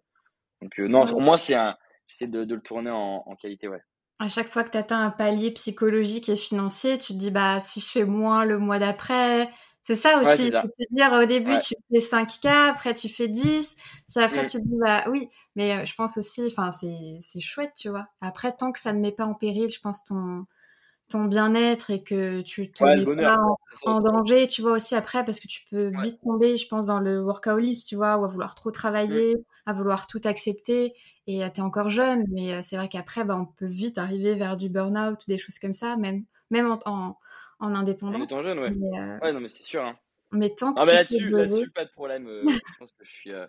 Donc, 0.63 0.79
euh, 0.81 0.89
non, 0.89 1.03
Ouais. 1.03 1.13
au 1.13 1.21
moins, 1.21 1.39
c'est 1.39 1.55
un, 1.57 1.77
j'essaie 2.09 2.29
de, 2.29 2.45
de 2.45 2.55
le 2.57 2.63
tourner 2.63 2.91
en, 2.91 3.25
en 3.27 3.37
qualité, 3.37 3.69
ouais. 3.69 3.83
À 4.19 4.29
chaque 4.29 4.49
fois 4.49 4.63
que 4.65 4.71
tu 4.71 4.77
atteins 4.79 5.03
un 5.05 5.11
palier 5.11 5.51
psychologique 5.53 6.29
et 6.29 6.37
financier, 6.37 6.97
tu 6.99 7.13
te 7.13 7.19
dis 7.19 7.31
bah 7.33 7.59
si 7.61 7.81
je 7.81 7.89
fais 7.89 8.05
moins 8.05 8.45
le 8.45 8.59
mois 8.59 8.79
d'après, 8.79 9.51
c'est 9.83 9.97
ça 9.97 10.21
aussi, 10.21 10.53
dire 10.93 11.13
au 11.15 11.25
début 11.27 11.59
Ouais. 11.59 11.59
tu 11.59 11.75
fais 11.93 12.01
5K, 12.01 12.47
après 12.69 12.95
tu 12.95 13.09
fais 13.09 13.27
10, 13.29 13.75
puis 14.15 14.23
après 14.25 14.45
Mm. 14.45 14.47
tu 14.47 14.59
te 14.59 14.63
dis 14.63 14.77
bah 14.79 15.05
oui, 15.11 15.29
mais 15.57 15.73
euh, 15.83 15.85
je 15.85 15.95
pense 15.97 16.17
aussi 16.19 16.47
enfin 16.47 16.71
c'est 16.71 17.19
c'est 17.21 17.41
chouette, 17.41 17.73
tu 17.77 17.89
vois. 17.89 18.07
Après 18.21 18.53
tant 18.57 18.71
que 18.71 18.79
ça 18.79 18.93
ne 18.93 19.01
met 19.01 19.11
pas 19.13 19.25
en 19.27 19.35
péril, 19.35 19.71
je 19.71 19.81
pense 19.81 20.05
ton 20.05 20.47
ton 21.13 21.25
bien-être 21.27 21.91
et 21.91 22.03
que 22.03 22.41
tu 22.43 22.73
te 22.73 22.85
Ouais, 22.85 23.01
mets 23.01 23.07
bonheur. 23.07 23.31
pas 23.31 23.37
en, 23.39 23.57
en 23.93 24.01
danger, 24.01 24.47
tu 24.49 24.63
vois 24.63 24.73
aussi 24.73 24.95
après 24.97 25.25
parce 25.25 25.41
que 25.41 25.49
tu 25.49 25.63
peux 25.71 25.89
Ouais. 25.95 26.07
vite 26.07 26.21
tomber, 26.23 26.57
je 26.59 26.67
pense 26.69 26.87
dans 26.87 27.01
le 27.01 27.23
workaholisme, 27.23 27.87
tu 27.89 27.97
vois, 27.97 28.19
ou 28.19 28.25
à 28.25 28.29
vouloir 28.29 28.55
trop 28.55 28.71
Mm. 29.09 29.23
travailler, 29.23 29.35
à 29.67 29.73
vouloir 29.73 30.07
tout 30.07 30.21
accepter 30.25 30.95
et 31.27 31.39
tu 31.53 31.61
es 31.61 31.63
encore 31.63 31.91
jeune, 31.91 32.25
mais 32.31 32.63
c'est 32.63 32.77
vrai 32.77 32.89
qu'après 32.89 33.25
bah, 33.25 33.37
on 33.37 33.47
peut 33.47 33.67
vite 33.67 33.99
arriver 33.99 34.35
vers 34.35 34.57
du 34.57 34.69
burn-out 34.71 35.23
ou 35.23 35.27
des 35.31 35.39
choses 35.39 35.59
comme 35.59 35.75
ça, 35.75 35.97
même 35.97 36.25
même 36.51 36.71
en, 36.71 36.79
en, 36.87 37.19
en 37.61 37.75
En 38.11 38.21
indépendant. 38.21 38.21
étant 38.21 38.43
jeune, 38.43 38.59
ouais. 38.61 38.77
Mais, 38.77 39.01
euh, 39.01 39.21
Ouais, 39.21 39.33
non, 39.33 39.41
mais 39.41 39.49
c'est 39.49 39.63
sûr, 39.65 39.83
hein. 39.85 39.99
mais 40.33 40.55
tant 40.55 40.75
que 40.75 40.81
Ah, 40.81 40.87
tu 40.87 40.95
là-dessus, 40.95 41.33
là-dessus, 41.33 41.71
pas 41.73 41.85
de 41.87 41.91
problème. 41.91 42.29
euh, 42.29 42.61
je 42.67 42.75
pense 42.79 42.93
que 42.93 43.05
je 43.05 43.11
suis, 43.13 43.33
euh, 43.33 43.47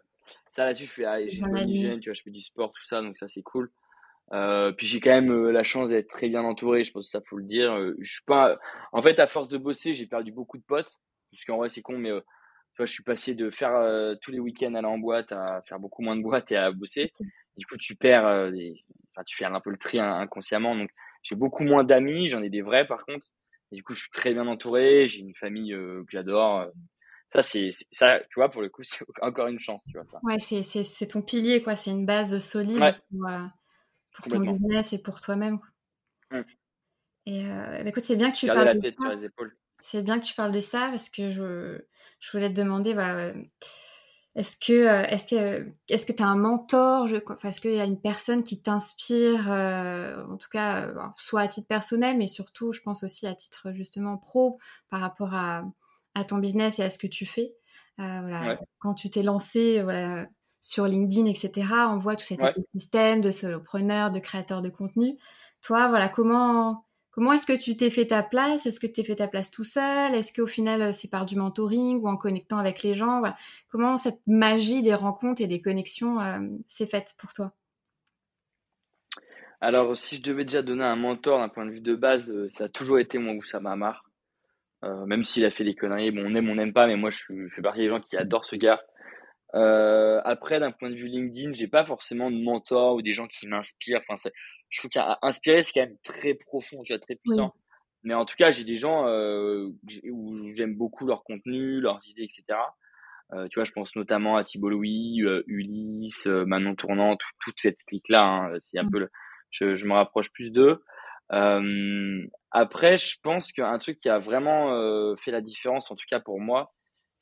ça 0.52 0.66
là-dessus, 0.66 0.86
je 0.88 0.92
fais, 0.94 1.06
ah, 1.06 1.20
j'ai 1.22 1.32
c'est 1.32 1.42
une 1.42 1.50
bien 1.50 1.52
bonne 1.52 1.68
aligné. 1.68 1.70
hygiène, 1.70 2.00
tu 2.02 2.10
vois, 2.10 2.16
je 2.16 2.24
fais 2.24 2.32
du 2.32 2.42
sport, 2.42 2.72
tout 2.74 2.86
ça, 2.86 3.02
donc 3.02 3.18
ça, 3.18 3.28
c'est 3.30 3.44
cool. 3.44 3.72
Euh, 4.34 4.72
puis 4.72 4.88
j'ai 4.88 5.00
quand 5.00 5.12
même 5.12 5.32
euh, 5.32 5.52
la 5.52 5.64
chance 5.64 5.90
d'être 5.90 6.10
très 6.10 6.28
bien 6.28 6.44
entouré, 6.44 6.84
je 6.84 6.92
pense 6.92 7.06
que 7.06 7.12
ça 7.12 7.22
faut 7.24 7.38
le 7.38 7.46
dire. 7.46 7.72
Euh, 7.74 7.96
je 8.00 8.14
suis 8.14 8.24
pas, 8.24 8.58
en 8.92 9.02
fait, 9.02 9.20
à 9.20 9.28
force 9.28 9.48
de 9.50 9.58
bosser, 9.58 9.94
j'ai 9.94 10.08
perdu 10.08 10.32
beaucoup 10.32 10.58
de 10.58 10.64
potes, 10.64 11.00
parce 11.32 11.46
qu'en 11.46 11.58
vrai, 11.58 11.70
c'est 11.70 11.82
con, 11.82 12.00
mais 12.00 12.10
tu 12.10 12.78
vois, 12.78 12.88
je 12.88 12.92
suis 12.92 13.04
passé 13.04 13.36
de 13.36 13.52
faire 13.52 13.74
tous 14.22 14.32
les 14.32 14.40
week-ends 14.40 14.74
aller 14.74 14.88
en 14.88 14.98
boîte 14.98 15.32
à 15.32 15.62
faire 15.68 15.80
beaucoup 15.80 16.02
moins 16.02 16.16
de 16.16 16.24
boîtes 16.24 16.52
et 16.52 16.58
à 16.58 16.72
bosser. 16.72 17.12
Du 17.58 17.66
coup, 17.68 17.78
tu 17.78 17.96
perds, 17.96 18.52
des... 18.52 18.84
enfin, 19.12 19.24
tu 19.26 19.38
fais 19.38 19.46
un 19.46 19.60
peu 19.60 19.70
le 19.70 19.78
tri 19.78 20.00
hein, 20.00 20.16
inconsciemment. 20.16 20.76
Donc, 20.76 20.90
j'ai 21.22 21.36
beaucoup 21.36 21.64
moins 21.64 21.84
d'amis, 21.84 22.30
j'en 22.30 22.42
ai 22.42 22.50
des 22.50 22.64
vrais 22.64 22.88
par 22.88 23.06
contre. 23.06 23.28
Et 23.72 23.76
du 23.76 23.84
coup, 23.84 23.94
je 23.94 24.02
suis 24.02 24.12
très 24.12 24.34
bien 24.34 24.48
entouré, 24.48 25.08
j'ai 25.08 25.20
une 25.20 25.36
famille 25.36 25.72
que 25.72 26.06
j'adore. 26.10 26.66
Ça, 27.30 27.44
c'est 27.44 27.70
ça, 27.92 28.20
tu 28.30 28.36
vois, 28.40 28.50
pour 28.50 28.64
le 28.64 28.70
coup, 28.70 28.84
c'est 28.84 29.06
encore 29.22 29.48
une 29.48 29.60
chance, 29.60 29.84
tu 29.88 29.98
vois. 29.98 30.06
Ça. 30.12 30.20
Ouais, 30.24 30.40
c'est 30.40 31.08
ton 31.08 31.22
pilier, 31.22 31.62
quoi. 31.62 31.76
C'est 31.76 31.92
une 31.92 32.08
base 32.08 32.40
solide 32.40 32.96
pour, 33.12 33.30
ton 34.22 34.40
business 34.40 34.94
et 34.94 35.00
pour 35.00 35.20
toi-même. 35.20 35.60
Mmh. 36.32 36.42
Et 37.26 37.44
bah, 37.44 37.88
écoute, 37.88 38.04
c'est 38.04 38.16
bien 38.16 38.32
que 38.32 38.38
tu 38.38 38.48
parles. 38.48 38.66
la 38.66 38.76
tête 38.78 39.00
sur 39.00 39.10
les 39.10 39.26
épaules. 39.26 39.56
C'est 39.80 40.02
bien 40.02 40.20
que 40.20 40.26
tu 40.26 40.36
parles 40.36 40.52
de 40.52 40.60
ça 40.60 40.88
parce 40.90 41.10
que 41.10 41.30
je, 41.30 41.80
je 42.20 42.32
voulais 42.32 42.50
te 42.50 42.60
demander, 42.60 42.94
voilà, 42.94 43.34
est-ce 44.36 44.58
que 44.58 44.74
euh, 44.74 45.06
est-ce 45.08 45.26
que 45.36 45.72
est-ce 45.90 46.06
que 46.08 46.12
tu 46.12 46.24
as 46.24 46.28
un 46.28 46.36
mentor 46.36 47.08
Est-ce 47.44 47.62
qu'il 47.62 47.76
y 47.76 47.80
a 47.80 47.86
une 47.86 48.02
personne 48.02 48.44
qui 48.44 48.62
t'inspire, 48.62 49.52
euh, 49.52 50.26
en 50.26 50.38
tout 50.38 50.50
cas, 50.50 50.88
euh, 50.88 50.96
soit 51.18 51.42
à 51.42 51.48
titre 51.48 51.68
personnel, 51.68 52.18
mais 52.18 52.26
surtout, 52.26 52.72
je 52.72 52.82
pense 52.82 53.04
aussi 53.04 53.28
à 53.28 53.36
titre 53.36 53.72
justement 53.74 54.18
pro 54.18 54.58
par 54.90 55.02
rapport 55.02 55.36
à, 55.36 55.64
à 56.16 56.24
ton 56.24 56.40
business 56.40 56.80
et 56.80 56.84
à 56.84 56.90
ce 56.90 56.98
que 56.98 57.08
tu 57.08 57.26
fais? 57.26 57.54
voilà, 57.98 58.60
quand 58.80 58.96
tu 58.96 59.12
t'es 59.12 59.22
lancé, 59.22 59.84
voilà, 59.84 60.26
sur 60.64 60.88
LinkedIn, 60.88 61.26
etc. 61.26 61.68
On 61.90 61.98
voit 61.98 62.16
tout 62.16 62.24
cet 62.24 62.42
écosystème 62.42 63.20
de 63.20 63.32
solopreneurs, 63.32 64.12
de 64.12 64.20
créateurs 64.20 64.62
de 64.62 64.70
contenu. 64.70 65.18
Toi, 65.62 65.90
voilà, 65.90 66.08
comment 66.10 66.86
Comment 67.12 67.34
est-ce 67.34 67.46
que 67.46 67.54
tu 67.54 67.78
t'es 67.78 67.92
fait 67.92 68.08
ta 68.08 68.24
place? 68.24 68.66
Est-ce 68.66 68.80
que 68.80 68.88
tu 68.88 68.94
t'es 68.94 69.04
fait 69.04 69.18
ta 69.18 69.28
place 69.28 69.52
tout 69.52 69.64
seul? 69.64 70.16
Est-ce 70.16 70.34
qu'au 70.34 70.48
final, 70.48 70.82
euh, 70.82 70.92
c'est 70.92 71.12
par 71.12 71.28
du 71.28 71.36
mentoring 71.36 72.02
ou 72.02 72.08
en 72.08 72.18
connectant 72.18 72.58
avec 72.58 72.82
les 72.82 72.96
gens? 72.96 73.22
Comment 73.70 73.98
cette 73.98 74.20
magie 74.26 74.82
des 74.82 74.96
rencontres 74.96 75.40
et 75.40 75.46
des 75.46 75.62
connexions 75.62 76.20
euh, 76.20 76.40
s'est 76.68 76.88
faite 76.88 77.14
pour 77.20 77.32
toi? 77.32 77.54
Alors, 79.62 79.96
si 79.96 80.16
je 80.16 80.24
devais 80.24 80.44
déjà 80.44 80.64
donner 80.64 80.86
un 80.86 80.96
mentor 80.96 81.38
d'un 81.38 81.50
point 81.50 81.68
de 81.68 81.72
vue 81.72 81.82
de 81.82 81.94
base, 81.94 82.32
euh, 82.32 82.50
ça 82.58 82.64
a 82.64 82.70
toujours 82.70 82.98
été 82.98 83.20
mon 83.20 83.36
Oussama 83.36 83.74
Amar. 83.74 84.04
Euh, 84.84 85.06
même 85.06 85.24
s'il 85.24 85.46
a 85.46 85.52
fait 85.52 85.64
des 85.64 85.76
conneries, 85.76 86.12
bon, 86.12 86.24
on 86.26 86.36
aime, 86.36 86.50
on 86.50 86.56
n'aime 86.56 86.74
pas, 86.74 86.88
mais 86.88 86.96
moi, 86.96 87.12
je, 87.12 87.48
fais 87.50 87.62
partie 87.62 87.82
des 87.82 87.90
gens 87.90 88.02
qui 88.02 88.18
adorent 88.18 88.46
ce 88.46 88.56
gars. 88.56 88.82
Après, 89.54 90.60
d'un 90.60 90.72
point 90.72 90.90
de 90.90 90.96
vue 90.96 91.08
LinkedIn, 91.08 91.54
j'ai 91.54 91.68
pas 91.68 91.86
forcément 91.86 92.32
de 92.32 92.38
mentor 92.38 92.96
ou 92.96 93.02
des 93.02 93.14
gens 93.14 93.28
qui 93.28 93.48
m'inspirent. 93.48 94.02
Enfin, 94.08 94.30
je 94.70 94.80
trouve 94.80 94.90
qu'inspirer, 94.90 95.62
c'est 95.62 95.72
quand 95.74 95.86
même 95.86 95.98
très 96.04 96.34
profond, 96.34 96.84
tu 96.84 96.94
vois, 96.94 97.00
très 97.00 97.16
puissant. 97.16 97.54
Mais 98.04 98.14
en 98.14 98.26
tout 98.26 98.36
cas, 98.36 98.52
j'ai 98.52 98.66
des 98.66 98.76
gens 98.76 99.08
euh, 99.08 99.70
où 100.12 100.54
j'aime 100.54 100.76
beaucoup 100.76 101.08
leur 101.08 101.24
contenu, 101.24 101.80
leurs 101.80 102.00
idées, 102.10 102.24
etc. 102.24 102.58
Euh, 103.34 103.48
tu 103.50 103.60
vois, 103.60 103.66
je 103.66 103.72
pense 103.72 103.96
notamment 103.96 104.36
à 104.36 104.44
Thibault 104.44 104.70
Louis, 104.70 105.22
euh, 105.24 105.44
Ulysse, 105.48 106.28
euh, 106.28 106.46
Manon 106.46 106.76
Tournant, 106.76 107.18
toute 107.40 107.56
cette 107.58 107.82
clique-là. 107.88 108.22
Hein, 108.22 108.58
c'est 108.60 108.80
un 108.80 108.84
mmh. 108.84 108.92
peu, 108.92 109.08
je, 109.52 109.76
je, 109.76 109.86
me 109.86 109.94
rapproche 109.94 110.32
plus 110.32 110.52
d'eux. 110.52 110.84
après, 112.52 112.98
je 112.98 113.18
pense 113.24 113.52
qu'un 113.52 113.78
truc 113.80 113.98
qui 114.00 114.10
a 114.10 114.20
vraiment 114.20 115.16
fait 115.18 115.32
la 115.32 115.42
différence, 115.42 115.90
en 115.90 115.96
tout 115.96 116.06
cas 116.08 116.20
pour 116.20 116.40
moi, 116.40 116.74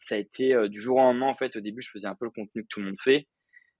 ça 0.01 0.15
a 0.15 0.17
été 0.17 0.55
du 0.69 0.79
jour 0.79 0.97
au 0.97 1.01
lendemain. 1.01 1.27
En 1.27 1.35
fait, 1.35 1.55
au 1.55 1.61
début, 1.61 1.81
je 1.81 1.89
faisais 1.89 2.07
un 2.07 2.15
peu 2.15 2.25
le 2.25 2.31
contenu 2.31 2.63
que 2.63 2.67
tout 2.69 2.79
le 2.79 2.87
monde 2.87 2.99
fait, 3.03 3.27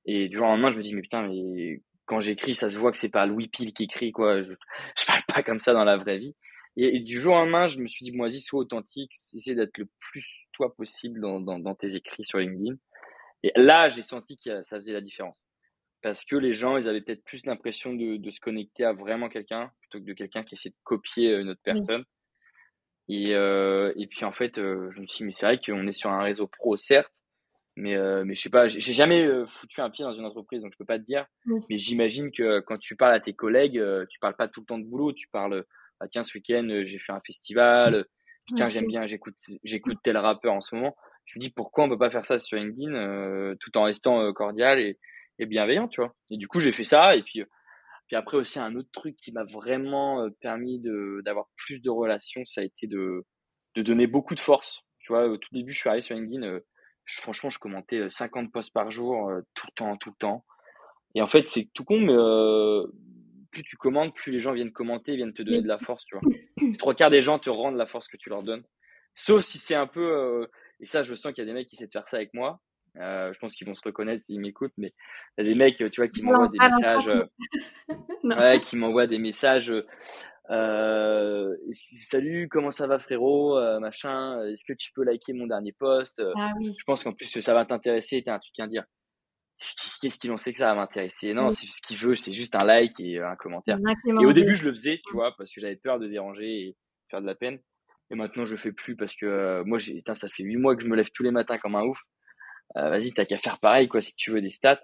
et 0.05 0.29
du 0.29 0.37
jour 0.37 0.47
au 0.47 0.49
lendemain, 0.49 0.71
je 0.71 0.77
me 0.77 0.83
dis 0.83 0.93
mais 0.93 1.01
putain, 1.01 1.27
mais 1.27 1.81
quand 2.05 2.19
j'écris, 2.21 2.55
ça 2.55 2.69
se 2.69 2.77
voit 2.77 2.91
que 2.91 2.97
c'est 2.97 3.09
pas 3.09 3.25
Louis 3.25 3.47
Pile 3.47 3.73
qui 3.73 3.83
écrit, 3.83 4.11
quoi. 4.11 4.43
Je, 4.43 4.53
je 4.99 5.05
parle 5.05 5.23
pas 5.27 5.43
comme 5.43 5.59
ça 5.59 5.73
dans 5.73 5.83
la 5.83 5.97
vraie 5.97 6.19
vie. 6.19 6.35
Et, 6.77 6.99
du 6.99 7.19
jour 7.19 7.33
au 7.33 7.37
lendemain, 7.37 7.67
je 7.67 7.79
me 7.79 7.87
suis 7.87 8.05
dit, 8.05 8.11
moi, 8.11 8.27
vas-y, 8.29 8.39
sois 8.39 8.61
authentique, 8.61 9.11
essaie 9.33 9.55
d'être 9.55 9.77
le 9.77 9.89
plus 9.99 10.25
toi 10.53 10.73
possible 10.73 11.19
dans, 11.19 11.41
dans, 11.41 11.59
dans 11.59 11.75
tes 11.75 11.95
écrits 11.95 12.23
sur 12.23 12.39
LinkedIn. 12.39 12.75
Et 13.43 13.51
là, 13.55 13.89
j'ai 13.89 14.03
senti 14.03 14.35
que 14.37 14.63
ça 14.63 14.77
faisait 14.77 14.93
la 14.93 15.01
différence. 15.01 15.37
Parce 16.01 16.25
que 16.25 16.35
les 16.35 16.53
gens, 16.53 16.77
ils 16.77 16.87
avaient 16.87 17.01
peut-être 17.01 17.23
plus 17.23 17.45
l'impression 17.45 17.93
de, 17.93 18.17
de, 18.17 18.31
se 18.31 18.39
connecter 18.39 18.85
à 18.85 18.93
vraiment 18.93 19.29
quelqu'un 19.29 19.71
plutôt 19.81 19.99
que 19.99 20.09
de 20.09 20.13
quelqu'un 20.13 20.43
qui 20.43 20.55
essaie 20.55 20.69
de 20.69 20.75
copier 20.83 21.31
euh, 21.31 21.41
une 21.41 21.49
autre 21.49 21.61
personne. 21.63 22.03
Et, 23.13 23.35
euh, 23.35 23.91
et 23.97 24.07
puis 24.07 24.23
en 24.23 24.31
fait, 24.31 24.57
euh, 24.57 24.89
je 24.95 25.01
me 25.01 25.05
suis 25.05 25.17
dit, 25.17 25.23
mais 25.25 25.33
c'est 25.33 25.45
vrai 25.45 25.59
qu'on 25.59 25.85
est 25.85 25.91
sur 25.91 26.09
un 26.09 26.23
réseau 26.23 26.47
pro, 26.47 26.77
certes, 26.77 27.11
mais, 27.75 27.93
euh, 27.93 28.23
mais 28.23 28.35
je 28.35 28.41
sais 28.43 28.49
pas, 28.49 28.69
j'ai 28.69 28.93
jamais 28.93 29.25
euh, 29.25 29.45
foutu 29.45 29.81
un 29.81 29.89
pied 29.89 30.05
dans 30.05 30.13
une 30.13 30.23
entreprise, 30.23 30.61
donc 30.61 30.71
je 30.71 30.77
peux 30.77 30.85
pas 30.85 30.97
te 30.97 31.03
dire. 31.03 31.25
Mais 31.69 31.77
j'imagine 31.77 32.31
que 32.31 32.61
quand 32.61 32.77
tu 32.77 32.95
parles 32.95 33.13
à 33.13 33.19
tes 33.19 33.33
collègues, 33.33 33.83
tu 34.09 34.17
parles 34.19 34.37
pas 34.37 34.47
tout 34.47 34.61
le 34.61 34.65
temps 34.65 34.79
de 34.79 34.85
boulot, 34.85 35.11
tu 35.11 35.27
parles, 35.27 35.65
ah, 35.99 36.07
tiens, 36.07 36.23
ce 36.23 36.37
week-end, 36.37 36.65
j'ai 36.85 36.99
fait 36.99 37.11
un 37.11 37.19
festival, 37.27 38.05
tiens, 38.55 38.67
j'aime 38.67 38.87
bien, 38.87 39.05
j'écoute, 39.05 39.35
j'écoute 39.65 39.97
tel 40.01 40.15
rappeur 40.15 40.53
en 40.53 40.61
ce 40.61 40.73
moment. 40.73 40.95
Je 41.25 41.37
me 41.37 41.41
dis 41.41 41.49
pourquoi 41.49 41.83
on 41.83 41.89
peut 41.89 41.97
pas 41.97 42.11
faire 42.11 42.25
ça 42.25 42.39
sur 42.39 42.57
LinkedIn 42.57 43.55
tout 43.59 43.77
en 43.77 43.83
restant 43.83 44.31
cordial 44.31 44.79
et, 44.79 44.97
et, 45.37 45.45
bienveillant, 45.45 45.89
tu 45.89 45.99
vois. 45.99 46.15
Et 46.29 46.37
du 46.37 46.47
coup, 46.47 46.61
j'ai 46.61 46.71
fait 46.71 46.85
ça. 46.85 47.17
Et 47.17 47.23
puis, 47.23 47.43
puis 48.11 48.17
après 48.17 48.35
aussi, 48.35 48.59
un 48.59 48.75
autre 48.75 48.89
truc 48.91 49.15
qui 49.15 49.31
m'a 49.31 49.45
vraiment 49.45 50.27
permis 50.41 50.81
d'avoir 51.23 51.47
plus 51.55 51.79
de 51.79 51.89
relations, 51.89 52.43
ça 52.43 52.59
a 52.59 52.65
été 52.65 52.85
de, 52.85 53.25
de 53.75 53.81
donner 53.81 54.05
beaucoup 54.05 54.35
de 54.35 54.41
force. 54.41 54.81
Tu 54.99 55.13
vois, 55.13 55.29
au 55.29 55.37
tout 55.37 55.47
début, 55.53 55.71
je 55.71 55.79
suis 55.79 55.87
arrivé 55.87 56.01
sur 56.01 56.17
LinkedIn 56.17 56.59
franchement, 57.05 57.49
je 57.49 57.57
commentais 57.57 58.09
50 58.09 58.51
posts 58.51 58.73
par 58.73 58.91
jour, 58.91 59.31
tout 59.53 59.65
le 59.65 59.73
temps, 59.75 59.95
tout 59.95 60.09
le 60.09 60.15
temps. 60.17 60.43
Et 61.15 61.21
en 61.21 61.29
fait, 61.29 61.47
c'est 61.47 61.69
tout 61.73 61.85
con, 61.85 62.01
mais 62.01 62.13
plus 63.49 63.63
tu 63.63 63.77
commandes, 63.77 64.13
plus 64.13 64.33
les 64.33 64.41
gens 64.41 64.51
viennent 64.51 64.73
commenter, 64.73 65.15
viennent 65.15 65.33
te 65.33 65.41
donner 65.41 65.61
de 65.61 65.67
la 65.69 65.79
force, 65.79 66.03
tu 66.03 66.17
vois. 66.17 66.33
Les 66.61 66.75
trois 66.75 66.93
quarts 66.93 67.11
des 67.11 67.21
gens 67.21 67.39
te 67.39 67.49
rendent 67.49 67.77
la 67.77 67.87
force 67.87 68.09
que 68.09 68.17
tu 68.17 68.27
leur 68.27 68.43
donnes. 68.43 68.65
Sauf 69.15 69.43
si 69.43 69.57
c'est 69.57 69.75
un 69.75 69.87
peu, 69.87 70.45
et 70.81 70.85
ça, 70.85 71.03
je 71.03 71.15
sens 71.15 71.31
qu'il 71.31 71.43
y 71.43 71.47
a 71.47 71.49
des 71.49 71.53
mecs 71.53 71.69
qui 71.69 71.75
essaient 71.77 71.87
de 71.87 71.91
faire 71.93 72.09
ça 72.09 72.17
avec 72.17 72.33
moi. 72.33 72.59
Je 72.95 73.39
pense 73.39 73.53
qu'ils 73.55 73.67
vont 73.67 73.73
se 73.73 73.83
reconnaître 73.83 74.25
s'ils 74.25 74.39
m'écoutent, 74.39 74.73
mais 74.77 74.93
il 75.37 75.45
y 75.45 75.47
a 75.47 75.53
des 75.53 75.57
mecs, 75.57 75.77
tu 75.77 76.01
vois, 76.01 76.07
qui 76.07 76.21
m'envoient 76.21 76.49
des 76.49 76.59
messages, 76.59 77.09
ouais, 78.23 78.59
qui 78.59 78.75
m'envoient 78.75 79.07
des 79.07 79.19
messages. 79.19 79.73
Euh, 80.51 81.55
salut, 81.71 82.49
comment 82.49 82.71
ça 82.71 82.85
va 82.85 82.99
frérot, 82.99 83.57
euh, 83.57 83.79
machin, 83.79 84.43
est-ce 84.47 84.65
que 84.65 84.73
tu 84.73 84.91
peux 84.93 85.03
liker 85.03 85.31
mon 85.31 85.47
dernier 85.47 85.71
post 85.71 86.21
ah 86.35 86.51
Je 86.59 86.83
pense 86.85 87.03
qu'en 87.03 87.13
plus 87.13 87.39
ça 87.39 87.53
va 87.53 87.65
t'intéresser, 87.65 88.21
t'as 88.23 88.35
un 88.35 88.39
truc 88.39 88.59
à 88.59 88.67
dire. 88.67 88.83
Qu'est-ce 90.01 90.17
qu'il 90.17 90.31
en 90.31 90.39
sait 90.39 90.51
que 90.51 90.57
ça 90.57 90.65
va 90.65 90.75
m'intéresser? 90.75 91.33
Non, 91.33 91.51
c'est 91.51 91.67
ce 91.67 91.81
qu'il 91.83 91.97
veut, 91.97 92.15
c'est 92.15 92.33
juste 92.33 92.55
un 92.55 92.65
like 92.65 92.99
et 92.99 93.19
un 93.19 93.35
commentaire. 93.35 93.77
Et 94.07 94.25
au 94.25 94.33
début 94.33 94.55
je 94.55 94.67
le 94.67 94.73
faisais, 94.73 94.99
tu 95.05 95.13
vois, 95.13 95.35
parce 95.37 95.53
que 95.53 95.61
j'avais 95.61 95.75
peur 95.75 95.99
de 95.99 96.07
déranger 96.07 96.61
et 96.61 96.77
faire 97.09 97.21
de 97.21 97.27
la 97.27 97.35
peine. 97.35 97.59
Et 98.09 98.15
maintenant 98.15 98.43
je 98.43 98.51
le 98.51 98.57
fais 98.57 98.73
plus 98.73 98.97
parce 98.97 99.15
que 99.15 99.25
euh, 99.25 99.63
moi 99.63 99.79
j'ai, 99.79 100.03
ça 100.13 100.27
fait 100.27 100.43
8 100.43 100.57
mois 100.57 100.75
que 100.75 100.83
je 100.83 100.87
me 100.87 100.97
lève 100.97 101.09
tous 101.13 101.23
les 101.23 101.31
matins 101.31 101.57
comme 101.59 101.75
un 101.75 101.83
ouf. 101.83 101.99
Vas-y, 102.75 103.11
t'as 103.11 103.25
qu'à 103.25 103.37
faire 103.37 103.59
pareil 103.59 103.87
quoi 103.87 104.01
si 104.01 104.15
tu 104.15 104.31
veux 104.31 104.41
des 104.41 104.49
stats. 104.49 104.81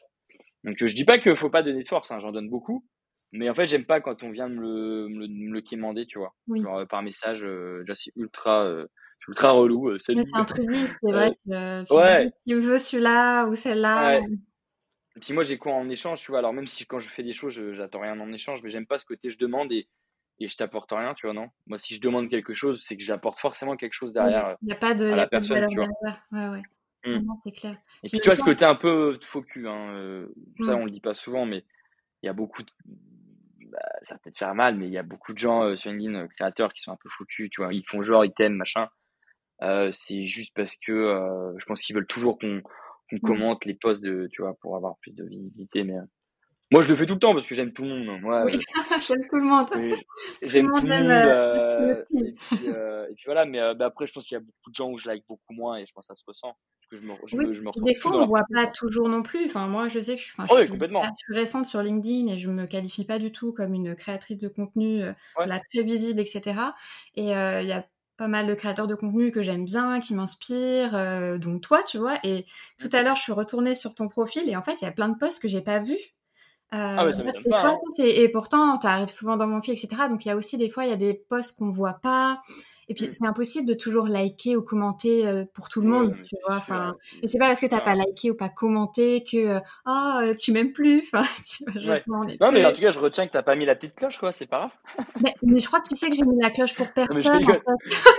Donc 0.64 0.78
je 0.80 0.94
dis 0.94 1.06
pas 1.06 1.20
qu'il 1.20 1.36
faut 1.36 1.50
pas 1.50 1.64
donner 1.64 1.84
de 1.84 1.88
force, 1.88 2.12
hein, 2.12 2.20
j'en 2.20 2.32
donne 2.32 2.50
beaucoup. 2.50 2.86
Mais 3.34 3.50
en 3.50 3.54
fait, 3.54 3.68
j'aime 3.68 3.86
pas 3.86 4.02
quand 4.02 4.24
on 4.24 4.32
vient 4.32 4.48
me 4.48 4.62
le, 4.62 5.10
me 5.10 5.20
le, 5.20 5.28
me 5.28 5.54
le 5.54 5.62
quémander, 5.62 6.06
tu 6.06 6.18
vois. 6.18 6.34
Genre, 6.50 6.78
euh, 6.78 6.86
par 6.86 7.04
message, 7.04 7.44
euh, 7.44 7.82
déjà, 7.82 7.96
c'est 7.96 8.12
ultra, 8.16 8.64
euh, 8.64 8.88
ultra 9.28 9.52
relou. 9.52 9.90
Euh, 9.90 9.98
c'est 9.98 10.16
intrusif, 10.34 10.94
c'est 11.04 11.12
vrai 11.12 11.32
que 11.32 11.84
tu 11.84 11.94
ouais. 11.94 12.32
dis, 12.46 12.54
veux 12.54 12.78
celui-là 12.78 13.48
ou 13.48 13.56
celle-là. 13.56 14.20
Ouais. 14.20 14.24
Et 15.18 15.20
puis 15.20 15.34
moi, 15.34 15.44
j'ai 15.44 15.58
quoi 15.58 15.74
en 15.74 15.90
échange, 15.90 16.22
tu 16.22 16.32
vois. 16.32 16.40
Alors, 16.40 16.54
même 16.54 16.68
si 16.68 16.86
quand 16.86 17.00
je 17.00 17.10
fais 17.10 17.24
des 17.24 17.34
choses, 17.34 17.60
j'attends 17.74 18.02
rien 18.02 18.20
en 18.20 18.32
échange, 18.32 18.64
mais 18.64 18.70
j'aime 18.70 18.88
pas 18.88 19.00
ce 19.00 19.06
côté 19.06 19.30
je 19.30 19.38
demande 19.38 19.72
et, 19.72 19.90
et 20.40 20.48
je 20.48 20.56
t'apporte 20.56 20.92
rien, 20.92 21.14
tu 21.16 21.26
vois, 21.26 21.34
non 21.34 21.50
Moi, 21.66 21.80
si 21.80 21.96
je 21.96 22.02
demande 22.02 22.30
quelque 22.30 22.54
chose, 22.54 22.80
c'est 22.84 22.96
que 22.96 23.04
j'apporte 23.04 23.40
forcément 23.40 23.76
quelque 23.76 23.94
chose 23.94 24.14
derrière. 24.14 24.56
Il 24.62 24.68
n'y 24.68 24.74
a 24.74 24.78
pas 24.78 24.94
de, 24.94 25.06
la 25.06 25.28
personne, 25.28 25.68
tu 25.70 25.76
vois. 25.76 25.88
Ouais, 26.32 26.62
c'est 27.44 27.52
clair. 27.52 27.78
Et 28.04 28.10
puis, 28.10 28.20
tu 28.20 28.26
vois, 28.26 28.36
ce 28.36 28.44
côté 28.44 28.66
un 28.66 28.76
peu 28.76 29.18
faux 29.22 29.42
cul, 29.42 29.68
hein, 29.68 30.26
ça, 30.60 30.76
mmh. 30.76 30.80
on 30.80 30.86
le 30.86 30.92
dit 30.92 31.02
pas 31.02 31.14
souvent, 31.14 31.46
mais 31.46 31.64
il 32.24 32.28
y 32.28 32.30
a 32.30 32.34
beaucoup 32.34 32.64
de 32.64 32.72
bah, 33.72 33.80
ça 34.08 34.16
va 34.16 34.20
peut-être 34.20 34.38
faire 34.38 34.56
mal, 34.56 34.76
mais 34.76 34.88
il 34.88 34.94
y 34.94 34.98
a 34.98 35.04
beaucoup 35.04 35.34
de 35.34 35.38
gens 35.38 35.64
euh, 35.64 35.76
sur 35.76 35.92
LinkedIn, 35.92 36.16
euh, 36.16 36.28
créateurs, 36.28 36.74
qui 36.74 36.82
sont 36.82 36.92
un 36.92 36.98
peu 37.02 37.10
focus, 37.10 37.50
tu 37.50 37.62
vois. 37.62 37.74
Ils 37.74 37.84
font 37.88 38.02
genre, 38.02 38.26
ils 38.26 38.34
t'aiment, 38.34 38.56
machin. 38.56 38.88
Euh, 39.62 39.92
c'est 39.94 40.28
juste 40.28 40.52
parce 40.56 40.76
que 40.78 41.56
je 41.58 41.66
pense 41.66 41.82
qu'ils 41.82 41.96
veulent 41.96 42.08
toujours 42.08 42.38
qu'on 42.40 42.62
mmh. 43.12 43.20
commente 43.22 43.66
les 43.66 43.74
posts 43.74 44.04
de, 44.04 44.28
tu 44.32 44.42
vois, 44.42 44.56
pour 44.62 44.76
avoir 44.76 44.98
plus 45.02 45.14
de 45.14 45.26
visibilité. 45.26 45.84
Mais 45.84 45.96
moi, 46.72 46.82
je 46.82 46.90
le 46.90 46.96
fais 46.96 47.06
tout 47.06 47.14
le 47.14 47.20
temps 47.20 47.34
parce 47.34 47.48
que 47.48 47.56
j'aime 47.56 47.74
tout 47.74 47.84
le 47.84 47.90
monde. 47.90 48.22
Moi, 48.22 48.44
oui, 48.46 48.60
j'aime 49.08 49.28
tout 49.30 49.38
le 49.38 49.44
monde. 49.44 49.68
J'aime 50.42 50.68
tout 50.68 50.86
le 50.86 51.04
monde. 51.04 52.06
et, 52.12 52.34
puis, 52.50 52.68
et, 52.68 53.14
puis, 53.16 53.26
voilà, 53.26 53.46
mais 53.46 53.60
bah, 53.76 53.86
après, 53.86 54.08
je 54.08 54.14
pense 54.14 54.26
qu'il 54.26 54.36
y 54.36 54.38
a 54.38 54.42
beaucoup 54.42 54.70
de 54.70 54.76
gens 54.76 54.90
où 54.90 54.98
je 54.98 55.08
like 55.08 55.24
beaucoup 55.28 55.54
moins 55.54 55.78
et 55.78 55.86
je 55.86 55.94
pense 55.94 56.08
que 56.08 56.14
ça 56.14 56.16
se 56.16 56.24
ressent 56.28 56.58
je 56.92 57.00
me, 57.00 57.14
je 57.26 57.38
oui, 57.38 57.46
me, 57.46 57.86
des 57.86 57.96
fois, 57.96 58.16
on 58.16 58.22
ne 58.22 58.26
voit 58.26 58.46
pas 58.54 58.68
toujours 58.68 59.10
non 59.10 59.22
plus. 59.22 59.46
Enfin, 59.46 59.68
moi, 59.68 59.90
je 59.90 60.00
sais 60.00 60.16
que 60.16 60.22
je, 60.22 60.32
enfin, 60.38 60.46
je, 60.50 60.64
suis, 61.18 61.34
récente 61.34 61.66
sur 61.66 61.82
LinkedIn 61.82 62.28
et 62.28 62.38
je 62.38 62.50
me 62.50 62.66
qualifie 62.66 63.04
pas 63.04 63.20
du 63.20 63.32
tout 63.32 63.52
comme 63.52 63.74
une 63.74 63.96
créatrice 63.96 64.38
de 64.38 64.48
contenu 64.48 65.04
euh, 65.04 65.14
très 65.72 65.84
visible, 65.84 66.22
etc. 66.22 66.62
Et 67.16 67.36
euh, 67.36 67.62
il 67.62 67.68
y 67.68 67.74
a 67.74 67.86
pas 68.16 68.28
mal 68.28 68.48
de 68.48 68.56
créateurs 68.56 68.88
de 68.88 68.96
contenu 68.96 69.32
que 69.32 69.42
j'aime 69.42 69.66
bien, 69.66 70.00
qui 70.00 70.16
m'inspirent, 70.16 70.96
euh, 70.96 71.38
dont 71.38 71.60
toi, 71.60 71.84
tu 71.84 71.98
vois. 71.98 72.20
Et 72.24 72.46
tout 72.80 72.90
à 72.94 73.04
l'heure, 73.04 73.16
je 73.16 73.22
suis 73.22 73.34
retournée 73.34 73.76
sur 73.76 73.94
ton 73.94 74.08
profil 74.08 74.50
et 74.50 74.56
en 74.56 74.62
fait, 74.62 74.82
il 74.82 74.86
y 74.86 74.88
a 74.88 74.92
plein 74.92 75.10
de 75.10 75.18
posts 75.18 75.42
que 75.42 75.48
j'ai 75.48 75.62
pas 75.62 75.80
vus. 75.80 76.17
Ah 76.72 77.06
ouais, 77.06 77.14
ça 77.14 77.24
pas, 77.24 77.68
hein. 77.68 77.80
Et 78.00 78.30
pourtant, 78.30 78.78
tu 78.78 78.88
arrives 78.88 79.10
souvent 79.10 79.38
dans 79.38 79.48
mon 79.48 79.62
fil, 79.62 79.74
etc. 79.74 80.04
Donc, 80.10 80.26
il 80.26 80.30
y 80.30 80.32
a 80.32 80.36
aussi 80.36 80.58
des 80.58 80.70
fois, 80.70 80.86
il 80.86 80.90
y 80.90 80.94
a 80.94 80.98
des 80.98 81.14
posts 81.14 81.58
qu'on 81.58 81.70
voit 81.70 82.00
pas. 82.02 82.42
Et 82.90 82.94
puis, 82.94 83.10
c'est 83.12 83.26
impossible 83.26 83.68
de 83.68 83.74
toujours 83.74 84.08
liker 84.08 84.56
ou 84.56 84.62
commenter 84.62 85.28
euh, 85.28 85.44
pour 85.54 85.68
tout 85.68 85.82
le 85.82 85.90
monde, 85.90 86.16
tu 86.28 86.36
vois. 86.46 86.56
Enfin, 86.56 86.96
et 87.22 87.28
c'est 87.28 87.38
pas 87.38 87.48
parce 87.48 87.60
que 87.60 87.66
t'as 87.66 87.82
pas 87.82 87.96
liké 87.96 88.32
ou 88.32 88.36
pas 88.36 88.48
commenté 88.48 89.26
que 89.30 89.60
ah 89.86 90.22
oh, 90.24 90.32
tu 90.40 90.54
m'aimes 90.54 90.72
plus. 90.72 91.00
Enfin, 91.00 91.22
tu 91.46 91.64
vois, 91.86 92.26
Non, 92.40 92.52
mais 92.52 92.66
en 92.66 92.72
tout 92.72 92.80
cas, 92.80 92.92
je 92.92 93.00
retiens 93.00 93.28
que 93.28 93.34
t'as 93.34 93.44
pas 93.44 93.56
mis 93.56 93.66
la 93.66 93.76
petite 93.76 93.96
cloche, 93.96 94.18
quoi. 94.18 94.32
C'est 94.32 94.46
pas 94.46 94.72
grave. 94.88 95.34
mais, 95.42 95.60
je 95.60 95.68
crois 95.68 95.82
que 95.82 95.90
tu 95.90 95.96
sais 95.96 96.10
que 96.10 96.16
j'ai 96.16 96.26
mis 96.26 96.40
la 96.42 96.50
cloche 96.50 96.76
pour 96.76 96.92
personne. 96.94 97.22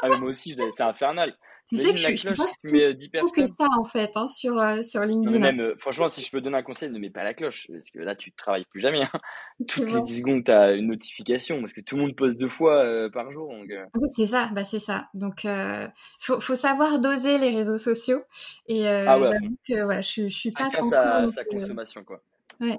ah, 0.03 0.09
mais 0.11 0.19
moi 0.19 0.31
aussi, 0.31 0.55
c'est 0.55 0.83
infernal. 0.83 1.33
Tu 1.69 1.77
sais 1.77 1.91
que 1.91 1.97
je, 1.97 2.17
suis 2.17 2.29
pas 2.35 2.47
si 2.65 3.11
que 3.35 3.45
ça 3.45 3.67
en 3.79 3.85
fait 3.85 4.11
hein, 4.15 4.27
sur, 4.27 4.59
euh, 4.59 4.83
sur 4.83 5.05
LinkedIn. 5.05 5.39
même, 5.39 5.61
euh, 5.61 5.75
franchement, 5.79 6.09
si 6.09 6.23
je 6.23 6.31
peux 6.31 6.41
donner 6.41 6.57
un 6.57 6.63
conseil, 6.63 6.89
ne 6.89 6.99
mets 6.99 7.11
pas 7.11 7.25
la 7.25 7.35
cloche 7.35 7.67
parce 7.71 7.91
que 7.91 7.99
là, 7.99 8.17
tu 8.17 8.33
travailles 8.33 8.65
plus 8.71 8.81
jamais. 8.81 9.03
Hein. 9.03 9.21
Toutes 9.69 9.93
les 9.93 10.01
10 10.01 10.19
secondes, 10.19 10.45
tu 10.45 10.51
as 10.51 10.73
une 10.73 10.87
notification 10.87 11.61
parce 11.61 11.75
que 11.75 11.83
tout 11.83 11.97
le 11.97 12.03
monde 12.03 12.17
poste 12.17 12.39
deux 12.39 12.49
fois 12.49 12.83
euh, 12.85 13.11
par 13.11 13.31
jour. 13.33 13.53
Donc, 13.53 13.71
Oui, 13.97 14.09
c'est 14.17 14.27
ça, 14.27 14.49
bah, 14.55 14.65
c'est 14.65 14.79
ça. 14.79 15.09
Donc, 15.13 15.45
il 15.45 15.91
faut, 16.21 16.41
faut, 16.41 16.55
savoir 16.55 17.01
doser 17.01 17.37
les 17.37 17.55
réseaux 17.55 17.79
sociaux. 17.79 18.23
Et 18.67 18.89
ah 18.89 19.21
j'avoue 19.23 19.57
que 19.69 20.01
je, 20.01 20.29
je 20.29 20.35
suis 20.35 20.53
pas 20.53 20.71
trop. 20.71 20.89
Sa, 20.89 21.29
sa 21.29 21.45
consommation, 21.45 22.03
quoi. 22.03 22.23
Ouais. 22.61 22.79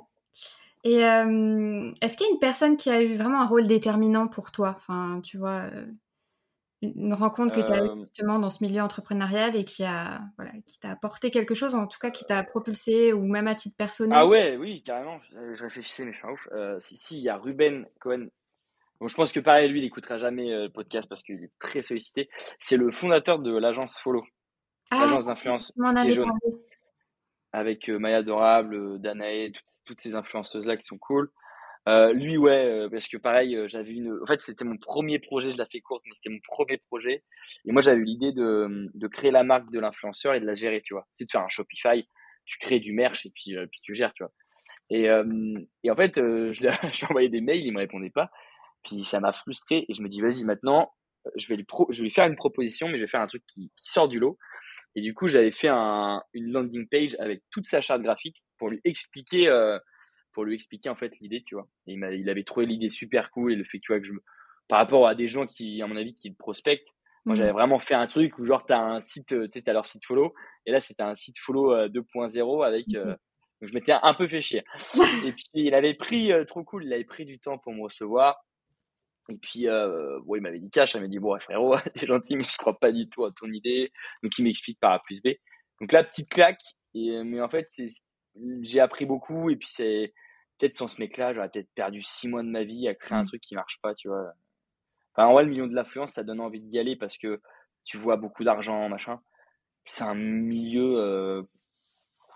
Et 0.83 0.95
est-ce 0.95 2.17
qu'il 2.17 2.25
y 2.25 2.29
a 2.29 2.33
une 2.33 2.39
personne 2.39 2.75
qui 2.75 2.89
a 2.89 3.03
eu 3.03 3.17
vraiment 3.17 3.41
un 3.41 3.47
rôle 3.47 3.67
déterminant 3.67 4.27
pour 4.27 4.49
toi? 4.49 4.73
Enfin, 4.75 5.21
tu 5.23 5.37
vois 5.37 5.69
une 6.81 7.13
rencontre 7.13 7.53
que 7.53 7.61
tu 7.61 7.71
as 7.71 7.83
eue 7.83 7.99
justement 8.01 8.39
dans 8.39 8.49
ce 8.49 8.63
milieu 8.63 8.81
entrepreneurial 8.81 9.55
et 9.55 9.65
qui 9.65 9.83
a 9.83 10.21
voilà, 10.37 10.51
qui 10.65 10.79
t'a 10.79 10.91
apporté 10.91 11.29
quelque 11.29 11.53
chose, 11.53 11.75
en 11.75 11.87
tout 11.87 11.99
cas 11.99 12.09
qui 12.09 12.25
t'a 12.25 12.41
propulsé 12.43 13.11
ou 13.11 13.25
même 13.25 13.47
à 13.47 13.55
titre 13.55 13.75
personnel? 13.75 14.17
Ah 14.17 14.25
ouais, 14.25 14.55
oui, 14.57 14.81
carrément. 14.83 15.19
Je 15.31 15.61
réfléchissais, 15.61 16.05
mais 16.05 16.13
je 16.13 16.17
suis 16.17 16.27
un 16.27 16.31
ouf. 16.31 16.47
Euh, 16.53 16.79
si, 16.79 16.95
si, 16.95 17.17
il 17.17 17.23
y 17.23 17.29
a 17.29 17.37
Ruben 17.37 17.85
Cohen. 17.99 18.27
Bon, 19.01 19.07
je 19.07 19.15
pense 19.15 19.31
que 19.31 19.39
pareil, 19.39 19.69
lui, 19.69 19.79
il 19.79 19.83
n'écoutera 19.83 20.19
jamais 20.19 20.53
euh, 20.53 20.63
le 20.63 20.69
podcast 20.69 21.07
parce 21.07 21.23
qu'il 21.23 21.43
est 21.43 21.51
très 21.59 21.81
sollicité. 21.81 22.29
C'est 22.59 22.77
le 22.77 22.91
fondateur 22.91 23.39
de 23.39 23.55
l'agence 23.57 23.97
Follow, 23.99 24.25
ah, 24.91 24.99
l'agence 25.05 25.25
d'influence 25.25 25.73
Avec 27.51 27.89
euh, 27.89 27.99
Maya 27.99 28.17
Adorable, 28.17 28.99
Danae, 28.99 29.51
toutes, 29.51 29.81
toutes 29.85 30.01
ces 30.01 30.15
influenceuses-là 30.15 30.77
qui 30.77 30.85
sont 30.85 30.97
cool. 30.97 31.29
Euh, 31.89 32.13
lui, 32.13 32.37
ouais, 32.37 32.65
euh, 32.65 32.89
parce 32.89 33.07
que 33.07 33.17
pareil, 33.17 33.55
euh, 33.55 33.67
j'avais 33.67 33.91
une. 33.93 34.19
En 34.21 34.27
fait, 34.27 34.41
c'était 34.41 34.63
mon 34.63 34.77
premier 34.77 35.17
projet. 35.17 35.49
Je 35.49 35.57
l'ai 35.57 35.65
fait 35.71 35.81
courte, 35.81 36.03
mais 36.05 36.11
c'était 36.13 36.29
mon 36.29 36.39
premier 36.47 36.77
projet. 36.77 37.23
Et 37.65 37.71
moi, 37.71 37.81
j'avais 37.81 37.99
eu 37.99 38.03
l'idée 38.03 38.31
de, 38.31 38.89
de 38.93 39.07
créer 39.07 39.31
la 39.31 39.43
marque 39.43 39.71
de 39.71 39.79
l'influenceur 39.79 40.35
et 40.35 40.39
de 40.39 40.45
la 40.45 40.53
gérer, 40.53 40.81
tu 40.81 40.93
vois. 40.93 41.07
C'est 41.13 41.25
de 41.25 41.31
faire 41.31 41.41
un 41.41 41.49
Shopify. 41.49 42.07
Tu 42.45 42.59
crées 42.59 42.79
du 42.79 42.93
merch 42.93 43.25
et 43.25 43.31
puis, 43.33 43.55
puis 43.71 43.79
tu 43.83 43.95
gères, 43.95 44.13
tu 44.13 44.23
vois. 44.23 44.33
Et, 44.91 45.03
et 45.83 45.91
en 45.91 45.95
fait, 45.95 46.15
je, 46.17 46.59
lui 46.59 46.67
ai, 46.67 47.05
envoyé 47.09 47.29
des 47.29 47.41
mails, 47.41 47.63
il 47.63 47.71
me 47.71 47.79
répondait 47.79 48.09
pas. 48.09 48.31
Puis 48.83 49.05
ça 49.05 49.19
m'a 49.19 49.33
frustré 49.33 49.85
et 49.87 49.93
je 49.93 50.01
me 50.01 50.09
dis, 50.09 50.21
vas-y, 50.21 50.43
maintenant, 50.45 50.91
je 51.35 51.47
vais, 51.47 51.57
lui 51.57 51.65
je 51.89 51.97
vais 51.99 52.05
lui 52.05 52.11
faire 52.11 52.25
une 52.25 52.35
proposition, 52.35 52.87
mais 52.87 52.97
je 52.97 53.03
vais 53.03 53.07
faire 53.07 53.21
un 53.21 53.27
truc 53.27 53.43
qui, 53.47 53.71
qui 53.75 53.91
sort 53.91 54.07
du 54.07 54.19
lot. 54.19 54.37
Et 54.95 55.01
du 55.01 55.13
coup, 55.13 55.27
j'avais 55.27 55.51
fait 55.51 55.67
un, 55.67 56.23
une 56.33 56.51
landing 56.51 56.87
page 56.89 57.15
avec 57.19 57.43
toute 57.51 57.67
sa 57.67 57.81
charte 57.81 58.01
graphique 58.01 58.43
pour 58.57 58.69
lui 58.69 58.81
expliquer 58.83 59.47
pour 60.31 60.45
lui 60.45 60.55
expliquer 60.55 60.89
en 60.89 60.95
fait 60.95 61.17
l'idée, 61.19 61.43
tu 61.45 61.55
vois. 61.55 61.67
Et 61.87 61.93
il, 61.93 62.19
il 62.19 62.29
avait 62.29 62.43
trouvé 62.43 62.65
l'idée 62.65 62.89
super 62.89 63.31
cool 63.31 63.53
et 63.53 63.55
le 63.55 63.63
fait, 63.63 63.79
tu 63.79 63.91
vois, 63.91 63.99
que 63.99 64.05
je 64.05 64.13
me... 64.13 64.23
par 64.67 64.79
rapport 64.79 65.07
à 65.07 65.15
des 65.15 65.27
gens 65.27 65.47
qui, 65.47 65.81
à 65.81 65.87
mon 65.87 65.95
avis, 65.95 66.13
qui 66.13 66.31
prospectent, 66.31 66.87
moi 67.25 67.35
j'avais 67.35 67.51
vraiment 67.51 67.79
fait 67.79 67.93
un 67.93 68.07
truc 68.07 68.37
où 68.39 68.45
genre 68.45 68.65
tu 68.65 68.73
as 68.73 68.79
un 68.79 69.01
site, 69.01 69.27
tu 69.27 69.49
sais, 69.53 69.69
as 69.69 69.73
leur 69.73 69.85
site 69.85 70.05
follow 70.05 70.33
et 70.65 70.71
là 70.71 70.81
c'était 70.81 71.03
un 71.03 71.15
site 71.15 71.37
follow 71.37 71.75
2.0 71.87 72.39
euh, 72.39 72.65
avec. 72.65 72.85
Euh, 72.95 73.15
donc 73.61 73.69
je 73.69 73.73
m'étais 73.73 73.91
un 73.91 74.13
peu 74.13 74.27
fait 74.27 74.41
chier. 74.41 74.63
et 75.25 75.31
puis 75.31 75.45
il 75.53 75.73
avait 75.73 75.93
pris, 75.93 76.31
euh, 76.31 76.45
trop 76.45 76.63
cool, 76.63 76.85
il 76.85 76.93
avait 76.93 77.03
pris 77.03 77.25
du 77.25 77.39
temps 77.39 77.57
pour 77.57 77.73
me 77.73 77.83
recevoir. 77.83 78.37
Et 79.27 79.35
puis, 79.35 79.67
bon, 79.67 80.35
il 80.35 80.41
m'avait 80.41 80.57
dit 80.57 80.71
cash, 80.71 80.95
il 80.95 81.01
m'a 81.01 81.07
dit, 81.07 81.19
bon, 81.19 81.37
frérot, 81.39 81.75
t'es 81.93 82.07
gentil, 82.07 82.35
mais 82.35 82.43
je 82.43 82.57
crois 82.57 82.79
pas 82.79 82.91
du 82.91 83.07
tout 83.09 83.25
à 83.25 83.31
ton 83.31 83.45
idée. 83.51 83.91
Donc, 84.23 84.35
il 84.39 84.43
m'explique 84.43 84.79
par 84.79 84.93
A 84.93 84.99
plus 85.03 85.21
B. 85.21 85.33
Donc 85.79 85.91
là, 85.91 86.03
petite 86.03 86.29
claque. 86.29 86.63
Et, 86.95 87.23
mais 87.23 87.39
en 87.39 87.47
fait, 87.47 87.67
c'est 87.69 87.89
j'ai 88.61 88.79
appris 88.79 89.05
beaucoup 89.05 89.49
et 89.49 89.55
puis 89.55 89.69
c'est 89.71 90.13
peut-être 90.57 90.75
sans 90.75 90.87
ce 90.87 90.99
mec-là, 90.99 91.33
j'aurais 91.33 91.49
peut-être 91.49 91.69
perdu 91.73 92.01
six 92.03 92.27
mois 92.27 92.43
de 92.43 92.49
ma 92.49 92.63
vie 92.63 92.87
à 92.87 92.95
créer 92.95 93.17
un 93.17 93.23
mmh. 93.23 93.27
truc 93.27 93.41
qui 93.41 93.55
marche 93.55 93.79
pas, 93.81 93.95
tu 93.95 94.09
vois. 94.09 94.33
Enfin, 95.13 95.27
en 95.27 95.33
vrai, 95.33 95.43
le 95.43 95.49
million 95.49 95.67
de 95.67 95.73
l'influence, 95.73 96.13
ça 96.13 96.23
donne 96.23 96.39
envie 96.39 96.61
d'y 96.61 96.77
aller 96.79 96.95
parce 96.95 97.17
que 97.17 97.41
tu 97.85 97.97
vois 97.97 98.17
beaucoup 98.17 98.43
d'argent, 98.43 98.87
machin. 98.89 99.19
C'est 99.85 100.03
un 100.03 100.15
milieu, 100.15 100.99
euh, 100.99 101.41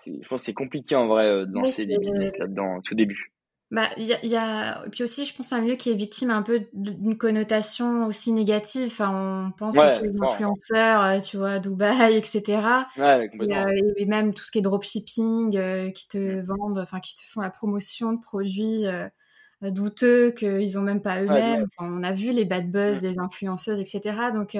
je 0.05 0.27
pense 0.27 0.41
que 0.41 0.45
c'est 0.45 0.53
compliqué 0.53 0.95
en 0.95 1.07
vrai 1.07 1.25
euh, 1.25 1.45
de 1.45 1.53
lancer 1.53 1.85
des 1.85 1.99
business 1.99 2.37
là-dedans, 2.37 2.81
tout 2.81 2.95
début. 2.95 3.32
Bah, 3.73 3.89
il 3.97 4.03
y 4.03 4.13
a, 4.13 4.23
y 4.23 4.35
a, 4.35 4.85
puis 4.91 5.03
aussi, 5.03 5.25
je 5.25 5.35
pense, 5.35 5.51
un 5.51 5.59
milieu 5.59 5.75
qui 5.75 5.89
est 5.89 5.95
victime 5.95 6.29
un 6.29 6.43
peu 6.43 6.67
d'une 6.73 7.17
connotation 7.17 8.05
aussi 8.05 8.31
négative. 8.31 8.85
Enfin, 8.85 9.47
on 9.47 9.51
pense 9.51 9.75
aux 9.75 10.23
influenceurs, 10.23 11.03
euh, 11.03 11.19
tu 11.21 11.37
vois, 11.37 11.57
Dubaï, 11.57 12.15
etc. 12.15 12.61
Ouais, 12.97 13.31
et, 13.33 14.03
et, 14.03 14.05
même 14.05 14.35
tout 14.35 14.43
ce 14.43 14.51
qui 14.51 14.59
est 14.59 14.61
dropshipping, 14.61 15.57
euh, 15.57 15.89
qui 15.89 16.07
te 16.07 16.19
mmh. 16.19 16.45
vendent, 16.45 16.77
enfin, 16.77 16.99
qui 16.99 17.15
te 17.15 17.23
font 17.27 17.41
la 17.41 17.49
promotion 17.49 18.13
de 18.13 18.21
produits 18.21 18.85
euh, 18.85 19.09
douteux 19.63 20.29
qu'ils 20.29 20.77
ont 20.77 20.83
même 20.83 21.01
pas 21.01 21.23
eux-mêmes. 21.23 21.65
Enfin, 21.75 21.91
on 21.91 22.03
a 22.03 22.13
vu 22.13 22.29
les 22.31 22.45
bad 22.45 22.69
buzz 22.69 22.97
mmh. 22.97 22.99
des 22.99 23.17
influenceuses, 23.17 23.79
etc. 23.79 24.17
Donc, 24.35 24.55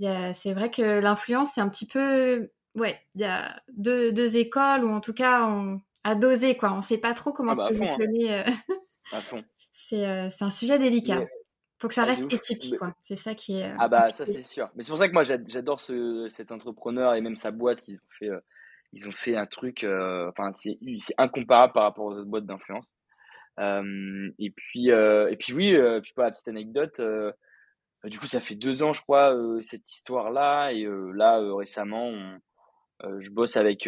c'est 0.00 0.52
vrai 0.52 0.72
que 0.72 0.98
l'influence, 0.98 1.52
c'est 1.54 1.60
un 1.60 1.68
petit 1.68 1.86
peu, 1.86 2.50
ouais, 2.74 2.98
il 3.14 3.20
y 3.20 3.24
a 3.24 3.62
deux, 3.76 4.10
deux 4.10 4.36
écoles, 4.36 4.84
ou 4.84 4.90
en 4.90 5.00
tout 5.00 5.14
cas, 5.14 5.44
on 5.44 5.80
à 6.06 6.14
doser, 6.14 6.56
quoi. 6.56 6.72
On 6.72 6.76
ne 6.76 6.82
sait 6.82 6.98
pas 6.98 7.14
trop 7.14 7.32
comment 7.32 7.52
ah 7.52 7.54
se 7.56 7.60
bah, 7.60 7.68
hein. 7.70 7.76
positionner. 7.76 8.34
Euh. 8.34 9.42
Euh, 9.92 10.30
c'est 10.30 10.42
un 10.42 10.50
sujet 10.50 10.78
délicat. 10.78 11.20
Il 11.20 11.28
faut 11.78 11.86
que 11.86 11.92
ça 11.92 12.04
ah, 12.04 12.06
reste 12.06 12.32
éthique, 12.32 12.78
quoi. 12.78 12.94
C'est 13.02 13.14
ça 13.14 13.34
qui 13.34 13.58
est. 13.58 13.70
Euh, 13.70 13.76
ah 13.78 13.88
bah 13.88 14.08
ça 14.08 14.24
c'est 14.24 14.42
sûr. 14.42 14.70
Mais 14.74 14.82
c'est 14.82 14.88
pour 14.88 14.98
ça 14.98 15.06
que 15.06 15.12
moi 15.12 15.22
j'adore 15.22 15.82
ce, 15.82 16.26
cet 16.30 16.50
entrepreneur 16.50 17.14
et 17.14 17.20
même 17.20 17.36
sa 17.36 17.50
boîte. 17.50 17.86
Ils 17.86 17.96
ont 17.96 18.08
fait, 18.18 18.30
ils 18.94 19.06
ont 19.06 19.12
fait 19.12 19.36
un 19.36 19.44
truc. 19.44 19.84
enfin 19.84 20.50
c'est 20.56 20.78
incomparable 21.18 21.74
par 21.74 21.82
rapport 21.82 22.06
aux 22.06 22.14
autres 22.14 22.24
boîtes 22.24 22.46
d'influence. 22.46 22.86
et 23.58 24.50
puis 24.56 24.88
et 24.88 25.36
puis 25.38 25.52
oui, 25.52 25.76
puis 26.02 26.12
pour 26.14 26.24
la 26.24 26.30
petite 26.30 26.48
anecdote. 26.48 26.98
du 28.04 28.18
coup 28.18 28.26
ça 28.26 28.40
fait 28.40 28.56
deux 28.56 28.82
ans 28.82 28.94
je 28.94 29.02
crois 29.02 29.36
cette 29.60 29.88
histoire 29.92 30.30
là 30.30 30.70
et 30.70 30.88
là 31.14 31.38
récemment 31.54 32.38
je 33.02 33.30
bosse 33.30 33.58
avec 33.58 33.86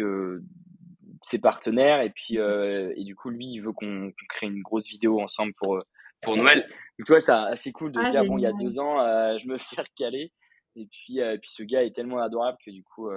ses 1.23 1.39
partenaires 1.39 2.01
et 2.01 2.09
puis 2.09 2.37
euh, 2.37 2.93
et 2.95 3.03
du 3.03 3.15
coup 3.15 3.29
lui 3.29 3.45
il 3.53 3.59
veut 3.59 3.73
qu'on 3.73 4.11
crée 4.29 4.47
une 4.47 4.61
grosse 4.61 4.87
vidéo 4.87 5.19
ensemble 5.21 5.53
pour 5.59 5.75
euh, 5.75 5.79
pour 6.21 6.35
Noël. 6.37 6.61
donc 6.61 7.05
tu 7.05 7.11
vois 7.11 7.21
c'est 7.21 7.31
assez 7.31 7.71
cool 7.71 7.91
de 7.91 7.99
ah, 8.01 8.09
dire 8.09 8.25
bon 8.25 8.37
il 8.37 8.41
y 8.41 8.45
a 8.45 8.53
deux 8.53 8.79
ans 8.79 9.01
euh, 9.01 9.37
je 9.37 9.47
me 9.47 9.57
suis 9.57 9.77
recalé 9.77 10.31
et 10.75 10.87
puis 10.87 11.19
et 11.19 11.37
puis 11.37 11.49
ce 11.49 11.63
gars 11.63 11.83
est 11.83 11.95
tellement 11.95 12.19
adorable 12.19 12.57
que 12.65 12.71
du 12.71 12.83
coup 12.83 13.09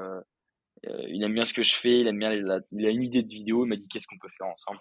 il 0.84 1.22
aime 1.22 1.34
bien 1.34 1.44
ce 1.44 1.52
que 1.52 1.62
je 1.62 1.76
fais 1.76 2.00
il 2.00 2.06
aime 2.06 2.18
bien 2.18 2.32
il 2.32 2.86
a 2.86 2.90
une 2.90 3.02
idée 3.02 3.22
de 3.22 3.32
vidéo 3.32 3.64
il 3.64 3.68
m'a 3.68 3.76
dit 3.76 3.86
qu'est-ce 3.88 4.06
qu'on 4.06 4.18
peut 4.18 4.30
faire 4.36 4.48
ensemble? 4.48 4.80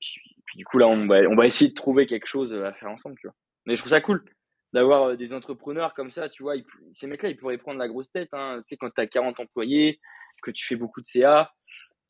Puis, 0.00 0.20
puis, 0.46 0.56
du 0.56 0.64
coup 0.64 0.78
là 0.78 0.88
on 0.88 1.06
va 1.06 1.20
on 1.28 1.36
va 1.36 1.46
essayer 1.46 1.70
de 1.70 1.74
trouver 1.74 2.06
quelque 2.06 2.26
chose 2.26 2.52
à 2.54 2.72
faire 2.72 2.90
ensemble 2.90 3.16
tu 3.20 3.26
vois. 3.26 3.34
Mais 3.66 3.76
je 3.76 3.82
trouve 3.82 3.90
ça 3.90 4.00
cool 4.00 4.24
d'avoir 4.72 5.16
des 5.16 5.34
entrepreneurs 5.34 5.94
comme 5.94 6.10
ça 6.10 6.28
tu 6.28 6.42
vois 6.42 6.54
ces 6.92 7.06
mecs 7.06 7.22
là 7.22 7.28
ils 7.28 7.36
pourraient 7.36 7.58
prendre 7.58 7.78
la 7.78 7.88
grosse 7.88 8.10
tête 8.10 8.30
hein. 8.32 8.62
tu 8.66 8.74
sais 8.74 8.76
quand 8.76 8.90
tu 8.90 9.00
as 9.00 9.06
40 9.06 9.38
employés 9.38 10.00
que 10.42 10.50
tu 10.50 10.66
fais 10.66 10.76
beaucoup 10.76 11.00
de 11.00 11.06
CA 11.06 11.52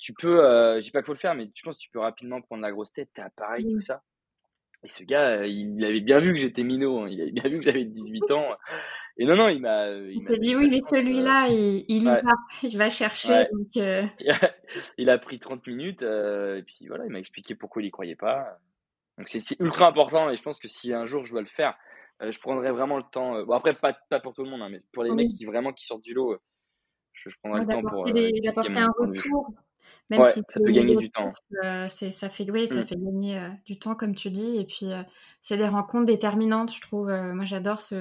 tu 0.01 0.15
peux, 0.15 0.45
euh, 0.45 0.81
dis 0.81 0.91
pas 0.91 1.01
qu'il 1.01 1.07
faut 1.07 1.13
le 1.13 1.19
faire, 1.19 1.35
mais 1.35 1.51
je 1.55 1.63
pense 1.63 1.77
que 1.77 1.83
tu 1.83 1.91
peux 1.91 2.01
rapidement 2.01 2.41
prendre 2.41 2.63
la 2.63 2.73
grosse 2.73 2.93
tête, 2.93 3.11
t'es 3.15 3.21
appareil, 3.21 3.71
tout 3.71 3.81
ça. 3.81 4.03
Et 4.83 4.89
ce 4.89 5.05
gars, 5.05 5.41
euh, 5.41 5.47
il 5.47 5.85
avait 5.85 6.01
bien 6.01 6.21
vu 6.21 6.33
que 6.33 6.41
j'étais 6.41 6.63
minot, 6.63 7.01
hein. 7.01 7.09
il 7.11 7.21
avait 7.21 7.33
bien 7.33 7.49
vu 7.51 7.59
que 7.59 7.65
j'avais 7.65 7.85
18 7.85 8.31
ans. 8.31 8.49
Et 9.19 9.27
non, 9.27 9.37
non, 9.37 9.49
il 9.49 9.61
m'a. 9.61 9.89
Euh, 9.89 10.11
il, 10.11 10.23
s'est 10.23 10.39
dit 10.39 10.57
oui, 10.57 10.71
mais 10.71 10.81
celui-là, 10.81 11.49
il, 11.49 11.85
il 11.89 12.03
y 12.03 12.07
va, 12.07 12.23
il 12.63 12.79
va 12.79 12.89
chercher. 12.89 13.45
il 14.99 15.11
a 15.11 15.19
pris 15.19 15.39
30 15.39 15.67
minutes, 15.67 16.03
et 16.03 16.63
puis 16.67 16.87
voilà, 16.89 17.05
il 17.05 17.11
m'a 17.11 17.19
expliqué 17.19 17.55
pourquoi 17.55 17.83
il 17.83 17.87
y 17.87 17.91
croyait 17.91 18.17
pas. 18.17 18.59
Donc 19.19 19.29
c'est 19.29 19.61
ultra 19.61 19.89
important, 19.89 20.31
et 20.31 20.37
je 20.37 20.43
pense 20.43 20.59
que 20.59 20.69
si 20.69 20.95
un 20.95 21.07
jour 21.07 21.27
je 21.27 21.33
dois 21.33 21.43
le 21.43 21.47
faire, 21.49 21.77
je 22.23 22.39
prendrai 22.39 22.71
vraiment 22.71 22.97
le 22.97 23.03
temps. 23.03 23.43
bon, 23.45 23.53
après, 23.53 23.75
pas, 23.75 23.93
pas 24.09 24.21
pour 24.21 24.33
tout 24.33 24.45
le 24.45 24.51
monde, 24.51 24.63
hein, 24.63 24.71
mais 24.71 24.81
pour 24.93 25.05
les 25.05 25.11
mecs 25.11 25.29
qui 25.29 25.45
vraiment 25.45 25.75
qui 25.75 25.85
sortent 25.85 26.05
du 26.05 26.15
lot, 26.15 26.39
je, 27.13 27.29
prendrai 27.43 27.61
le 27.61 27.67
temps 27.67 27.83
pour. 27.83 28.05
D'apporter 28.07 28.79
un 28.79 28.89
retour. 28.97 29.53
Même 30.11 30.25
si 30.25 30.41
ça 30.41 30.61
peut 30.61 30.73
gagner 30.73 30.97
du 30.97 31.11
temps. 31.11 31.33
Euh, 31.65 31.89
ça 31.89 32.29
fait, 32.29 32.51
oui, 32.51 32.67
ça 32.67 32.81
mmh. 32.81 32.85
fait 32.85 32.97
gagner 32.97 33.39
euh, 33.39 33.49
du 33.65 33.79
temps, 33.79 33.95
comme 33.95 34.15
tu 34.15 34.31
dis. 34.31 34.59
Et 34.59 34.65
puis, 34.65 34.93
euh, 34.93 35.03
c'est 35.41 35.57
des 35.57 35.69
rencontres 35.69 36.07
déterminantes, 36.07 36.75
je 36.75 36.81
trouve. 36.81 37.11
moi, 37.11 37.45
j'adore 37.45 37.81
ce, 37.81 37.95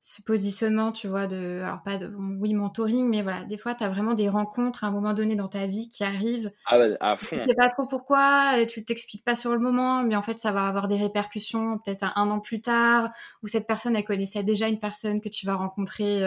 ce 0.00 0.22
positionnement, 0.22 0.92
tu 0.92 1.08
vois, 1.08 1.26
de, 1.26 1.60
alors 1.62 1.82
pas 1.82 1.98
de, 1.98 2.10
oui, 2.16 2.54
mentoring, 2.54 3.08
mais 3.08 3.20
voilà, 3.20 3.44
des 3.44 3.58
fois, 3.58 3.74
tu 3.74 3.84
as 3.84 3.88
vraiment 3.88 4.14
des 4.14 4.30
rencontres 4.30 4.84
à 4.84 4.86
un 4.86 4.90
moment 4.90 5.12
donné 5.12 5.36
dans 5.36 5.48
ta 5.48 5.66
vie 5.66 5.88
qui 5.88 6.04
arrivent. 6.04 6.50
Ah 6.64 6.78
à 7.00 7.16
fond. 7.18 7.36
Tu 7.36 7.48
sais 7.48 7.54
pas 7.54 7.68
trop 7.68 7.86
pourquoi, 7.86 8.58
et 8.58 8.66
tu 8.66 8.84
t'expliques 8.84 9.24
pas 9.24 9.36
sur 9.36 9.52
le 9.52 9.58
moment, 9.58 10.04
mais 10.04 10.16
en 10.16 10.22
fait, 10.22 10.38
ça 10.38 10.52
va 10.52 10.66
avoir 10.66 10.88
des 10.88 10.96
répercussions 10.96 11.78
peut-être 11.78 12.04
un, 12.16 12.30
an 12.30 12.40
plus 12.40 12.62
tard, 12.62 13.10
où 13.42 13.48
cette 13.48 13.66
personne, 13.66 13.94
elle 13.94 14.04
connaissait 14.04 14.42
déjà 14.42 14.68
une 14.68 14.80
personne 14.80 15.20
que 15.20 15.28
tu 15.28 15.44
vas 15.44 15.56
rencontrer 15.56 16.22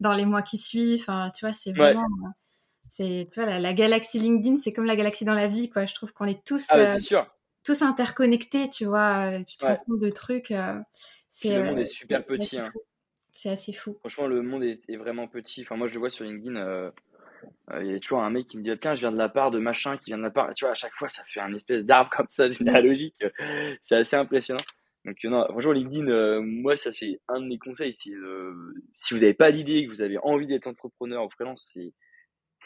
dans 0.00 0.14
les 0.14 0.26
mois 0.26 0.42
qui 0.42 0.58
suivent. 0.58 1.02
Enfin, 1.02 1.30
tu 1.34 1.44
vois, 1.44 1.52
c'est 1.52 1.72
vraiment 1.72 2.06
c'est 2.98 3.28
tu 3.32 3.40
vois 3.40 3.58
la, 3.58 3.72
galaxie 3.72 4.18
LinkedIn 4.18 4.56
c'est 4.56 4.72
comme 4.72 4.84
la 4.84 4.96
galaxie 4.96 5.24
dans 5.24 5.34
la 5.34 5.46
vie 5.46 5.70
quoi 5.70 5.86
je 5.86 5.94
trouve 5.94 6.12
qu'on 6.12 6.24
est 6.24 6.44
tous 6.44 6.66
ah, 6.70 6.78
euh, 6.78 6.98
sûr. 6.98 7.26
tous 7.64 7.82
interconnectés 7.82 8.68
tu 8.68 8.86
vois 8.86 9.30
euh, 9.30 9.44
tu 9.44 9.56
te 9.56 9.64
rends 9.64 9.76
compte 9.76 10.00
de 10.00 10.10
trucs 10.10 10.50
euh, 10.50 10.74
c'est 11.30 11.56
le 11.56 11.62
monde 11.62 11.78
est 11.78 11.86
super 11.86 12.24
petit 12.24 12.58
hein. 12.58 12.70
C'est 13.30 13.50
assez 13.50 13.72
fou. 13.72 13.96
Franchement, 14.00 14.26
le 14.26 14.42
monde 14.42 14.64
est, 14.64 14.96
vraiment 14.96 15.28
petit. 15.28 15.62
Enfin, 15.62 15.76
moi, 15.76 15.86
je 15.86 15.94
le 15.94 16.00
vois 16.00 16.10
sur 16.10 16.24
LinkedIn. 16.24 16.90
Il 17.80 17.86
y 17.86 17.94
a 17.94 18.00
toujours 18.00 18.20
un 18.20 18.30
mec 18.30 18.48
qui 18.48 18.58
me 18.58 18.64
dit 18.64 18.76
Tiens, 18.80 18.96
je 18.96 19.00
viens 19.00 19.12
de 19.12 19.16
la 19.16 19.28
part 19.28 19.52
de 19.52 19.60
machin 19.60 19.96
qui 19.96 20.06
vient 20.06 20.18
de 20.18 20.24
la 20.24 20.30
part. 20.30 20.52
tu 20.54 20.64
vois, 20.64 20.72
à 20.72 20.74
chaque 20.74 20.94
fois, 20.94 21.08
ça 21.08 21.22
fait 21.22 21.38
un 21.38 21.54
espèce 21.54 21.84
d'arbre 21.84 22.10
comme 22.10 22.26
ça, 22.30 22.50
généalogique. 22.52 23.14
C'est 23.84 23.94
assez 23.94 24.16
impressionnant. 24.16 24.64
Donc, 25.04 25.22
non, 25.22 25.44
franchement, 25.50 25.70
LinkedIn, 25.70 26.40
moi, 26.40 26.76
ça, 26.76 26.90
c'est 26.90 27.20
un 27.28 27.40
de 27.40 27.46
mes 27.46 27.58
conseils. 27.58 27.92
si 27.92 28.10
vous 28.12 29.20
n'avez 29.20 29.34
pas 29.34 29.52
d'idée, 29.52 29.84
que 29.86 29.90
vous 29.90 30.02
avez 30.02 30.18
envie 30.24 30.48
d'être 30.48 30.66
entrepreneur 30.66 31.24
ou 31.24 31.30
freelance, 31.30 31.64
c'est 31.72 31.92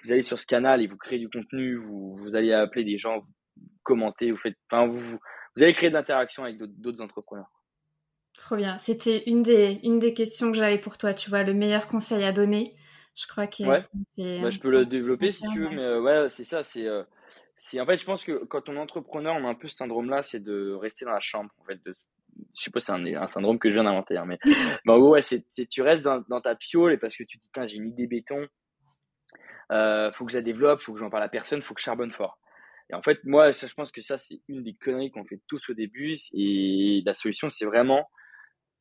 vous 0.03 0.13
allez 0.13 0.23
sur 0.23 0.39
ce 0.39 0.47
canal 0.47 0.83
et 0.83 0.87
vous 0.87 0.97
créez 0.97 1.19
du 1.19 1.29
contenu, 1.29 1.77
vous, 1.77 2.15
vous 2.15 2.35
allez 2.35 2.53
appeler 2.53 2.85
des 2.85 2.99
gens, 2.99 3.21
vous 3.21 3.63
commentez, 3.83 4.31
vous 4.31 4.39
faites, 4.39 4.57
enfin, 4.71 4.87
vous, 4.87 5.19
vous 5.57 5.63
allez 5.63 5.73
créer 5.73 5.91
de 5.91 5.95
l'interaction 5.95 6.45
avec 6.45 6.59
d'autres 6.59 7.01
entrepreneurs. 7.01 7.51
Trop 8.35 8.57
bien. 8.57 8.79
C'était 8.79 9.25
une 9.27 9.43
des, 9.43 9.81
une 9.85 9.99
des 9.99 10.15
questions 10.15 10.51
que 10.51 10.59
j'avais 10.59 10.79
pour 10.79 10.97
toi, 10.97 11.13
tu 11.15 11.29
vois, 11.29 11.43
le 11.43 11.53
meilleur 11.53 11.87
conseil 11.87 12.25
à 12.25 12.33
donner. 12.33 12.75
Je 13.15 13.27
crois 13.27 13.47
que 13.47 13.63
ouais. 13.63 13.83
Bah, 14.41 14.51
je 14.51 14.59
peux 14.59 14.71
le 14.71 14.87
développer 14.87 15.33
si 15.33 15.43
tu 15.53 15.61
veux, 15.61 15.69
mais 15.69 15.83
euh, 15.83 16.01
ouais, 16.01 16.31
c'est 16.31 16.45
ça. 16.45 16.65
C'est, 16.65 16.87
euh, 16.87 17.03
c'est 17.57 17.79
en 17.79 17.85
fait, 17.85 17.99
je 17.99 18.07
pense 18.07 18.25
que 18.25 18.45
quand 18.47 18.69
on 18.71 18.77
est 18.77 18.81
entrepreneur, 18.81 19.35
on 19.37 19.47
a 19.47 19.51
un 19.51 19.55
peu 19.55 19.69
ce 19.69 19.77
syndrome-là, 19.77 20.23
c'est 20.23 20.41
de 20.41 20.73
rester 20.73 21.05
dans 21.05 21.13
la 21.13 21.21
chambre. 21.21 21.51
En 21.61 21.65
fait, 21.65 21.79
de, 21.85 21.95
je 22.59 22.71
pas, 22.71 22.81
c'est 22.81 22.93
un, 22.93 23.05
un, 23.05 23.29
syndrome 23.29 23.59
que 23.59 23.69
je 23.69 23.75
viens 23.75 23.85
d'inventer, 23.85 24.17
hein, 24.17 24.25
mais, 24.27 24.39
gros, 24.87 25.11
ouais, 25.11 25.23
c'est, 25.23 25.45
tu 25.69 25.83
restes 25.83 26.03
dans, 26.03 26.25
dans, 26.29 26.41
ta 26.41 26.55
piole 26.55 26.93
et 26.93 26.97
parce 26.97 27.17
que 27.17 27.25
tu 27.25 27.39
te 27.39 27.61
dis, 27.61 27.69
j'ai 27.69 27.77
une 27.77 27.89
idée 27.89 28.07
béton, 28.07 28.47
euh, 29.71 30.13
faut 30.13 30.25
que 30.25 30.33
je 30.33 30.39
la 30.39 30.43
développe, 30.43 30.83
faut 30.83 30.93
que 30.93 30.99
j'en 30.99 31.11
parle 31.11 31.25
à 31.25 31.29
personne, 31.29 31.63
faut 31.63 31.75
que 31.75 31.81
je 31.81 31.85
charbonne 31.85 32.13
fort. 32.13 32.39
Et 32.91 32.95
en 32.95 33.03
fait, 33.03 33.21
moi, 33.25 33.53
ça, 33.53 33.67
je 33.67 33.75
pense 33.75 33.93
que 33.93 34.03
ça, 34.03 34.19
c'est 34.19 34.41
une 34.49 34.63
des 34.63 34.75
conneries 34.75 35.11
qu'on 35.11 35.25
fait 35.25 35.41
tous 35.49 35.71
au 35.71 35.75
début. 35.75 36.15
Et 36.35 37.03
la 37.07 37.15
solution, 37.15 37.49
c'est 37.49 37.65
vraiment 37.65 38.07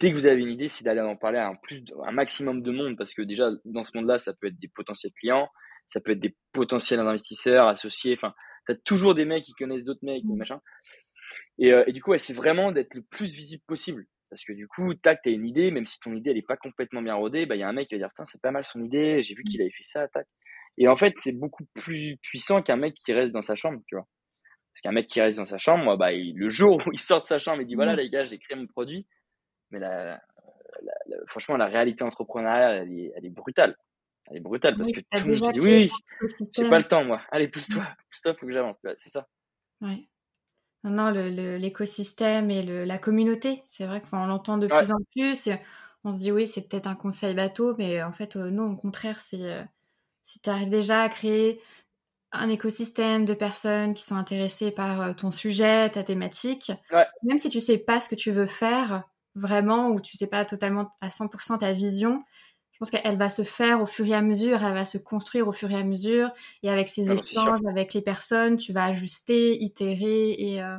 dès 0.01 0.09
que 0.09 0.15
vous 0.15 0.25
avez 0.25 0.41
une 0.41 0.49
idée, 0.49 0.67
c'est 0.67 0.83
d'aller 0.83 0.99
en 0.99 1.15
parler 1.15 1.37
à 1.37 1.47
un, 1.47 1.55
plus, 1.55 1.83
un 2.03 2.11
maximum 2.11 2.63
de 2.63 2.71
monde 2.71 2.97
parce 2.97 3.13
que 3.13 3.21
déjà, 3.21 3.51
dans 3.65 3.83
ce 3.83 3.91
monde-là, 3.95 4.17
ça 4.17 4.33
peut 4.33 4.47
être 4.47 4.59
des 4.59 4.67
potentiels 4.67 5.13
clients, 5.13 5.47
ça 5.87 6.01
peut 6.01 6.13
être 6.13 6.19
des 6.19 6.35
potentiels 6.51 6.99
investisseurs, 6.99 7.67
associés. 7.67 8.15
Enfin, 8.17 8.33
tu 8.65 8.73
as 8.73 8.75
toujours 8.75 9.13
des 9.13 9.25
mecs 9.25 9.43
qui 9.43 9.53
connaissent 9.53 9.83
d'autres 9.83 10.03
mecs, 10.03 10.23
mmh. 10.23 10.35
machin. 10.35 10.59
Et, 11.59 11.71
euh, 11.71 11.83
et, 11.85 11.93
du 11.93 12.01
coup, 12.01 12.11
ouais, 12.11 12.17
c'est 12.17 12.33
vraiment 12.33 12.71
d'être 12.71 12.95
le 12.95 13.03
plus 13.03 13.35
visible 13.35 13.63
possible. 13.67 14.07
Parce 14.31 14.45
que 14.45 14.53
du 14.53 14.65
coup, 14.65 14.93
tac, 14.93 15.21
tu 15.21 15.29
as 15.29 15.33
une 15.33 15.45
idée, 15.45 15.71
même 15.71 15.85
si 15.85 15.99
ton 15.99 16.15
idée, 16.15 16.31
elle 16.31 16.37
est 16.37 16.47
pas 16.47 16.55
complètement 16.55 17.01
bien 17.01 17.15
rodée, 17.15 17.45
bah, 17.45 17.57
il 17.57 17.59
y 17.59 17.63
a 17.63 17.67
un 17.67 17.73
mec 17.73 17.89
qui 17.89 17.95
va 17.95 17.99
dire, 17.99 18.09
putain, 18.09 18.25
c'est 18.25 18.41
pas 18.41 18.51
mal 18.51 18.63
son 18.63 18.81
idée, 18.81 19.21
j'ai 19.21 19.35
vu 19.35 19.43
qu'il 19.43 19.61
avait 19.61 19.71
fait 19.71 19.83
ça, 19.83 20.07
tac. 20.07 20.25
Et 20.77 20.87
en 20.87 20.95
fait, 20.95 21.13
c'est 21.17 21.33
beaucoup 21.33 21.65
plus 21.75 22.17
puissant 22.21 22.61
qu'un 22.61 22.77
mec 22.77 22.93
qui 22.93 23.11
reste 23.11 23.33
dans 23.33 23.41
sa 23.41 23.55
chambre, 23.55 23.81
tu 23.87 23.95
vois. 23.95 24.07
Parce 24.73 24.81
qu'un 24.83 24.93
mec 24.93 25.07
qui 25.07 25.19
reste 25.19 25.37
dans 25.37 25.45
sa 25.45 25.57
chambre, 25.57 25.83
moi, 25.83 25.97
bah, 25.97 26.11
le 26.13 26.49
jour 26.49 26.81
où 26.87 26.93
il 26.93 26.99
sort 26.99 27.21
de 27.21 27.27
sa 27.27 27.39
chambre, 27.39 27.61
il 27.61 27.67
dit, 27.67 27.75
voilà, 27.75 27.93
mmh. 27.93 27.97
les 27.97 28.09
gars, 28.09 28.23
j'ai 28.23 28.37
créé 28.37 28.55
mon 28.55 28.67
produit, 28.67 29.05
mais 29.69 29.79
la, 29.79 30.21
franchement, 31.27 31.57
la 31.57 31.67
réalité 31.67 32.05
entrepreneuriale, 32.05 32.83
elle 32.83 32.99
est, 32.99 33.11
elle 33.17 33.25
est 33.25 33.29
brutale. 33.29 33.75
Elle 34.29 34.37
est 34.37 34.41
brutale 34.41 34.77
parce 34.77 34.93
que 34.93 35.01
tout 35.01 35.27
le 35.27 35.37
monde 35.37 35.51
dit 35.51 35.59
oui, 35.59 35.91
oui 36.21 36.29
j'ai 36.55 36.69
pas 36.69 36.77
le 36.77 36.87
temps, 36.87 37.03
moi. 37.03 37.21
Allez, 37.31 37.49
pousse-toi, 37.49 37.83
mmh. 37.83 37.95
pousse-toi, 38.09 38.33
faut 38.35 38.45
que 38.45 38.53
j'avance. 38.53 38.77
C'est 38.95 39.09
ça. 39.09 39.27
Ouais. 39.81 40.07
Non, 40.83 41.11
l'écosystème 41.11 42.49
et 42.49 42.63
le, 42.63 42.85
la 42.85 42.97
communauté, 42.97 43.63
c'est 43.69 43.85
vrai 43.85 44.01
qu'on 44.01 44.25
l'entend 44.25 44.57
de 44.57 44.67
plus 44.67 44.91
en 44.91 44.97
plus. 45.11 45.47
Et 45.47 45.59
on 46.03 46.11
se 46.11 46.17
dit 46.17 46.31
oui, 46.31 46.47
c'est 46.47 46.67
peut-être 46.67 46.87
un 46.87 46.95
conseil 46.95 47.35
bateau, 47.35 47.75
mais 47.77 48.01
en 48.01 48.11
fait, 48.11 48.35
euh, 48.35 48.49
non, 48.49 48.71
au 48.71 48.75
contraire, 48.75 49.19
c'est 49.19 49.43
euh, 49.43 49.63
si 50.23 50.39
tu 50.39 50.49
arrives 50.49 50.69
déjà 50.69 51.03
à 51.03 51.09
créer 51.09 51.61
un 52.31 52.49
écosystème 52.49 53.25
de 53.25 53.33
personnes 53.33 53.93
qui 53.93 54.03
sont 54.03 54.15
intéressées 54.15 54.71
par 54.71 55.01
euh, 55.01 55.13
ton 55.13 55.31
sujet, 55.31 55.89
ta 55.89 56.03
thématique, 56.03 56.71
même 57.23 57.37
si 57.37 57.49
tu 57.49 57.59
sais 57.59 57.77
pas 57.77 58.01
ce 58.01 58.09
que 58.09 58.15
tu 58.15 58.31
veux 58.31 58.47
faire, 58.47 59.03
vraiment 59.35 59.89
ou 59.89 60.01
tu 60.01 60.17
sais 60.17 60.27
pas 60.27 60.45
totalement 60.45 60.95
à 61.01 61.09
100% 61.09 61.59
ta 61.59 61.73
vision, 61.73 62.23
pense 62.81 62.89
qu'elle 62.89 63.17
va 63.17 63.29
se 63.29 63.43
faire 63.43 63.81
au 63.81 63.85
fur 63.85 64.07
et 64.07 64.13
à 64.13 64.23
mesure, 64.23 64.63
elle 64.63 64.73
va 64.73 64.85
se 64.85 64.97
construire 64.97 65.47
au 65.47 65.51
fur 65.51 65.69
et 65.69 65.75
à 65.75 65.83
mesure 65.83 66.31
et 66.63 66.69
avec 66.69 66.89
ces 66.89 67.11
ah, 67.11 67.13
échanges 67.13 67.59
avec 67.69 67.93
les 67.93 68.01
personnes, 68.01 68.55
tu 68.55 68.73
vas 68.73 68.85
ajuster, 68.85 69.61
itérer 69.61 70.31
et 70.31 70.63
euh, 70.63 70.77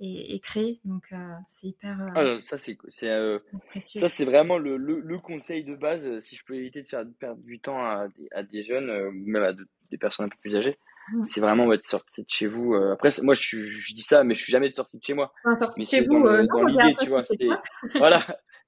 et, 0.00 0.38
créer. 0.38 0.78
Donc 0.84 1.08
euh, 1.10 1.16
c'est 1.48 1.66
hyper. 1.66 2.00
Euh, 2.00 2.36
ah, 2.38 2.40
ça 2.40 2.56
c'est 2.56 2.78
ça 2.94 4.08
c'est 4.08 4.24
vraiment 4.24 4.58
le, 4.58 4.76
le, 4.76 5.18
conseil 5.18 5.64
de 5.64 5.74
base. 5.74 6.20
Si 6.20 6.36
je 6.36 6.44
peux 6.44 6.54
éviter 6.54 6.82
de 6.82 6.86
faire 6.86 7.04
perdre 7.18 7.42
du 7.42 7.58
temps 7.58 7.80
à, 7.80 8.06
à 8.30 8.42
des 8.44 8.62
jeunes, 8.62 9.10
même 9.10 9.42
à 9.42 9.52
des 9.52 9.98
personnes 9.98 10.26
un 10.26 10.28
peu 10.28 10.38
plus 10.40 10.54
âgées, 10.54 10.78
Mmh. 11.12 11.24
C'est 11.26 11.40
vraiment 11.40 11.72
être 11.72 11.84
sorti 11.84 12.22
de 12.22 12.26
chez 12.28 12.46
vous. 12.46 12.74
Euh, 12.74 12.92
après, 12.92 13.10
moi, 13.22 13.34
je, 13.34 13.62
je, 13.62 13.94
dis 13.94 14.02
ça, 14.02 14.24
mais 14.24 14.34
je 14.34 14.42
suis 14.42 14.52
jamais 14.52 14.70
sorti 14.72 14.98
de 14.98 15.04
chez 15.04 15.14
moi. 15.14 15.32
mais 15.76 15.84
chez 15.84 16.02
vous, 16.02 16.22
dans, 16.22 16.26
euh, 16.26 16.42
l'idée, 16.66 16.96
tu 17.00 17.08
vois. 17.08 17.24
voilà, 17.94 18.20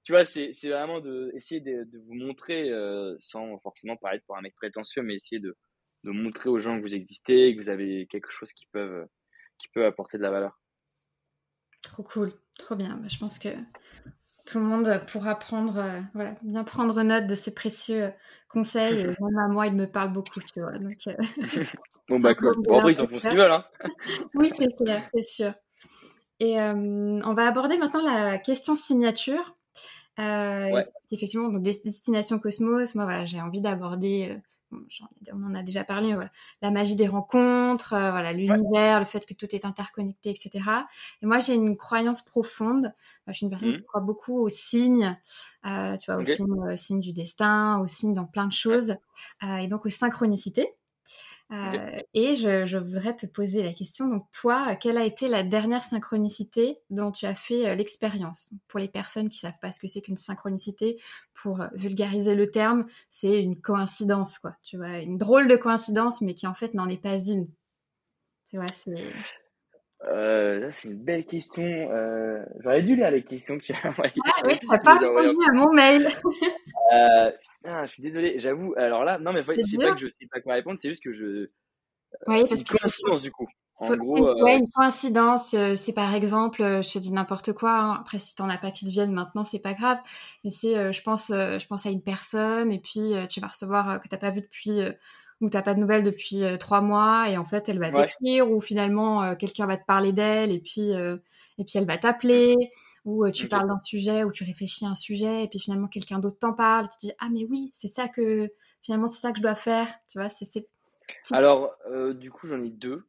tu 0.02 0.12
vois, 0.12 0.24
c'est 0.24 0.52
vraiment 0.64 1.00
de 1.00 1.30
essayer 1.34 1.60
de, 1.60 1.84
de 1.84 1.98
vous 1.98 2.14
montrer, 2.14 2.70
euh, 2.70 3.16
sans 3.20 3.58
forcément 3.58 3.96
paraître 3.96 4.24
pour 4.26 4.36
un 4.36 4.42
mec 4.42 4.54
prétentieux, 4.54 5.02
mais 5.02 5.14
essayer 5.14 5.40
de, 5.40 5.56
de 6.04 6.10
montrer 6.10 6.48
aux 6.48 6.58
gens 6.58 6.76
que 6.76 6.82
vous 6.82 6.94
existez, 6.94 7.54
que 7.54 7.60
vous 7.60 7.68
avez 7.68 8.06
quelque 8.06 8.30
chose 8.30 8.52
qui 8.52 8.66
peut, 8.72 9.06
qui 9.58 9.68
peut 9.68 9.84
apporter 9.84 10.18
de 10.18 10.22
la 10.22 10.30
valeur. 10.30 10.60
Trop 11.82 12.02
cool, 12.02 12.32
trop 12.58 12.76
bien. 12.76 12.96
Bah, 12.96 13.08
je 13.08 13.18
pense 13.18 13.38
que 13.38 13.48
tout 14.46 14.58
le 14.58 14.64
monde 14.64 15.02
pourra 15.06 15.38
prendre, 15.38 15.84
voilà, 16.14 16.34
bien 16.42 16.64
prendre 16.64 17.02
note 17.02 17.26
de 17.26 17.34
ces 17.34 17.54
précieux 17.54 18.12
conseils. 18.48 19.00
Et 19.00 19.06
même 19.20 19.38
à 19.38 19.48
moi, 19.48 19.66
il 19.66 19.74
me 19.74 19.86
parle 19.86 20.12
beaucoup, 20.12 20.40
tu 20.40 20.60
vois. 20.60 20.78
Donc, 20.78 20.98
Bon, 22.10 22.18
bah, 22.18 22.34
Bon, 22.34 22.78
après, 22.78 22.92
ils 22.92 23.00
en 23.00 23.06
font 23.06 23.20
ce 23.20 23.28
qu'ils 23.28 23.38
veulent. 23.38 23.52
Hein. 23.52 23.64
oui, 24.34 24.50
c'est 24.52 24.74
clair, 24.76 25.08
c'est 25.14 25.22
sûr. 25.22 25.54
Et 26.40 26.60
euh, 26.60 26.72
on 26.74 27.34
va 27.34 27.46
aborder 27.46 27.78
maintenant 27.78 28.02
la 28.02 28.36
question 28.38 28.74
signature. 28.74 29.56
Euh, 30.20 30.82
Effectivement, 31.10 31.48
donc 31.48 31.62
Destination 31.62 32.38
Cosmos, 32.38 32.94
moi, 32.94 33.04
voilà, 33.04 33.24
j'ai 33.24 33.40
envie 33.40 33.60
d'aborder. 33.60 34.30
Euh, 34.30 34.38
on 35.32 35.42
en 35.42 35.54
a 35.56 35.64
déjà 35.64 35.82
parlé, 35.82 36.14
voilà, 36.14 36.30
la 36.62 36.70
magie 36.70 36.94
des 36.94 37.08
rencontres, 37.08 37.94
euh, 37.94 38.12
voilà, 38.12 38.32
l'univers, 38.32 39.00
le 39.00 39.04
fait 39.04 39.26
que 39.26 39.34
tout 39.34 39.52
est 39.52 39.64
interconnecté, 39.64 40.30
etc. 40.30 40.64
Et 41.22 41.26
moi, 41.26 41.40
j'ai 41.40 41.54
une 41.54 41.76
croyance 41.76 42.22
profonde. 42.22 42.94
je 43.26 43.32
suis 43.32 43.44
une 43.46 43.50
personne 43.50 43.72
qui 43.72 43.78
mmh. 43.78 43.84
croit 43.84 44.00
beaucoup 44.00 44.38
aux 44.38 44.48
signes, 44.48 45.18
euh, 45.66 45.96
tu 45.96 46.12
vois, 46.12 46.20
aux 46.20 46.24
signes, 46.24 46.76
signes, 46.76 47.00
du 47.00 47.12
destin, 47.12 47.80
aux 47.80 47.88
signes 47.88 48.14
dans 48.14 48.26
plein 48.26 48.46
de 48.46 48.52
choses, 48.52 48.94
et 49.42 49.66
donc 49.66 49.86
aux 49.86 49.90
synchronicités. 49.90 50.72
Euh, 51.52 52.00
et 52.14 52.36
je, 52.36 52.78
voudrais 52.78 53.16
te 53.16 53.26
poser 53.26 53.64
la 53.64 53.72
question, 53.72 54.08
donc 54.08 54.26
toi, 54.30 54.76
quelle 54.76 54.96
a 54.96 55.04
été 55.04 55.28
la 55.28 55.42
dernière 55.42 55.82
synchronicité 55.82 56.78
dont 56.90 57.10
tu 57.10 57.26
as 57.26 57.34
fait 57.34 57.68
euh, 57.68 57.74
l'expérience? 57.74 58.52
Pour 58.68 58.78
les 58.78 58.88
personnes 58.88 59.28
qui 59.28 59.38
savent 59.38 59.58
pas 59.60 59.72
ce 59.72 59.80
que 59.80 59.88
c'est 59.88 60.00
qu'une 60.00 60.16
synchronicité, 60.16 61.00
pour 61.34 61.60
euh, 61.60 61.66
vulgariser 61.74 62.36
le 62.36 62.50
terme, 62.50 62.86
c'est 63.08 63.42
une 63.42 63.60
coïncidence, 63.60 64.38
quoi. 64.38 64.54
Tu 64.62 64.76
vois, 64.76 64.98
une 64.98 65.18
drôle 65.18 65.48
de 65.48 65.56
coïncidence, 65.56 66.20
mais 66.20 66.34
qui 66.34 66.46
en 66.46 66.54
fait 66.54 66.72
n'en 66.74 66.88
est 66.88 67.02
pas 67.02 67.18
une. 67.18 67.48
Tu 68.48 68.56
vois, 68.56 68.68
c'est... 68.68 68.94
c'est 70.72 70.88
une 70.88 71.02
belle 71.02 71.26
question. 71.26 71.64
J'aurais 72.60 72.82
dû 72.82 72.94
lire 72.94 73.10
les 73.10 73.24
questions 73.24 73.58
que 73.58 73.64
tu 73.64 73.72
as 73.72 73.88
envoyées. 73.88 74.12
Ah 74.24 74.40
oui, 74.44 74.58
tu 74.60 74.68
n'as 74.68 74.78
pas 74.78 74.98
répondu 74.98 75.36
à 75.48 75.52
mon 75.52 75.72
mail. 75.72 76.06
Ah, 77.64 77.86
je 77.86 77.92
suis 77.92 78.02
désolé, 78.02 78.40
j'avoue. 78.40 78.74
Alors 78.76 79.04
là, 79.04 79.18
non, 79.18 79.32
mais 79.32 79.42
c'est 79.42 79.76
pas 79.76 79.92
que 79.92 80.00
je 80.00 80.08
sais 80.08 80.26
pas 80.30 80.40
quoi 80.40 80.54
répondre, 80.54 80.78
c'est 80.80 80.88
juste 80.88 81.02
que 81.02 81.12
je. 81.12 81.48
Oui, 82.26 82.44
parce 82.48 82.60
une 82.60 82.66
coïncidence, 82.66 83.22
du 83.22 83.30
coup. 83.30 83.48
En 83.80 83.96
gros, 83.96 84.28
euh, 84.28 84.42
ouais, 84.42 84.58
une 84.58 84.68
coïncidence, 84.68 85.54
euh, 85.54 85.74
c'est 85.74 85.94
par 85.94 86.14
exemple, 86.14 86.62
euh, 86.62 86.82
je 86.82 86.92
te 86.92 86.98
dis 86.98 87.12
n'importe 87.12 87.54
quoi. 87.54 87.78
Hein. 87.78 87.96
Après, 88.00 88.18
si 88.18 88.34
t'en 88.34 88.50
as 88.50 88.58
pas 88.58 88.70
qui 88.70 88.84
te 88.84 88.90
viennent 88.90 89.12
maintenant, 89.12 89.44
c'est 89.44 89.58
pas 89.58 89.72
grave. 89.72 89.98
Mais 90.44 90.50
c'est, 90.50 90.92
je 90.92 91.02
pense, 91.02 91.28
je 91.28 91.66
pense 91.66 91.86
à 91.86 91.90
une 91.90 92.02
personne 92.02 92.72
et 92.72 92.78
puis 92.78 93.14
tu 93.30 93.40
vas 93.40 93.46
recevoir 93.46 94.00
que 94.00 94.08
t'as 94.08 94.18
pas 94.18 94.30
vu 94.30 94.42
depuis 94.42 94.80
ou 95.40 95.48
t'as 95.48 95.62
pas 95.62 95.72
de 95.72 95.80
nouvelles 95.80 96.02
depuis 96.02 96.42
trois 96.58 96.82
mois 96.82 97.30
et 97.30 97.38
en 97.38 97.46
fait, 97.46 97.70
elle 97.70 97.78
va 97.78 97.90
t'écrire 97.90 98.50
ou 98.50 98.60
finalement 98.60 99.34
quelqu'un 99.36 99.66
va 99.66 99.78
te 99.78 99.86
parler 99.86 100.12
d'elle 100.12 100.52
et 100.52 100.60
puis 100.60 100.90
et 100.90 101.64
puis 101.64 101.72
elle 101.76 101.86
va 101.86 101.96
t'appeler 101.96 102.56
où 103.04 103.28
tu 103.30 103.48
parles 103.48 103.68
d'un 103.68 103.80
sujet, 103.80 104.24
où 104.24 104.32
tu 104.32 104.44
réfléchis 104.44 104.84
à 104.84 104.88
un 104.88 104.94
sujet, 104.94 105.44
et 105.44 105.48
puis 105.48 105.58
finalement 105.58 105.88
quelqu'un 105.88 106.18
d'autre 106.18 106.38
t'en 106.38 106.52
parle, 106.52 106.88
tu 106.90 106.98
te 106.98 107.06
dis 107.06 107.12
ah 107.18 107.28
mais 107.32 107.44
oui, 107.48 107.70
c'est 107.74 107.88
ça 107.88 108.08
que 108.08 108.48
finalement 108.82 109.08
c'est 109.08 109.20
ça 109.20 109.32
que 109.32 109.38
je 109.38 109.42
dois 109.42 109.54
faire, 109.54 109.88
tu 110.10 110.18
vois, 110.18 110.28
c'est. 110.28 110.68
Alors 111.32 111.74
du 112.14 112.30
coup 112.30 112.46
j'en 112.46 112.62
ai 112.62 112.70
deux. 112.70 113.04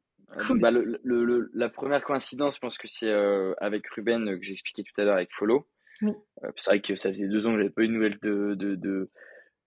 Bah, 0.55 0.71
le, 0.71 1.49
la 1.53 1.67
première 1.67 2.01
coïncidence, 2.01 2.55
je 2.55 2.59
pense 2.61 2.77
que 2.77 2.87
c'est 2.87 3.11
avec 3.59 3.85
Ruben 3.89 4.37
que 4.39 4.45
j'ai 4.45 4.53
expliqué 4.53 4.83
tout 4.83 5.01
à 5.01 5.03
l'heure 5.03 5.15
avec 5.15 5.29
Follow. 5.33 5.67
c'est 6.01 6.65
vrai 6.67 6.81
que 6.81 6.95
ça 6.95 7.09
faisait 7.09 7.27
deux 7.27 7.45
ans 7.47 7.51
que 7.51 7.57
j'avais 7.57 7.69
pas 7.69 7.81
eu 7.81 7.87
de 7.89 7.93
nouvelles 7.93 8.17
de, 8.21 8.55
de, 8.55 8.75
de, 8.75 9.09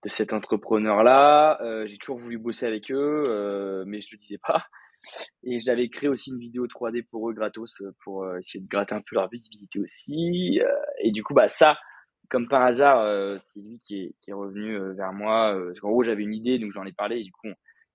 de 0.03 0.09
cet 0.09 0.33
entrepreneur-là. 0.33 1.85
j'ai 1.85 1.97
toujours 1.97 2.17
voulu 2.17 2.39
bosser 2.39 2.65
avec 2.65 2.91
eux, 2.91 3.83
mais 3.85 4.01
je 4.01 4.07
le 4.11 4.17
disais 4.17 4.39
pas. 4.39 4.65
Et 5.43 5.59
j'avais 5.59 5.89
créé 5.89 6.09
aussi 6.09 6.31
une 6.31 6.39
vidéo 6.39 6.67
3D 6.67 7.03
pour 7.03 7.29
eux 7.29 7.33
gratos 7.33 7.81
euh, 7.81 7.95
pour 8.03 8.23
euh, 8.23 8.39
essayer 8.39 8.63
de 8.63 8.67
gratter 8.67 8.95
un 8.95 9.01
peu 9.01 9.15
leur 9.15 9.29
visibilité 9.29 9.79
aussi. 9.79 10.59
Euh, 10.61 10.67
et 10.99 11.11
du 11.11 11.23
coup, 11.23 11.33
bah 11.33 11.49
ça, 11.49 11.77
comme 12.29 12.47
par 12.47 12.63
hasard, 12.63 13.39
c'est 13.39 13.59
lui 13.59 13.79
qui 13.83 14.01
est, 14.01 14.15
qui 14.21 14.31
est 14.31 14.33
revenu 14.33 14.79
vers 14.95 15.13
moi. 15.13 15.55
en 15.55 15.89
gros, 15.89 16.03
j'avais 16.03 16.23
une 16.23 16.33
idée, 16.33 16.57
donc 16.57 16.71
j'en 16.71 16.83
ai 16.83 16.91
parlé. 16.91 17.19
Et 17.19 17.23
du 17.23 17.31
coup, 17.31 17.47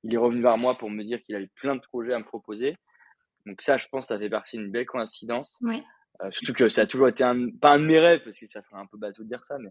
il 0.05 0.15
est 0.15 0.19
revenu 0.19 0.41
vers 0.41 0.57
moi 0.57 0.79
pour 0.79 0.89
me 0.89 1.03
dire 1.03 1.21
qu'il 1.23 1.35
avait 1.35 1.51
plein 1.57 1.75
de 1.75 1.81
projets 1.81 2.13
à 2.13 2.19
me 2.21 2.25
proposer. 2.25 2.77
Donc 3.45 3.61
ça, 3.61 3.77
je 3.77 3.89
pense, 3.89 4.07
ça 4.07 4.19
fait 4.19 4.31
partie 4.31 4.57
d'une 4.57 4.71
belle 4.71 4.87
coïncidence. 4.87 5.59
surtout 6.31 6.53
que 6.53 6.69
ça 6.69 6.83
a 6.83 6.87
toujours 6.87 7.09
été 7.09 7.25
un, 7.25 7.51
pas 7.61 7.73
un 7.73 7.81
de 7.81 7.87
mes 7.87 7.99
rêves, 7.99 8.23
parce 8.23 8.39
que 8.39 8.47
ça 8.47 8.63
ferait 8.63 8.81
un 8.81 8.87
peu 8.87 8.99
bateau 8.99 9.25
de 9.25 9.29
dire 9.29 9.45
ça, 9.45 9.59
mais 9.59 9.71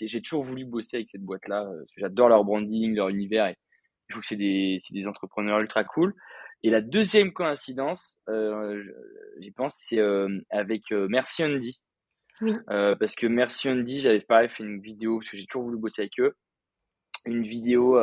j'ai 0.00 0.20
toujours 0.20 0.42
voulu 0.42 0.64
bosser 0.64 0.96
avec 0.96 1.10
cette 1.10 1.22
boîte-là. 1.22 1.70
J'adore 1.96 2.30
leur 2.30 2.42
branding, 2.42 2.96
leur 2.96 3.10
univers, 3.10 3.46
et 3.46 3.56
je 4.08 4.14
trouve 4.14 4.22
que 4.22 4.26
c'est 4.26 4.36
des, 4.36 4.82
des 4.90 5.06
entrepreneurs 5.06 5.60
ultra 5.60 5.84
cool. 5.84 6.14
Et 6.64 6.70
la 6.70 6.80
deuxième 6.80 7.34
coïncidence, 7.34 8.18
euh, 8.30 8.82
j'y 9.38 9.50
pense, 9.50 9.74
c'est 9.76 9.98
euh, 9.98 10.40
avec 10.48 10.92
euh, 10.92 11.06
Merci 11.10 11.44
Andy. 11.44 11.78
Oui. 12.40 12.54
Euh, 12.70 12.96
parce 12.96 13.14
que 13.14 13.26
Merci 13.26 13.68
Andy, 13.68 14.00
j'avais 14.00 14.20
pareil 14.20 14.48
fait 14.48 14.62
une 14.62 14.80
vidéo, 14.80 15.18
parce 15.18 15.30
que 15.30 15.36
j'ai 15.36 15.44
toujours 15.44 15.64
voulu 15.64 15.76
bosser 15.76 16.00
avec 16.02 16.18
eux. 16.20 16.34
Une 17.26 17.42
vidéo 17.42 17.98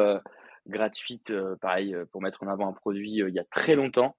gratuite, 0.68 1.34
pareil, 1.60 1.96
pour 2.12 2.22
mettre 2.22 2.44
en 2.44 2.48
avant 2.48 2.68
un 2.68 2.74
produit 2.74 3.18
il 3.18 3.34
y 3.34 3.40
a 3.40 3.44
très 3.46 3.76
longtemps. 3.76 4.16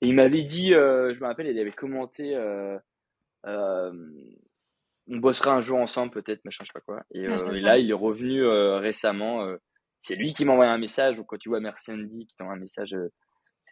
Et 0.00 0.08
il 0.08 0.14
m'avait 0.14 0.42
dit, 0.42 0.70
je 0.70 1.18
me 1.20 1.26
rappelle, 1.26 1.46
il 1.46 1.58
avait 1.58 1.72
commenté 1.72 2.36
on 3.46 5.18
bossera 5.18 5.52
un 5.52 5.60
jour 5.60 5.78
ensemble 5.78 6.12
peut-être 6.12 6.42
machin 6.46 6.64
je 6.64 6.68
sais 6.68 6.72
pas 6.72 6.80
quoi 6.80 7.02
et, 7.10 7.26
là 7.60 7.76
il 7.76 7.90
est 7.90 7.92
revenu 7.92 8.46
récemment 8.46 9.46
c'est 10.00 10.14
lui 10.14 10.30
qui 10.30 10.46
m'a 10.46 10.52
envoyé 10.52 10.70
un 10.70 10.78
message 10.78 11.16
donc 11.16 11.26
quand 11.26 11.36
tu 11.36 11.50
vois 11.50 11.60
merci 11.60 11.92
Andy 11.92 12.26
qui 12.26 12.34
t'envoie 12.36 12.54
un 12.54 12.58
message 12.58 12.96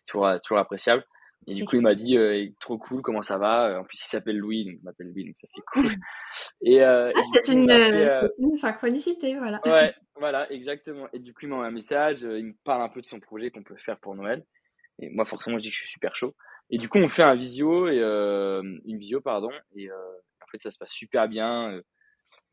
toujours, 0.07 0.41
toujours 0.43 0.59
appréciable. 0.59 1.05
Et 1.49 1.55
du 1.55 1.65
coup, 1.65 1.77
il 1.77 1.83
m'a 1.83 1.95
dit 1.95 2.17
euh, 2.17 2.47
trop 2.61 2.79
cool, 2.79 3.03
comment 3.03 3.23
ça 3.23 3.37
va? 3.37 3.81
En 3.81 3.85
plus, 3.85 4.01
il 4.01 4.09
s'appelle 4.09 4.39
Louis, 4.39 4.65
donc 4.65 4.81
m'appelle 4.83 5.09
Louis, 5.09 5.25
donc 5.25 5.35
ça 5.41 5.49
c'est 5.49 5.63
cool. 5.73 5.83
Et, 6.63 6.83
euh, 6.83 7.13
ah, 7.15 7.21
c'est 7.43 7.53
une, 7.53 7.71
euh, 7.71 8.29
une, 8.39 8.55
synchronicité, 8.55 9.37
voilà. 9.37 9.61
Ouais, 9.65 9.93
voilà, 10.17 10.51
exactement. 10.53 11.09
Et 11.13 11.19
du 11.19 11.35
coup, 11.35 11.41
il 11.43 11.49
m'a 11.49 11.57
envoyé 11.57 11.73
un 11.73 11.75
message, 11.75 12.21
il 12.23 12.47
me 12.47 12.55
parle 12.65 12.83
un 12.83 12.89
peu 12.89 13.01
de 13.01 13.07
son 13.07 13.19
projet 13.19 13.51
qu'on 13.51 13.65
peut 13.65 13.77
faire 13.77 13.99
pour 13.99 14.15
Noël. 14.15 14.45
Et 15.01 15.11
moi, 15.11 15.25
forcément, 15.25 15.59
je 15.59 15.63
dis 15.63 15.71
que 15.71 15.75
je 15.75 15.81
suis 15.81 15.91
super 15.91 16.15
chaud. 16.15 16.37
Et 16.71 16.79
du 16.79 16.89
coup, 16.89 16.99
on 16.99 17.09
fait 17.09 17.25
un 17.25 17.35
visio 17.35 17.89
et 17.89 17.99
une 17.99 18.99
visio, 18.99 19.21
pardon. 19.21 19.51
Et 19.75 19.91
en 19.91 20.47
fait, 20.53 20.63
ça 20.63 20.71
se 20.71 20.79
passe 20.79 20.93
super 20.93 21.29
bien. 21.29 21.81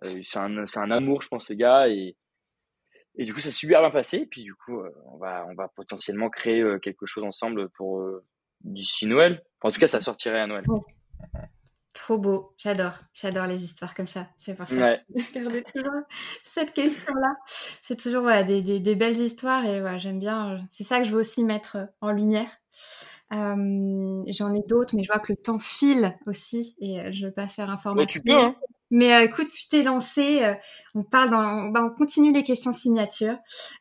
c'est 0.01 0.39
un, 0.39 0.57
un 0.57 0.91
amour, 0.91 1.21
je 1.21 1.27
pense, 1.27 1.45
ce 1.45 1.53
gars. 1.53 1.89
Et, 1.89 2.15
et 3.19 3.25
du 3.25 3.33
coup, 3.33 3.41
ça 3.41 3.49
s'est 3.49 3.57
super 3.57 3.81
bien 3.81 3.91
passé. 3.91 4.19
Et 4.19 4.25
puis, 4.25 4.43
du 4.43 4.55
coup, 4.55 4.79
euh, 4.79 4.89
on, 5.05 5.17
va, 5.17 5.45
on 5.49 5.53
va 5.53 5.67
potentiellement 5.67 6.29
créer 6.29 6.61
euh, 6.61 6.79
quelque 6.79 7.05
chose 7.05 7.25
ensemble 7.25 7.67
pour 7.71 7.99
euh, 7.99 8.25
d'ici 8.61 9.05
Noël. 9.07 9.43
en 9.61 9.71
tout 9.71 9.79
cas, 9.79 9.87
ça 9.87 9.99
sortirait 9.99 10.39
à 10.39 10.47
Noël. 10.47 10.63
Trop 11.93 12.17
beau, 12.17 12.53
j'adore, 12.57 12.93
j'adore 13.13 13.45
les 13.45 13.63
histoires 13.63 13.93
comme 13.93 14.07
ça. 14.07 14.29
C'est 14.37 14.55
pour 14.55 14.67
ça 14.67 14.75
ouais. 14.75 15.01
toujours 15.75 16.01
cette 16.43 16.71
question-là. 16.73 17.33
C'est 17.81 17.99
toujours 17.99 18.21
voilà, 18.21 18.43
des, 18.43 18.61
des, 18.61 18.79
des, 18.79 18.95
belles 18.95 19.17
histoires 19.17 19.65
et 19.65 19.81
voilà, 19.81 19.97
j'aime 19.97 20.19
bien. 20.19 20.65
C'est 20.69 20.85
ça 20.85 20.99
que 20.99 21.05
je 21.05 21.11
veux 21.11 21.19
aussi 21.19 21.43
mettre 21.43 21.89
en 21.99 22.11
lumière. 22.11 22.47
Euh, 23.33 24.23
J'en 24.27 24.53
ai 24.53 24.61
d'autres, 24.67 24.95
mais 24.95 25.03
je 25.03 25.11
vois 25.11 25.19
que 25.19 25.33
le 25.33 25.37
temps 25.37 25.59
file 25.59 26.15
aussi 26.25 26.75
et 26.79 27.11
je 27.11 27.25
veux 27.25 27.33
pas 27.33 27.47
faire 27.47 27.69
un 27.69 27.77
format. 27.77 28.05
tu 28.05 28.21
peux, 28.21 28.33
hein. 28.33 28.55
Mais 28.91 29.13
euh, 29.13 29.25
écoute, 29.25 29.47
je 29.55 29.69
t'ai 29.69 29.83
lancé. 29.83 30.43
Euh, 30.43 30.55
on 30.95 31.03
parle 31.03 31.29
dans, 31.29 31.69
bah, 31.69 31.81
on 31.83 31.95
continue 31.95 32.31
les 32.31 32.43
questions 32.43 32.73
signature. 32.73 33.37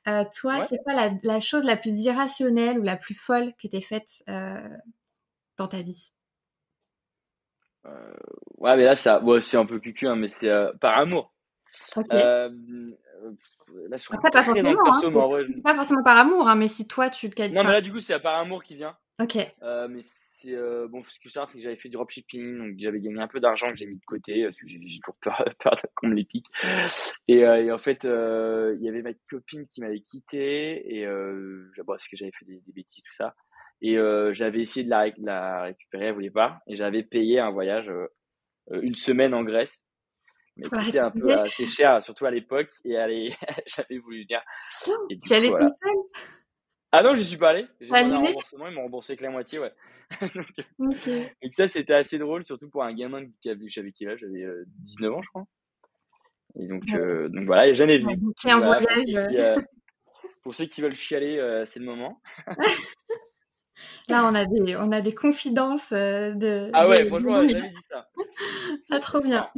Euh, 0.06 0.24
toi, 0.38 0.60
c'est 0.60 0.78
quoi 0.84 0.94
la, 0.94 1.10
la, 1.22 1.40
chose 1.40 1.64
la 1.64 1.76
plus 1.76 2.04
irrationnelle 2.04 2.78
ou 2.78 2.82
la 2.82 2.96
plus 2.96 3.14
folle 3.14 3.52
que 3.60 3.68
t'aies 3.68 3.80
faite 3.80 4.22
dans 4.26 5.68
ta 5.68 5.82
vie? 5.82 6.12
Ouais, 8.58 8.76
mais 8.76 8.84
là, 8.84 8.96
ça, 8.96 9.18
bon, 9.18 9.40
c'est 9.40 9.56
un 9.56 9.64
peu 9.64 9.80
cucu, 9.80 10.06
hein, 10.06 10.16
mais 10.16 10.28
c'est 10.28 10.50
par 10.80 10.98
amour. 10.98 11.32
là, 12.10 12.50
je 12.50 14.12
Après, 14.12 14.30
pas 14.30 14.42
forcément, 14.42 14.70
hein, 14.70 15.46
pas 15.64 15.74
forcément 15.74 16.02
par 16.02 16.18
amour, 16.18 16.48
hein, 16.48 16.54
mais 16.54 16.68
si 16.68 16.86
toi 16.86 17.08
tu. 17.08 17.28
Non, 17.28 17.64
mais 17.64 17.72
là, 17.72 17.80
du 17.80 17.90
coup, 17.90 18.00
c'est 18.00 18.18
par 18.20 18.38
amour 18.38 18.62
qui 18.62 18.76
vient. 18.76 18.94
Ok. 19.20 19.36
mais 19.88 20.02
c'est 20.40 20.54
euh, 20.54 20.86
bon 20.88 21.02
ce 21.02 21.18
que 21.18 21.28
je 21.28 21.30
c'est 21.30 21.58
que 21.58 21.62
j'avais 21.62 21.76
fait 21.76 21.88
du 21.88 21.96
dropshipping 21.96 22.58
donc 22.58 22.78
j'avais 22.78 23.00
gagné 23.00 23.20
un 23.20 23.28
peu 23.28 23.40
d'argent 23.40 23.70
que 23.70 23.76
j'ai 23.76 23.86
mis 23.86 23.96
de 23.96 24.04
côté 24.04 24.44
parce 24.44 24.56
que 24.56 24.68
j'ai 24.68 24.78
toujours 24.78 25.16
peur, 25.20 25.44
peur 25.58 25.76
qu'on 25.96 26.08
me 26.08 26.14
les 26.14 26.24
pique. 26.24 26.46
Et, 27.26 27.44
euh, 27.44 27.64
et 27.64 27.72
en 27.72 27.78
fait 27.78 28.04
euh, 28.04 28.76
il 28.78 28.84
y 28.84 28.88
avait 28.88 29.02
ma 29.02 29.12
copine 29.28 29.66
qui 29.66 29.80
m'avait 29.80 30.00
quitté 30.00 30.96
et 30.96 31.06
euh, 31.06 31.70
parce 31.86 32.06
que 32.06 32.16
j'avais 32.16 32.32
fait 32.38 32.44
des, 32.44 32.60
des, 32.66 32.72
bêtises 32.72 33.02
tout 33.02 33.14
ça. 33.14 33.34
Et 33.80 33.96
euh, 33.96 34.32
j'avais 34.32 34.60
essayé 34.60 34.84
de 34.84 34.90
la, 34.90 35.06
la 35.18 35.62
récupérer 35.62 36.06
elle 36.06 36.14
voulait 36.14 36.30
pas. 36.30 36.60
Et 36.66 36.76
j'avais 36.76 37.02
payé 37.02 37.40
un 37.40 37.50
voyage 37.50 37.90
une 38.70 38.96
semaine 38.96 39.34
en 39.34 39.42
Grèce. 39.42 39.82
Mais 40.56 40.64
c'était 40.84 40.98
un 40.98 41.12
peu 41.12 41.32
assez 41.32 41.66
cher 41.66 42.02
surtout 42.02 42.26
à 42.26 42.30
l'époque 42.30 42.70
et 42.84 42.96
j'avais 43.66 43.98
voulu 43.98 44.24
dire 44.24 44.42
tu 45.24 45.32
allais 45.32 45.50
tout 45.50 45.56
seul? 45.58 45.96
Ah 46.90 47.02
non, 47.02 47.14
je 47.14 47.22
suis 47.22 47.36
pas 47.36 47.50
allé. 47.50 47.66
J'ai 47.80 47.94
un 47.94 48.16
remboursement, 48.16 48.66
ils 48.66 48.74
m'ont 48.74 48.82
remboursé 48.82 49.14
que 49.14 49.22
la 49.22 49.30
moitié, 49.30 49.58
ouais. 49.58 49.72
donc, 50.34 50.46
donc, 50.78 51.54
ça, 51.54 51.68
c'était 51.68 51.94
assez 51.94 52.18
drôle, 52.18 52.42
surtout 52.42 52.68
pour 52.68 52.82
un 52.82 52.94
gamin 52.94 53.26
qui 53.40 53.50
avait, 53.50 53.68
j'avais 53.68 53.92
quel 53.92 54.10
âge? 54.10 54.20
J'avais 54.20 54.46
19 54.66 55.12
ans, 55.12 55.22
je 55.22 55.28
crois. 55.28 55.46
Et 56.56 56.66
donc, 56.66 56.82
euh, 56.92 57.28
donc 57.28 57.44
voilà, 57.46 57.72
j'en 57.74 57.88
ai 57.88 57.98
venu. 57.98 58.18
un 58.44 58.58
voilà, 58.58 58.80
voyage. 58.80 59.04
Pour, 59.12 59.40
euh, 59.40 59.56
pour, 60.42 60.54
ceux 60.54 60.66
qui 60.66 60.80
veulent 60.80 60.96
chialer, 60.96 61.38
euh, 61.38 61.64
c'est 61.66 61.78
le 61.78 61.86
moment. 61.86 62.20
Là, 64.08 64.24
on 64.24 64.34
a 64.34 64.44
des, 64.44 64.76
on 64.76 64.90
a 64.90 65.00
des 65.00 65.14
confidences 65.14 65.92
de. 65.92 66.70
Ah 66.72 66.88
ouais, 66.88 67.06
franchement, 67.06 67.46
j'avais 67.46 67.68
dit 67.70 67.82
ça. 67.88 68.08
ah, 68.90 68.98
trop 68.98 69.20
bien. 69.20 69.48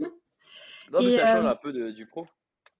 Non, 0.00 1.00
mais 1.00 1.12
ça 1.12 1.34
change 1.34 1.46
un 1.46 1.56
peu 1.56 1.72
de, 1.72 1.90
du 1.90 2.06
pro. 2.06 2.26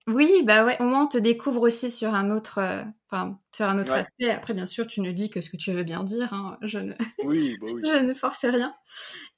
Oui, 0.07 0.43
bah 0.45 0.65
ouais, 0.65 0.81
au 0.81 0.85
moins 0.85 1.05
on 1.05 1.09
te 1.09 1.19
découvre 1.19 1.63
aussi 1.63 1.91
sur 1.91 2.15
un 2.15 2.31
autre, 2.31 2.59
euh, 2.59 2.83
enfin 3.07 3.39
sur 3.53 3.69
un 3.69 3.79
autre 3.79 3.93
aspect. 3.93 4.31
Après, 4.31 4.55
bien 4.55 4.67
sûr, 4.67 4.87
tu 4.87 5.03
ne 5.03 5.13
dis 5.13 5.31
que 5.31 5.41
ce 5.41 5.51
que 5.51 5.57
tu 5.57 5.73
veux 5.73 5.85
bien 5.85 6.03
dire. 6.05 6.33
Hein. 6.33 6.59
Je 6.63 6.79
ne, 6.79 6.95
oui, 7.25 7.57
bah 7.61 7.67
oui. 7.73 7.83
je 7.85 7.97
ne 7.97 8.15
force 8.15 8.45
rien. 8.45 8.75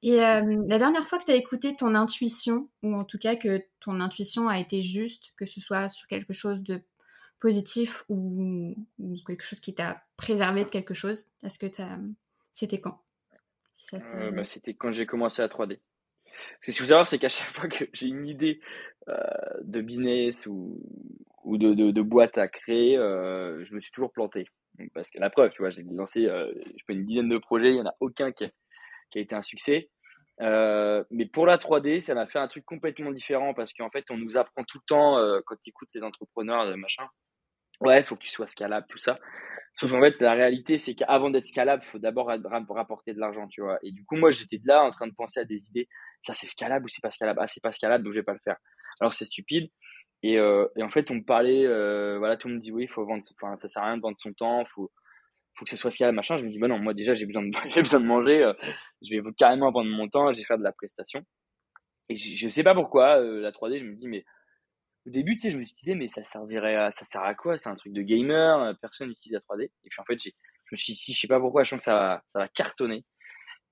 Et 0.02 0.22
euh, 0.22 0.64
la 0.68 0.78
dernière 0.78 1.06
fois 1.06 1.18
que 1.18 1.24
tu 1.24 1.32
as 1.32 1.36
écouté 1.36 1.74
ton 1.74 1.94
intuition, 1.94 2.68
ou 2.82 2.94
en 2.94 3.04
tout 3.04 3.18
cas 3.18 3.36
que 3.36 3.62
ton 3.80 4.00
intuition 4.00 4.48
a 4.48 4.58
été 4.58 4.82
juste, 4.82 5.32
que 5.36 5.46
ce 5.46 5.60
soit 5.60 5.88
sur 5.88 6.06
quelque 6.06 6.32
chose 6.32 6.62
de 6.62 6.80
positif 7.40 8.04
ou, 8.08 8.76
quelque 9.26 9.42
chose 9.42 9.58
qui 9.58 9.74
t'a 9.74 10.04
préservé 10.16 10.62
de 10.62 10.68
quelque 10.68 10.94
chose, 10.94 11.26
est-ce 11.42 11.58
que 11.58 11.66
c'était 12.52 12.80
quand 12.80 13.02
euh, 13.94 14.30
bah, 14.30 14.44
C'était 14.44 14.74
quand 14.74 14.92
j'ai 14.92 15.06
commencé 15.06 15.42
à 15.42 15.48
3D. 15.48 15.80
Ce 16.60 16.70
qu'il 16.70 16.80
faut 16.80 16.86
savoir, 16.86 17.06
c'est 17.06 17.18
qu'à 17.18 17.28
chaque 17.28 17.48
fois 17.48 17.68
que 17.68 17.84
j'ai 17.92 18.08
une 18.08 18.26
idée 18.26 18.60
euh, 19.08 19.14
de 19.62 19.80
business 19.80 20.46
ou, 20.46 20.80
de, 21.44 22.02
boîte 22.02 22.38
à 22.38 22.48
créer, 22.48 22.96
euh, 22.96 23.64
je 23.64 23.74
me 23.74 23.80
suis 23.80 23.90
toujours 23.90 24.12
planté. 24.12 24.46
Parce 24.94 25.10
que 25.10 25.18
la 25.18 25.28
preuve, 25.28 25.50
tu 25.50 25.62
vois, 25.62 25.70
j'ai 25.70 25.82
lancé 25.82 26.26
euh, 26.26 26.52
une 26.88 27.04
dizaine 27.04 27.28
de 27.28 27.38
projets, 27.38 27.70
il 27.70 27.74
n'y 27.74 27.80
en 27.80 27.86
a 27.86 27.96
aucun 28.00 28.32
qui 28.32 28.44
a, 28.44 28.50
été 29.14 29.34
un 29.34 29.42
succès. 29.42 29.90
Mais 30.40 31.26
pour 31.32 31.46
la 31.46 31.58
3D, 31.58 32.00
ça 32.00 32.14
m'a 32.14 32.26
fait 32.26 32.38
un 32.38 32.48
truc 32.48 32.64
complètement 32.64 33.12
différent 33.12 33.54
parce 33.54 33.72
qu'en 33.72 33.90
fait, 33.90 34.04
on 34.10 34.16
nous 34.16 34.36
apprend 34.36 34.64
tout 34.64 34.78
le 34.78 34.86
temps, 34.86 35.42
quand 35.46 35.56
tu 35.62 35.70
écoutes 35.70 35.90
les 35.94 36.02
entrepreneurs, 36.02 36.76
machin, 36.76 37.04
ouais, 37.82 38.00
il 38.00 38.04
faut 38.04 38.16
que 38.16 38.22
tu 38.22 38.30
sois 38.30 38.46
scalable, 38.46 38.86
tout 38.88 38.98
ça. 38.98 39.18
Sauf 39.74 39.90
qu'en 39.90 40.00
fait, 40.00 40.20
la 40.20 40.34
réalité, 40.34 40.76
c'est 40.76 40.94
qu'avant 40.94 41.30
d'être 41.30 41.46
scalable, 41.46 41.82
il 41.84 41.88
faut 41.88 41.98
d'abord 41.98 42.26
rapporter 42.68 43.14
de 43.14 43.20
l'argent, 43.20 43.48
tu 43.48 43.62
vois. 43.62 43.78
Et 43.82 43.90
du 43.90 44.04
coup, 44.04 44.16
moi, 44.16 44.30
j'étais 44.30 44.60
là 44.64 44.84
en 44.84 44.90
train 44.90 45.06
de 45.06 45.14
penser 45.14 45.40
à 45.40 45.44
des 45.44 45.68
idées. 45.68 45.88
Ça, 46.22 46.34
c'est 46.34 46.46
scalable 46.46 46.84
ou 46.84 46.88
c'est 46.88 47.00
pas 47.00 47.10
scalable? 47.10 47.40
Ah, 47.42 47.46
c'est 47.46 47.62
pas 47.62 47.72
scalable, 47.72 48.04
donc 48.04 48.12
je 48.12 48.18
vais 48.18 48.24
pas 48.24 48.34
le 48.34 48.40
faire. 48.44 48.56
Alors, 49.00 49.14
c'est 49.14 49.24
stupide. 49.24 49.70
Et, 50.22 50.38
euh, 50.38 50.66
en 50.80 50.90
fait, 50.90 51.10
on 51.10 51.14
me 51.14 51.24
parlait, 51.24 51.66
euh, 51.66 52.18
voilà, 52.18 52.36
tout 52.36 52.48
le 52.48 52.54
monde 52.54 52.62
dit 52.62 52.70
oui, 52.70 52.86
faut 52.86 53.04
vendre, 53.06 53.24
enfin, 53.40 53.56
ça 53.56 53.68
sert 53.68 53.82
à 53.82 53.86
rien 53.86 53.96
de 53.96 54.02
vendre 54.02 54.18
son 54.18 54.32
temps, 54.34 54.64
faut, 54.66 54.92
faut 55.56 55.64
que 55.64 55.70
ce 55.70 55.76
soit 55.76 55.90
scalable, 55.90 56.16
machin. 56.16 56.36
Je 56.36 56.44
me 56.44 56.50
dis, 56.50 56.58
bah 56.58 56.68
non, 56.68 56.78
moi, 56.78 56.94
déjà, 56.94 57.14
j'ai 57.14 57.26
besoin 57.26 57.42
de, 57.42 57.50
besoin 57.80 58.00
de 58.00 58.06
manger, 58.06 58.44
euh, 58.44 58.52
je 59.02 59.16
vais 59.16 59.22
carrément 59.38 59.72
vendre 59.72 59.90
mon 59.90 60.08
temps, 60.08 60.32
je 60.32 60.38
vais 60.38 60.44
faire 60.44 60.58
de 60.58 60.64
la 60.64 60.72
prestation. 60.72 61.22
Et 62.10 62.16
je 62.16 62.48
sais 62.50 62.62
pas 62.62 62.74
pourquoi, 62.74 63.18
la 63.20 63.52
3D, 63.52 63.78
je 63.78 63.84
me 63.84 63.94
dis, 63.94 64.08
mais 64.08 64.24
au 65.07 65.11
début, 65.11 65.36
tu 65.36 65.42
sais, 65.42 65.50
je 65.50 65.59
me 65.59 65.64
disais, 65.64 65.94
mais 65.94 66.09
ça 66.09 66.24
servirait 66.24 66.76
à, 66.76 66.92
ça 66.92 67.05
sert 67.05 67.22
à 67.22 67.34
quoi? 67.34 67.59
C'est 67.59 67.68
un 67.68 67.74
truc 67.74 67.92
de 67.92 68.03
gamer, 68.03 68.62
euh, 68.62 68.74
personne 68.80 69.09
n'utilise 69.09 69.34
la 69.34 69.40
3D. 69.40 69.64
Et 69.64 69.88
puis 69.88 70.00
en 70.00 70.05
fait, 70.05 70.18
je 70.22 70.30
me 70.72 70.76
suis 70.76 70.92
dit, 70.92 71.12
je 71.12 71.18
sais 71.18 71.26
pas 71.26 71.40
pourquoi, 71.40 71.64
je 71.64 71.70
sens 71.70 71.78
que 71.78 71.84
ça 71.84 71.94
va, 71.94 72.22
ça 72.28 72.38
va 72.38 72.48
cartonner. 72.48 73.05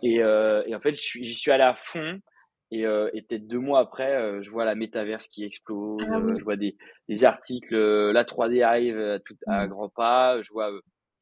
Et, 0.02 0.22
euh, 0.22 0.62
et 0.66 0.74
en 0.74 0.80
fait, 0.80 0.96
j'y 0.96 1.34
suis 1.34 1.50
allé 1.50 1.62
à 1.62 1.74
fond. 1.74 2.20
Et, 2.72 2.86
euh, 2.86 3.10
et 3.14 3.22
peut-être 3.22 3.48
deux 3.48 3.58
mois 3.58 3.80
après, 3.80 4.14
euh, 4.14 4.42
je 4.42 4.50
vois 4.50 4.64
la 4.64 4.76
métaverse 4.76 5.26
qui 5.26 5.44
explose, 5.44 6.04
ah 6.08 6.20
je 6.38 6.44
vois 6.44 6.54
des, 6.54 6.76
des 7.08 7.24
articles, 7.24 7.74
la 7.74 8.22
3D 8.22 8.62
arrive 8.62 8.96
à, 8.96 9.18
tout, 9.18 9.36
à 9.48 9.66
mmh. 9.66 9.70
grands 9.70 9.88
pas, 9.88 10.40
je 10.42 10.52
vois 10.52 10.70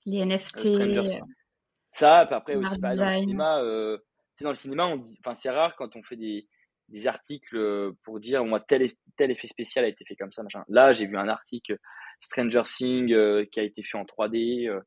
les 0.05 0.27
NFT. 0.27 0.77
ça, 1.93 2.19
après 2.19 2.55
aussi, 2.55 2.79
dans 2.79 2.91
le 2.91 3.21
cinéma, 3.21 3.63
c'est 4.35 4.45
dans 4.45 4.51
le 4.51 4.57
cinéma, 4.57 4.95
enfin, 5.21 5.35
c'est 5.35 5.49
rare 5.49 5.75
quand 5.77 5.97
on 5.97 6.03
fait 6.03 6.17
des, 6.17 6.47
des 6.89 7.07
articles 7.07 7.57
euh, 7.57 7.93
pour 8.05 8.21
dire 8.21 8.45
moi 8.45 8.61
tel, 8.61 8.87
tel 9.17 9.31
effet 9.31 9.47
spécial 9.47 9.85
a 9.85 9.89
été 9.89 10.05
fait 10.05 10.17
comme 10.17 10.33
ça 10.33 10.43
machin. 10.43 10.65
Là, 10.69 10.93
j'ai 10.93 11.07
vu 11.07 11.17
un 11.17 11.29
article 11.29 11.79
Stranger 12.21 12.63
Things 12.65 13.13
euh, 13.13 13.45
qui 13.51 13.61
a 13.61 13.63
été 13.63 13.83
fait 13.83 13.99
en 13.99 14.05
3D. 14.05 14.69
Euh, 14.69 14.81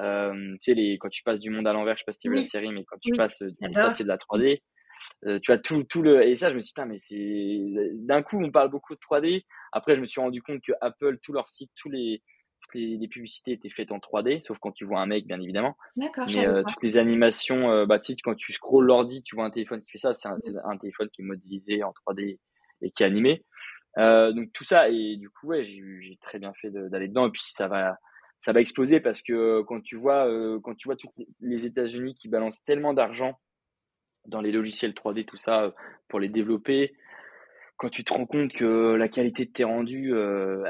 euh, 0.00 0.52
tu 0.54 0.58
sais 0.60 0.74
les 0.74 0.98
quand 0.98 1.08
tu 1.08 1.22
passes 1.22 1.40
du 1.40 1.50
monde 1.50 1.66
à 1.66 1.72
l'envers, 1.72 1.96
je 1.96 2.00
sais 2.00 2.04
pas 2.06 2.12
si 2.12 2.18
tu 2.18 2.30
vu 2.30 2.36
la 2.36 2.44
série, 2.44 2.72
mais 2.72 2.84
quand 2.84 2.96
tu 3.02 3.12
passes 3.12 3.42
ça 3.74 3.90
c'est 3.90 4.04
de 4.04 4.08
la 4.08 4.16
3D. 4.16 4.60
tu 5.42 5.52
as 5.52 5.58
tout 5.58 5.82
tout 5.84 6.00
le 6.02 6.26
et 6.26 6.36
ça 6.36 6.50
je 6.50 6.56
me 6.56 6.60
suis 6.60 6.72
dit 6.74 6.82
mais 6.86 6.98
c'est 6.98 7.90
d'un 7.96 8.22
coup 8.22 8.42
on 8.42 8.50
parle 8.50 8.70
beaucoup 8.70 8.94
de 8.94 9.00
3D. 9.00 9.44
Après 9.72 9.96
je 9.96 10.00
me 10.00 10.06
suis 10.06 10.20
rendu 10.20 10.42
compte 10.42 10.62
que 10.62 10.72
Apple 10.80 11.18
tous 11.22 11.32
leurs 11.32 11.48
sites, 11.48 11.72
tous 11.76 11.90
les 11.90 12.22
toutes 12.70 12.80
les, 12.80 13.08
publicités 13.08 13.52
étaient 13.52 13.70
faites 13.70 13.92
en 13.92 13.98
3D, 13.98 14.42
sauf 14.42 14.58
quand 14.58 14.72
tu 14.72 14.84
vois 14.84 15.00
un 15.00 15.06
mec, 15.06 15.26
bien 15.26 15.40
évidemment. 15.40 15.76
D'accord. 15.96 16.26
Mais 16.34 16.46
toutes 16.62 16.82
les 16.82 16.98
animations, 16.98 17.86
bah, 17.86 17.98
tu 17.98 18.12
sais, 18.12 18.18
quand 18.22 18.34
tu 18.34 18.52
scrolles 18.52 18.86
l'ordi, 18.86 19.22
tu 19.22 19.34
vois 19.34 19.44
un 19.44 19.50
téléphone 19.50 19.82
qui 19.82 19.90
fait 19.90 19.98
ça. 19.98 20.14
C'est 20.14 20.28
un, 20.28 20.36
un, 20.64 20.76
téléphone 20.76 21.08
qui 21.10 21.22
est 21.22 21.24
modélisé 21.24 21.82
en 21.82 21.92
3D 22.06 22.38
et 22.82 22.90
qui 22.90 23.02
est 23.02 23.06
animé. 23.06 23.44
donc 23.96 24.52
tout 24.52 24.64
ça, 24.64 24.88
et 24.88 25.16
du 25.16 25.30
coup, 25.30 25.48
ouais, 25.48 25.62
j'ai 25.62 26.18
très 26.22 26.38
bien 26.38 26.52
fait 26.54 26.70
d'aller 26.70 27.08
dedans. 27.08 27.26
Et 27.26 27.30
puis 27.30 27.42
ça 27.54 27.68
va, 27.68 27.98
ça 28.40 28.52
va 28.52 28.60
exploser 28.60 29.00
parce 29.00 29.22
que 29.22 29.62
quand 29.62 29.80
tu 29.80 29.96
vois, 29.96 30.28
quand 30.62 30.74
tu 30.76 30.88
vois 30.88 30.96
toutes 30.96 31.12
les 31.40 31.66
États-Unis 31.66 32.14
qui 32.14 32.28
balancent 32.28 32.64
tellement 32.64 32.94
d'argent 32.94 33.38
dans 34.26 34.40
les 34.40 34.52
logiciels 34.52 34.92
3D, 34.92 35.24
tout 35.24 35.36
ça, 35.36 35.74
pour 36.08 36.20
les 36.20 36.28
développer, 36.28 36.94
quand 37.80 37.88
tu 37.88 38.04
te 38.04 38.12
rends 38.12 38.26
compte 38.26 38.52
que 38.52 38.94
la 38.94 39.08
qualité 39.08 39.46
de 39.46 39.52
tes 39.52 39.64
rendus, 39.64 40.12
euh, 40.12 40.62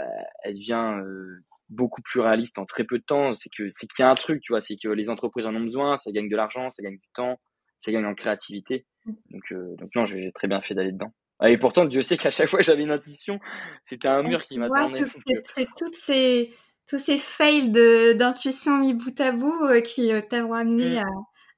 elle 0.45 0.55
devient 0.55 1.01
euh, 1.05 1.43
beaucoup 1.71 2.03
plus 2.03 2.21
réaliste 2.21 2.59
en 2.59 2.67
très 2.67 2.85
peu 2.85 2.99
de 2.99 3.05
temps, 3.05 3.35
c'est 3.37 3.49
que 3.57 3.71
c'est 3.71 3.87
qu'il 3.87 4.03
y 4.05 4.07
a 4.07 4.11
un 4.11 4.15
truc, 4.15 4.43
tu 4.43 4.53
vois, 4.53 4.61
c'est 4.61 4.77
que 4.77 4.89
les 4.89 5.09
entreprises 5.09 5.47
en 5.47 5.55
ont 5.55 5.61
besoin, 5.61 5.97
ça 5.97 6.11
gagne 6.11 6.29
de 6.29 6.37
l'argent, 6.37 6.71
ça 6.77 6.83
gagne 6.83 6.99
du 6.99 7.09
temps, 7.15 7.41
ça 7.81 7.93
gagne 7.93 8.05
en 8.05 8.15
créativité. 8.15 8.85
Donc, 9.07 9.43
euh, 9.53 9.77
donc 9.77 9.91
non, 9.95 10.05
j'ai 10.05 10.31
très 10.35 10.49
bien 10.49 10.61
fait 10.61 10.75
d'aller 10.75 10.93
dedans. 10.93 11.13
Ah, 11.39 11.49
et 11.49 11.57
pourtant, 11.57 11.87
Dieu 11.87 12.03
sait 12.03 12.19
qu'à 12.19 12.31
chaque 12.31 12.51
fois 12.51 12.59
que 12.59 12.67
j'avais 12.67 12.83
une 12.83 12.91
intuition, 12.91 13.39
c'était 13.85 14.09
un 14.09 14.23
mur 14.23 14.43
qui 14.43 14.59
m'attendait. 14.59 15.05
c'est 15.45 15.67
toutes 15.77 15.95
ces 15.95 16.53
tous 16.87 16.99
ces 16.99 17.19
fails 17.19 17.71
d'intuition 17.71 18.77
mis 18.77 18.95
bout 18.95 19.19
à 19.21 19.31
bout 19.31 19.81
qui 19.85 20.13
t'ont 20.29 20.53
amené 20.53 20.97
mmh. 20.97 21.05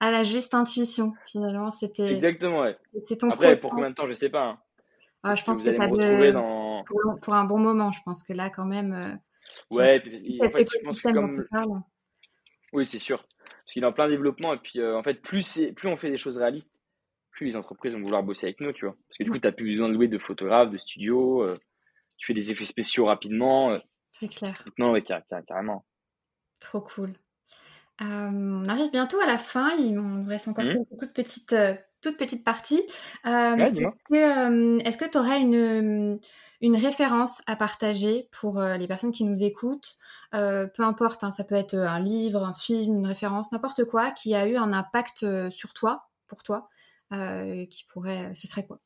à, 0.00 0.06
à, 0.06 0.10
la 0.10 0.24
juste 0.24 0.54
intuition. 0.54 1.14
Finalement, 1.26 1.72
c'était. 1.72 2.16
Exactement, 2.16 2.60
ouais. 2.60 2.76
Ton 3.18 3.30
Après, 3.30 3.56
pour 3.56 3.70
combien 3.70 3.90
de 3.90 3.94
temps, 3.94 4.06
je 4.06 4.12
sais 4.12 4.28
pas. 4.28 4.44
Hein. 4.44 4.58
Ah, 5.24 5.34
je 5.34 5.42
pense 5.44 5.62
que, 5.62 5.70
tu 5.70 5.80
as 5.80 5.88
de... 5.88 6.32
dans... 6.32 6.84
pour, 7.22 7.34
un 7.34 7.44
bon 7.44 7.58
moment. 7.58 7.92
Je 7.92 8.00
pense 8.04 8.22
que 8.22 8.34
là, 8.34 8.50
quand 8.50 8.66
même. 8.66 9.18
Euh, 9.72 9.76
ouais, 9.76 10.00
puis, 10.00 10.38
en 10.40 10.50
fait, 10.50 10.68
je 10.72 10.78
pense 10.84 11.00
que 11.00 11.12
comme. 11.12 11.46
Oui, 12.72 12.86
c'est 12.86 12.98
sûr. 12.98 13.26
Parce 13.38 13.72
qu'il 13.72 13.82
est 13.82 13.86
en 13.86 13.92
plein 13.92 14.08
développement. 14.08 14.54
Et 14.54 14.58
puis, 14.58 14.80
euh, 14.80 14.96
en 14.96 15.02
fait, 15.02 15.20
plus, 15.20 15.60
plus 15.76 15.88
on 15.88 15.96
fait 15.96 16.10
des 16.10 16.16
choses 16.16 16.38
réalistes, 16.38 16.74
plus 17.30 17.46
les 17.46 17.56
entreprises 17.56 17.94
vont 17.94 18.00
vouloir 18.00 18.22
bosser 18.22 18.46
avec 18.46 18.60
nous, 18.60 18.72
tu 18.72 18.86
vois. 18.86 18.96
Parce 19.08 19.18
que 19.18 19.24
du 19.24 19.30
coup, 19.30 19.38
tu 19.38 19.46
n'as 19.46 19.52
plus 19.52 19.72
besoin 19.72 19.88
de 19.88 19.94
louer 19.94 20.08
de 20.08 20.18
photographes, 20.18 20.70
de 20.70 20.78
studios. 20.78 21.42
Euh, 21.42 21.58
tu 22.16 22.26
fais 22.26 22.34
des 22.34 22.50
effets 22.50 22.64
spéciaux 22.64 23.06
rapidement. 23.06 23.78
Très 24.12 24.28
clair. 24.28 24.54
Non, 24.78 24.92
oui, 24.92 25.02
carrément. 25.02 25.84
Trop 26.60 26.80
cool. 26.80 27.14
on 28.00 28.68
arrive 28.68 28.90
bientôt 28.90 29.20
à 29.20 29.26
la 29.26 29.38
fin. 29.38 29.70
Il 29.78 29.94
nous 29.94 30.26
reste 30.26 30.48
encore 30.48 30.64
mmh. 30.64 30.84
beaucoup 30.90 31.06
de 31.06 31.12
petites 31.12 31.54
toute 32.02 32.18
petite 32.18 32.44
partie. 32.44 32.82
Euh, 33.26 33.56
est-ce 34.84 34.98
que 34.98 35.10
tu 35.10 35.18
aurais 35.18 35.40
une, 35.40 36.18
une 36.62 36.76
référence 36.76 37.42
à 37.46 37.56
partager 37.56 38.28
pour 38.32 38.58
euh, 38.58 38.76
les 38.76 38.86
personnes 38.86 39.12
qui 39.12 39.24
nous 39.24 39.42
écoutent 39.42 39.96
euh, 40.34 40.66
Peu 40.66 40.84
importe, 40.84 41.24
hein, 41.24 41.30
ça 41.30 41.44
peut 41.44 41.56
être 41.56 41.76
un 41.76 42.00
livre, 42.00 42.44
un 42.44 42.54
film, 42.54 42.98
une 42.98 43.06
référence, 43.06 43.52
n'importe 43.52 43.84
quoi, 43.84 44.12
qui 44.12 44.34
a 44.34 44.46
eu 44.46 44.56
un 44.56 44.72
impact 44.72 45.50
sur 45.50 45.74
toi, 45.74 46.08
pour 46.28 46.42
toi, 46.42 46.68
qui 47.10 47.84
pourrait, 47.88 48.34
ce 48.34 48.46
serait 48.46 48.66
quoi? 48.66 48.80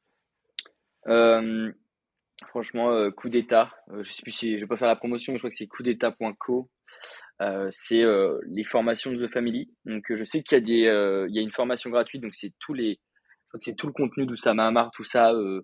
Franchement, 2.48 3.10
coup 3.12 3.28
d'état. 3.28 3.70
je 4.02 4.10
sais 4.10 4.22
plus 4.22 4.32
si 4.32 4.56
je 4.56 4.62
vais 4.62 4.66
pas 4.66 4.76
faire 4.76 4.88
la 4.88 4.96
promotion, 4.96 5.32
mais 5.32 5.38
je 5.38 5.42
crois 5.42 5.50
que 5.50 5.56
c'est 5.56 5.68
coup 5.68 5.82
d'état.co. 5.82 6.68
c'est 7.70 8.02
les 8.46 8.64
formations 8.64 9.12
de 9.12 9.26
The 9.26 9.30
Family. 9.30 9.70
Donc, 9.84 10.04
je 10.10 10.24
sais 10.24 10.42
qu'il 10.42 10.58
y 10.58 10.60
a 10.60 10.64
des, 10.64 11.28
il 11.30 11.36
y 11.36 11.38
a 11.38 11.42
une 11.42 11.50
formation 11.50 11.90
gratuite. 11.90 12.22
Donc, 12.22 12.34
c'est 12.34 12.52
tous 12.58 12.74
les, 12.74 12.98
c'est 13.60 13.76
tout 13.76 13.86
le 13.86 13.92
contenu 13.92 14.26
d'Oussama 14.26 14.66
Amar, 14.66 14.90
tout 14.92 15.04
ça, 15.04 15.32
euh, 15.32 15.62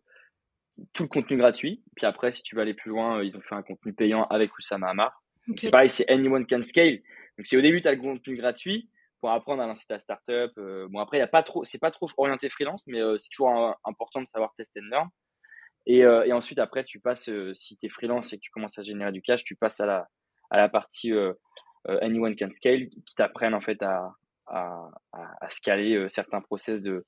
tout 0.93 1.05
le 1.05 1.09
contenu 1.09 1.37
gratuit. 1.37 1.83
Puis 1.97 2.07
après, 2.07 2.33
si 2.33 2.43
tu 2.43 2.55
veux 2.55 2.63
aller 2.63 2.75
plus 2.75 2.91
loin, 2.91 3.19
euh, 3.19 3.25
ils 3.25 3.37
ont 3.37 3.41
fait 3.41 3.55
un 3.55 3.63
contenu 3.63 3.93
payant 3.93 4.25
avec 4.29 4.57
Oussama 4.57 4.91
Amar. 4.91 5.23
C'est 5.57 5.71
pareil, 5.71 5.91
c'est 5.91 6.09
Anyone 6.11 6.47
Can 6.47 6.63
Scale. 6.63 7.01
Donc 7.37 7.47
c'est 7.47 7.57
au 7.57 7.61
début, 7.61 7.81
tu 7.83 7.89
as 7.89 7.93
le 7.93 8.01
contenu 8.01 8.37
gratuit 8.37 8.89
pour 9.21 9.31
apprendre 9.31 9.63
à 9.63 9.67
lancer 9.67 9.85
ta 9.87 9.99
startup. 9.99 10.53
Euh, 10.59 10.87
bon, 10.91 11.01
après, 11.01 11.17
il 11.17 11.21
y 11.21 11.25
a 11.25 11.29
pas 11.29 11.43
trop, 11.43 11.65
c'est 11.65 11.79
pas 11.79 11.91
trop 11.91 12.09
orienté 12.17 12.49
freelance, 12.49 12.85
mais 12.87 13.01
c'est 13.19 13.29
toujours 13.31 13.77
important 13.85 14.21
de 14.21 14.29
savoir 14.29 14.53
tester 14.57 14.81
and 14.81 14.91
learn. 14.91 15.09
Et, 15.87 15.99
et 15.99 16.33
ensuite, 16.33 16.61
après, 16.61 16.85
tu 16.85 17.01
passes, 17.01 17.29
si 17.55 17.77
tu 17.77 17.87
es 17.87 17.89
freelance 17.89 18.33
et 18.33 18.37
que 18.37 18.43
tu 18.43 18.51
commences 18.51 18.79
à 18.79 18.83
générer 18.83 19.11
du 19.11 19.21
cash, 19.21 19.43
tu 19.43 19.57
passes 19.57 19.81
à 19.81 19.87
la, 19.87 20.09
à 20.51 20.59
la 20.59 20.69
partie 20.69 21.13
Anyone 21.87 22.37
Can 22.37 22.53
Scale 22.53 22.89
qui 23.05 23.15
t'apprennent 23.17 23.55
en 23.55 23.61
fait 23.61 23.83
à, 23.83 24.13
à, 24.47 24.91
à, 25.13 25.49
scaler 25.49 26.07
certains 26.09 26.41
process 26.41 26.81
de, 26.81 27.05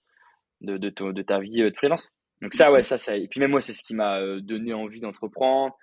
de, 0.65 1.13
de, 1.13 1.23
ta 1.23 1.39
vie 1.39 1.63
euh, 1.63 1.71
de 1.71 1.77
freelance. 1.77 2.11
Donc 2.45 2.53
ça, 2.53 2.71
ouais, 2.71 2.83
ça, 2.83 2.99
ça. 2.99 3.17
Et 3.17 3.27
puis 3.27 3.41
même 3.41 3.53
moi, 3.53 3.63
c'est 3.63 3.73
ce 3.73 3.83
qui 3.83 3.95
m'a 3.95 4.21
euh, 4.21 4.39
donné 4.43 4.75
envie 4.75 5.01
d'entreprendre. 5.01 5.75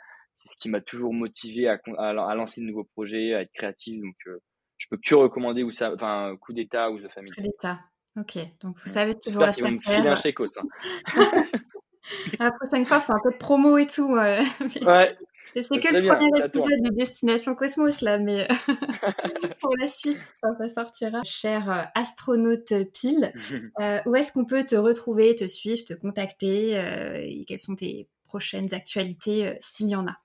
C'est 0.43 0.53
ce 0.53 0.57
qui 0.57 0.69
m'a 0.69 0.79
toujours 0.79 1.11
motivé 1.11 1.67
à, 1.67 1.79
à, 1.97 2.35
lancer 2.35 2.61
de 2.61 2.67
nouveaux 2.67 2.83
projets, 2.83 3.33
à 3.33 3.41
être 3.41 3.51
créatif. 3.51 3.99
Donc, 3.99 4.15
euh, 4.27 4.37
je 4.77 4.85
peux 4.87 4.97
que 5.03 5.15
recommander 5.15 5.63
ou 5.63 5.71
ça, 5.71 5.91
enfin, 5.91 6.35
coup 6.39 6.53
d'état 6.53 6.91
ou 6.91 6.99
The 6.99 7.09
Family. 7.09 7.31
Coup 7.31 7.41
d'état. 7.41 7.79
Ok. 8.15 8.37
Donc, 8.61 8.77
vous 8.83 8.89
savez 8.89 9.15
toujours 9.15 9.43
J'espère 9.45 9.55
qu'ils 9.55 9.63
vont 9.63 9.71
me 9.71 9.79
filer 9.79 10.07
un 10.07 10.15
chèque 10.15 10.37
hein. 10.39 10.63
La 12.39 12.51
prochaine 12.51 12.85
fois, 12.85 12.99
c'est 12.99 13.11
un 13.11 13.19
peu 13.23 13.31
de 13.31 13.37
promo 13.37 13.79
et 13.79 13.87
tout. 13.87 14.13
ouais. 14.15 15.17
C'est 15.55 15.79
que 15.79 15.93
le 15.93 16.07
premier 16.07 16.45
épisode 16.45 16.81
de 16.83 16.95
Destination 16.95 17.55
Cosmos, 17.55 18.01
là, 18.01 18.17
mais 18.17 18.47
pour 19.61 19.75
la 19.77 19.87
suite, 19.87 20.35
quand 20.41 20.55
ça 20.57 20.69
sortira. 20.69 21.21
Cher 21.23 21.69
euh, 21.69 21.83
astronaute 21.95 22.73
pile, 22.93 23.33
euh, 23.81 23.99
où 24.05 24.15
est-ce 24.15 24.31
qu'on 24.33 24.45
peut 24.45 24.65
te 24.65 24.75
retrouver, 24.75 25.35
te 25.35 25.47
suivre, 25.47 25.83
te 25.85 25.93
contacter 25.93 26.77
euh, 26.77 27.17
et 27.21 27.45
Quelles 27.45 27.59
sont 27.59 27.75
tes 27.75 28.07
prochaines 28.25 28.73
actualités, 28.73 29.57
s'il 29.59 29.89
y 29.89 29.95
en 29.95 30.07
a? 30.07 30.17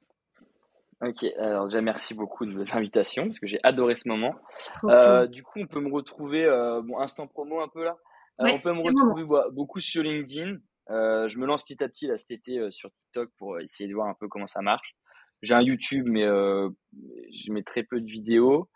Ok, 1.03 1.25
alors 1.39 1.67
déjà 1.67 1.83
merci 1.83 2.15
beaucoup 2.15 2.47
de 2.47 2.65
l'invitation 2.65 3.27
parce 3.27 3.39
que 3.39 3.47
j'ai 3.47 3.59
adoré 3.63 3.97
ce 3.97 4.09
moment. 4.09 4.35
Du 5.29 5.43
coup, 5.43 5.59
on 5.61 5.67
peut 5.67 5.81
me 5.81 5.93
retrouver, 5.93 6.47
bon, 6.85 6.99
instant 6.99 7.27
promo 7.27 7.61
un 7.61 7.69
peu 7.69 7.85
là. 7.85 7.97
on 8.39 8.59
peut 8.59 8.73
me 8.73 8.81
retrouver 8.81 9.51
beaucoup 9.53 9.81
sur 9.81 10.03
LinkedIn. 10.03 10.57
je 10.89 11.39
me 11.39 11.45
lance 11.45 11.65
petit 11.65 11.83
à 11.83 11.89
petit 11.89 12.07
là 12.07 12.17
cet 12.17 12.31
été 12.31 12.71
sur 12.71 12.91
TikTok 12.91 13.31
pour 13.37 13.61
essayer 13.61 13.91
de 13.91 13.95
voir 13.95 14.09
un 14.09 14.15
peu 14.15 14.29
comment 14.29 14.47
ça 14.47 14.63
marche. 14.63 14.97
J'ai 15.47 15.55
un 15.55 15.63
YouTube, 15.63 16.07
mais 16.09 16.25
euh, 16.25 16.69
je 17.33 17.53
mets 17.53 17.63
très 17.63 17.85
peu 17.85 18.01
de 18.01 18.07
vidéos. 18.11 18.69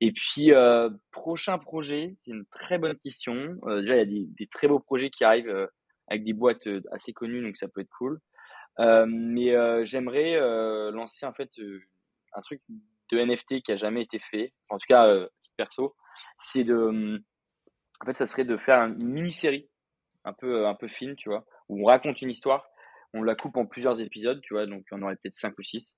Et 0.00 0.12
puis, 0.12 0.52
euh, 0.52 0.90
prochain 1.12 1.58
projet, 1.58 2.14
c'est 2.20 2.30
une 2.32 2.44
très 2.50 2.78
bonne 2.78 2.96
question. 2.98 3.56
Euh, 3.64 3.80
déjà, 3.80 3.96
il 3.96 3.98
y 3.98 4.02
a 4.02 4.04
des, 4.04 4.26
des, 4.38 4.46
très 4.46 4.68
beaux 4.68 4.80
projets 4.80 5.08
qui 5.10 5.24
arrivent 5.24 5.68
avec 6.08 6.24
des 6.24 6.34
boîtes 6.34 6.68
assez 6.92 7.12
connues, 7.12 7.42
donc 7.42 7.56
ça 7.56 7.68
peut 7.68 7.80
être 7.80 7.90
cool. 7.98 8.20
Mais 8.78 9.54
j'aimerais 9.86 10.38
lancer 10.90 11.24
en 11.26 11.32
fait 11.32 11.50
un 12.34 12.42
truc 12.42 12.60
de 12.68 13.18
NFT 13.18 13.62
qui 13.62 13.72
a 13.72 13.76
jamais 13.76 14.02
été 14.02 14.18
fait. 14.18 14.52
En 14.68 14.78
tout 14.78 14.86
cas, 14.88 15.26
perso, 15.56 15.94
c'est 16.38 16.64
de, 16.64 17.22
en 18.00 18.06
fait, 18.06 18.16
ça 18.16 18.26
serait 18.26 18.44
de 18.44 18.56
faire 18.56 18.80
une 18.80 19.12
mini-série, 19.12 19.68
un 20.24 20.32
peu, 20.32 20.66
un 20.66 20.74
peu 20.74 20.88
film, 20.88 21.16
tu 21.16 21.28
vois, 21.28 21.44
où 21.68 21.82
on 21.82 21.86
raconte 21.86 22.20
une 22.22 22.30
histoire, 22.30 22.66
on 23.12 23.22
la 23.22 23.34
coupe 23.34 23.56
en 23.56 23.66
plusieurs 23.66 24.00
épisodes, 24.00 24.40
tu 24.42 24.54
vois, 24.54 24.66
donc 24.66 24.84
on 24.92 25.02
aurait 25.02 25.16
peut-être 25.16 25.36
cinq 25.36 25.58
ou 25.58 25.62
six. 25.62 25.92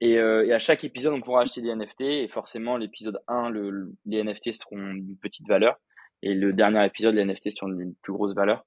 Et, 0.00 0.18
euh, 0.18 0.46
et, 0.46 0.52
à 0.52 0.58
chaque 0.58 0.84
épisode, 0.84 1.12
on 1.12 1.20
pourra 1.20 1.42
acheter 1.42 1.60
des 1.60 1.74
NFT. 1.74 2.00
Et 2.00 2.28
forcément, 2.28 2.76
l'épisode 2.76 3.20
1, 3.28 3.50
le, 3.50 3.92
les 4.06 4.22
NFT 4.22 4.52
seront 4.52 4.94
d'une 4.94 5.16
petite 5.16 5.46
valeur. 5.46 5.78
Et 6.22 6.34
le 6.34 6.52
dernier 6.52 6.84
épisode, 6.86 7.14
les 7.14 7.24
NFT 7.24 7.50
seront 7.50 7.68
d'une 7.68 7.94
plus 7.96 8.12
grosse 8.12 8.34
valeur. 8.34 8.64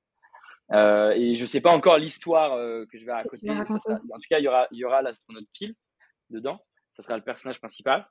Euh, 0.71 1.11
et 1.11 1.35
je 1.35 1.45
sais 1.45 1.61
pas 1.61 1.71
encore 1.71 1.97
l'histoire 1.97 2.53
euh, 2.53 2.85
que 2.91 2.97
je 2.97 3.05
vais 3.05 3.13
raconter. 3.13 3.49
en 3.49 3.63
tout 3.63 4.27
cas, 4.29 4.39
il 4.39 4.43
y 4.43 4.47
aura, 4.47 4.67
il 4.71 4.77
y 4.77 4.85
aura 4.85 5.01
l'astronaute 5.01 5.47
pile 5.53 5.75
dedans. 6.29 6.59
Ça 6.95 7.03
sera 7.03 7.17
le 7.17 7.23
personnage 7.23 7.59
principal. 7.59 8.07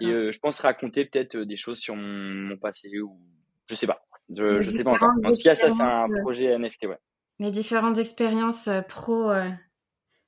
Et 0.00 0.08
je 0.08 0.38
pense 0.40 0.58
raconter 0.60 1.04
peut-être 1.04 1.36
des 1.36 1.56
choses 1.56 1.78
sur 1.78 1.94
mon, 1.94 2.02
mon, 2.02 2.56
passé 2.56 2.90
ou 3.00 3.20
je 3.68 3.74
sais 3.76 3.86
pas. 3.86 4.04
Je, 4.34 4.62
je 4.62 4.70
sais 4.70 4.82
pas 4.82 4.90
encore. 4.90 5.10
En 5.24 5.30
tout 5.30 5.42
cas, 5.42 5.54
ça, 5.54 5.68
c'est 5.68 5.82
un 5.82 6.08
projet 6.22 6.58
NFT, 6.58 6.86
ouais. 6.86 6.98
Les 7.38 7.50
différentes 7.50 7.98
expériences 7.98 8.68
pro 8.88 9.32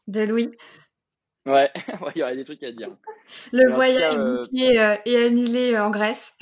de 0.07 0.21
Louis. 0.23 0.51
Ouais, 1.47 1.73
il 2.15 2.19
y 2.19 2.23
aurait 2.23 2.37
des 2.37 2.45
trucs 2.45 2.63
à 2.63 2.71
dire. 2.71 2.89
Le 3.53 3.73
voyage 3.75 4.17
euh... 4.17 4.45
euh 4.45 4.97
est 5.05 5.25
annulé 5.25 5.75
euh, 5.75 5.85
en 5.85 5.91
Grèce. 5.91 6.37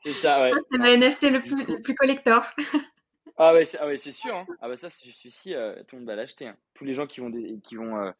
C'est 0.00 0.12
ça, 0.12 0.42
ouais. 0.42 0.52
C'est 0.70 0.78
le 0.78 0.96
NFT 0.96 1.22
le 1.30 1.40
plus, 1.40 1.66
le 1.66 1.80
plus 1.80 1.94
collector. 1.94 2.44
Ah 3.36 3.54
ouais, 3.54 3.64
c'est 3.64 3.78
ah 3.78 3.86
ouais, 3.86 3.96
sûr. 3.96 4.36
Hein. 4.36 4.44
Ah 4.60 4.68
bah 4.68 4.76
ça, 4.76 4.90
celui-ci, 4.90 5.54
euh, 5.54 5.82
tout 5.88 5.96
le 5.96 6.00
monde 6.00 6.08
va 6.08 6.16
l'acheter. 6.16 6.46
Hein. 6.46 6.56
Tous 6.74 6.84
les 6.84 6.92
gens 6.92 7.06
qui 7.06 7.20
vont, 7.20 7.32
qui 7.62 7.76
vont 7.76 7.96
euh, 7.96 8.10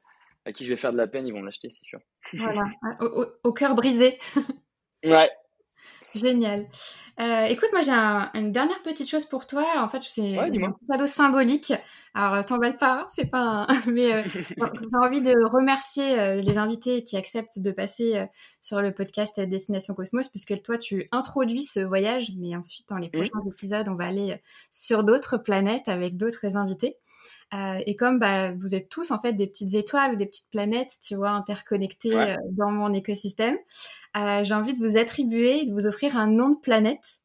à 0.47 0.53
qui 0.53 0.65
je 0.65 0.71
vais 0.71 0.77
faire 0.77 0.93
de 0.93 0.97
la 0.97 1.07
peine, 1.07 1.27
ils 1.27 1.33
vont 1.33 1.43
l'acheter, 1.43 1.71
c'est 1.71 1.85
sûr. 1.85 2.01
Voilà, 2.33 2.65
au 3.45 3.53
cœur 3.53 3.75
brisé. 3.75 4.19
ouais, 5.05 5.31
Génial. 6.15 6.67
Euh, 7.21 7.45
écoute, 7.45 7.69
moi 7.73 7.83
j'ai 7.83 7.93
un, 7.93 8.31
une 8.35 8.51
dernière 8.51 8.83
petite 8.83 9.09
chose 9.09 9.27
pour 9.27 9.47
toi. 9.47 9.65
En 9.77 9.89
fait, 9.89 10.03
c'est 10.03 10.39
un 10.39 10.51
cadeau 10.91 11.07
symbolique. 11.07 11.73
Alors, 12.15 12.45
t'emballe 12.45 12.77
pas, 12.77 13.01
hein, 13.01 13.07
c'est 13.15 13.27
pas 13.27 13.41
un... 13.41 13.67
Mais 13.87 14.13
euh, 14.13 14.23
j'ai 14.29 14.55
envie 15.01 15.21
de 15.21 15.35
remercier 15.49 16.19
euh, 16.19 16.37
les 16.37 16.59
invités 16.59 17.05
qui 17.05 17.17
acceptent 17.17 17.61
de 17.61 17.71
passer 17.71 18.17
euh, 18.17 18.27
sur 18.61 18.81
le 18.81 18.93
podcast 18.93 19.39
Destination 19.39 19.95
Cosmos, 19.95 20.29
puisque 20.29 20.61
toi, 20.63 20.77
tu 20.77 21.07
introduis 21.13 21.65
ce 21.65 21.81
voyage, 21.81 22.33
mais 22.39 22.57
ensuite, 22.57 22.89
dans 22.89 22.97
les 22.97 23.09
mmh. 23.09 23.13
prochains 23.13 23.49
épisodes, 23.49 23.89
on 23.89 23.95
va 23.95 24.07
aller 24.07 24.41
sur 24.71 25.05
d'autres 25.05 25.37
planètes 25.37 25.89
avec 25.89 26.17
d'autres 26.17 26.57
invités. 26.57 26.97
Euh, 27.55 27.81
et 27.87 27.97
comme 27.97 28.19
bah, 28.19 28.53
vous 28.53 28.75
êtes 28.75 28.89
tous 28.89 29.11
en 29.11 29.21
fait 29.21 29.33
des 29.35 29.47
petites 29.47 29.75
étoiles 29.75 30.15
ou 30.15 30.17
des 30.17 30.27
petites 30.27 30.51
planètes, 30.51 30.99
tu 31.03 31.15
vois, 31.17 31.31
interconnectées 31.31 32.17
Ouais. 32.19 32.31
euh, 32.31 32.37
dans 32.53 32.71
mon 32.71 32.93
écosystème, 32.95 33.57
euh, 34.17 34.45
j'ai 34.45 34.55
envie 34.55 34.73
de 34.75 34.79
vous 34.79 34.97
attribuer, 34.99 35.67
de 35.67 35.73
vous 35.73 35.87
offrir 35.87 36.17
un 36.17 36.27
nom 36.29 36.51
de 36.51 36.59
planète. 36.61 37.20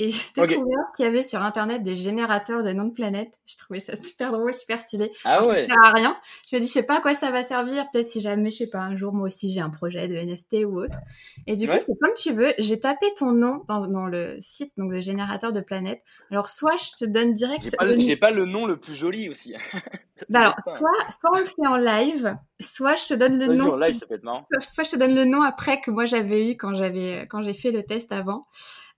Et 0.00 0.10
j'ai 0.10 0.20
découvert 0.34 0.78
qu'il 0.96 1.04
y 1.04 1.08
avait 1.08 1.22
sur 1.22 1.42
internet 1.42 1.82
des 1.82 1.96
générateurs 1.96 2.62
de 2.62 2.72
noms 2.72 2.84
de 2.84 2.92
planètes. 2.92 3.38
Je 3.46 3.56
trouvais 3.56 3.80
ça 3.80 3.96
super 3.96 4.32
drôle, 4.32 4.54
super 4.54 4.78
stylé. 4.78 5.10
Ah 5.24 5.42
Ça 5.42 5.48
ouais. 5.48 5.66
sert 5.66 5.84
à 5.84 5.92
rien. 5.92 6.16
Je 6.50 6.56
me 6.56 6.60
dis, 6.60 6.68
je 6.68 6.72
sais 6.72 6.86
pas 6.86 6.98
à 6.98 7.00
quoi 7.00 7.14
ça 7.14 7.30
va 7.30 7.42
servir. 7.42 7.86
Peut-être 7.92 8.06
si 8.06 8.20
jamais, 8.20 8.50
je 8.50 8.58
sais 8.58 8.70
pas, 8.70 8.78
un 8.80 8.96
jour 8.96 9.12
moi 9.12 9.26
aussi 9.26 9.52
j'ai 9.52 9.60
un 9.60 9.70
projet 9.70 10.06
de 10.08 10.14
NFT 10.14 10.64
ou 10.66 10.80
autre. 10.80 10.98
Et 11.46 11.56
du 11.56 11.68
Ouais. 11.68 11.78
coup, 11.78 11.84
c'est 11.86 11.98
comme 12.00 12.14
tu 12.16 12.32
veux. 12.32 12.54
J'ai 12.58 12.78
tapé 12.80 13.06
ton 13.16 13.32
nom 13.32 13.64
dans, 13.68 13.86
dans 13.86 14.06
le 14.06 14.36
site 14.40 14.72
donc 14.76 14.92
de 14.92 15.00
générateur 15.00 15.52
de 15.52 15.60
planètes. 15.60 16.02
Alors 16.30 16.46
soit 16.48 16.76
je 16.76 17.04
te 17.04 17.10
donne 17.10 17.32
direct. 17.34 17.64
J'ai 17.64 17.70
pas, 17.70 17.84
le 17.84 18.18
pas 18.20 18.30
le 18.30 18.44
nom 18.46 18.66
le 18.66 18.78
plus 18.78 18.94
joli 18.94 19.28
aussi. 19.28 19.54
bah 20.28 20.40
alors, 20.40 20.54
soit, 20.62 20.76
soit 21.10 21.30
on 21.34 21.38
le 21.38 21.44
fait 21.44 21.66
en 21.66 21.76
live, 21.76 22.36
soit 22.60 22.94
je 22.96 23.06
te 23.06 23.14
donne 23.14 23.38
le 23.38 23.46
nom. 23.54 23.72
en 23.72 23.76
live, 23.76 23.94
ça 23.94 24.06
peut 24.06 24.14
être 24.14 24.22
marrant. 24.24 24.46
Soit- 24.52 24.60
Soit 24.74 24.84
je 24.84 24.90
te 24.90 24.96
donne 24.96 25.14
le 25.14 25.24
nom 25.24 25.42
après 25.42 25.80
que 25.80 25.90
moi 25.90 26.04
j'avais 26.06 26.50
eu 26.52 26.56
quand 26.56 26.74
j'avais 26.74 27.26
quand 27.28 27.42
j'ai 27.42 27.54
fait 27.54 27.70
le 27.72 27.82
test 27.84 28.12
avant. 28.12 28.46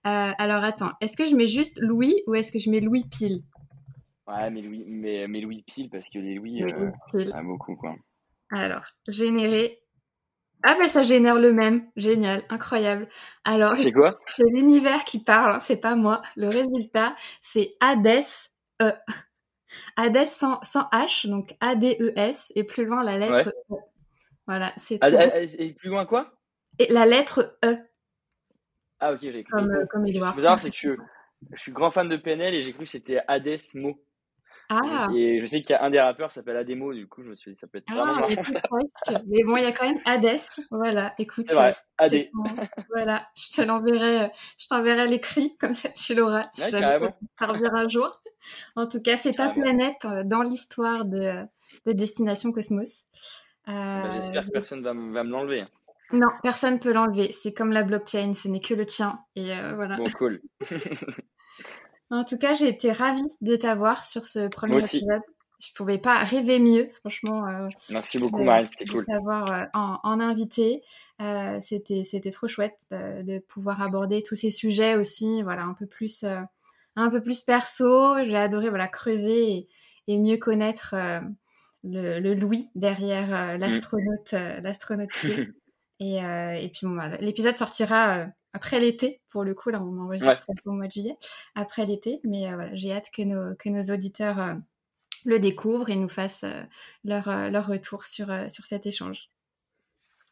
Euh, 0.07 0.31
alors 0.37 0.63
attends, 0.63 0.91
est-ce 1.01 1.15
que 1.15 1.27
je 1.27 1.35
mets 1.35 1.47
juste 1.47 1.79
Louis 1.79 2.15
ou 2.27 2.35
est-ce 2.35 2.51
que 2.51 2.59
je 2.59 2.69
mets 2.69 2.79
Louis 2.79 3.05
pile 3.09 3.41
Ouais, 4.27 4.49
mais 4.49 4.61
Louis, 4.61 4.83
mais, 4.87 5.27
mais 5.27 5.41
Louis 5.41 5.63
pile, 5.67 5.89
parce 5.89 6.07
que 6.09 6.17
les 6.19 6.35
Louis, 6.35 6.59
Louis 6.61 6.73
euh, 6.73 6.91
pile. 7.11 7.31
ah, 7.33 7.43
beaucoup, 7.43 7.75
quoi. 7.75 7.95
Alors, 8.51 8.83
générer. 9.07 9.79
Ah 10.63 10.75
ben 10.79 10.87
ça 10.87 11.01
génère 11.03 11.39
le 11.39 11.53
même. 11.53 11.89
Génial, 11.95 12.43
incroyable. 12.49 13.07
Alors, 13.43 13.75
C'est 13.75 13.91
quoi? 13.91 14.19
c'est 14.27 14.45
l'univers 14.53 15.03
qui 15.05 15.23
parle, 15.23 15.55
hein, 15.55 15.59
c'est 15.59 15.77
pas 15.81 15.95
moi. 15.95 16.21
Le 16.35 16.47
résultat, 16.49 17.15
c'est 17.41 17.71
Hades. 17.79 18.23
Euh, 18.81 18.91
Hades 19.97 20.27
sans, 20.27 20.59
sans 20.61 20.83
H, 20.91 21.27
donc 21.29 21.55
A-D-E-S, 21.61 22.51
et 22.55 22.63
plus 22.63 22.85
loin 22.85 23.03
la 23.03 23.17
lettre 23.17 23.49
E. 23.71 23.75
Voilà, 24.47 24.73
c'est 24.77 24.97
ah, 25.01 25.09
tout. 25.09 25.17
ah, 25.17 25.39
Et 25.39 25.73
plus 25.73 25.89
loin, 25.89 26.05
quoi? 26.05 26.31
Et 26.79 26.91
la 26.91 27.05
lettre 27.05 27.57
E, 27.65 27.77
Ah, 29.01 29.13
ok, 29.13 29.19
j'ai 29.21 29.43
cru. 29.43 29.51
comme, 29.51 29.71
euh, 29.71 29.85
comme 29.89 30.07
Ce 30.07 30.13
qu'il 30.13 30.21
faut 30.21 30.41
savoir, 30.41 30.59
c'est 30.59 30.71
que 30.71 30.77
je, 30.77 30.91
je 31.53 31.61
suis 31.61 31.71
grand 31.73 31.91
fan 31.91 32.07
de 32.07 32.17
PNL 32.17 32.53
et 32.53 32.63
j'ai 32.63 32.71
cru 32.73 32.85
que 32.85 32.89
c'était 32.89 33.19
Hades 33.27 33.59
Mo. 33.75 33.99
Ah, 34.69 35.09
Et 35.13 35.41
je 35.41 35.45
sais 35.47 35.61
qu'il 35.61 35.71
y 35.71 35.73
a 35.73 35.83
un 35.83 35.89
des 35.89 35.99
rappeurs 35.99 36.31
s'appelle 36.31 36.55
Ademo, 36.55 36.93
du 36.93 37.05
coup, 37.05 37.23
je 37.23 37.29
me 37.31 37.35
suis 37.35 37.51
dit, 37.51 37.57
ça 37.57 37.67
peut 37.67 37.79
être 37.79 37.91
vraiment 37.91 38.13
ah 38.15 38.25
mais, 38.29 38.35
marrant, 38.35 38.43
ça. 38.43 39.21
mais 39.27 39.43
bon, 39.43 39.57
il 39.57 39.63
y 39.63 39.65
a 39.65 39.73
quand 39.73 39.85
même 39.85 39.99
Hades. 40.05 40.39
Voilà, 40.71 41.13
écoute. 41.19 41.45
C'est 41.49 41.55
vrai, 41.55 41.75
euh, 42.01 42.23
Voilà, 42.95 43.27
je 43.35 43.49
te 43.53 43.61
l'enverrai, 43.63 44.23
euh, 44.23 44.27
je 44.57 44.67
t'enverrai 44.67 45.07
l'écrit, 45.07 45.57
comme 45.57 45.73
ça 45.73 45.89
tu 45.89 46.15
l'auras, 46.15 46.47
si 46.53 46.61
Ouais, 46.63 46.69
jamais 46.71 46.85
carrément. 46.85 47.17
ça 47.39 47.47
te 47.47 47.51
servira 47.51 47.79
un 47.79 47.87
jour. 47.89 48.21
En 48.77 48.87
tout 48.87 49.01
cas, 49.01 49.17
c'est 49.17 49.33
ta 49.33 49.49
planète 49.49 50.05
euh, 50.05 50.23
dans 50.23 50.41
l'histoire 50.41 51.05
de, 51.05 51.43
de 51.85 51.91
Destination 51.91 52.53
Cosmos. 52.53 53.07
Euh, 53.67 53.71
Bah, 53.71 54.13
J'espère 54.15 54.45
que 54.45 54.51
personne 54.51 54.83
va, 54.83 54.93
va 54.93 55.23
me 55.25 55.29
l'enlever. 55.31 55.65
Non, 56.13 56.27
personne 56.43 56.79
peut 56.79 56.91
l'enlever. 56.93 57.31
C'est 57.31 57.53
comme 57.53 57.71
la 57.71 57.83
blockchain, 57.83 58.33
ce 58.33 58.47
n'est 58.47 58.59
que 58.59 58.73
le 58.73 58.85
tien. 58.85 59.19
Et 59.35 59.51
euh, 59.53 59.73
voilà. 59.75 59.97
Bon, 59.97 60.09
cool. 60.17 60.41
En 62.09 62.25
tout 62.25 62.37
cas, 62.37 62.55
j'ai 62.55 62.67
été 62.67 62.91
ravie 62.91 63.23
de 63.39 63.55
t'avoir 63.55 64.03
sur 64.05 64.25
ce 64.25 64.49
premier 64.49 64.73
Moi 64.73 64.81
aussi. 64.83 64.97
épisode. 64.97 65.21
Je 65.65 65.71
pouvais 65.73 65.97
pas 65.99 66.17
rêver 66.23 66.59
mieux, 66.59 66.89
franchement. 66.99 67.47
euh, 67.47 67.69
Merci 67.89 68.19
beaucoup, 68.19 68.39
de- 68.39 68.43
Marine, 68.43 68.67
c'était 68.67 68.83
de 68.85 68.91
cool. 68.91 69.05
t'avoir 69.05 69.49
euh, 69.51 69.65
en, 69.73 69.97
en 70.03 70.19
invité. 70.19 70.81
Euh, 71.21 71.59
c'était 71.61 72.03
c'était 72.03 72.31
trop 72.31 72.47
chouette 72.49 72.81
de, 72.91 73.21
de 73.21 73.39
pouvoir 73.39 73.81
aborder 73.81 74.23
tous 74.23 74.35
ces 74.35 74.49
sujets 74.51 74.95
aussi, 74.95 75.41
voilà, 75.43 75.63
un 75.63 75.73
peu 75.73 75.85
plus 75.85 76.25
un 76.95 77.09
peu 77.09 77.21
plus 77.21 77.43
perso. 77.43 78.17
J'ai 78.25 78.35
adoré 78.35 78.69
voilà 78.69 78.87
creuser 78.89 79.49
et, 79.53 79.67
et 80.07 80.17
mieux 80.17 80.37
connaître 80.37 80.95
le, 81.83 82.19
le 82.19 82.33
Louis 82.33 82.69
derrière 82.75 83.55
Mm. 83.55 83.59
l'astronaute 83.59 84.31
l'astronaute. 84.33 85.11
et, 86.01 86.23
euh, 86.25 86.53
et 86.55 86.69
puis 86.69 86.85
bon, 86.87 86.97
l'épisode 87.19 87.55
sortira 87.55 88.17
euh, 88.17 88.25
après 88.53 88.79
l'été. 88.79 89.21
Pour 89.31 89.43
le 89.43 89.53
coup, 89.53 89.69
là, 89.69 89.81
on 89.81 89.97
enregistre 89.99 90.45
au 90.65 90.71
mois 90.71 90.87
de 90.87 90.91
juillet 90.91 91.15
après 91.55 91.85
l'été, 91.85 92.19
mais 92.23 92.47
euh, 92.51 92.55
voilà, 92.55 92.75
j'ai 92.75 92.91
hâte 92.91 93.09
que 93.15 93.21
nos 93.21 93.55
que 93.55 93.69
nos 93.69 93.93
auditeurs 93.93 94.57
le 95.25 95.39
découvrent 95.39 95.89
et 95.89 95.95
nous 95.95 96.09
fassent 96.09 96.45
leur, 97.03 97.29
leur 97.49 97.67
retour 97.67 98.05
sur, 98.05 98.27
sur 98.49 98.65
cet 98.65 98.85
échange. 98.87 99.29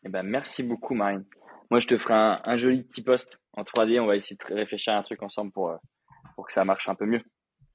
Eh 0.04 0.10
ben, 0.10 0.24
merci 0.24 0.64
beaucoup, 0.64 0.96
Marine. 0.96 1.26
Moi, 1.70 1.80
je 1.80 1.88
te 1.88 1.98
ferai 1.98 2.16
un, 2.16 2.42
un 2.46 2.58
joli 2.58 2.82
petit 2.84 3.04
post 3.04 3.38
en 3.54 3.62
3D. 3.64 4.00
On 4.00 4.08
va 4.08 4.16
essayer 4.16 4.36
de 4.38 4.54
réfléchir 4.56 4.94
à 4.94 4.98
un 4.98 5.04
truc 5.04 5.22
ensemble 5.22 5.52
pour, 5.52 5.78
pour 6.36 6.48
que 6.48 6.54
ça 6.54 6.66
marche 6.66 6.90
un 6.90 6.96
peu 6.96 7.06
mieux. 7.06 7.22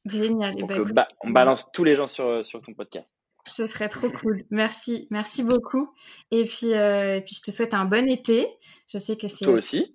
Génial. 0.07 0.55
Eh 0.59 0.63
ben, 0.65 0.77
que 0.77 0.83
écoute, 0.83 0.95
ba- 0.95 1.09
on 1.23 1.31
balance 1.31 1.71
tous 1.73 1.85
les 1.85 1.95
gens 1.95 2.09
sur, 2.09 2.45
sur 2.45 2.61
ton 2.61 2.75
podcast. 2.75 3.09
Ce 3.47 3.67
serait 3.67 3.89
trop 3.89 4.11
cool. 4.11 4.45
Merci, 4.51 5.07
merci 5.11 5.43
beaucoup. 5.43 5.91
Et 6.31 6.45
puis, 6.45 6.73
euh, 6.73 7.17
et 7.17 7.21
puis, 7.21 7.35
je 7.37 7.43
te 7.43 7.51
souhaite 7.51 7.75
un 7.75 7.85
bon 7.85 8.09
été. 8.09 8.47
Je 8.91 8.99
sais 8.99 9.17
que 9.17 9.29
c'est 9.29 9.47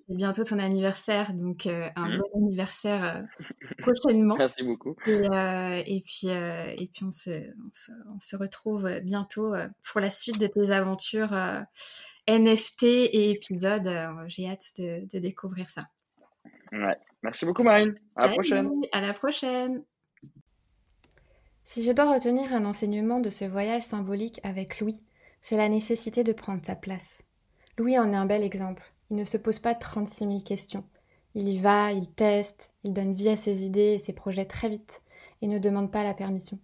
bientôt 0.10 0.44
ton 0.44 0.60
anniversaire, 0.60 1.34
donc 1.34 1.66
euh, 1.66 1.90
un 1.96 2.10
Mhm. 2.10 2.18
bon 2.20 2.46
anniversaire 2.46 3.04
euh, 3.04 3.22
prochainement. 3.80 4.36
Merci 4.38 4.64
beaucoup. 4.64 4.96
Et, 5.08 5.14
et 5.14 6.02
puis, 6.06 6.28
et 6.28 6.90
puis 6.94 7.04
on, 7.06 7.12
se, 7.12 7.32
on, 7.32 7.70
se, 7.74 7.92
on 8.16 8.20
se 8.20 8.36
retrouve 8.36 8.90
bientôt 9.04 9.54
pour 9.92 10.00
la 10.02 10.10
suite 10.10 10.38
de 10.40 10.48
tes 10.48 10.72
aventures 10.72 11.34
NFT 12.28 12.84
et 12.84 13.32
épisodes. 13.32 13.90
J'ai 14.28 14.48
hâte 14.48 14.72
de, 14.78 15.08
de 15.12 15.20
découvrir 15.20 15.70
ça. 15.70 15.88
Ouais. 16.72 16.98
Merci 17.24 17.46
beaucoup, 17.46 17.64
Marine. 17.64 17.94
À 18.16 18.28
la 18.28 18.34
prochaine. 18.34 18.70
À 18.92 19.02
la 19.02 19.14
prochaine. 19.14 19.84
Si 21.72 21.84
je 21.84 21.92
dois 21.92 22.12
retenir 22.12 22.52
un 22.52 22.66
enseignement 22.66 23.20
de 23.20 23.30
ce 23.30 23.46
voyage 23.46 23.84
symbolique 23.84 24.40
avec 24.42 24.80
Louis, 24.80 25.00
c'est 25.44 25.56
la 25.56 25.70
nécessité 25.70 26.24
de 26.24 26.34
prendre 26.34 26.66
sa 26.66 26.76
place. 26.76 27.22
Louis 27.78 28.00
en 28.00 28.12
est 28.12 28.16
un 28.16 28.26
bel 28.26 28.42
exemple. 28.42 28.92
Il 29.12 29.18
ne 29.18 29.24
se 29.24 29.38
pose 29.38 29.60
pas 29.60 29.76
36 29.76 30.26
000 30.26 30.40
questions. 30.40 30.84
Il 31.36 31.48
y 31.48 31.60
va, 31.60 31.92
il 31.92 32.10
teste, 32.10 32.74
il 32.84 32.92
donne 32.92 33.14
vie 33.14 33.30
à 33.30 33.38
ses 33.38 33.66
idées 33.66 33.94
et 33.94 33.98
ses 34.00 34.14
projets 34.14 34.46
très 34.46 34.68
vite 34.68 35.04
et 35.44 35.48
ne 35.48 35.60
demande 35.60 35.92
pas 35.92 36.04
la 36.04 36.16
permission. 36.16 36.58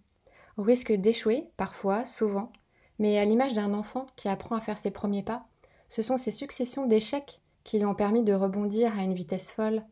Au 0.56 0.62
risque 0.62 0.90
d'échouer, 0.90 1.50
parfois, 1.56 2.04
souvent, 2.04 2.50
mais 2.98 3.16
à 3.16 3.24
l'image 3.24 3.54
d'un 3.54 3.74
enfant 3.74 4.08
qui 4.16 4.28
apprend 4.28 4.56
à 4.56 4.60
faire 4.60 4.76
ses 4.76 4.90
premiers 4.90 5.22
pas, 5.22 5.46
ce 5.88 6.02
sont 6.02 6.16
ces 6.16 6.32
successions 6.32 6.84
d'échecs 6.84 7.40
qui 7.62 7.78
lui 7.78 7.84
ont 7.84 7.94
permis 7.94 8.24
de 8.24 8.34
rebondir 8.34 8.98
à 8.98 9.04
une 9.04 9.14
vitesse 9.14 9.52
folle, 9.52 9.84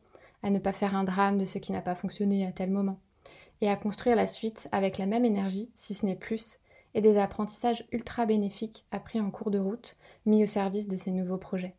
à 0.43 0.51
ne 0.51 0.59
pas 0.59 0.73
faire 0.73 0.97
un 0.97 1.05
drame 1.05 1.39
de 1.39 1.45
ce 1.45 1.59
qui 1.59 1.71
n'a 1.71 1.83
pas 1.83 1.95
fonctionné 1.95 2.45
à 2.45 2.51
tel 2.51 2.73
moment, 2.73 2.99
à 3.69 3.77
construire 3.77 4.17
la 4.17 4.27
suite 4.27 4.69
avec 4.73 4.99
la 4.99 5.07
même 5.07 5.25
énergie, 5.25 5.71
si 5.77 5.95
ce 5.95 6.07
n'est 6.07 6.17
plus, 6.17 6.59
et 6.95 7.01
des 7.01 7.19
apprentissages 7.19 7.87
ultra 7.93 8.27
bénéfiques 8.27 8.87
appris 8.91 9.21
en 9.21 9.31
cours 9.31 9.51
de 9.51 9.59
route, 9.59 9.97
mis 10.27 10.43
au 10.43 10.47
service 10.47 10.89
de 10.89 10.97
ses 10.97 11.11
nouveaux 11.11 11.39
projets. 11.39 11.75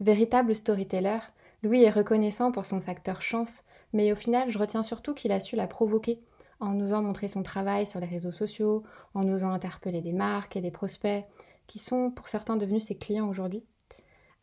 Véritable 0.00 0.54
storyteller, 0.54 1.18
Louis 1.62 1.82
est 1.82 1.90
reconnaissant 1.90 2.52
pour 2.52 2.66
son 2.66 2.80
facteur 2.80 3.22
chance, 3.22 3.64
mais 3.92 4.12
au 4.12 4.16
final, 4.16 4.50
je 4.50 4.58
retiens 4.58 4.82
surtout 4.82 5.14
qu'il 5.14 5.32
a 5.32 5.40
su 5.40 5.56
la 5.56 5.66
provoquer 5.66 6.20
en 6.60 6.78
osant 6.80 7.02
montrer 7.02 7.28
son 7.28 7.42
travail 7.42 7.86
sur 7.86 8.00
les 8.00 8.06
réseaux 8.06 8.32
sociaux, 8.32 8.82
en 9.14 9.28
osant 9.28 9.52
interpeller 9.52 10.00
des 10.00 10.12
marques 10.12 10.56
et 10.56 10.60
des 10.60 10.70
prospects, 10.70 11.24
qui 11.66 11.78
sont 11.78 12.10
pour 12.10 12.28
certains 12.28 12.56
devenus 12.56 12.84
ses 12.84 12.96
clients 12.96 13.28
aujourd'hui. 13.28 13.64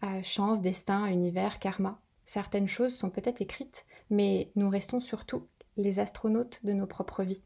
Euh, 0.04 0.22
chance, 0.24 0.62
destin, 0.62 1.08
univers, 1.08 1.60
karma, 1.60 2.00
certaines 2.26 2.68
choses 2.68 2.96
sont 2.96 3.10
peut-être 3.10 3.42
écrites, 3.42 3.86
mais 4.10 4.52
nous 4.56 4.70
restons 4.70 5.00
surtout 5.00 5.48
les 5.78 6.00
astronautes 6.00 6.64
de 6.66 6.74
nos 6.74 6.88
propres 6.88 7.24
vies. 7.24 7.44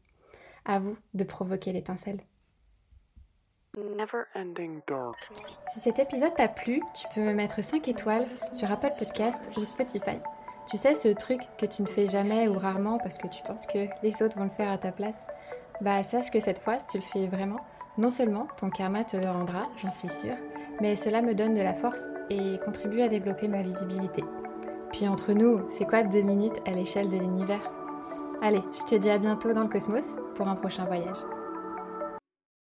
À 0.64 0.78
vous 0.78 0.96
de 1.14 1.24
provoquer 1.24 1.72
l'étincelle. 1.72 2.20
Never 3.76 4.24
ending 4.34 4.80
dark. 4.88 5.16
Si 5.72 5.80
cet 5.80 5.98
épisode 5.98 6.34
t'a 6.34 6.48
plu, 6.48 6.82
tu 6.94 7.06
peux 7.14 7.20
me 7.20 7.32
mettre 7.32 7.62
5 7.62 7.86
étoiles 7.86 8.26
sur 8.52 8.70
Apple 8.70 8.90
Podcast 8.98 9.48
ou 9.56 9.60
Spotify. 9.60 10.18
Tu 10.68 10.76
sais, 10.76 10.94
ce 10.94 11.08
truc 11.08 11.40
que 11.56 11.66
tu 11.66 11.82
ne 11.82 11.86
fais 11.86 12.08
jamais 12.08 12.48
ou 12.48 12.58
rarement 12.58 12.98
parce 12.98 13.16
que 13.16 13.28
tu 13.28 13.42
penses 13.42 13.66
que 13.66 13.86
les 14.02 14.22
autres 14.22 14.36
vont 14.36 14.44
le 14.44 14.50
faire 14.50 14.70
à 14.70 14.78
ta 14.78 14.92
place. 14.92 15.26
Bah, 15.80 16.02
sache 16.02 16.30
que 16.30 16.40
cette 16.40 16.58
fois, 16.58 16.78
si 16.80 16.86
tu 16.88 16.96
le 16.98 17.02
fais 17.02 17.26
vraiment, 17.26 17.60
non 17.96 18.10
seulement 18.10 18.46
ton 18.58 18.70
karma 18.70 19.04
te 19.04 19.16
le 19.16 19.28
rendra, 19.28 19.64
j'en 19.76 19.90
suis 19.90 20.08
sûre, 20.08 20.36
mais 20.80 20.96
cela 20.96 21.22
me 21.22 21.34
donne 21.34 21.54
de 21.54 21.62
la 21.62 21.74
force 21.74 22.02
et 22.28 22.58
contribue 22.64 23.02
à 23.02 23.08
développer 23.08 23.48
ma 23.48 23.62
visibilité. 23.62 24.22
Puis 24.92 25.06
entre 25.06 25.32
nous, 25.32 25.68
c'est 25.78 25.86
quoi 25.86 26.02
deux 26.02 26.22
minutes 26.22 26.60
à 26.66 26.72
l'échelle 26.72 27.08
de 27.08 27.16
l'univers? 27.16 27.72
Allez, 28.42 28.62
je 28.72 28.82
te 28.84 28.94
dis 28.94 29.10
à 29.10 29.18
bientôt 29.18 29.52
dans 29.52 29.64
le 29.64 29.68
cosmos 29.68 30.16
pour 30.34 30.48
un 30.48 30.56
prochain 30.56 30.86
voyage. 30.86 31.18